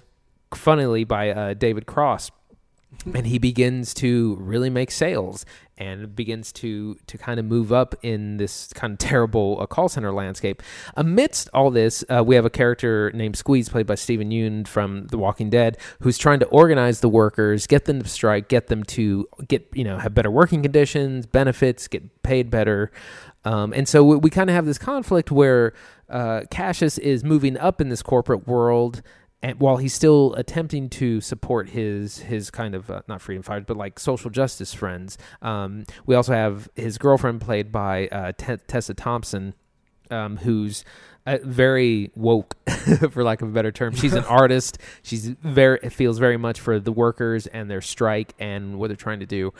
funnily 0.54 1.04
by 1.04 1.30
uh, 1.30 1.54
David 1.54 1.86
Cross 1.86 2.30
and 3.14 3.26
he 3.26 3.38
begins 3.38 3.94
to 3.94 4.36
really 4.40 4.70
make 4.70 4.90
sales 4.90 5.44
and 5.76 6.14
begins 6.14 6.52
to 6.52 6.96
to 7.06 7.18
kind 7.18 7.40
of 7.40 7.46
move 7.46 7.72
up 7.72 7.94
in 8.02 8.36
this 8.36 8.72
kind 8.74 8.92
of 8.92 8.98
terrible 8.98 9.58
uh, 9.60 9.66
call 9.66 9.88
center 9.88 10.12
landscape. 10.12 10.62
Amidst 10.96 11.48
all 11.52 11.70
this, 11.70 12.04
uh, 12.08 12.22
we 12.24 12.34
have 12.34 12.44
a 12.44 12.50
character 12.50 13.10
named 13.12 13.36
Squeeze, 13.36 13.68
played 13.68 13.86
by 13.86 13.96
Steven 13.96 14.30
Yeun 14.30 14.66
from 14.66 15.06
The 15.08 15.18
Walking 15.18 15.50
Dead, 15.50 15.78
who's 16.00 16.18
trying 16.18 16.40
to 16.40 16.46
organize 16.46 17.00
the 17.00 17.08
workers, 17.08 17.66
get 17.66 17.86
them 17.86 18.02
to 18.02 18.08
strike, 18.08 18.48
get 18.48 18.68
them 18.68 18.84
to 18.84 19.26
get 19.48 19.68
you 19.72 19.84
know 19.84 19.98
have 19.98 20.14
better 20.14 20.30
working 20.30 20.62
conditions, 20.62 21.26
benefits, 21.26 21.88
get 21.88 22.22
paid 22.22 22.50
better. 22.50 22.90
Um, 23.44 23.74
and 23.74 23.86
so 23.86 24.02
we, 24.02 24.16
we 24.16 24.30
kind 24.30 24.48
of 24.48 24.56
have 24.56 24.64
this 24.64 24.78
conflict 24.78 25.30
where 25.30 25.74
uh, 26.08 26.42
Cassius 26.50 26.98
is 26.98 27.24
moving 27.24 27.58
up 27.58 27.80
in 27.80 27.88
this 27.88 28.02
corporate 28.02 28.46
world 28.46 29.02
and 29.44 29.60
while 29.60 29.76
he's 29.76 29.92
still 29.92 30.32
attempting 30.34 30.88
to 30.88 31.20
support 31.20 31.68
his 31.68 32.18
his 32.18 32.50
kind 32.50 32.74
of 32.74 32.90
uh, 32.90 33.02
not 33.06 33.20
freedom 33.20 33.42
fighters 33.42 33.66
but 33.66 33.76
like 33.76 33.98
social 33.98 34.30
justice 34.30 34.72
friends 34.72 35.18
um, 35.42 35.84
we 36.06 36.14
also 36.14 36.32
have 36.32 36.68
his 36.74 36.96
girlfriend 36.96 37.40
played 37.40 37.70
by 37.70 38.08
uh, 38.08 38.32
T- 38.36 38.56
tessa 38.66 38.94
thompson 38.94 39.54
um, 40.10 40.38
who's 40.38 40.84
uh, 41.26 41.38
very 41.42 42.10
woke 42.14 42.56
for 43.10 43.24
lack 43.24 43.40
of 43.40 43.48
a 43.48 43.50
better 43.50 43.72
term. 43.72 43.94
She's 43.94 44.12
an 44.12 44.24
artist. 44.28 44.76
She's 45.02 45.28
very 45.28 45.78
feels 45.88 46.18
very 46.18 46.36
much 46.36 46.60
for 46.60 46.78
the 46.78 46.92
workers 46.92 47.46
and 47.46 47.70
their 47.70 47.80
strike 47.80 48.34
and 48.38 48.78
what 48.78 48.88
they're 48.88 48.96
trying 48.96 49.20
to 49.20 49.26
do 49.26 49.54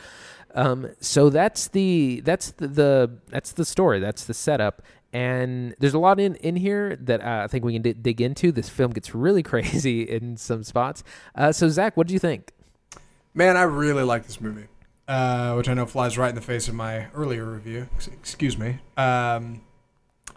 um, 0.55 0.89
so 0.99 1.29
that's 1.29 1.67
the 1.67 2.21
that's 2.25 2.51
the, 2.51 2.67
the 2.67 3.17
that's 3.27 3.51
the 3.51 3.65
story 3.65 3.99
that's 3.99 4.25
the 4.25 4.33
setup 4.33 4.81
and 5.15 5.73
there's 5.79 5.93
a 5.93 5.99
lot 5.99 6.19
in 6.19 6.35
in 6.35 6.57
here 6.57 6.97
that 6.97 7.21
uh, 7.21 7.43
I 7.45 7.47
think 7.47 7.63
we 7.63 7.71
can 7.71 7.81
d- 7.81 7.93
dig 7.93 8.19
into. 8.19 8.51
This 8.51 8.67
film 8.67 8.91
gets 8.91 9.15
really 9.15 9.43
crazy 9.51 10.01
in 10.01 10.35
some 10.35 10.61
spots. 10.61 11.05
Uh, 11.33 11.53
so 11.53 11.69
Zach, 11.69 11.95
what 11.95 12.07
do 12.07 12.13
you 12.13 12.19
think? 12.19 12.51
Man, 13.33 13.55
I 13.55 13.61
really 13.63 14.03
like 14.03 14.25
this 14.25 14.41
movie, 14.41 14.67
uh, 15.07 15.53
which 15.53 15.69
I 15.69 15.73
know 15.73 15.85
flies 15.85 16.17
right 16.17 16.27
in 16.27 16.35
the 16.35 16.41
face 16.41 16.67
of 16.67 16.75
my 16.75 17.07
earlier 17.13 17.45
review. 17.45 17.87
Excuse 18.11 18.57
me. 18.57 18.79
Um, 18.97 19.61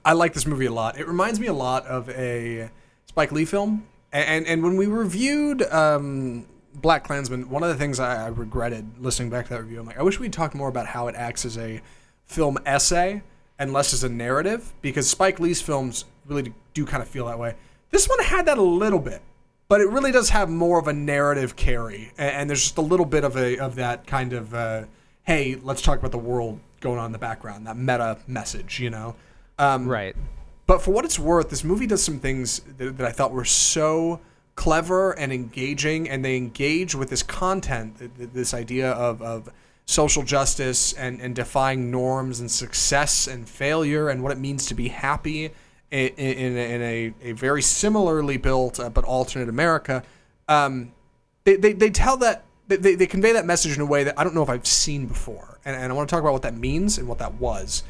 I 0.04 0.12
like 0.12 0.32
this 0.32 0.46
movie 0.46 0.66
a 0.66 0.72
lot. 0.72 0.96
It 0.96 1.08
reminds 1.08 1.40
me 1.40 1.48
a 1.48 1.52
lot 1.52 1.84
of 1.86 2.08
a 2.10 2.70
Spike 3.06 3.32
Lee 3.32 3.44
film, 3.46 3.84
and 4.12 4.28
and, 4.28 4.46
and 4.46 4.62
when 4.62 4.76
we 4.76 4.86
reviewed 4.86 5.62
um, 5.72 6.46
BlacKkKlansman, 6.80 7.46
one 7.46 7.62
of 7.62 7.68
the 7.68 7.74
things 7.74 7.98
I, 8.00 8.26
I 8.26 8.28
regretted 8.28 8.98
listening 8.98 9.30
back 9.30 9.46
to 9.46 9.54
that 9.54 9.62
review, 9.62 9.80
I'm 9.80 9.86
like, 9.86 9.98
I 9.98 10.02
wish 10.02 10.18
we'd 10.18 10.32
talk 10.32 10.54
more 10.54 10.68
about 10.68 10.86
how 10.86 11.08
it 11.08 11.14
acts 11.14 11.44
as 11.44 11.56
a 11.58 11.80
film 12.26 12.58
essay 12.66 13.22
and 13.58 13.72
less 13.72 13.92
as 13.92 14.04
a 14.04 14.08
narrative, 14.08 14.72
because 14.82 15.08
Spike 15.10 15.40
Lee's 15.40 15.60
films 15.60 16.04
really 16.26 16.52
do 16.74 16.86
kind 16.86 17.02
of 17.02 17.08
feel 17.08 17.26
that 17.26 17.38
way. 17.38 17.54
This 17.90 18.08
one 18.08 18.22
had 18.22 18.46
that 18.46 18.58
a 18.58 18.62
little 18.62 18.98
bit, 19.00 19.20
but 19.68 19.80
it 19.80 19.88
really 19.88 20.12
does 20.12 20.28
have 20.30 20.48
more 20.48 20.78
of 20.78 20.86
a 20.88 20.92
narrative 20.92 21.56
carry, 21.56 22.12
and, 22.18 22.30
and 22.30 22.50
there's 22.50 22.62
just 22.62 22.78
a 22.78 22.82
little 22.82 23.06
bit 23.06 23.24
of 23.24 23.36
a 23.36 23.58
of 23.58 23.74
that 23.76 24.06
kind 24.06 24.32
of 24.32 24.54
uh, 24.54 24.84
hey, 25.24 25.58
let's 25.62 25.82
talk 25.82 25.98
about 25.98 26.12
the 26.12 26.18
world 26.18 26.60
going 26.80 26.98
on 26.98 27.06
in 27.06 27.12
the 27.12 27.18
background, 27.18 27.66
that 27.66 27.76
meta 27.76 28.18
message, 28.26 28.78
you 28.78 28.90
know. 28.90 29.16
Um, 29.58 29.88
Right. 29.88 30.14
but 30.66 30.80
for 30.80 30.92
what 30.92 31.04
it's 31.04 31.18
worth, 31.18 31.50
this 31.50 31.64
movie 31.64 31.86
does 31.86 32.02
some 32.02 32.20
things 32.20 32.60
that, 32.78 32.96
that 32.98 33.06
I 33.06 33.10
thought 33.10 33.32
were 33.32 33.44
so 33.44 34.20
clever 34.58 35.12
and 35.12 35.32
engaging, 35.32 36.10
and 36.10 36.24
they 36.24 36.36
engage 36.36 36.92
with 36.92 37.10
this 37.10 37.22
content, 37.22 37.96
th- 37.96 38.10
th- 38.18 38.30
this 38.32 38.52
idea 38.52 38.90
of, 38.90 39.22
of 39.22 39.48
social 39.86 40.24
justice 40.24 40.92
and, 40.94 41.20
and 41.20 41.36
defying 41.36 41.92
norms 41.92 42.40
and 42.40 42.50
success 42.50 43.28
and 43.28 43.48
failure 43.48 44.08
and 44.08 44.20
what 44.20 44.32
it 44.32 44.38
means 44.38 44.66
to 44.66 44.74
be 44.74 44.88
happy 44.88 45.52
in, 45.92 46.08
in, 46.08 46.56
a, 46.56 46.74
in 46.74 46.82
a, 46.82 47.14
a 47.22 47.32
very 47.34 47.62
similarly 47.62 48.36
built 48.36 48.80
uh, 48.80 48.90
but 48.90 49.04
alternate 49.04 49.48
America. 49.48 50.02
Um, 50.48 50.90
they, 51.44 51.54
they, 51.54 51.72
they 51.72 51.90
tell 51.90 52.16
that 52.16 52.44
they 52.66 52.96
they 52.96 53.06
convey 53.06 53.32
that 53.32 53.46
message 53.46 53.76
in 53.76 53.80
a 53.80 53.86
way 53.86 54.02
that 54.02 54.18
I 54.18 54.24
don't 54.24 54.34
know 54.34 54.42
if 54.42 54.50
I've 54.50 54.66
seen 54.66 55.06
before, 55.06 55.60
and, 55.64 55.76
and 55.76 55.92
I 55.92 55.94
want 55.94 56.08
to 56.08 56.14
talk 56.14 56.20
about 56.20 56.32
what 56.32 56.42
that 56.42 56.56
means 56.56 56.98
and 56.98 57.06
what 57.06 57.18
that 57.18 57.34
was. 57.34 57.84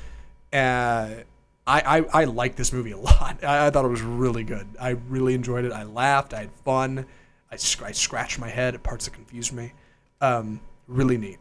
Uh, 0.53 1.25
I, 1.69 1.99
I, 1.99 2.05
I 2.23 2.25
like 2.25 2.57
this 2.57 2.73
movie 2.73 2.91
a 2.93 2.99
lot. 3.11 3.45
I, 3.45 3.67
I 3.67 3.71
thought 3.71 3.85
it 3.85 3.89
was 3.89 4.03
really 4.03 4.43
good. 4.45 4.67
I 4.81 4.91
really 5.09 5.35
enjoyed 5.35 5.65
it. 5.65 5.73
I 5.73 5.83
laughed. 5.85 6.33
I 6.35 6.41
had 6.41 6.53
fun. 6.65 7.07
I, 7.53 7.57
sc- 7.57 7.83
I 7.83 7.93
scratched 7.93 8.39
my 8.39 8.49
head 8.49 8.75
at 8.75 8.83
parts 8.83 9.05
that 9.05 9.13
confused 9.15 9.53
me. 9.53 9.73
Um, 10.21 10.61
really 10.87 11.17
neat. 11.19 11.39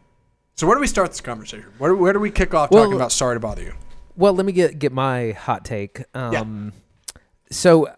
So 0.54 0.66
where 0.66 0.76
do 0.76 0.80
we 0.80 0.86
start 0.86 1.10
this 1.10 1.20
conversation? 1.20 1.66
Where, 1.78 1.94
where 1.94 2.12
do 2.12 2.18
we 2.18 2.30
kick 2.30 2.52
off 2.54 2.70
Well- 2.70 2.84
talking 2.84 2.96
about 2.96 3.12
Sorry 3.12 3.34
to 3.36 3.40
Bother 3.40 3.62
You? 3.62 3.74
Well, 4.16 4.32
let 4.32 4.44
me 4.44 4.52
get 4.52 4.78
get 4.80 4.92
my 4.92 5.30
hot 5.32 5.64
take. 5.64 6.02
Um, 6.14 6.72
So 7.50 7.88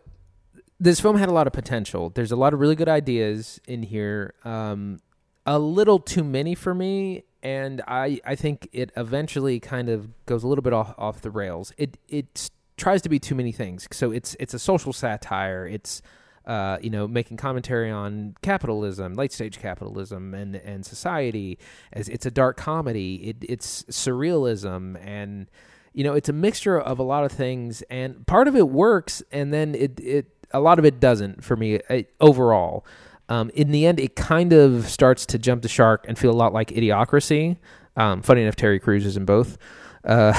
this 0.78 1.00
film 1.00 1.16
had 1.16 1.28
a 1.28 1.32
lot 1.32 1.46
of 1.46 1.52
potential. 1.52 2.10
There's 2.10 2.30
a 2.32 2.36
lot 2.36 2.52
of 2.54 2.60
really 2.60 2.76
good 2.76 2.88
ideas 2.90 3.58
in 3.66 3.82
here. 3.82 4.34
Um, 4.44 5.00
a 5.46 5.58
little 5.58 5.98
too 5.98 6.22
many 6.22 6.54
for 6.54 6.74
me, 6.74 7.24
and 7.42 7.82
I 7.86 8.20
I 8.24 8.34
think 8.34 8.68
it 8.72 8.90
eventually 8.96 9.60
kind 9.60 9.88
of 9.88 10.08
goes 10.26 10.42
a 10.42 10.48
little 10.48 10.62
bit 10.62 10.72
off 10.72 10.94
off 10.98 11.20
the 11.20 11.30
rails. 11.30 11.72
It 11.76 11.98
it 12.08 12.50
tries 12.76 13.02
to 13.02 13.08
be 13.08 13.18
too 13.18 13.34
many 13.34 13.52
things. 13.52 13.86
So 13.92 14.10
it's 14.10 14.36
it's 14.40 14.54
a 14.54 14.58
social 14.58 14.92
satire. 14.92 15.66
It's 15.66 16.02
uh, 16.46 16.78
you 16.82 16.90
know, 16.90 17.06
making 17.06 17.36
commentary 17.36 17.90
on 17.90 18.34
capitalism, 18.42 19.14
late 19.14 19.32
stage 19.32 19.60
capitalism, 19.60 20.34
and 20.34 20.56
and 20.56 20.84
society. 20.84 21.58
As 21.92 22.08
it's 22.08 22.26
a 22.26 22.30
dark 22.30 22.56
comedy. 22.56 23.16
It, 23.28 23.36
it's 23.40 23.84
surrealism, 23.84 24.98
and 25.04 25.48
you 25.92 26.02
know, 26.02 26.14
it's 26.14 26.28
a 26.28 26.32
mixture 26.32 26.80
of 26.80 26.98
a 26.98 27.02
lot 27.02 27.24
of 27.24 27.32
things. 27.32 27.82
And 27.82 28.26
part 28.26 28.48
of 28.48 28.56
it 28.56 28.68
works, 28.68 29.22
and 29.30 29.52
then 29.52 29.74
it 29.74 30.00
it 30.00 30.26
a 30.52 30.60
lot 30.60 30.78
of 30.78 30.84
it 30.84 30.98
doesn't 30.98 31.44
for 31.44 31.56
me 31.56 31.80
uh, 31.88 32.02
overall. 32.20 32.84
Um, 33.30 33.50
in 33.54 33.70
the 33.70 33.86
end, 33.86 34.00
it 34.00 34.16
kind 34.16 34.52
of 34.52 34.88
starts 34.88 35.24
to 35.26 35.38
jump 35.38 35.62
the 35.62 35.68
shark 35.68 36.04
and 36.08 36.18
feel 36.18 36.32
a 36.32 36.36
lot 36.36 36.52
like 36.52 36.68
Idiocracy. 36.68 37.56
Um, 37.96 38.22
funny 38.22 38.42
enough, 38.42 38.56
Terry 38.56 38.80
Crews 38.80 39.06
is 39.06 39.16
in 39.16 39.24
both. 39.24 39.56
Uh, 40.04 40.34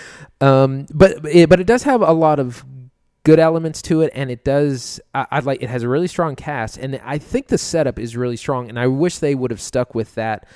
um, 0.40 0.86
but 0.94 1.26
it, 1.26 1.48
but 1.48 1.60
it 1.60 1.66
does 1.66 1.82
have 1.82 2.02
a 2.02 2.12
lot 2.12 2.38
of 2.38 2.64
good 3.24 3.40
elements 3.40 3.82
to 3.82 4.02
it, 4.02 4.12
and 4.14 4.30
it 4.30 4.44
does. 4.44 5.00
I, 5.12 5.26
I'd 5.32 5.44
like 5.44 5.60
it 5.60 5.68
has 5.68 5.82
a 5.82 5.88
really 5.88 6.06
strong 6.06 6.36
cast, 6.36 6.76
and 6.76 7.00
I 7.04 7.18
think 7.18 7.48
the 7.48 7.58
setup 7.58 7.98
is 7.98 8.16
really 8.16 8.36
strong, 8.36 8.68
and 8.68 8.78
I 8.78 8.86
wish 8.86 9.18
they 9.18 9.34
would 9.34 9.50
have 9.50 9.60
stuck 9.60 9.94
with 9.94 10.14
that 10.14 10.46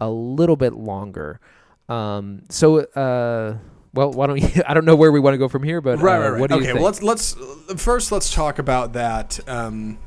a 0.00 0.08
little 0.08 0.56
bit 0.56 0.74
longer. 0.74 1.40
Um, 1.88 2.44
so, 2.48 2.78
uh, 2.78 3.56
well, 3.92 4.12
why 4.12 4.28
don't 4.28 4.40
you? 4.40 4.62
I 4.68 4.72
don't 4.72 4.84
know 4.84 4.96
where 4.96 5.10
we 5.10 5.18
want 5.18 5.34
to 5.34 5.38
go 5.38 5.48
from 5.48 5.64
here, 5.64 5.80
but 5.80 5.98
Right, 5.98 6.16
uh, 6.16 6.20
right, 6.20 6.30
right. 6.30 6.40
What 6.40 6.50
do 6.50 6.56
you 6.56 6.62
okay, 6.62 6.72
well 6.74 6.84
let's 6.84 7.02
let's 7.02 7.34
first 7.76 8.12
let's 8.12 8.32
talk 8.32 8.60
about 8.60 8.92
that. 8.92 9.40
Um, 9.48 9.98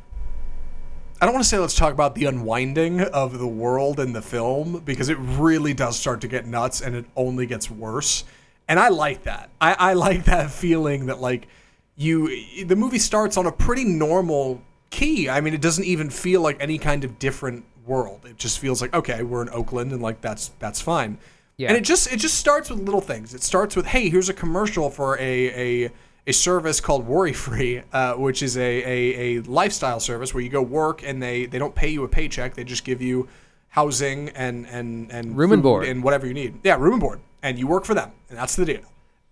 I 1.21 1.25
don't 1.25 1.35
want 1.35 1.43
to 1.43 1.49
say 1.49 1.59
let's 1.59 1.75
talk 1.75 1.93
about 1.93 2.15
the 2.15 2.25
unwinding 2.25 2.99
of 3.01 3.37
the 3.37 3.47
world 3.47 3.99
in 3.99 4.11
the 4.11 4.23
film 4.23 4.81
because 4.83 5.07
it 5.07 5.19
really 5.19 5.71
does 5.71 5.95
start 5.97 6.19
to 6.21 6.27
get 6.27 6.47
nuts 6.47 6.81
and 6.81 6.95
it 6.95 7.05
only 7.15 7.45
gets 7.45 7.69
worse. 7.69 8.23
And 8.67 8.79
I 8.79 8.89
like 8.89 9.23
that. 9.23 9.51
I, 9.61 9.73
I 9.77 9.93
like 9.93 10.25
that 10.25 10.49
feeling 10.49 11.05
that 11.05 11.21
like 11.21 11.47
you 11.95 12.65
the 12.65 12.75
movie 12.75 12.97
starts 12.97 13.37
on 13.37 13.45
a 13.45 13.51
pretty 13.51 13.83
normal 13.83 14.63
key. 14.89 15.29
I 15.29 15.41
mean, 15.41 15.53
it 15.53 15.61
doesn't 15.61 15.83
even 15.83 16.09
feel 16.09 16.41
like 16.41 16.57
any 16.59 16.79
kind 16.79 17.03
of 17.03 17.19
different 17.19 17.65
world. 17.85 18.25
It 18.25 18.37
just 18.37 18.57
feels 18.57 18.81
like 18.81 18.95
okay, 18.95 19.21
we're 19.21 19.43
in 19.43 19.49
Oakland 19.49 19.91
and 19.91 20.01
like 20.01 20.21
that's 20.21 20.47
that's 20.57 20.81
fine. 20.81 21.19
Yeah. 21.55 21.67
And 21.67 21.77
it 21.77 21.83
just 21.83 22.11
it 22.11 22.17
just 22.17 22.39
starts 22.39 22.71
with 22.71 22.79
little 22.79 22.99
things. 22.99 23.35
It 23.35 23.43
starts 23.43 23.75
with 23.75 23.85
hey, 23.85 24.09
here's 24.09 24.29
a 24.29 24.33
commercial 24.33 24.89
for 24.89 25.19
a 25.19 25.85
a 25.85 25.91
a 26.27 26.33
service 26.33 26.79
called 26.79 27.05
Worry 27.07 27.33
Free, 27.33 27.81
uh, 27.91 28.13
which 28.13 28.43
is 28.43 28.57
a, 28.57 28.61
a, 28.61 29.37
a 29.37 29.41
lifestyle 29.43 29.99
service 29.99 30.33
where 30.33 30.43
you 30.43 30.49
go 30.49 30.61
work 30.61 31.03
and 31.03 31.21
they, 31.21 31.45
they 31.45 31.57
don't 31.57 31.73
pay 31.73 31.89
you 31.89 32.03
a 32.03 32.07
paycheck. 32.07 32.53
They 32.53 32.63
just 32.63 32.83
give 32.83 33.01
you 33.01 33.27
housing 33.69 34.29
and 34.29 34.67
and 34.67 35.11
and 35.11 35.37
Room 35.37 35.51
and 35.53 35.63
board. 35.63 35.87
and 35.87 36.03
whatever 36.03 36.27
you 36.27 36.33
need. 36.33 36.59
Yeah, 36.63 36.75
room 36.75 36.93
and 36.93 37.01
board, 37.01 37.21
and 37.41 37.57
you 37.57 37.67
work 37.67 37.85
for 37.85 37.93
them, 37.93 38.11
and 38.29 38.37
that's 38.37 38.55
the 38.55 38.65
deal. 38.65 38.81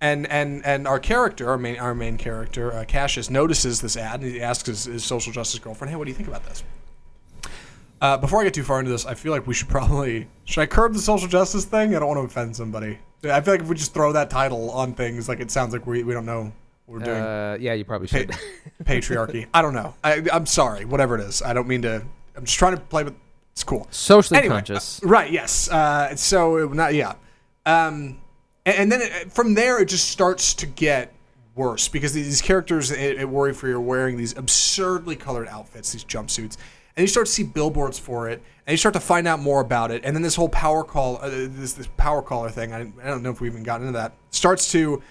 And 0.02 0.26
and 0.28 0.66
and 0.66 0.88
our 0.88 1.00
character, 1.00 1.50
our 1.50 1.58
main 1.58 1.78
our 1.78 1.94
main 1.94 2.18
character, 2.18 2.74
uh, 2.74 2.86
Cassius, 2.86 3.30
notices 3.30 3.82
this 3.82 3.98
ad 3.98 4.22
and 4.22 4.32
he 4.32 4.42
asks 4.42 4.68
his, 4.68 4.86
his 4.86 5.04
social 5.04 5.34
justice 5.34 5.60
girlfriend, 5.60 5.92
"Hey, 5.92 5.98
what 5.98 6.06
do 6.06 6.12
you 6.12 6.16
think 6.16 6.30
about 6.30 6.46
this?" 6.46 6.64
Uh, 8.02 8.16
before 8.18 8.40
I 8.40 8.46
get 8.46 8.54
too 8.54 8.64
far 8.64 8.80
into 8.80 8.92
this, 8.92 9.06
I 9.06 9.14
feel 9.14 9.34
like 9.34 9.46
we 9.46 9.54
should 9.54 9.68
probably 9.68 10.28
should 10.46 10.62
I 10.62 10.66
curb 10.68 10.94
the 10.94 11.00
social 11.00 11.28
justice 11.28 11.66
thing? 11.66 11.94
I 11.96 12.00
don't 12.00 12.08
want 12.08 12.20
to 12.20 12.26
offend 12.26 12.56
somebody. 12.56 12.98
I 13.26 13.42
feel 13.42 13.56
like 13.56 13.62
if 13.62 13.68
we 13.68 13.76
just 13.76 13.94
throw 13.94 14.14
that 14.14 14.30
title 14.30 14.72
on 14.72 14.94
things, 14.94 15.28
like 15.28 15.42
it 15.42 15.52
sounds 15.52 15.74
like 15.74 15.86
we 15.86 16.04
we 16.04 16.14
don't 16.14 16.26
know 16.26 16.54
we're 16.90 17.00
doing. 17.00 17.22
Uh, 17.22 17.58
yeah, 17.60 17.74
you 17.74 17.86
probably 17.86 18.08
should. 18.08 18.32
Patriarchy. 18.84 19.48
I 19.54 19.62
don't 19.62 19.74
know. 19.74 19.94
I, 20.04 20.24
I'm 20.34 20.46
sorry. 20.46 20.86
Whatever 20.86 21.16
it 21.18 21.22
is, 21.22 21.42
I 21.42 21.54
don't 21.54 21.68
mean 21.68 21.84
to. 21.84 22.04
I'm 22.36 22.46
just 22.46 22.58
trying 22.58 22.76
to 22.76 22.82
play 22.82 23.04
with. 23.04 23.16
It's 23.52 23.64
cool. 23.64 23.88
Socially 23.92 24.40
Anyway, 24.40 24.56
conscious. 24.56 25.04
uh, 25.04 25.08
right? 25.08 25.32
Yes. 25.32 25.70
Uh, 25.70 26.16
so 26.16 26.58
it, 26.58 26.74
not 26.74 26.94
yeah. 26.94 27.16
Um, 27.66 28.22
and, 28.66 28.76
and 28.78 28.92
then 28.92 29.02
it, 29.02 29.32
from 29.32 29.54
there, 29.54 29.80
it 29.82 29.86
just 29.90 30.10
starts 30.10 30.54
to 30.56 30.66
get 30.66 31.14
worse 31.56 31.88
because 31.90 32.14
these 32.14 32.42
characters 32.42 32.92
at, 32.92 33.00
at 33.18 33.30
Worry 33.30 33.54
Free 33.54 33.72
are 33.72 33.82
wearing 33.82 34.18
these 34.18 34.38
absurdly 34.38 35.16
colored 35.16 35.48
outfits, 35.50 35.92
these 35.92 36.06
jumpsuits, 36.06 36.56
and 36.96 37.04
you 37.04 37.08
start 37.08 37.26
to 37.28 37.32
see 37.32 37.44
billboards 37.44 38.00
for 38.00 38.30
it, 38.30 38.42
and 38.66 38.72
you 38.74 38.78
start 38.78 38.94
to 38.94 39.00
find 39.00 39.28
out 39.28 39.40
more 39.40 39.60
about 39.62 39.92
it, 39.92 40.04
and 40.06 40.16
then 40.16 40.24
this 40.24 40.36
whole 40.36 40.50
power 40.50 40.84
call, 40.84 41.18
uh, 41.22 41.30
this 41.30 41.74
this 41.74 41.88
power 41.98 42.22
caller 42.22 42.50
thing. 42.50 42.72
I, 42.74 42.82
I 43.04 43.08
don't 43.08 43.22
know 43.24 43.32
if 43.32 43.42
we 43.42 43.48
even 43.50 43.64
got 43.64 43.82
into 43.82 43.94
that. 43.94 44.14
Starts 44.32 44.72
to 44.72 45.02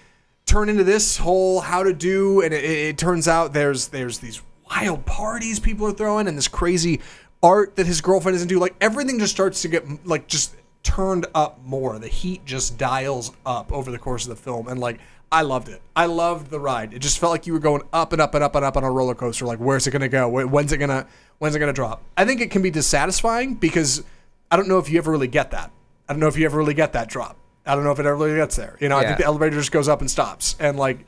turn 0.48 0.68
into 0.68 0.82
this 0.82 1.18
whole 1.18 1.60
how 1.60 1.82
to 1.82 1.92
do, 1.92 2.40
and 2.40 2.52
it, 2.52 2.64
it, 2.64 2.98
turns 2.98 3.28
out 3.28 3.52
there's 3.52 3.88
there's 3.88 4.18
these 4.18 4.42
wild 4.70 5.04
parties 5.06 5.60
people 5.60 5.86
are 5.86 5.92
throwing, 5.92 6.26
and 6.26 6.36
this 6.36 6.48
crazy 6.48 7.00
art 7.42 7.76
that 7.76 7.86
his 7.86 8.00
girlfriend 8.00 8.34
is 8.34 8.42
into. 8.42 8.58
Like 8.58 8.74
everything 8.80 9.18
just 9.18 9.32
starts 9.32 9.62
to 9.62 9.68
get 9.68 10.06
like 10.06 10.26
just 10.26 10.56
turned 10.82 11.26
up 11.34 11.60
more. 11.64 11.98
The 11.98 12.08
heat 12.08 12.44
just 12.44 12.78
dials 12.78 13.30
up 13.44 13.72
over 13.72 13.90
the 13.90 13.98
course 13.98 14.24
of 14.24 14.30
the 14.30 14.42
film, 14.42 14.68
and 14.68 14.80
like 14.80 14.98
I 15.30 15.42
loved 15.42 15.68
it. 15.68 15.82
I 15.94 16.06
loved 16.06 16.50
the 16.50 16.58
ride. 16.58 16.94
It 16.94 17.00
just 17.00 17.18
felt 17.18 17.30
like 17.30 17.46
you 17.46 17.52
were 17.52 17.58
going 17.58 17.82
up 17.92 18.12
and 18.12 18.22
up 18.22 18.34
and 18.34 18.42
up 18.42 18.56
and 18.56 18.64
up 18.64 18.76
on 18.76 18.84
a 18.84 18.90
roller 18.90 19.14
coaster. 19.14 19.44
Like 19.44 19.58
where's 19.58 19.86
it 19.86 19.90
gonna 19.90 20.08
go? 20.08 20.28
When's 20.28 20.72
it 20.72 20.78
gonna 20.78 21.06
When's 21.38 21.54
it 21.54 21.58
gonna 21.60 21.72
drop? 21.72 22.02
I 22.16 22.24
think 22.24 22.40
it 22.40 22.50
can 22.50 22.62
be 22.62 22.70
dissatisfying 22.70 23.54
because 23.54 24.02
I 24.50 24.56
don't 24.56 24.68
know 24.68 24.78
if 24.78 24.88
you 24.88 24.98
ever 24.98 25.12
really 25.12 25.28
get 25.28 25.50
that. 25.52 25.70
I 26.08 26.14
don't 26.14 26.20
know 26.20 26.26
if 26.26 26.38
you 26.38 26.46
ever 26.46 26.58
really 26.58 26.74
get 26.74 26.94
that 26.94 27.08
drop. 27.08 27.36
I 27.68 27.74
don't 27.74 27.84
know 27.84 27.92
if 27.92 28.00
it 28.00 28.06
ever 28.06 28.16
really 28.16 28.34
gets 28.36 28.56
there. 28.56 28.76
You 28.80 28.88
know, 28.88 28.96
I 28.96 29.02
Yeah. 29.02 29.06
think 29.08 29.18
the 29.18 29.24
elevator 29.26 29.56
just 29.56 29.70
goes 29.72 29.86
up 29.88 30.00
and 30.00 30.10
stops, 30.10 30.56
and 30.58 30.76
like 30.78 31.04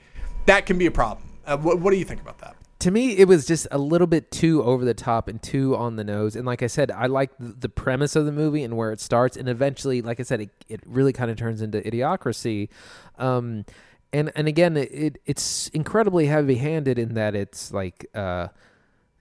that 0.46 0.66
can 0.66 0.78
be 0.78 0.86
a 0.86 0.90
problem. 0.90 1.26
Uh, 1.46 1.56
what, 1.56 1.80
what 1.80 1.90
do 1.90 1.96
you 1.96 2.04
think 2.04 2.20
about 2.20 2.38
that? 2.38 2.54
to 2.80 2.90
me 2.90 3.10
it 3.18 3.28
was 3.28 3.44
just 3.46 3.66
a 3.72 3.76
little 3.76 4.06
bit 4.06 4.30
too 4.30 4.62
over 4.62 4.86
the 4.86 4.94
top 4.94 5.28
and 5.28 5.42
too 5.42 5.76
on 5.76 5.96
the 5.96 6.04
nose 6.04 6.34
and 6.34 6.46
like 6.46 6.62
i 6.62 6.66
said 6.66 6.90
i 6.92 7.04
like 7.04 7.28
the, 7.38 7.52
the 7.52 7.68
premise 7.68 8.16
of 8.16 8.24
the 8.24 8.32
movie 8.32 8.62
and 8.64 8.74
where 8.74 8.90
it 8.90 8.98
starts 8.98 9.36
and 9.36 9.50
eventually 9.50 10.00
like 10.00 10.18
i 10.18 10.22
said 10.22 10.40
it, 10.40 10.48
it 10.66 10.80
really 10.86 11.12
kind 11.12 11.30
of 11.30 11.36
turns 11.36 11.60
into 11.60 11.78
idiocracy 11.82 12.70
um 13.18 13.66
and 14.14 14.32
and 14.34 14.48
again 14.48 14.78
it, 14.78 14.90
it 14.92 15.18
it's 15.26 15.68
incredibly 15.74 16.24
heavy 16.24 16.54
handed 16.54 16.98
in 16.98 17.12
that 17.12 17.34
it's 17.34 17.70
like 17.70 18.06
uh 18.14 18.48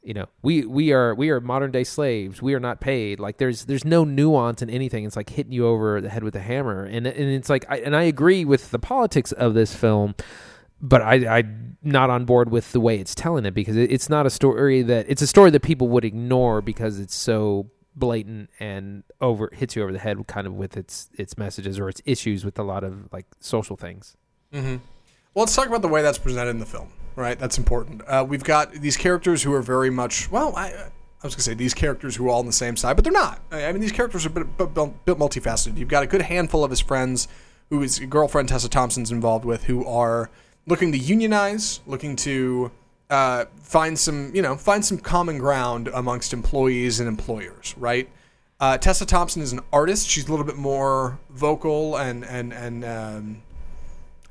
you 0.10 0.16
know 0.16 0.26
we 0.42 0.66
we 0.66 0.92
are 0.92 1.14
we 1.14 1.30
are 1.30 1.40
modern 1.40 1.70
day 1.70 1.84
slaves. 1.84 2.42
We 2.42 2.56
are 2.56 2.60
not 2.60 2.82
paid. 2.82 3.20
Like 3.20 3.38
there's 3.38 3.66
there's 3.66 3.86
no 3.86 4.04
nuance 4.04 4.64
in 4.64 4.70
anything. 4.72 5.06
It's 5.06 5.16
like 5.16 5.30
hitting 5.30 5.52
you 5.52 5.68
over 5.68 6.02
the 6.02 6.10
head 6.10 6.24
with 6.24 6.36
a 6.36 6.40
hammer. 6.40 6.84
And 6.84 7.06
and 7.06 7.30
it's 7.30 7.48
like 7.48 7.64
I, 7.70 7.78
and 7.82 7.96
i 7.96 8.02
agree 8.02 8.44
with 8.44 8.72
the 8.72 8.80
politics 8.80 9.32
of 9.32 9.54
this 9.54 9.76
film 9.76 10.16
but 10.82 11.02
I, 11.02 11.40
I'm 11.40 11.78
not 11.84 12.10
on 12.10 12.26
board 12.26 12.50
with 12.50 12.72
the 12.72 12.80
way 12.80 12.98
it's 12.98 13.14
telling 13.14 13.46
it 13.46 13.54
because 13.54 13.76
it, 13.76 13.92
it's 13.92 14.10
not 14.10 14.26
a 14.26 14.30
story 14.30 14.82
that 14.82 15.06
it's 15.10 15.22
a 15.22 15.28
story 15.28 15.52
that 15.52 15.62
people 15.62 15.90
would 15.90 16.06
ignore 16.06 16.62
because 16.62 17.00
it's 17.00 17.16
so 17.16 17.70
blatant 17.96 18.50
and 18.60 19.04
over 19.22 19.50
hits 19.54 19.76
you 19.76 19.84
over 19.84 19.92
the 19.92 20.00
head 20.00 20.26
kind 20.28 20.48
of 20.48 20.54
with 20.54 20.76
its 20.76 21.10
its 21.18 21.38
messages 21.38 21.78
or 21.78 21.88
its 21.90 22.02
issues 22.06 22.44
with 22.46 22.58
a 22.58 22.64
lot 22.64 22.84
of 22.84 23.12
like 23.12 23.26
social 23.40 23.76
things. 23.76 24.16
Mm-hmm. 24.54 24.78
Well, 25.34 25.44
let's 25.44 25.56
talk 25.56 25.68
about 25.68 25.84
the 25.84 25.88
way 25.88 26.02
that's 26.02 26.18
presented 26.18 26.52
in 26.52 26.60
the 26.60 26.66
film. 26.66 26.90
Right, 27.20 27.38
that's 27.38 27.58
important. 27.58 28.02
Uh, 28.08 28.26
we've 28.26 28.46
got 28.46 28.72
these 28.72 28.96
characters 28.96 29.44
who 29.44 29.54
are 29.54 29.62
very 29.62 29.90
much 29.90 30.32
well. 30.32 30.56
I, 30.56 30.68
I 30.68 30.88
was 31.22 31.36
gonna 31.36 31.44
say 31.44 31.54
these 31.54 31.74
characters 31.74 32.16
who 32.16 32.26
are 32.26 32.30
all 32.30 32.40
on 32.40 32.46
the 32.46 32.54
same 32.54 32.78
side, 32.78 32.96
but 32.96 33.04
they're 33.04 33.12
not. 33.12 33.42
I 33.52 33.70
mean, 33.74 33.82
these 33.82 33.92
characters 33.92 34.26
are 34.26 34.30
bit, 34.30 34.56
bit 34.56 34.74
multifaceted. 34.74 35.76
You've 35.76 35.90
got 35.90 36.02
a 36.02 36.08
good 36.08 36.22
handful 36.22 36.64
of 36.64 36.70
his 36.70 36.80
friends, 36.80 37.28
who 37.70 37.82
his 37.82 38.00
girlfriend 38.00 38.48
Tessa 38.48 38.70
Thompson's 38.70 39.12
involved 39.12 39.44
with, 39.44 39.66
who 39.66 39.86
are 39.86 40.30
looking 40.66 40.94
to 40.94 40.98
unionize, 40.98 41.82
looking 41.86 42.16
to 42.16 42.72
uh, 43.10 43.44
find 43.64 44.00
some, 44.00 44.34
you 44.34 44.42
know, 44.42 44.56
find 44.56 44.86
some 44.86 44.98
common 44.98 45.40
ground 45.40 45.90
amongst 45.94 46.32
employees 46.32 47.02
and 47.02 47.10
employers. 47.10 47.76
Right. 47.78 48.08
Uh, 48.62 48.78
Tessa 48.78 49.06
Thompson 49.06 49.42
is 49.42 49.52
an 49.52 49.60
artist. 49.74 50.08
She's 50.08 50.30
a 50.30 50.32
little 50.32 50.46
bit 50.46 50.56
more 50.56 51.20
vocal 51.30 51.98
and 51.98 52.24
and 52.24 52.54
and 52.54 52.86
um, 52.86 53.42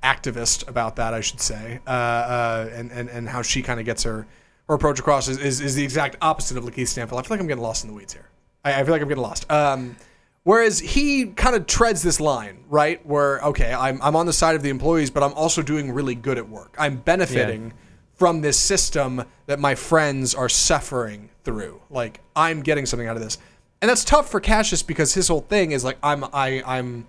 activist 0.03 0.67
about 0.69 0.97
that, 0.97 1.15
I 1.15 1.21
should 1.21 1.41
say, 1.41 1.81
uh, 1.87 1.91
uh, 1.91 2.71
and, 2.73 2.91
and 2.93 3.09
and 3.09 3.29
how 3.29 3.43
she 3.43 3.63
kind 3.63 3.81
of 3.81 3.87
gets 3.87 4.03
her 4.05 4.27
her 4.69 4.75
approach 4.75 5.01
across 5.01 5.29
is, 5.29 5.39
is, 5.39 5.61
is 5.61 5.75
the 5.75 5.83
exact 5.83 6.17
opposite 6.21 6.57
of 6.57 6.65
Lakeith 6.65 6.89
Stanfield. 6.89 7.19
I 7.19 7.23
feel 7.23 7.37
like 7.37 7.41
I'm 7.41 7.47
getting 7.47 7.63
lost 7.63 7.85
in 7.85 7.89
the 7.89 7.97
weeds 7.97 8.13
here. 8.13 8.29
I, 8.65 8.81
I 8.81 8.85
feel 8.85 8.93
like 8.93 9.03
I'm 9.03 9.09
getting 9.09 9.23
lost. 9.23 9.51
Um, 9.51 9.97
whereas 10.45 10.79
he 10.79 11.27
kind 11.27 11.57
of 11.57 11.67
treads 11.67 12.03
this 12.03 12.21
line, 12.21 12.65
right? 12.69 13.05
Where 13.07 13.41
okay, 13.41 13.73
I'm 13.73 14.01
I'm 14.03 14.15
on 14.15 14.27
the 14.27 14.33
side 14.33 14.57
of 14.57 14.63
the 14.63 14.71
employees, 14.71 15.11
but 15.11 15.23
I'm 15.23 15.35
also 15.35 15.63
doing 15.63 15.93
really 15.93 16.15
good 16.15 16.39
at 16.39 16.49
work. 16.49 16.77
I'm 16.79 16.97
benefiting 16.97 17.73
from 18.15 18.41
this 18.41 18.59
system 18.59 19.25
that 19.47 19.59
my 19.59 19.75
friends 19.75 20.35
are 20.35 20.49
suffering 20.49 21.31
through. 21.45 21.81
Like 21.89 22.21
I'm 22.37 22.63
getting 22.63 22.85
something 22.85 23.09
out 23.09 23.17
of 23.17 23.23
this, 23.23 23.39
and 23.81 23.89
that's 23.89 24.05
tough 24.05 24.31
for 24.31 24.41
Cassius 24.41 24.83
because 24.83 25.15
his 25.15 25.29
whole 25.29 25.41
thing 25.41 25.73
is 25.73 25.85
like 25.85 25.99
I'm 26.03 26.25
I 26.33 26.63
I'm 26.67 27.07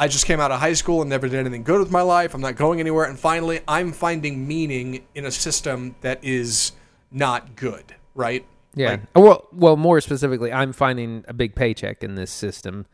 I 0.00 0.08
just 0.08 0.24
came 0.24 0.40
out 0.40 0.50
of 0.50 0.58
high 0.60 0.72
school 0.72 1.02
and 1.02 1.10
never 1.10 1.28
did 1.28 1.38
anything 1.38 1.62
good 1.62 1.78
with 1.78 1.90
my 1.90 2.00
life. 2.00 2.34
I'm 2.34 2.40
not 2.40 2.56
going 2.56 2.80
anywhere. 2.80 3.04
And 3.04 3.18
finally, 3.18 3.60
I'm 3.68 3.92
finding 3.92 4.48
meaning 4.48 5.04
in 5.14 5.26
a 5.26 5.30
system 5.30 5.94
that 6.00 6.18
is 6.24 6.72
not 7.12 7.54
good, 7.54 7.94
right? 8.14 8.46
Yeah. 8.74 8.90
Like, 8.92 9.00
well, 9.14 9.46
well, 9.52 9.76
more 9.76 10.00
specifically, 10.00 10.52
I'm 10.52 10.72
finding 10.72 11.24
a 11.28 11.34
big 11.34 11.54
paycheck 11.54 12.02
in 12.02 12.14
this 12.14 12.30
system 12.30 12.86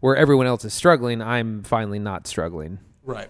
where 0.00 0.14
everyone 0.16 0.46
else 0.46 0.64
is 0.64 0.72
struggling. 0.72 1.20
I'm 1.20 1.62
finally 1.64 1.98
not 1.98 2.26
struggling. 2.26 2.78
right. 3.04 3.28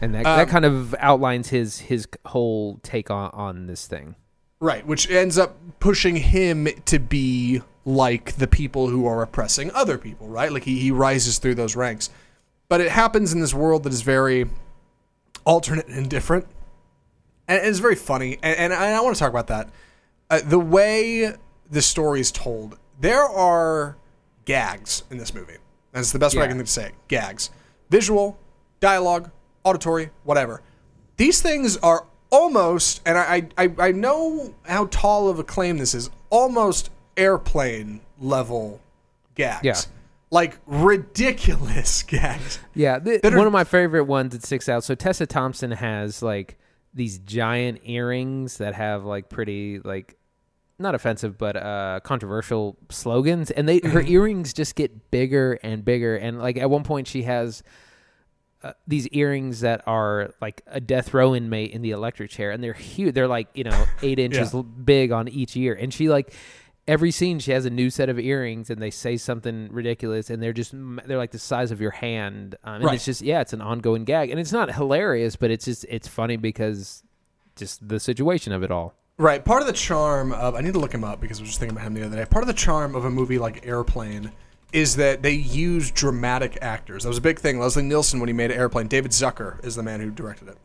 And 0.00 0.14
that, 0.14 0.26
Um, 0.26 0.36
that 0.38 0.48
kind 0.48 0.64
of 0.64 0.94
outlines 0.98 1.48
his 1.48 1.78
his 1.80 2.06
whole 2.26 2.78
take 2.82 3.10
on, 3.10 3.30
on 3.32 3.66
this 3.66 3.86
thing. 3.86 4.14
Right. 4.60 4.86
Which 4.86 5.10
ends 5.10 5.38
up 5.38 5.56
pushing 5.80 6.16
him 6.16 6.68
to 6.86 6.98
be 7.00 7.62
like 7.84 8.34
the 8.36 8.46
people 8.46 8.88
who 8.88 9.06
are 9.06 9.22
oppressing 9.22 9.70
other 9.72 9.98
people, 9.98 10.28
right? 10.28 10.52
Like 10.52 10.62
he, 10.64 10.78
he 10.78 10.90
rises 10.92 11.38
through 11.38 11.56
those 11.56 11.74
ranks. 11.74 12.10
But 12.72 12.80
it 12.80 12.90
happens 12.90 13.34
in 13.34 13.40
this 13.42 13.52
world 13.52 13.82
that 13.82 13.92
is 13.92 14.00
very 14.00 14.46
alternate 15.44 15.88
and 15.88 16.08
different. 16.08 16.46
And 17.46 17.66
it's 17.66 17.80
very 17.80 17.96
funny. 17.96 18.38
And, 18.42 18.58
and 18.58 18.72
I, 18.72 18.92
I 18.92 19.00
want 19.02 19.14
to 19.14 19.20
talk 19.20 19.28
about 19.28 19.48
that. 19.48 19.68
Uh, 20.30 20.40
the 20.42 20.58
way 20.58 21.34
the 21.70 21.82
story 21.82 22.20
is 22.20 22.32
told, 22.32 22.78
there 22.98 23.24
are 23.24 23.98
gags 24.46 25.04
in 25.10 25.18
this 25.18 25.34
movie. 25.34 25.58
That's 25.92 26.12
the 26.12 26.18
best 26.18 26.34
way 26.34 26.44
I 26.44 26.46
Yeah. 26.46 26.52
can 26.56 26.64
say 26.64 26.86
it. 26.86 26.94
Gags. 27.08 27.50
Visual, 27.90 28.38
dialogue, 28.80 29.30
auditory, 29.64 30.08
whatever. 30.24 30.62
These 31.18 31.42
things 31.42 31.76
are 31.76 32.06
almost, 32.30 33.02
and 33.04 33.18
I, 33.18 33.48
I, 33.58 33.70
I 33.78 33.92
know 33.92 34.54
how 34.66 34.86
tall 34.86 35.28
of 35.28 35.38
a 35.38 35.44
claim 35.44 35.76
this 35.76 35.92
is, 35.92 36.08
almost 36.30 36.88
airplane 37.18 38.00
level 38.18 38.80
gags. 39.34 39.62
Yeah. 39.62 39.74
Like 40.32 40.58
ridiculous 40.66 42.02
gags. 42.14 42.58
Yeah, 42.74 42.98
th- 42.98 43.20
are- 43.24 43.36
one 43.36 43.46
of 43.46 43.52
my 43.52 43.64
favorite 43.64 44.04
ones 44.04 44.32
that 44.32 44.42
sticks 44.44 44.68
out. 44.68 44.82
So 44.82 44.94
Tessa 44.96 45.26
Thompson 45.26 45.70
has 45.70 46.22
like 46.22 46.58
these 46.94 47.18
giant 47.18 47.80
earrings 47.84 48.58
that 48.58 48.74
have 48.74 49.04
like 49.04 49.28
pretty 49.28 49.78
like 49.80 50.16
not 50.78 50.94
offensive 50.94 51.38
but 51.38 51.56
uh 51.56 52.00
controversial 52.02 52.76
slogans 52.90 53.50
and 53.52 53.68
they 53.68 53.78
her 53.84 54.00
earrings 54.06 54.52
just 54.52 54.74
get 54.74 55.10
bigger 55.10 55.58
and 55.62 55.84
bigger 55.84 56.16
and 56.16 56.38
like 56.40 56.56
at 56.56 56.68
one 56.68 56.82
point 56.82 57.06
she 57.06 57.22
has 57.22 57.62
uh, 58.64 58.72
these 58.86 59.06
earrings 59.08 59.60
that 59.60 59.82
are 59.86 60.34
like 60.40 60.60
a 60.66 60.80
death 60.80 61.14
row 61.14 61.34
inmate 61.34 61.70
in 61.70 61.82
the 61.82 61.92
electric 61.92 62.30
chair 62.30 62.50
and 62.50 62.62
they're 62.64 62.72
huge 62.72 63.14
they're 63.14 63.28
like 63.28 63.48
you 63.54 63.64
know 63.64 63.84
eight 64.02 64.18
inches 64.26 64.52
Yeah. 64.52 64.62
big 64.84 65.12
on 65.12 65.28
each 65.28 65.56
ear 65.56 65.72
and 65.74 65.94
she 65.94 66.08
like 66.08 66.34
every 66.88 67.10
scene 67.10 67.38
she 67.38 67.52
has 67.52 67.64
a 67.64 67.70
new 67.70 67.88
set 67.90 68.08
of 68.08 68.18
earrings 68.18 68.68
and 68.70 68.82
they 68.82 68.90
say 68.90 69.16
something 69.16 69.68
ridiculous 69.70 70.30
and 70.30 70.42
they're 70.42 70.52
just 70.52 70.72
they're 71.06 71.16
like 71.18 71.30
the 71.30 71.38
size 71.38 71.70
of 71.70 71.80
your 71.80 71.92
hand 71.92 72.56
um, 72.64 72.74
and 72.76 72.84
Right. 72.84 72.94
it's 72.96 73.04
just 73.04 73.22
yeah 73.22 73.40
it's 73.40 73.52
an 73.52 73.60
ongoing 73.60 74.04
gag 74.04 74.30
and 74.30 74.40
it's 74.40 74.50
not 74.52 74.74
hilarious 74.74 75.36
but 75.36 75.50
it's 75.52 75.64
just 75.66 75.84
it's 75.88 76.08
funny 76.08 76.36
because 76.36 77.04
just 77.54 77.86
the 77.88 78.00
situation 78.00 78.52
of 78.52 78.62
it 78.62 78.70
all 78.70 78.94
Right. 79.18 79.44
Part 79.44 79.60
of 79.60 79.66
the 79.68 79.74
charm 79.74 80.32
of 80.32 80.54
I 80.56 80.62
need 80.62 80.72
to 80.72 80.80
look 80.80 80.92
him 80.94 81.04
up 81.04 81.20
because 81.20 81.38
I 81.38 81.42
was 81.42 81.50
just 81.50 81.60
thinking 81.60 81.76
about 81.76 81.86
him 81.86 81.94
the 81.94 82.04
other 82.06 82.16
day. 82.16 82.24
Part 82.24 82.42
of 82.42 82.48
the 82.48 82.54
charm 82.54 82.96
of 82.96 83.04
a 83.04 83.10
movie 83.10 83.38
like 83.38 83.64
Airplane 83.64 84.32
is 84.72 84.96
that 84.96 85.22
they 85.22 85.32
use 85.34 85.90
dramatic 85.90 86.56
actors. 86.62 87.02
That 87.02 87.10
was 87.10 87.18
a 87.18 87.22
big 87.22 87.38
thing. 87.38 87.60
Leslie 87.60 87.82
Nielsen 87.82 88.18
when 88.20 88.28
he 88.28 88.32
made 88.32 88.50
Airplane. 88.50 88.88
David 88.88 89.10
Zucker 89.12 89.62
is 89.64 89.76
the 89.76 89.82
man 89.82 90.00
who 90.00 90.10
directed 90.10 90.48
it. 90.48 90.56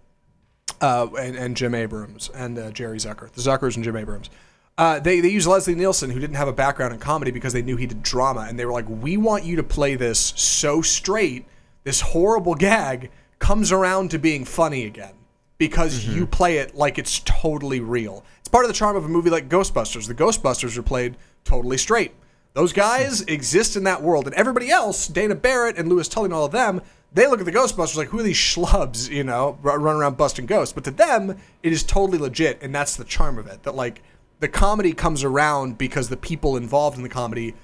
Uh, 0.80 1.07
and, 1.20 1.36
and 1.36 1.57
Jim 1.57 1.76
Abrahams 1.76 2.30
and 2.30 2.57
uh, 2.57 2.72
Jerry 2.72 2.97
Zucker. 2.97 3.30
The 3.32 3.41
Zuckers 3.41 3.76
and 3.76 3.84
Jim 3.84 3.97
Abrahams. 3.97 4.30
Uh, 4.78 4.99
they, 4.99 5.21
they 5.21 5.30
used 5.30 5.47
Leslie 5.47 5.73
Nielsen, 5.73 6.11
who 6.11 6.19
didn't 6.19 6.36
have 6.36 6.47
a 6.47 6.53
background 6.53 6.93
in 6.93 6.99
comedy, 6.99 7.32
because 7.32 7.53
they 7.53 7.63
knew 7.63 7.78
he 7.78 7.88
did 7.88 8.03
drama. 8.03 8.45
And 8.47 8.59
they 8.59 8.65
were 8.65 8.71
like, 8.71 8.88
we 8.88 9.17
want 9.17 9.43
you 9.43 9.55
to 9.55 9.63
play 9.63 9.95
this 9.95 10.34
so 10.36 10.82
straight, 10.82 11.45
this 11.84 12.01
horrible 12.01 12.53
gag, 12.53 13.09
comes 13.39 13.71
around 13.71 14.11
to 14.11 14.19
being 14.19 14.45
funny 14.45 14.86
again 14.86 15.13
because 15.57 16.05
you 16.05 16.28
play 16.28 16.57
it 16.57 16.75
like 16.75 16.97
it's 16.97 17.21
totally 17.25 17.80
real. 17.80 18.23
It's 18.39 18.49
part 18.49 18.65
of 18.65 18.69
the 18.69 18.75
charm 18.75 18.95
of 18.95 19.05
a 19.05 19.09
movie 19.09 19.30
like 19.30 19.49
Ghostbusters. 19.49 20.07
The 20.07 20.15
Ghostbusters 20.15 20.78
are 20.78 20.84
played 20.84 21.17
totally 21.43 21.78
straight. 21.78 22.13
Those 22.53 22.73
guys 22.73 23.21
exist 23.21 23.75
in 23.75 23.84
that 23.84 24.01
world, 24.01 24.25
and 24.25 24.36
everybody 24.36 24.69
else, 24.69 25.07
Dana 25.07 25.36
Barrett 25.36 25.78
and 25.78 25.89
Louis 25.89 26.07
Tully 26.07 26.25
and 26.25 26.34
all 26.34 26.45
of 26.45 26.51
them, 26.51 26.82
they 27.13 27.28
look 27.28 27.39
at 27.39 27.45
the 27.45 27.51
Ghostbusters 27.51 27.95
like, 27.95 28.09
who 28.09 28.19
are 28.19 28.23
these 28.23 28.38
schlubs, 28.38 29.09
you 29.09 29.23
know, 29.23 29.57
run 29.61 29.95
around 29.95 30.17
busting 30.17 30.45
ghosts? 30.45 30.73
But 30.73 30.84
to 30.86 30.91
them, 30.91 31.38
it 31.63 31.71
is 31.71 31.84
totally 31.84 32.17
legit, 32.17 32.61
and 32.61 32.73
that's 32.73 32.95
the 32.95 33.03
charm 33.03 33.38
of 33.38 33.47
it. 33.47 33.63
That 33.63 33.75
like 33.75 34.01
the 34.39 34.47
comedy 34.47 34.93
comes 34.93 35.23
around 35.23 35.77
because 35.77 36.09
the 36.09 36.17
people 36.17 36.57
involved 36.57 36.97
in 36.97 37.03
the 37.03 37.09
comedy 37.09 37.55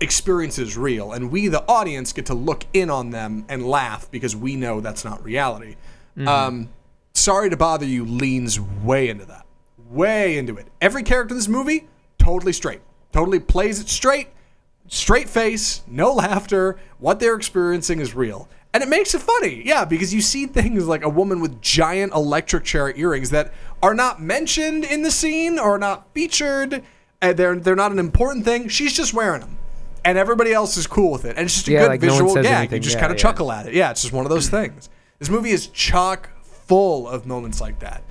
experience 0.00 0.58
is 0.58 0.76
real, 0.76 1.12
and 1.12 1.30
we, 1.30 1.48
the 1.48 1.66
audience, 1.68 2.12
get 2.12 2.26
to 2.26 2.34
look 2.34 2.64
in 2.72 2.88
on 2.90 3.10
them 3.10 3.44
and 3.48 3.66
laugh 3.66 4.10
because 4.10 4.34
we 4.34 4.56
know 4.56 4.80
that's 4.80 5.04
not 5.04 5.22
reality. 5.24 5.76
Um, 6.26 6.68
Sorry 7.12 7.50
to 7.50 7.56
bother 7.56 7.84
you 7.84 8.04
leans 8.04 8.60
way 8.60 9.08
into 9.08 9.24
that, 9.26 9.44
way 9.90 10.38
into 10.38 10.56
it. 10.56 10.68
Every 10.80 11.02
character 11.02 11.34
in 11.34 11.38
this 11.38 11.48
movie 11.48 11.88
totally 12.18 12.52
straight, 12.52 12.80
totally 13.12 13.40
plays 13.40 13.80
it 13.80 13.88
straight, 13.88 14.28
straight 14.86 15.28
face, 15.28 15.82
no 15.86 16.12
laughter. 16.14 16.78
What 16.98 17.18
they're 17.18 17.34
experiencing 17.34 18.00
is 18.00 18.14
real. 18.14 18.48
And 18.72 18.82
it 18.82 18.88
makes 18.88 19.14
it 19.14 19.20
funny, 19.20 19.62
yeah, 19.66 19.84
because 19.84 20.14
you 20.14 20.20
see 20.20 20.46
things 20.46 20.86
like 20.86 21.02
a 21.02 21.08
woman 21.08 21.40
with 21.40 21.60
giant 21.60 22.14
electric 22.14 22.64
chair 22.64 22.96
earrings 22.96 23.30
that 23.30 23.52
are 23.82 23.94
not 23.94 24.20
mentioned 24.20 24.84
in 24.84 25.02
the 25.02 25.10
scene 25.10 25.58
or 25.58 25.78
not 25.78 26.12
featured. 26.14 26.82
And 27.22 27.36
they're 27.36 27.56
they're 27.56 27.76
not 27.76 27.92
an 27.92 27.98
important 27.98 28.44
thing. 28.44 28.68
She's 28.68 28.94
just 28.94 29.12
wearing 29.12 29.40
them, 29.40 29.58
and 30.06 30.16
everybody 30.16 30.52
else 30.54 30.76
is 30.78 30.86
cool 30.86 31.12
with 31.12 31.26
it. 31.26 31.36
And 31.36 31.44
it's 31.46 31.54
just 31.54 31.68
a 31.68 31.72
Yeah, 31.72 31.80
good 31.82 31.88
like 31.88 32.00
visual 32.00 32.32
says 32.32 32.44
gag. 32.46 32.52
anything. 32.58 32.76
You 32.76 32.82
just 32.82 32.94
Yeah, 32.96 33.00
kind 33.00 33.12
of 33.12 33.18
yeah. 33.18 33.22
chuckle 33.22 33.52
at 33.52 33.66
it. 33.66 33.74
Yeah, 33.74 33.90
it's 33.90 34.00
just 34.00 34.14
one 34.14 34.24
of 34.24 34.30
those 34.30 34.48
things. 34.48 34.88
This 35.18 35.28
movie 35.28 35.50
is 35.50 35.66
chock 35.66 36.30
full 36.42 37.06
of 37.06 37.26
moments 37.26 37.60
like 37.60 37.80
that, 37.80 38.02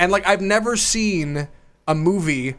and 0.00 0.10
like 0.10 0.26
I've 0.26 0.40
never 0.40 0.76
seen 0.76 1.46
a 1.86 1.94
movie 1.94 2.56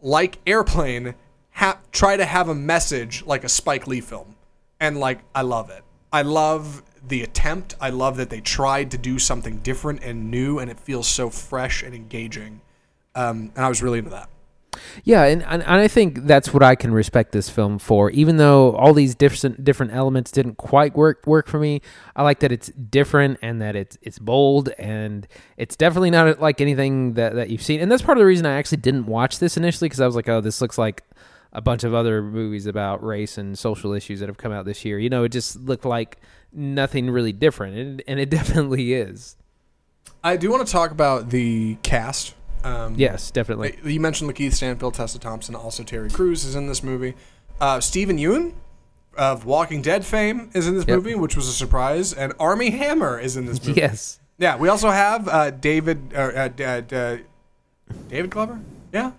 like 0.00 0.38
Airplane 0.46 1.14
ha- 1.50 1.78
try 1.90 2.16
to 2.16 2.24
have 2.24 2.48
a 2.48 2.54
message 2.54 3.24
like 3.26 3.42
a 3.42 3.48
Spike 3.48 3.86
Lee 3.88 4.00
film. 4.00 4.36
And 4.78 4.98
like 5.00 5.18
I 5.34 5.42
love 5.42 5.70
it. 5.70 5.82
I 6.12 6.22
love 6.22 6.82
the 7.08 7.22
attempt. 7.22 7.74
I 7.80 7.90
love 7.90 8.16
that 8.16 8.30
they 8.30 8.40
tried 8.40 8.90
to 8.92 8.98
do 8.98 9.18
something 9.18 9.58
different 9.58 10.02
and 10.02 10.30
new 10.30 10.58
and 10.58 10.70
it 10.70 10.80
feels 10.80 11.06
so 11.06 11.30
fresh 11.30 11.82
and 11.82 11.94
engaging. 11.94 12.60
Um, 13.14 13.52
and 13.54 13.64
I 13.64 13.68
was 13.68 13.82
really 13.82 13.98
into 13.98 14.10
that. 14.10 14.28
Yeah, 15.04 15.24
and, 15.24 15.42
and 15.42 15.62
I 15.62 15.88
think 15.88 16.24
that's 16.24 16.52
what 16.52 16.62
I 16.62 16.74
can 16.74 16.92
respect 16.92 17.32
this 17.32 17.48
film 17.48 17.78
for. 17.78 18.10
Even 18.10 18.36
though 18.36 18.74
all 18.76 18.92
these 18.92 19.14
different 19.14 19.64
different 19.64 19.92
elements 19.92 20.30
didn't 20.30 20.56
quite 20.56 20.96
work 20.96 21.26
work 21.26 21.48
for 21.48 21.58
me, 21.58 21.80
I 22.16 22.22
like 22.22 22.40
that 22.40 22.52
it's 22.52 22.68
different 22.68 23.38
and 23.42 23.60
that 23.60 23.76
it's 23.76 23.98
it's 24.02 24.18
bold 24.18 24.70
and 24.78 25.26
it's 25.56 25.76
definitely 25.76 26.10
not 26.10 26.40
like 26.40 26.60
anything 26.60 27.14
that, 27.14 27.34
that 27.34 27.50
you've 27.50 27.62
seen. 27.62 27.80
And 27.80 27.90
that's 27.90 28.02
part 28.02 28.18
of 28.18 28.20
the 28.20 28.26
reason 28.26 28.46
I 28.46 28.54
actually 28.54 28.78
didn't 28.78 29.06
watch 29.06 29.38
this 29.38 29.56
initially 29.56 29.86
because 29.86 30.00
I 30.00 30.06
was 30.06 30.16
like, 30.16 30.28
oh, 30.28 30.40
this 30.40 30.60
looks 30.60 30.78
like 30.78 31.02
a 31.54 31.60
bunch 31.62 31.84
of 31.84 31.94
other 31.94 32.20
movies 32.22 32.66
about 32.66 33.04
race 33.04 33.38
and 33.38 33.58
social 33.58 33.92
issues 33.92 34.20
that 34.20 34.28
have 34.28 34.36
come 34.38 34.52
out 34.52 34.64
this 34.64 34.84
year. 34.84 34.98
You 34.98 35.08
know, 35.10 35.24
it 35.24 35.30
just 35.30 35.56
looked 35.60 35.84
like 35.84 36.18
nothing 36.52 37.10
really 37.10 37.32
different, 37.32 37.76
and, 37.76 38.02
and 38.08 38.18
it 38.20 38.30
definitely 38.30 38.92
is. 38.94 39.36
I 40.22 40.36
do 40.36 40.50
want 40.50 40.66
to 40.66 40.72
talk 40.72 40.90
about 40.90 41.30
the 41.30 41.76
cast. 41.82 42.34
Um, 42.64 42.94
Yes, 42.96 43.30
definitely. 43.30 43.78
You 43.84 44.00
mentioned 44.00 44.30
Lakeith 44.30 44.54
Stanfield, 44.54 44.94
Tessa 44.94 45.18
Thompson, 45.18 45.54
also 45.54 45.82
Terry 45.82 46.08
Crews 46.10 46.44
is 46.44 46.54
in 46.56 46.66
this 46.66 46.82
movie. 46.82 47.14
Uh, 47.60 47.78
Steven 47.80 48.16
Yeun 48.18 48.54
of 49.16 49.44
Walking 49.44 49.82
Dead 49.82 50.04
fame 50.04 50.50
is 50.54 50.66
in 50.66 50.74
this 50.74 50.86
Yep. 50.88 50.96
movie, 50.96 51.14
which 51.14 51.36
was 51.36 51.46
a 51.46 51.52
surprise, 51.52 52.12
and 52.12 52.32
Armie 52.40 52.70
Hammer 52.70 53.20
is 53.20 53.36
in 53.36 53.44
this 53.46 53.64
movie. 53.64 53.80
Yes. 53.80 54.18
Yeah, 54.38 54.56
we 54.56 54.68
also 54.68 54.90
have 54.90 55.28
uh, 55.28 55.50
David 55.50 56.12
uh, 56.14 56.18
uh, 56.18 56.48
uh, 56.58 56.94
uh, 56.96 57.16
David 58.08 58.30
Glover. 58.30 58.58
Yeah, 58.92 59.12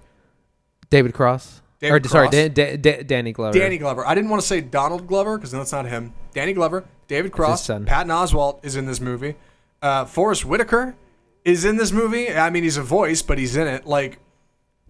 David 0.90 1.14
Cross. 1.14 1.62
David 1.86 2.06
or 2.06 2.10
sorry, 2.10 2.24
Cross. 2.26 2.32
Dan, 2.32 2.54
Dan, 2.54 2.82
Dan, 2.82 3.08
Danny 3.08 3.32
Glover. 3.32 3.58
Danny 3.58 3.78
Glover. 3.78 4.06
I 4.06 4.16
didn't 4.16 4.30
want 4.30 4.42
to 4.42 4.48
say 4.48 4.62
Donald 4.62 5.08
Glover 5.08 5.38
because 5.38 5.52
that's 5.52 5.72
not 5.72 5.86
him. 5.86 6.14
Danny 6.34 6.54
Glover, 6.54 6.86
David 7.08 7.32
Cross, 7.32 7.66
son. 7.66 7.86
Patton 7.86 8.12
Oswalt 8.12 8.64
is 8.66 8.76
in 8.76 8.86
this 8.86 9.00
movie. 9.00 9.36
Uh, 9.82 10.06
Forest 10.06 10.46
Whitaker 10.46 10.96
is 11.44 11.64
in 11.64 11.78
this 11.78 11.92
movie. 11.92 12.34
I 12.34 12.50
mean, 12.50 12.64
he's 12.64 12.78
a 12.78 12.84
voice, 12.84 13.22
but 13.22 13.38
he's 13.38 13.56
in 13.56 13.68
it. 13.68 13.86
Like, 13.86 14.20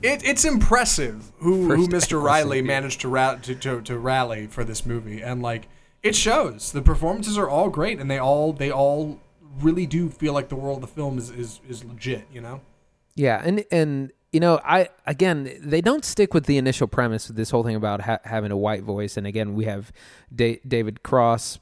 it, 0.02 0.24
it's 0.24 0.46
impressive 0.46 1.32
who, 1.38 1.74
who 1.74 1.88
Mr. 1.88 2.22
Riley 2.22 2.62
managed 2.62 3.02
to, 3.02 3.08
ra- 3.10 3.36
to, 3.36 3.56
to 3.56 3.82
to 3.82 3.98
rally 3.98 4.48
for 4.48 4.64
this 4.64 4.86
movie, 4.86 5.22
and 5.22 5.42
like, 5.42 5.68
it 6.04 6.16
shows. 6.16 6.72
The 6.72 6.82
performances 6.82 7.38
are 7.38 7.50
all 7.50 7.70
great, 7.70 8.00
and 8.00 8.10
they 8.10 8.18
all 8.18 8.54
they 8.54 8.72
all 8.72 9.20
really 9.60 9.86
do 9.86 10.10
feel 10.10 10.34
like 10.34 10.50
the 10.50 10.56
world 10.56 10.78
of 10.78 10.90
the 10.90 10.96
film 10.96 11.18
is 11.18 11.30
is, 11.30 11.60
is 11.68 11.84
legit. 11.84 12.28
You 12.32 12.42
know. 12.42 12.62
Yeah, 13.16 13.42
and 13.44 13.64
and 13.72 14.12
you 14.36 14.42
know, 14.42 14.60
I 14.66 14.90
again, 15.08 15.50
they 15.62 15.80
don't 15.80 16.04
stick 16.04 16.34
with 16.34 16.46
the 16.46 16.58
initial 16.58 16.88
premise 16.88 17.30
of 17.30 17.38
this 17.38 17.52
whole 17.52 17.64
thing 17.64 17.78
about 17.78 18.02
ha- 18.02 18.20
having 18.26 18.52
a 18.52 18.58
white 18.58 18.84
voice. 18.84 19.16
And 19.16 19.26
again, 19.26 19.56
we 19.56 19.64
have 19.64 19.94
da- 20.36 20.60
David 20.68 21.04
Cross 21.04 21.60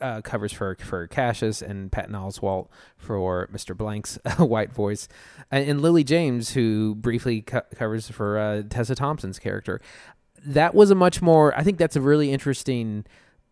uh, 0.00 0.20
covers 0.20 0.52
for 0.52 0.76
for 0.76 1.08
Cassius 1.08 1.60
and 1.60 1.90
Patton 1.90 2.14
Oswalt 2.14 2.68
for 2.96 3.48
Mr. 3.52 3.76
Blank's 3.76 4.16
white 4.38 4.72
voice, 4.72 5.08
and, 5.50 5.68
and 5.68 5.80
Lily 5.82 6.04
James 6.04 6.52
who 6.52 6.94
briefly 6.94 7.42
co- 7.42 7.62
covers 7.74 8.08
for 8.08 8.38
uh, 8.38 8.62
Tessa 8.70 8.94
Thompson's 8.94 9.40
character. 9.40 9.80
That 10.46 10.72
was 10.72 10.92
a 10.92 10.94
much 10.94 11.20
more. 11.20 11.52
I 11.58 11.64
think 11.64 11.78
that's 11.78 11.96
a 11.96 12.00
really 12.00 12.30
interesting 12.30 13.06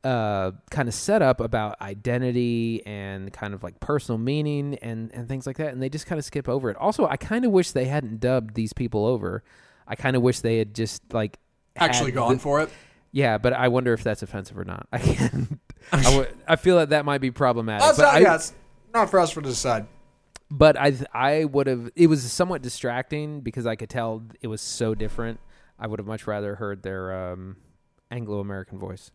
uh, 0.05 0.51
kind 0.71 0.89
of 0.89 0.95
setup 0.95 1.41
about 1.41 1.81
identity 1.81 2.83
and 2.87 3.33
kind 3.33 3.55
of 3.55 3.63
like 3.63 3.79
personal 3.81 4.19
meaning 4.19 4.75
and, 4.83 5.13
and 5.15 5.29
things 5.29 5.47
like 5.47 5.57
that. 5.59 5.73
And 5.73 5.83
they 5.83 5.89
just 5.89 6.07
kind 6.07 6.19
of 6.19 6.25
skip 6.25 6.49
over 6.49 6.71
it. 6.71 6.77
Also, 6.77 7.07
I 7.07 7.17
kind 7.17 7.45
of 7.45 7.53
wish 7.53 7.71
they 7.73 7.85
hadn't 7.85 8.19
dubbed 8.21 8.55
these 8.55 8.73
people 8.73 9.07
over. 9.07 9.43
I 9.87 9.95
kind 9.95 10.17
of 10.17 10.23
wish 10.23 10.41
they 10.41 10.59
had 10.59 10.75
just 10.75 11.03
like 11.13 11.39
Actually, 11.77 12.13
gone 12.13 12.35
the- 12.35 12.39
for 12.41 12.61
it. 12.61 12.71
Yeah, 13.15 13.37
but 13.39 13.53
I 13.53 13.69
wonder 13.69 13.93
if 13.93 14.03
that's 14.03 14.23
offensive 14.23 14.57
or 14.59 14.65
not. 14.65 14.87
I 14.93 14.99
can 14.99 15.61
I, 15.93 16.17
would- 16.17 16.35
I 16.49 16.57
feel 16.57 16.79
that 16.79 16.91
that 16.91 17.05
might 17.05 17.21
be 17.21 17.31
problematic. 17.31 17.83
That's 17.83 17.99
but 17.99 18.05
not, 18.05 18.15
I, 18.15 18.19
yeah, 18.21 18.35
it's 18.37 18.53
not 18.95 19.11
for 19.11 19.21
us 19.21 19.35
to 19.35 19.41
decide. 19.43 19.87
but 20.51 20.77
I 20.79 20.95
I 21.13 21.45
would 21.45 21.67
have. 21.67 21.91
It 21.95 22.07
was 22.09 22.23
somewhat 22.33 22.63
distracting 22.63 23.41
because 23.41 23.67
I 23.67 23.77
could 23.77 23.91
tell 23.91 24.23
it 24.41 24.47
was 24.49 24.61
so 24.61 24.95
different. 24.95 25.41
I 25.79 25.87
would 25.87 25.99
have 25.99 26.07
much 26.07 26.27
rather 26.27 26.55
heard 26.57 26.83
their 26.83 27.33
um, 27.33 27.57
Anglo 28.11 28.41
American 28.41 28.79
voice. 28.79 29.11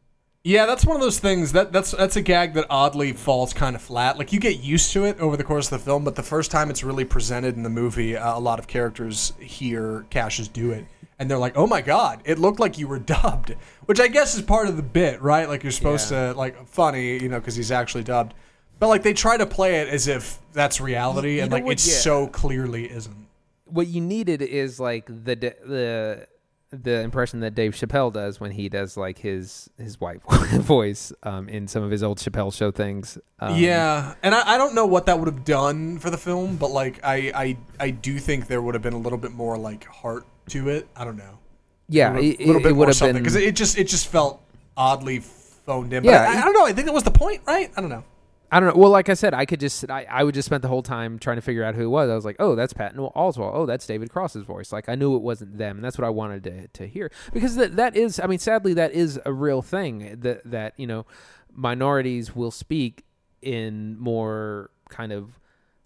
Yeah, 0.47 0.65
that's 0.65 0.85
one 0.85 0.95
of 0.95 1.01
those 1.01 1.19
things 1.19 1.51
that 1.51 1.73
that's 1.73 1.91
that's 1.91 2.15
a 2.15 2.21
gag 2.21 2.53
that 2.53 2.65
oddly 2.69 3.11
falls 3.11 3.51
kind 3.53 3.75
of 3.75 3.81
flat. 3.81 4.17
Like 4.17 4.31
you 4.31 4.39
get 4.39 4.61
used 4.61 4.93
to 4.93 5.03
it 5.03 5.19
over 5.19 5.35
the 5.35 5.43
course 5.43 5.69
of 5.69 5.77
the 5.79 5.83
film, 5.85 6.05
but 6.05 6.15
the 6.15 6.23
first 6.23 6.51
time 6.51 6.69
it's 6.69 6.85
really 6.85 7.03
presented 7.03 7.57
in 7.57 7.63
the 7.63 7.69
movie, 7.69 8.15
uh, 8.15 8.37
a 8.37 8.39
lot 8.39 8.57
of 8.57 8.65
characters 8.65 9.33
hear 9.41 10.05
Cassius 10.09 10.47
do 10.47 10.71
it, 10.71 10.85
and 11.19 11.29
they're 11.29 11.37
like, 11.37 11.57
"Oh 11.57 11.67
my 11.67 11.81
god, 11.81 12.21
it 12.23 12.39
looked 12.39 12.61
like 12.61 12.77
you 12.77 12.87
were 12.87 12.99
dubbed," 13.15 13.55
which 13.87 13.99
I 13.99 14.07
guess 14.07 14.35
is 14.35 14.41
part 14.41 14.69
of 14.69 14.77
the 14.77 14.83
bit, 14.83 15.21
right? 15.21 15.49
Like 15.49 15.63
you're 15.63 15.71
supposed 15.73 16.09
Yeah. 16.11 16.31
to 16.31 16.37
like 16.37 16.65
funny, 16.65 17.21
you 17.21 17.27
know, 17.27 17.39
because 17.39 17.57
he's 17.57 17.71
actually 17.71 18.05
dubbed, 18.05 18.33
but 18.79 18.87
like 18.87 19.03
they 19.03 19.11
try 19.13 19.35
to 19.35 19.45
play 19.45 19.81
it 19.81 19.89
as 19.89 20.07
if 20.07 20.39
that's 20.53 20.79
reality, 20.79 21.35
You 21.35 21.41
and 21.43 21.51
like 21.51 21.65
what? 21.65 21.73
it 21.73 21.85
Yeah. 21.85 21.93
so 21.95 22.27
clearly 22.27 22.89
isn't. 22.89 23.27
what 23.65 23.87
you 23.87 23.99
needed 23.99 24.41
is 24.41 24.79
like 24.79 25.07
the 25.07 25.35
the 25.35 26.25
the 26.71 27.01
impression 27.01 27.39
that 27.39 27.55
Dave 27.55 27.73
Chappelle 27.73 28.11
does 28.11 28.39
when 28.39 28.51
he 28.51 28.67
does 28.69 28.97
like 28.97 29.19
his 29.19 29.69
his 29.77 29.99
white 29.99 30.21
voice 30.51 31.13
um, 31.23 31.47
in 31.47 31.67
some 31.67 31.83
of 31.83 31.91
his 31.91 32.03
old 32.03 32.17
Chappelle 32.19 32.53
show 32.53 32.71
things. 32.71 33.17
Um, 33.39 33.57
yeah, 33.57 34.15
and 34.23 34.35
I, 34.35 34.55
I 34.55 34.57
don't 34.57 34.75
know 34.75 34.85
what 34.85 35.05
that 35.05 35.17
would 35.19 35.27
have 35.27 35.45
done 35.45 35.99
for 35.99 36.09
the 36.09 36.17
film, 36.17 36.57
but 36.57 36.71
like 36.71 36.99
I, 37.03 37.31
I 37.33 37.57
I 37.79 37.89
do 37.91 38.19
think 38.19 38.47
there 38.47 38.61
would 38.61 38.75
have 38.75 38.83
been 38.83 38.93
a 38.93 38.99
little 38.99 39.17
bit 39.17 39.31
more 39.31 39.57
like 39.57 39.85
heart 39.85 40.25
to 40.49 40.69
it. 40.69 40.87
I 40.95 41.05
don't 41.05 41.17
know. 41.17 41.39
yeah, 41.87 42.13
a 42.15 42.19
it, 42.19 42.39
little 42.39 42.61
bit 42.61 42.71
it 42.71 42.73
more 42.73 42.79
would 42.79 42.87
have 42.89 42.97
something 42.97 43.15
been 43.15 43.23
because 43.23 43.35
it 43.35 43.55
just 43.55 43.77
it 43.77 43.85
just 43.87 44.07
felt 44.07 44.41
oddly 44.75 45.19
phoned 45.19 45.93
in. 45.93 46.03
Yeah, 46.03 46.25
but 46.25 46.35
I, 46.35 46.41
I 46.41 46.43
don't 46.43 46.53
know. 46.53 46.65
I 46.65 46.73
think 46.73 46.87
that 46.87 46.93
was 46.93 47.03
the 47.03 47.11
point, 47.11 47.41
right? 47.45 47.71
I 47.77 47.81
don't 47.81 47.89
know. 47.89 48.03
I 48.51 48.59
don't 48.59 48.73
know. 48.73 48.81
Well, 48.81 48.91
like 48.91 49.09
I 49.09 49.13
said, 49.13 49.33
I 49.33 49.45
could 49.45 49.59
just 49.59 49.89
I, 49.89 50.05
I 50.09 50.23
would 50.23 50.33
just 50.33 50.45
spend 50.45 50.63
the 50.63 50.69
whole 50.69 50.83
time 50.83 51.19
trying 51.19 51.35
to 51.35 51.41
figure 51.41 51.63
out 51.63 51.75
who 51.75 51.83
it 51.83 51.89
was. 51.89 52.09
I 52.09 52.15
was 52.15 52.23
like, 52.23 52.37
oh, 52.39 52.55
that's 52.55 52.73
Patton 52.73 52.99
Oswalt. 52.99 53.51
Oh, 53.53 53.65
that's 53.65 53.85
David 53.85 54.09
Cross's 54.09 54.43
voice. 54.43 54.71
Like 54.71 54.87
I 54.87 54.95
knew 54.95 55.15
it 55.15 55.21
wasn't 55.21 55.57
them, 55.57 55.77
and 55.77 55.83
that's 55.83 55.97
what 55.97 56.05
I 56.05 56.09
wanted 56.09 56.43
to 56.45 56.67
to 56.67 56.87
hear 56.87 57.11
because 57.33 57.55
that 57.57 57.75
that 57.75 57.97
is. 57.97 58.19
I 58.19 58.27
mean, 58.27 58.39
sadly, 58.39 58.73
that 58.75 58.93
is 58.93 59.19
a 59.25 59.33
real 59.33 59.61
thing 59.61 60.17
that 60.21 60.49
that 60.49 60.73
you 60.77 60.87
know 60.87 61.05
minorities 61.51 62.35
will 62.35 62.51
speak 62.51 63.03
in 63.41 63.97
more 63.99 64.71
kind 64.89 65.11
of 65.11 65.39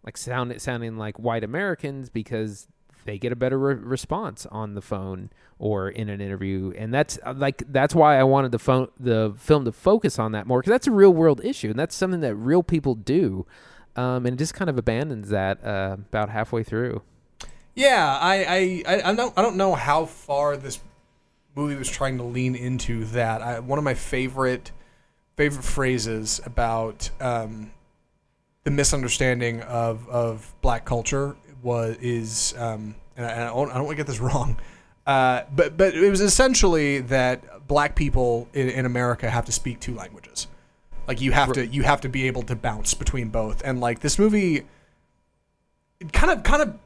like 0.03 0.17
sound 0.17 0.61
sounding 0.61 0.97
like 0.97 1.17
white 1.17 1.43
Americans 1.43 2.09
because 2.09 2.67
they 3.05 3.17
get 3.17 3.31
a 3.31 3.35
better 3.35 3.57
re- 3.57 3.75
response 3.75 4.45
on 4.47 4.75
the 4.75 4.81
phone 4.81 5.31
or 5.61 5.89
in 5.89 6.09
an 6.09 6.19
interview 6.19 6.73
and 6.77 6.93
that's 6.93 7.17
uh, 7.25 7.33
like 7.37 7.63
that's 7.71 7.93
why 7.95 8.19
I 8.19 8.23
wanted 8.23 8.51
the 8.51 8.59
phone 8.59 8.87
the 8.99 9.33
film 9.37 9.63
to 9.65 9.71
focus 9.71 10.19
on 10.19 10.31
that 10.33 10.47
more 10.47 10.59
because 10.59 10.71
that's 10.71 10.87
a 10.87 10.91
real 10.91 11.13
world 11.13 11.39
issue 11.45 11.69
and 11.69 11.79
that's 11.79 11.95
something 11.95 12.19
that 12.21 12.35
real 12.35 12.63
people 12.63 12.95
do 12.95 13.45
um, 13.95 14.25
and 14.25 14.35
it 14.35 14.37
just 14.37 14.53
kind 14.53 14.69
of 14.69 14.77
abandons 14.77 15.29
that 15.29 15.63
uh, 15.63 15.97
about 15.99 16.29
halfway 16.29 16.63
through 16.63 17.01
Yeah, 17.75 18.17
I 18.19 18.83
I, 18.85 19.01
I 19.05 19.15
don't 19.15 19.37
I 19.37 19.41
don't 19.41 19.55
know 19.55 19.75
how 19.75 20.05
far 20.05 20.57
this 20.57 20.79
movie 21.55 21.75
was 21.75 21.89
trying 21.89 22.17
to 22.17 22.23
lean 22.23 22.55
into 22.55 23.05
that. 23.05 23.41
I, 23.41 23.59
one 23.59 23.77
of 23.77 23.85
my 23.85 23.93
favorite 23.93 24.71
favorite 25.37 25.63
phrases 25.63 26.41
about 26.45 27.09
um, 27.19 27.71
the 28.63 28.71
misunderstanding 28.71 29.61
of 29.61 30.07
of 30.09 30.53
black 30.61 30.85
culture 30.85 31.35
was 31.63 31.97
is 31.97 32.53
um, 32.57 32.95
and 33.15 33.25
I, 33.25 33.43
I 33.43 33.45
don't, 33.45 33.71
I 33.71 33.75
don't 33.75 33.85
want 33.85 33.97
to 33.97 34.03
get 34.03 34.07
this 34.07 34.19
wrong, 34.27 34.57
uh, 35.05 35.43
but 35.55 35.77
but 35.77 35.95
it 35.95 36.09
was 36.09 36.21
essentially 36.21 36.99
that 36.99 37.67
black 37.67 37.95
people 37.95 38.47
in, 38.53 38.69
in 38.69 38.85
America 38.85 39.29
have 39.29 39.45
to 39.45 39.51
speak 39.51 39.79
two 39.79 39.95
languages. 39.95 40.47
Like 41.07 41.21
you 41.21 41.31
have 41.31 41.53
to 41.53 41.65
you 41.65 41.83
have 41.83 42.01
to 42.01 42.09
be 42.09 42.27
able 42.27 42.43
to 42.43 42.55
bounce 42.55 42.93
between 42.93 43.29
both, 43.29 43.61
and 43.65 43.79
like 43.79 43.99
this 43.99 44.19
movie, 44.19 44.65
it 45.99 46.13
kind 46.13 46.31
of 46.31 46.43
kind 46.43 46.61
of 46.61 46.79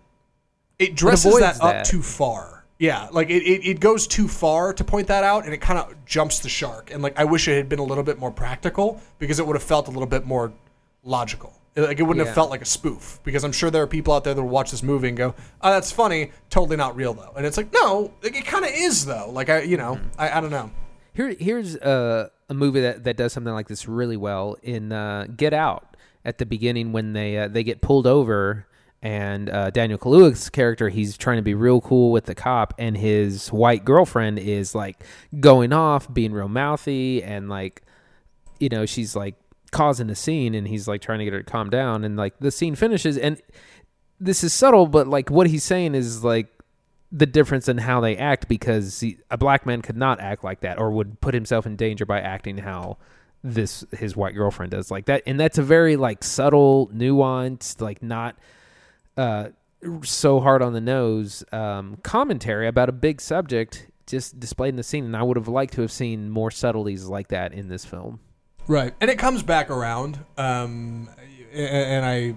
it 0.80 0.96
dresses 0.96 1.26
avoids 1.26 1.42
that, 1.42 1.56
up 1.56 1.74
that. 1.74 1.86
too 1.86 2.02
far. 2.02 2.66
Yeah, 2.80 3.08
like 3.12 3.30
it, 3.30 3.44
it, 3.44 3.66
it 3.66 3.80
goes 3.80 4.06
too 4.08 4.28
far 4.28 4.74
to 4.74 4.84
point 4.84 5.08
that 5.08 5.24
out, 5.24 5.46
and 5.46 5.54
it 5.54 5.60
kind 5.60 5.80
of 5.80 5.94
jumps 6.06 6.40
the 6.40 6.50
shark. 6.50 6.92
And 6.92 7.04
like 7.04 7.18
I 7.20 7.26
wish 7.26 7.48
it 7.48 7.56
had 7.56 7.70
been 7.70 7.80
a 7.80 7.84
little 7.84 8.04
bit 8.04 8.20
more 8.20 8.32
practical 8.32 9.02
because 9.20 9.40
it 9.40 9.48
would 9.48 9.56
have 9.56 9.64
felt 9.64 9.88
a 9.88 9.92
little 9.92 10.08
bit 10.08 10.26
more 10.26 10.52
logical. 11.04 11.54
Like 11.76 12.00
it 12.00 12.04
wouldn't 12.04 12.24
Yeah. 12.24 12.28
have 12.28 12.36
felt 12.36 12.50
like 12.50 12.62
a 12.62 12.66
spoof. 12.66 13.20
Because 13.24 13.44
I'm 13.44 13.52
sure 13.52 13.70
there 13.70 13.84
are 13.84 13.88
people 13.88 14.14
out 14.14 14.24
there 14.24 14.34
that 14.34 14.42
will 14.42 14.50
watch 14.50 14.72
this 14.72 14.82
movie 14.84 15.10
and 15.10 15.18
go, 15.18 15.36
"Oh, 15.62 15.72
that's 15.72 15.92
funny, 15.92 16.32
totally 16.50 16.78
not 16.78 16.96
real 16.96 17.14
though." 17.14 17.34
And 17.36 17.46
it's 17.46 17.58
like, 17.58 17.74
no, 17.74 18.14
like, 18.24 18.36
it 18.36 18.46
kind 18.46 18.64
of 18.66 18.72
is 18.74 19.06
though. 19.06 19.30
Like 19.30 19.50
I, 19.50 19.62
you 19.62 19.78
know, 19.78 20.00
I, 20.18 20.38
I 20.38 20.42
don't 20.42 20.52
know. 20.52 20.72
Here, 21.14 21.36
here's 21.40 21.76
a, 21.76 22.30
a 22.50 22.54
movie 22.54 22.82
that, 22.82 23.04
that 23.06 23.16
does 23.18 23.32
something 23.34 23.54
like 23.54 23.68
this 23.70 23.88
really 23.88 24.18
well 24.18 24.58
in 24.64 24.92
uh, 24.92 25.28
Get 25.36 25.54
Out. 25.54 25.96
At 26.26 26.40
the 26.40 26.46
beginning, 26.46 26.92
when 26.92 27.14
they 27.14 27.38
uh, 27.38 27.48
they 27.50 27.64
get 27.64 27.82
pulled 27.82 28.08
over, 28.08 28.66
and 29.04 29.48
uh, 29.50 29.70
Daniel 29.70 30.00
Kaluuya's 30.00 30.50
character, 30.50 30.90
he's 30.90 31.18
trying 31.18 31.38
to 31.38 31.44
be 31.44 31.54
real 31.54 31.80
cool 31.82 32.12
with 32.12 32.26
the 32.26 32.34
cop, 32.34 32.74
and 32.80 32.98
his 32.98 33.50
white 33.50 33.86
girlfriend 33.86 34.40
is 34.40 34.74
like 34.74 35.04
going 35.40 35.72
off, 35.72 36.12
being 36.12 36.32
real 36.34 36.48
mouthy, 36.48 37.22
and 37.22 37.48
like, 37.48 37.84
you 38.60 38.70
know, 38.70 38.88
she's 38.88 39.16
like 39.16 39.36
causing 39.76 40.10
a 40.10 40.16
scene, 40.16 40.56
and 40.56 40.68
he's 40.70 40.88
like 40.88 41.02
trying 41.02 41.20
to 41.20 41.26
get 41.26 41.34
her 41.34 41.44
to 41.44 41.52
calm 41.52 41.70
down, 41.70 42.06
and 42.06 42.16
like 42.16 42.40
the 42.40 42.50
scene 42.50 42.76
finishes, 42.76 43.18
and 43.18 43.42
this 44.22 44.42
is 44.42 44.54
subtle, 44.54 44.88
but 44.88 45.06
like 45.06 45.30
what 45.30 45.48
he's 45.48 45.66
saying 45.66 45.94
is 45.96 46.24
like 46.24 46.48
the 47.12 47.26
difference 47.26 47.68
in 47.68 47.78
how 47.78 48.00
they 48.00 48.16
act 48.16 48.48
because 48.48 49.02
he, 49.02 49.18
a 49.30 49.38
black 49.38 49.66
man 49.66 49.82
could 49.82 49.98
not 49.98 50.22
act 50.22 50.46
like 50.46 50.62
that 50.62 50.80
or 50.80 50.92
would 50.92 51.20
put 51.20 51.34
himself 51.34 51.66
in 51.66 51.76
danger 51.76 52.06
by 52.06 52.22
acting 52.22 52.58
how 52.58 52.98
this 53.44 53.86
his 53.92 54.16
white 54.16 54.34
girlfriend 54.34 54.72
does 54.72 54.90
like 54.90 55.06
that. 55.06 55.22
And 55.28 55.38
that's 55.38 55.58
a 55.58 55.64
very 55.64 55.98
like 55.98 56.24
subtle 56.24 56.88
nuanced 56.88 57.80
like 57.82 58.02
not 58.02 58.38
uh 59.18 59.50
so 60.04 60.40
hard 60.40 60.62
on 60.62 60.74
the 60.74 60.82
nose 60.82 61.44
um 61.52 61.98
commentary 62.02 62.68
about 62.68 62.90
a 62.90 62.94
big 62.94 63.22
subject 63.22 63.88
just 64.08 64.40
displayed 64.40 64.70
in 64.70 64.78
the 64.78 64.84
scene. 64.84 65.06
And 65.06 65.16
i 65.16 65.22
would 65.22 65.38
have 65.38 65.48
liked 65.48 65.74
to 65.76 65.82
have 65.82 65.92
seen 65.92 66.30
more 66.30 66.50
subtleties 66.50 67.06
like 67.06 67.28
that 67.28 67.54
in 67.54 67.68
this 67.68 67.86
film 67.86 68.20
Right, 68.68 68.94
and 69.00 69.10
it 69.12 69.20
comes 69.20 69.44
back 69.44 69.70
around. 69.70 70.20
Um, 70.38 71.10
and 71.54 72.06
I, 72.06 72.36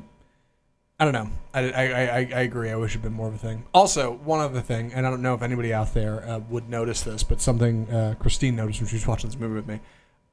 I 1.00 1.04
don't 1.04 1.12
know. 1.12 1.30
I, 1.54 1.70
I, 1.70 1.82
I, 1.82 2.18
I 2.18 2.40
agree. 2.40 2.70
I 2.70 2.76
wish 2.76 2.92
it'd 2.92 3.02
been 3.02 3.12
more 3.12 3.28
of 3.28 3.34
a 3.34 3.38
thing. 3.38 3.64
Also, 3.72 4.12
one 4.12 4.40
other 4.40 4.60
thing, 4.60 4.92
and 4.92 5.06
I 5.06 5.10
don't 5.10 5.22
know 5.22 5.34
if 5.34 5.42
anybody 5.42 5.72
out 5.72 5.94
there 5.94 6.28
uh, 6.28 6.38
would 6.50 6.68
notice 6.68 7.02
this, 7.02 7.22
but 7.22 7.40
something 7.40 7.90
uh, 7.90 8.14
Christine 8.18 8.56
noticed 8.56 8.80
when 8.80 8.88
she 8.88 8.96
was 8.96 9.06
watching 9.06 9.30
this 9.30 9.38
movie 9.38 9.54
with 9.54 9.66
me. 9.66 9.80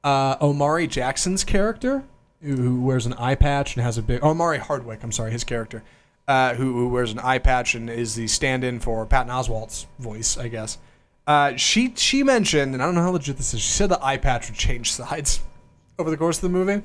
Uh, 0.04 0.36
Omari 0.40 0.86
Jackson's 0.86 1.42
character, 1.42 2.04
who, 2.42 2.80
wears 2.80 3.06
an 3.06 3.14
eye 3.14 3.34
patch 3.34 3.74
and 3.74 3.84
has 3.84 3.98
a 3.98 4.02
big. 4.02 4.22
Omari 4.22 4.58
Hardwick. 4.58 5.02
I'm 5.02 5.12
sorry, 5.12 5.32
his 5.32 5.42
character, 5.42 5.82
uh, 6.28 6.54
who, 6.54 6.72
who 6.74 6.88
wears 6.88 7.10
an 7.10 7.18
eye 7.18 7.38
patch 7.38 7.74
and 7.74 7.90
is 7.90 8.14
the 8.14 8.28
stand-in 8.28 8.78
for 8.78 9.04
Patton 9.06 9.32
Oswalt's 9.32 9.86
voice, 9.98 10.36
I 10.36 10.48
guess. 10.48 10.78
Uh, 11.26 11.56
she 11.56 11.92
she 11.96 12.22
mentioned, 12.22 12.74
and 12.74 12.82
I 12.82 12.86
don't 12.86 12.94
know 12.94 13.02
how 13.02 13.10
legit 13.10 13.36
this 13.36 13.52
is. 13.52 13.60
She 13.60 13.72
said 13.72 13.88
the 13.88 14.04
eye 14.04 14.16
patch 14.16 14.48
would 14.48 14.58
change 14.58 14.92
sides 14.92 15.40
over 15.98 16.10
the 16.10 16.16
course 16.16 16.38
of 16.38 16.42
the 16.42 16.48
movie, 16.48 16.82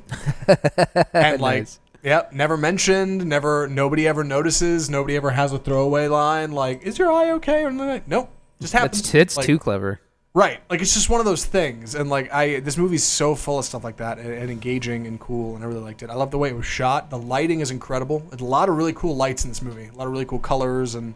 and 1.13 1.41
like, 1.41 1.61
Nice. 1.61 1.79
yep, 2.03 2.33
never 2.33 2.57
mentioned, 2.57 3.25
never, 3.25 3.67
nobody 3.67 4.07
ever 4.07 4.23
notices, 4.23 4.89
nobody 4.89 5.15
ever 5.15 5.31
has 5.31 5.51
a 5.53 5.59
throwaway 5.59 6.07
line 6.07 6.51
like, 6.51 6.83
"Is 6.83 6.97
your 6.97 7.11
eye 7.11 7.31
okay?" 7.31 7.63
Or 7.63 7.71
nothing. 7.71 8.03
Nope, 8.07 8.29
just 8.59 8.73
happens. 8.73 9.01
that's 9.01 9.15
it's 9.15 9.38
Like, 9.38 9.45
too 9.45 9.59
clever 9.59 9.99
Right, 10.33 10.61
like 10.69 10.81
it's 10.81 10.93
just 10.93 11.09
one 11.09 11.19
of 11.19 11.25
those 11.25 11.43
things, 11.43 11.93
and 11.93 12.09
like 12.09 12.31
I, 12.31 12.61
this 12.61 12.77
movie's 12.77 13.03
so 13.03 13.35
full 13.35 13.59
of 13.59 13.65
stuff 13.65 13.83
like 13.83 13.97
that, 13.97 14.17
and, 14.17 14.31
and 14.31 14.49
engaging 14.49 15.05
and 15.05 15.19
cool, 15.19 15.55
and 15.55 15.63
I 15.63 15.67
really 15.67 15.81
liked 15.81 16.03
it. 16.03 16.09
I 16.09 16.13
love 16.13 16.31
the 16.31 16.38
way 16.38 16.47
it 16.47 16.55
was 16.55 16.65
shot. 16.65 17.09
The 17.09 17.17
lighting 17.17 17.59
is 17.59 17.69
incredible. 17.69 18.19
There's 18.29 18.41
a 18.41 18.45
lot 18.45 18.69
of 18.69 18.77
really 18.77 18.93
cool 18.93 19.13
lights 19.17 19.43
in 19.43 19.51
this 19.51 19.61
movie, 19.61 19.89
a 19.93 19.97
lot 19.97 20.07
of 20.07 20.13
really 20.13 20.23
cool 20.23 20.39
colors, 20.39 20.95
and 20.95 21.15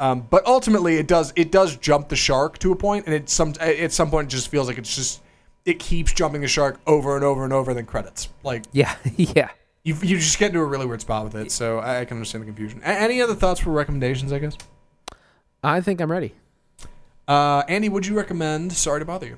um, 0.00 0.26
but 0.30 0.46
ultimately 0.46 0.96
it 0.96 1.06
does 1.06 1.34
it 1.36 1.52
does 1.52 1.76
jump 1.76 2.08
the 2.08 2.16
shark 2.16 2.58
to 2.60 2.72
a 2.72 2.76
point, 2.76 3.04
and 3.04 3.14
it 3.14 3.28
some 3.28 3.52
at 3.60 3.92
some 3.92 4.10
point 4.10 4.28
it 4.28 4.30
just 4.30 4.48
feels 4.48 4.68
like 4.68 4.78
it's 4.78 4.96
just 4.96 5.20
it 5.66 5.78
keeps 5.78 6.12
jumping 6.14 6.40
the 6.40 6.48
shark 6.48 6.80
over 6.86 7.14
and 7.16 7.24
over 7.24 7.44
and 7.44 7.52
over, 7.52 7.70
and 7.72 7.76
then 7.78 7.84
credits. 7.86 8.30
Like 8.42 8.64
yeah 8.72 8.94
yeah 9.16 9.50
you 9.84 9.94
you 10.02 10.16
just 10.16 10.38
get 10.38 10.48
into 10.48 10.60
a 10.60 10.64
really 10.64 10.86
weird 10.86 11.00
spot 11.02 11.24
with 11.24 11.34
it, 11.34 11.52
so 11.52 11.78
I, 11.78 12.00
I 12.00 12.04
can 12.06 12.16
understand 12.16 12.42
the 12.42 12.46
confusion. 12.46 12.80
A- 12.82 12.86
any 12.88 13.20
other 13.20 13.34
thoughts 13.34 13.60
for 13.60 13.70
recommendations? 13.70 14.32
I 14.32 14.38
guess. 14.38 14.56
i 15.62 15.80
think 15.80 16.00
i'm 16.00 16.10
ready 16.10 16.32
Uh, 17.28 17.62
Andy, 17.68 17.88
would 17.88 18.06
you 18.06 18.16
recommend 18.16 18.72
Sorry 18.72 19.00
to 19.00 19.04
Bother 19.04 19.26
You? 19.26 19.36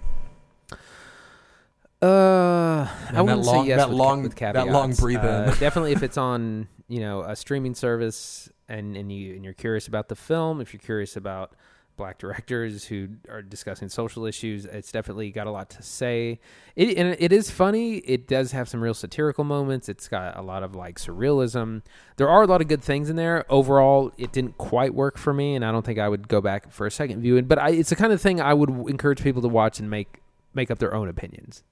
Uh, 2.00 2.86
I 3.08 3.12
that 3.12 3.24
wouldn't 3.24 3.42
long- 3.44 3.64
say 3.64 3.68
yes 3.70 3.78
that 3.78 3.88
with, 3.88 3.98
long- 3.98 4.22
with 4.22 4.36
that 4.36 4.68
long 4.68 4.92
breathe 4.92 5.18
in. 5.18 5.24
Uh, 5.26 5.56
definitely, 5.60 5.92
if 5.92 6.02
it's 6.02 6.16
on 6.16 6.68
you 6.86 7.00
know 7.00 7.22
a 7.22 7.34
streaming 7.34 7.74
service 7.74 8.48
and 8.68 8.96
and 8.96 9.10
you 9.10 9.34
and 9.34 9.44
you're 9.44 9.54
curious 9.54 9.88
about 9.88 10.08
the 10.08 10.14
film, 10.14 10.60
if 10.60 10.72
you're 10.72 10.80
curious 10.80 11.16
about 11.16 11.52
black 11.98 12.16
directors 12.18 12.86
who 12.86 13.08
are 13.28 13.42
discussing 13.42 13.90
social 13.90 14.24
issues, 14.24 14.64
it's 14.64 14.90
definitely 14.90 15.30
got 15.30 15.46
a 15.46 15.50
lot 15.50 15.68
to 15.70 15.82
say. 15.82 16.40
It 16.74 16.96
and 16.96 17.14
it 17.18 17.32
is 17.32 17.50
funny. 17.50 17.96
It 17.98 18.26
does 18.26 18.52
have 18.52 18.68
some 18.70 18.80
real 18.80 18.94
satirical 18.94 19.44
moments. 19.44 19.90
It's 19.90 20.08
got 20.08 20.38
a 20.38 20.42
lot 20.42 20.62
of 20.62 20.74
like 20.74 20.98
surrealism. 20.98 21.82
There 22.16 22.28
are 22.28 22.42
a 22.42 22.46
lot 22.46 22.62
of 22.62 22.68
good 22.68 22.82
things 22.82 23.10
in 23.10 23.16
there. 23.16 23.44
Overall, 23.50 24.12
it 24.16 24.32
didn't 24.32 24.56
quite 24.56 24.94
work 24.94 25.18
for 25.18 25.34
me, 25.34 25.54
and 25.54 25.64
I 25.64 25.72
don't 25.72 25.84
think 25.84 25.98
I 25.98 26.08
would 26.08 26.28
go 26.28 26.40
back 26.40 26.72
for 26.72 26.86
a 26.86 26.90
second 26.90 27.20
viewing. 27.20 27.44
But 27.44 27.58
I, 27.58 27.70
it's 27.70 27.90
the 27.90 27.96
kind 27.96 28.12
of 28.12 28.22
thing 28.22 28.40
I 28.40 28.54
would 28.54 28.70
encourage 28.88 29.22
people 29.22 29.42
to 29.42 29.48
watch 29.48 29.78
and 29.78 29.90
make 29.90 30.22
make 30.54 30.70
up 30.70 30.78
their 30.78 30.94
own 30.94 31.08
opinions. 31.08 31.62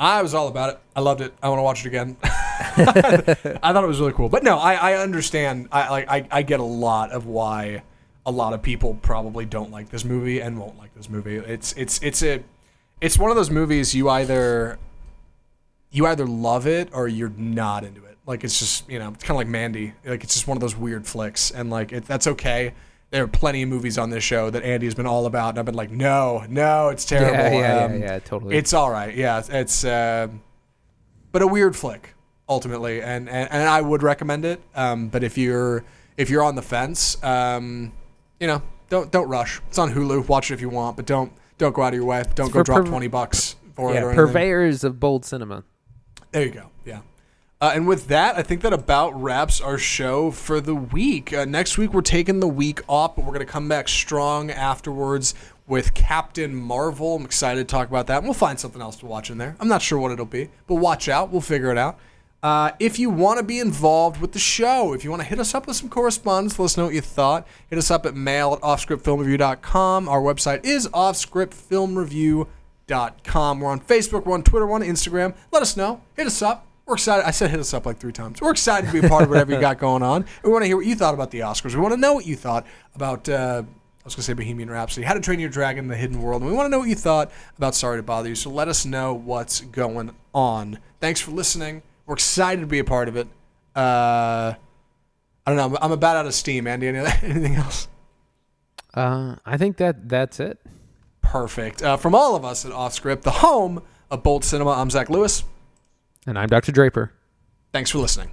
I 0.00 0.22
was 0.22 0.34
all 0.34 0.48
about 0.48 0.70
it. 0.70 0.80
I 0.96 1.00
loved 1.00 1.20
it. 1.20 1.32
I 1.42 1.48
want 1.48 1.58
to 1.58 1.62
watch 1.62 1.84
it 1.84 1.88
again. 1.88 2.16
I 2.24 3.72
thought 3.72 3.84
it 3.84 3.86
was 3.86 4.00
really 4.00 4.12
cool. 4.12 4.28
But 4.28 4.42
no, 4.42 4.58
I, 4.58 4.74
I 4.74 4.94
understand. 4.94 5.68
I 5.70 5.90
like 5.90 6.08
I, 6.08 6.28
I 6.30 6.42
get 6.42 6.60
a 6.60 6.64
lot 6.64 7.12
of 7.12 7.26
why 7.26 7.82
a 8.24 8.30
lot 8.30 8.52
of 8.52 8.62
people 8.62 8.94
probably 9.02 9.44
don't 9.44 9.70
like 9.70 9.88
this 9.90 10.04
movie 10.04 10.40
and 10.40 10.58
won't 10.58 10.78
like 10.78 10.94
this 10.94 11.08
movie. 11.08 11.36
It's 11.36 11.72
it's 11.74 12.00
it's 12.02 12.22
a 12.22 12.42
it's 13.00 13.18
one 13.18 13.30
of 13.30 13.36
those 13.36 13.50
movies 13.50 13.94
you 13.94 14.08
either 14.08 14.78
you 15.90 16.06
either 16.06 16.26
love 16.26 16.66
it 16.66 16.88
or 16.92 17.08
you're 17.08 17.32
not 17.36 17.84
into 17.84 18.04
it. 18.04 18.16
Like 18.26 18.44
it's 18.44 18.58
just 18.58 18.88
you 18.88 18.98
know 18.98 19.10
it's 19.10 19.24
kind 19.24 19.32
of 19.32 19.36
like 19.38 19.48
Mandy. 19.48 19.92
Like 20.04 20.22
it's 20.22 20.34
just 20.34 20.46
one 20.46 20.56
of 20.56 20.60
those 20.60 20.76
weird 20.76 21.06
flicks, 21.06 21.50
and 21.50 21.70
like 21.70 21.92
it, 21.92 22.04
that's 22.04 22.26
okay. 22.26 22.74
There 23.10 23.24
are 23.24 23.28
plenty 23.28 23.62
of 23.62 23.68
movies 23.68 23.98
on 23.98 24.08
this 24.08 24.24
show 24.24 24.48
that 24.48 24.62
Andy 24.62 24.86
has 24.86 24.94
been 24.94 25.06
all 25.06 25.26
about, 25.26 25.50
and 25.50 25.58
I've 25.58 25.66
been 25.66 25.74
like, 25.74 25.90
no, 25.90 26.46
no, 26.48 26.88
it's 26.88 27.04
terrible. 27.04 27.58
Yeah, 27.58 27.78
yeah, 27.78 27.84
Um, 27.84 27.92
yeah, 27.92 27.98
yeah, 27.98 28.18
totally. 28.20 28.56
It's 28.56 28.72
all 28.72 28.90
right. 28.90 29.14
Yeah, 29.14 29.42
it's 29.50 29.84
uh, 29.84 30.28
but 31.30 31.42
a 31.42 31.46
weird 31.46 31.76
flick 31.76 32.14
ultimately, 32.48 33.02
and, 33.02 33.28
and 33.28 33.50
and 33.50 33.68
I 33.68 33.80
would 33.82 34.02
recommend 34.02 34.44
it. 34.44 34.62
Um, 34.74 35.08
but 35.08 35.24
if 35.24 35.36
you're 35.36 35.84
if 36.16 36.30
you're 36.30 36.42
on 36.42 36.54
the 36.54 36.62
fence, 36.62 37.22
um, 37.22 37.92
you 38.42 38.48
know, 38.48 38.60
don't 38.88 39.10
don't 39.12 39.28
rush. 39.28 39.62
It's 39.68 39.78
on 39.78 39.92
Hulu. 39.94 40.26
Watch 40.26 40.50
it 40.50 40.54
if 40.54 40.60
you 40.60 40.68
want, 40.68 40.96
but 40.96 41.06
don't 41.06 41.32
don't 41.58 41.72
go 41.72 41.82
out 41.82 41.94
of 41.94 41.94
your 41.94 42.04
way. 42.04 42.24
Don't 42.34 42.52
go 42.52 42.64
drop 42.64 42.84
twenty 42.84 43.06
bucks 43.06 43.54
for 43.74 43.92
it 43.92 43.94
yeah, 43.94 44.00
or 44.00 44.10
anything. 44.10 44.26
purveyors 44.26 44.82
of 44.82 44.98
bold 44.98 45.24
cinema. 45.24 45.62
There 46.32 46.44
you 46.44 46.50
go. 46.50 46.70
Yeah. 46.84 47.02
Uh, 47.60 47.70
and 47.76 47.86
with 47.86 48.08
that, 48.08 48.36
I 48.36 48.42
think 48.42 48.62
that 48.62 48.72
about 48.72 49.10
wraps 49.14 49.60
our 49.60 49.78
show 49.78 50.32
for 50.32 50.60
the 50.60 50.74
week. 50.74 51.32
Uh, 51.32 51.44
next 51.44 51.78
week, 51.78 51.94
we're 51.94 52.00
taking 52.00 52.40
the 52.40 52.48
week 52.48 52.80
off, 52.88 53.14
but 53.14 53.24
we're 53.24 53.32
going 53.32 53.46
to 53.46 53.52
come 53.52 53.68
back 53.68 53.86
strong 53.86 54.50
afterwards 54.50 55.32
with 55.68 55.94
Captain 55.94 56.52
Marvel. 56.52 57.14
I'm 57.14 57.24
excited 57.24 57.68
to 57.68 57.72
talk 57.72 57.88
about 57.88 58.08
that. 58.08 58.16
And 58.18 58.24
we'll 58.24 58.34
find 58.34 58.58
something 58.58 58.82
else 58.82 58.96
to 58.96 59.06
watch 59.06 59.30
in 59.30 59.38
there. 59.38 59.54
I'm 59.60 59.68
not 59.68 59.80
sure 59.80 60.00
what 60.00 60.10
it'll 60.10 60.26
be, 60.26 60.50
but 60.66 60.76
watch 60.76 61.08
out. 61.08 61.30
We'll 61.30 61.40
figure 61.40 61.70
it 61.70 61.78
out. 61.78 62.00
Uh, 62.42 62.72
if 62.80 62.98
you 62.98 63.08
want 63.08 63.38
to 63.38 63.44
be 63.44 63.60
involved 63.60 64.20
with 64.20 64.32
the 64.32 64.38
show, 64.38 64.92
if 64.94 65.04
you 65.04 65.10
want 65.10 65.22
to 65.22 65.28
hit 65.28 65.38
us 65.38 65.54
up 65.54 65.68
with 65.68 65.76
some 65.76 65.88
correspondence, 65.88 66.58
let 66.58 66.64
us 66.64 66.76
know 66.76 66.86
what 66.86 66.94
you 66.94 67.00
thought. 67.00 67.46
Hit 67.68 67.78
us 67.78 67.88
up 67.88 68.04
at 68.04 68.16
mail 68.16 68.54
at 68.54 68.60
offscriptfilmreview.com. 68.62 70.08
Our 70.08 70.20
website 70.20 70.64
is 70.64 70.88
offscriptfilmreview.com. 70.88 73.60
We're 73.60 73.70
on 73.70 73.80
Facebook, 73.80 74.26
we're 74.26 74.34
on 74.34 74.42
Twitter, 74.42 74.66
we're 74.66 74.74
on 74.74 74.82
Instagram. 74.82 75.36
Let 75.52 75.62
us 75.62 75.76
know. 75.76 76.02
Hit 76.16 76.26
us 76.26 76.42
up. 76.42 76.66
We're 76.84 76.94
excited. 76.94 77.24
I 77.24 77.30
said 77.30 77.50
hit 77.50 77.60
us 77.60 77.72
up 77.74 77.86
like 77.86 77.98
three 77.98 78.10
times. 78.10 78.40
We're 78.40 78.50
excited 78.50 78.88
to 78.88 78.92
be 79.00 79.06
a 79.06 79.08
part 79.08 79.22
of 79.22 79.28
whatever 79.28 79.52
you 79.52 79.60
got 79.60 79.78
going 79.78 80.02
on. 80.02 80.24
We 80.42 80.50
want 80.50 80.64
to 80.64 80.66
hear 80.66 80.76
what 80.76 80.84
you 80.84 80.96
thought 80.96 81.14
about 81.14 81.30
the 81.30 81.38
Oscars. 81.40 81.76
We 81.76 81.80
want 81.80 81.94
to 81.94 82.00
know 82.00 82.14
what 82.14 82.26
you 82.26 82.34
thought 82.34 82.66
about, 82.96 83.28
uh, 83.28 83.62
I 83.64 84.04
was 84.04 84.16
going 84.16 84.18
to 84.22 84.22
say 84.22 84.32
Bohemian 84.32 84.68
Rhapsody, 84.68 85.06
How 85.06 85.14
to 85.14 85.20
Train 85.20 85.38
Your 85.38 85.48
Dragon, 85.48 85.86
The 85.86 85.94
Hidden 85.94 86.20
World. 86.20 86.42
And 86.42 86.50
we 86.50 86.56
want 86.56 86.66
to 86.66 86.70
know 86.70 86.80
what 86.80 86.88
you 86.88 86.96
thought 86.96 87.30
about 87.56 87.76
Sorry 87.76 87.98
to 87.98 88.02
Bother 88.02 88.30
You. 88.30 88.34
So 88.34 88.50
let 88.50 88.66
us 88.66 88.84
know 88.84 89.14
what's 89.14 89.60
going 89.60 90.10
on. 90.34 90.80
Thanks 91.00 91.20
for 91.20 91.30
listening. 91.30 91.82
We're 92.12 92.16
excited 92.16 92.60
to 92.60 92.66
be 92.66 92.78
a 92.78 92.84
part 92.84 93.08
of 93.08 93.16
it. 93.16 93.26
Uh, 93.74 94.52
I 94.52 94.56
don't 95.46 95.56
know. 95.56 95.64
I'm, 95.64 95.78
I'm 95.80 95.92
about 95.92 96.16
out 96.18 96.26
of 96.26 96.34
steam, 96.34 96.66
Andy. 96.66 96.88
Any- 96.88 96.98
Anything 97.22 97.54
else? 97.54 97.88
Uh, 98.92 99.36
I 99.46 99.56
think 99.56 99.78
that 99.78 100.10
that's 100.10 100.38
it. 100.38 100.58
Perfect. 101.22 101.80
Uh, 101.82 101.96
from 101.96 102.14
all 102.14 102.36
of 102.36 102.44
us 102.44 102.66
at 102.66 102.72
Offscript, 102.72 103.22
the 103.22 103.30
home 103.30 103.80
of 104.10 104.22
Bold 104.22 104.44
Cinema, 104.44 104.72
I'm 104.72 104.90
Zach 104.90 105.08
Lewis. 105.08 105.44
And 106.26 106.38
I'm 106.38 106.50
Dr. 106.50 106.70
Draper. 106.70 107.14
Thanks 107.72 107.88
for 107.90 107.96
listening. 107.96 108.28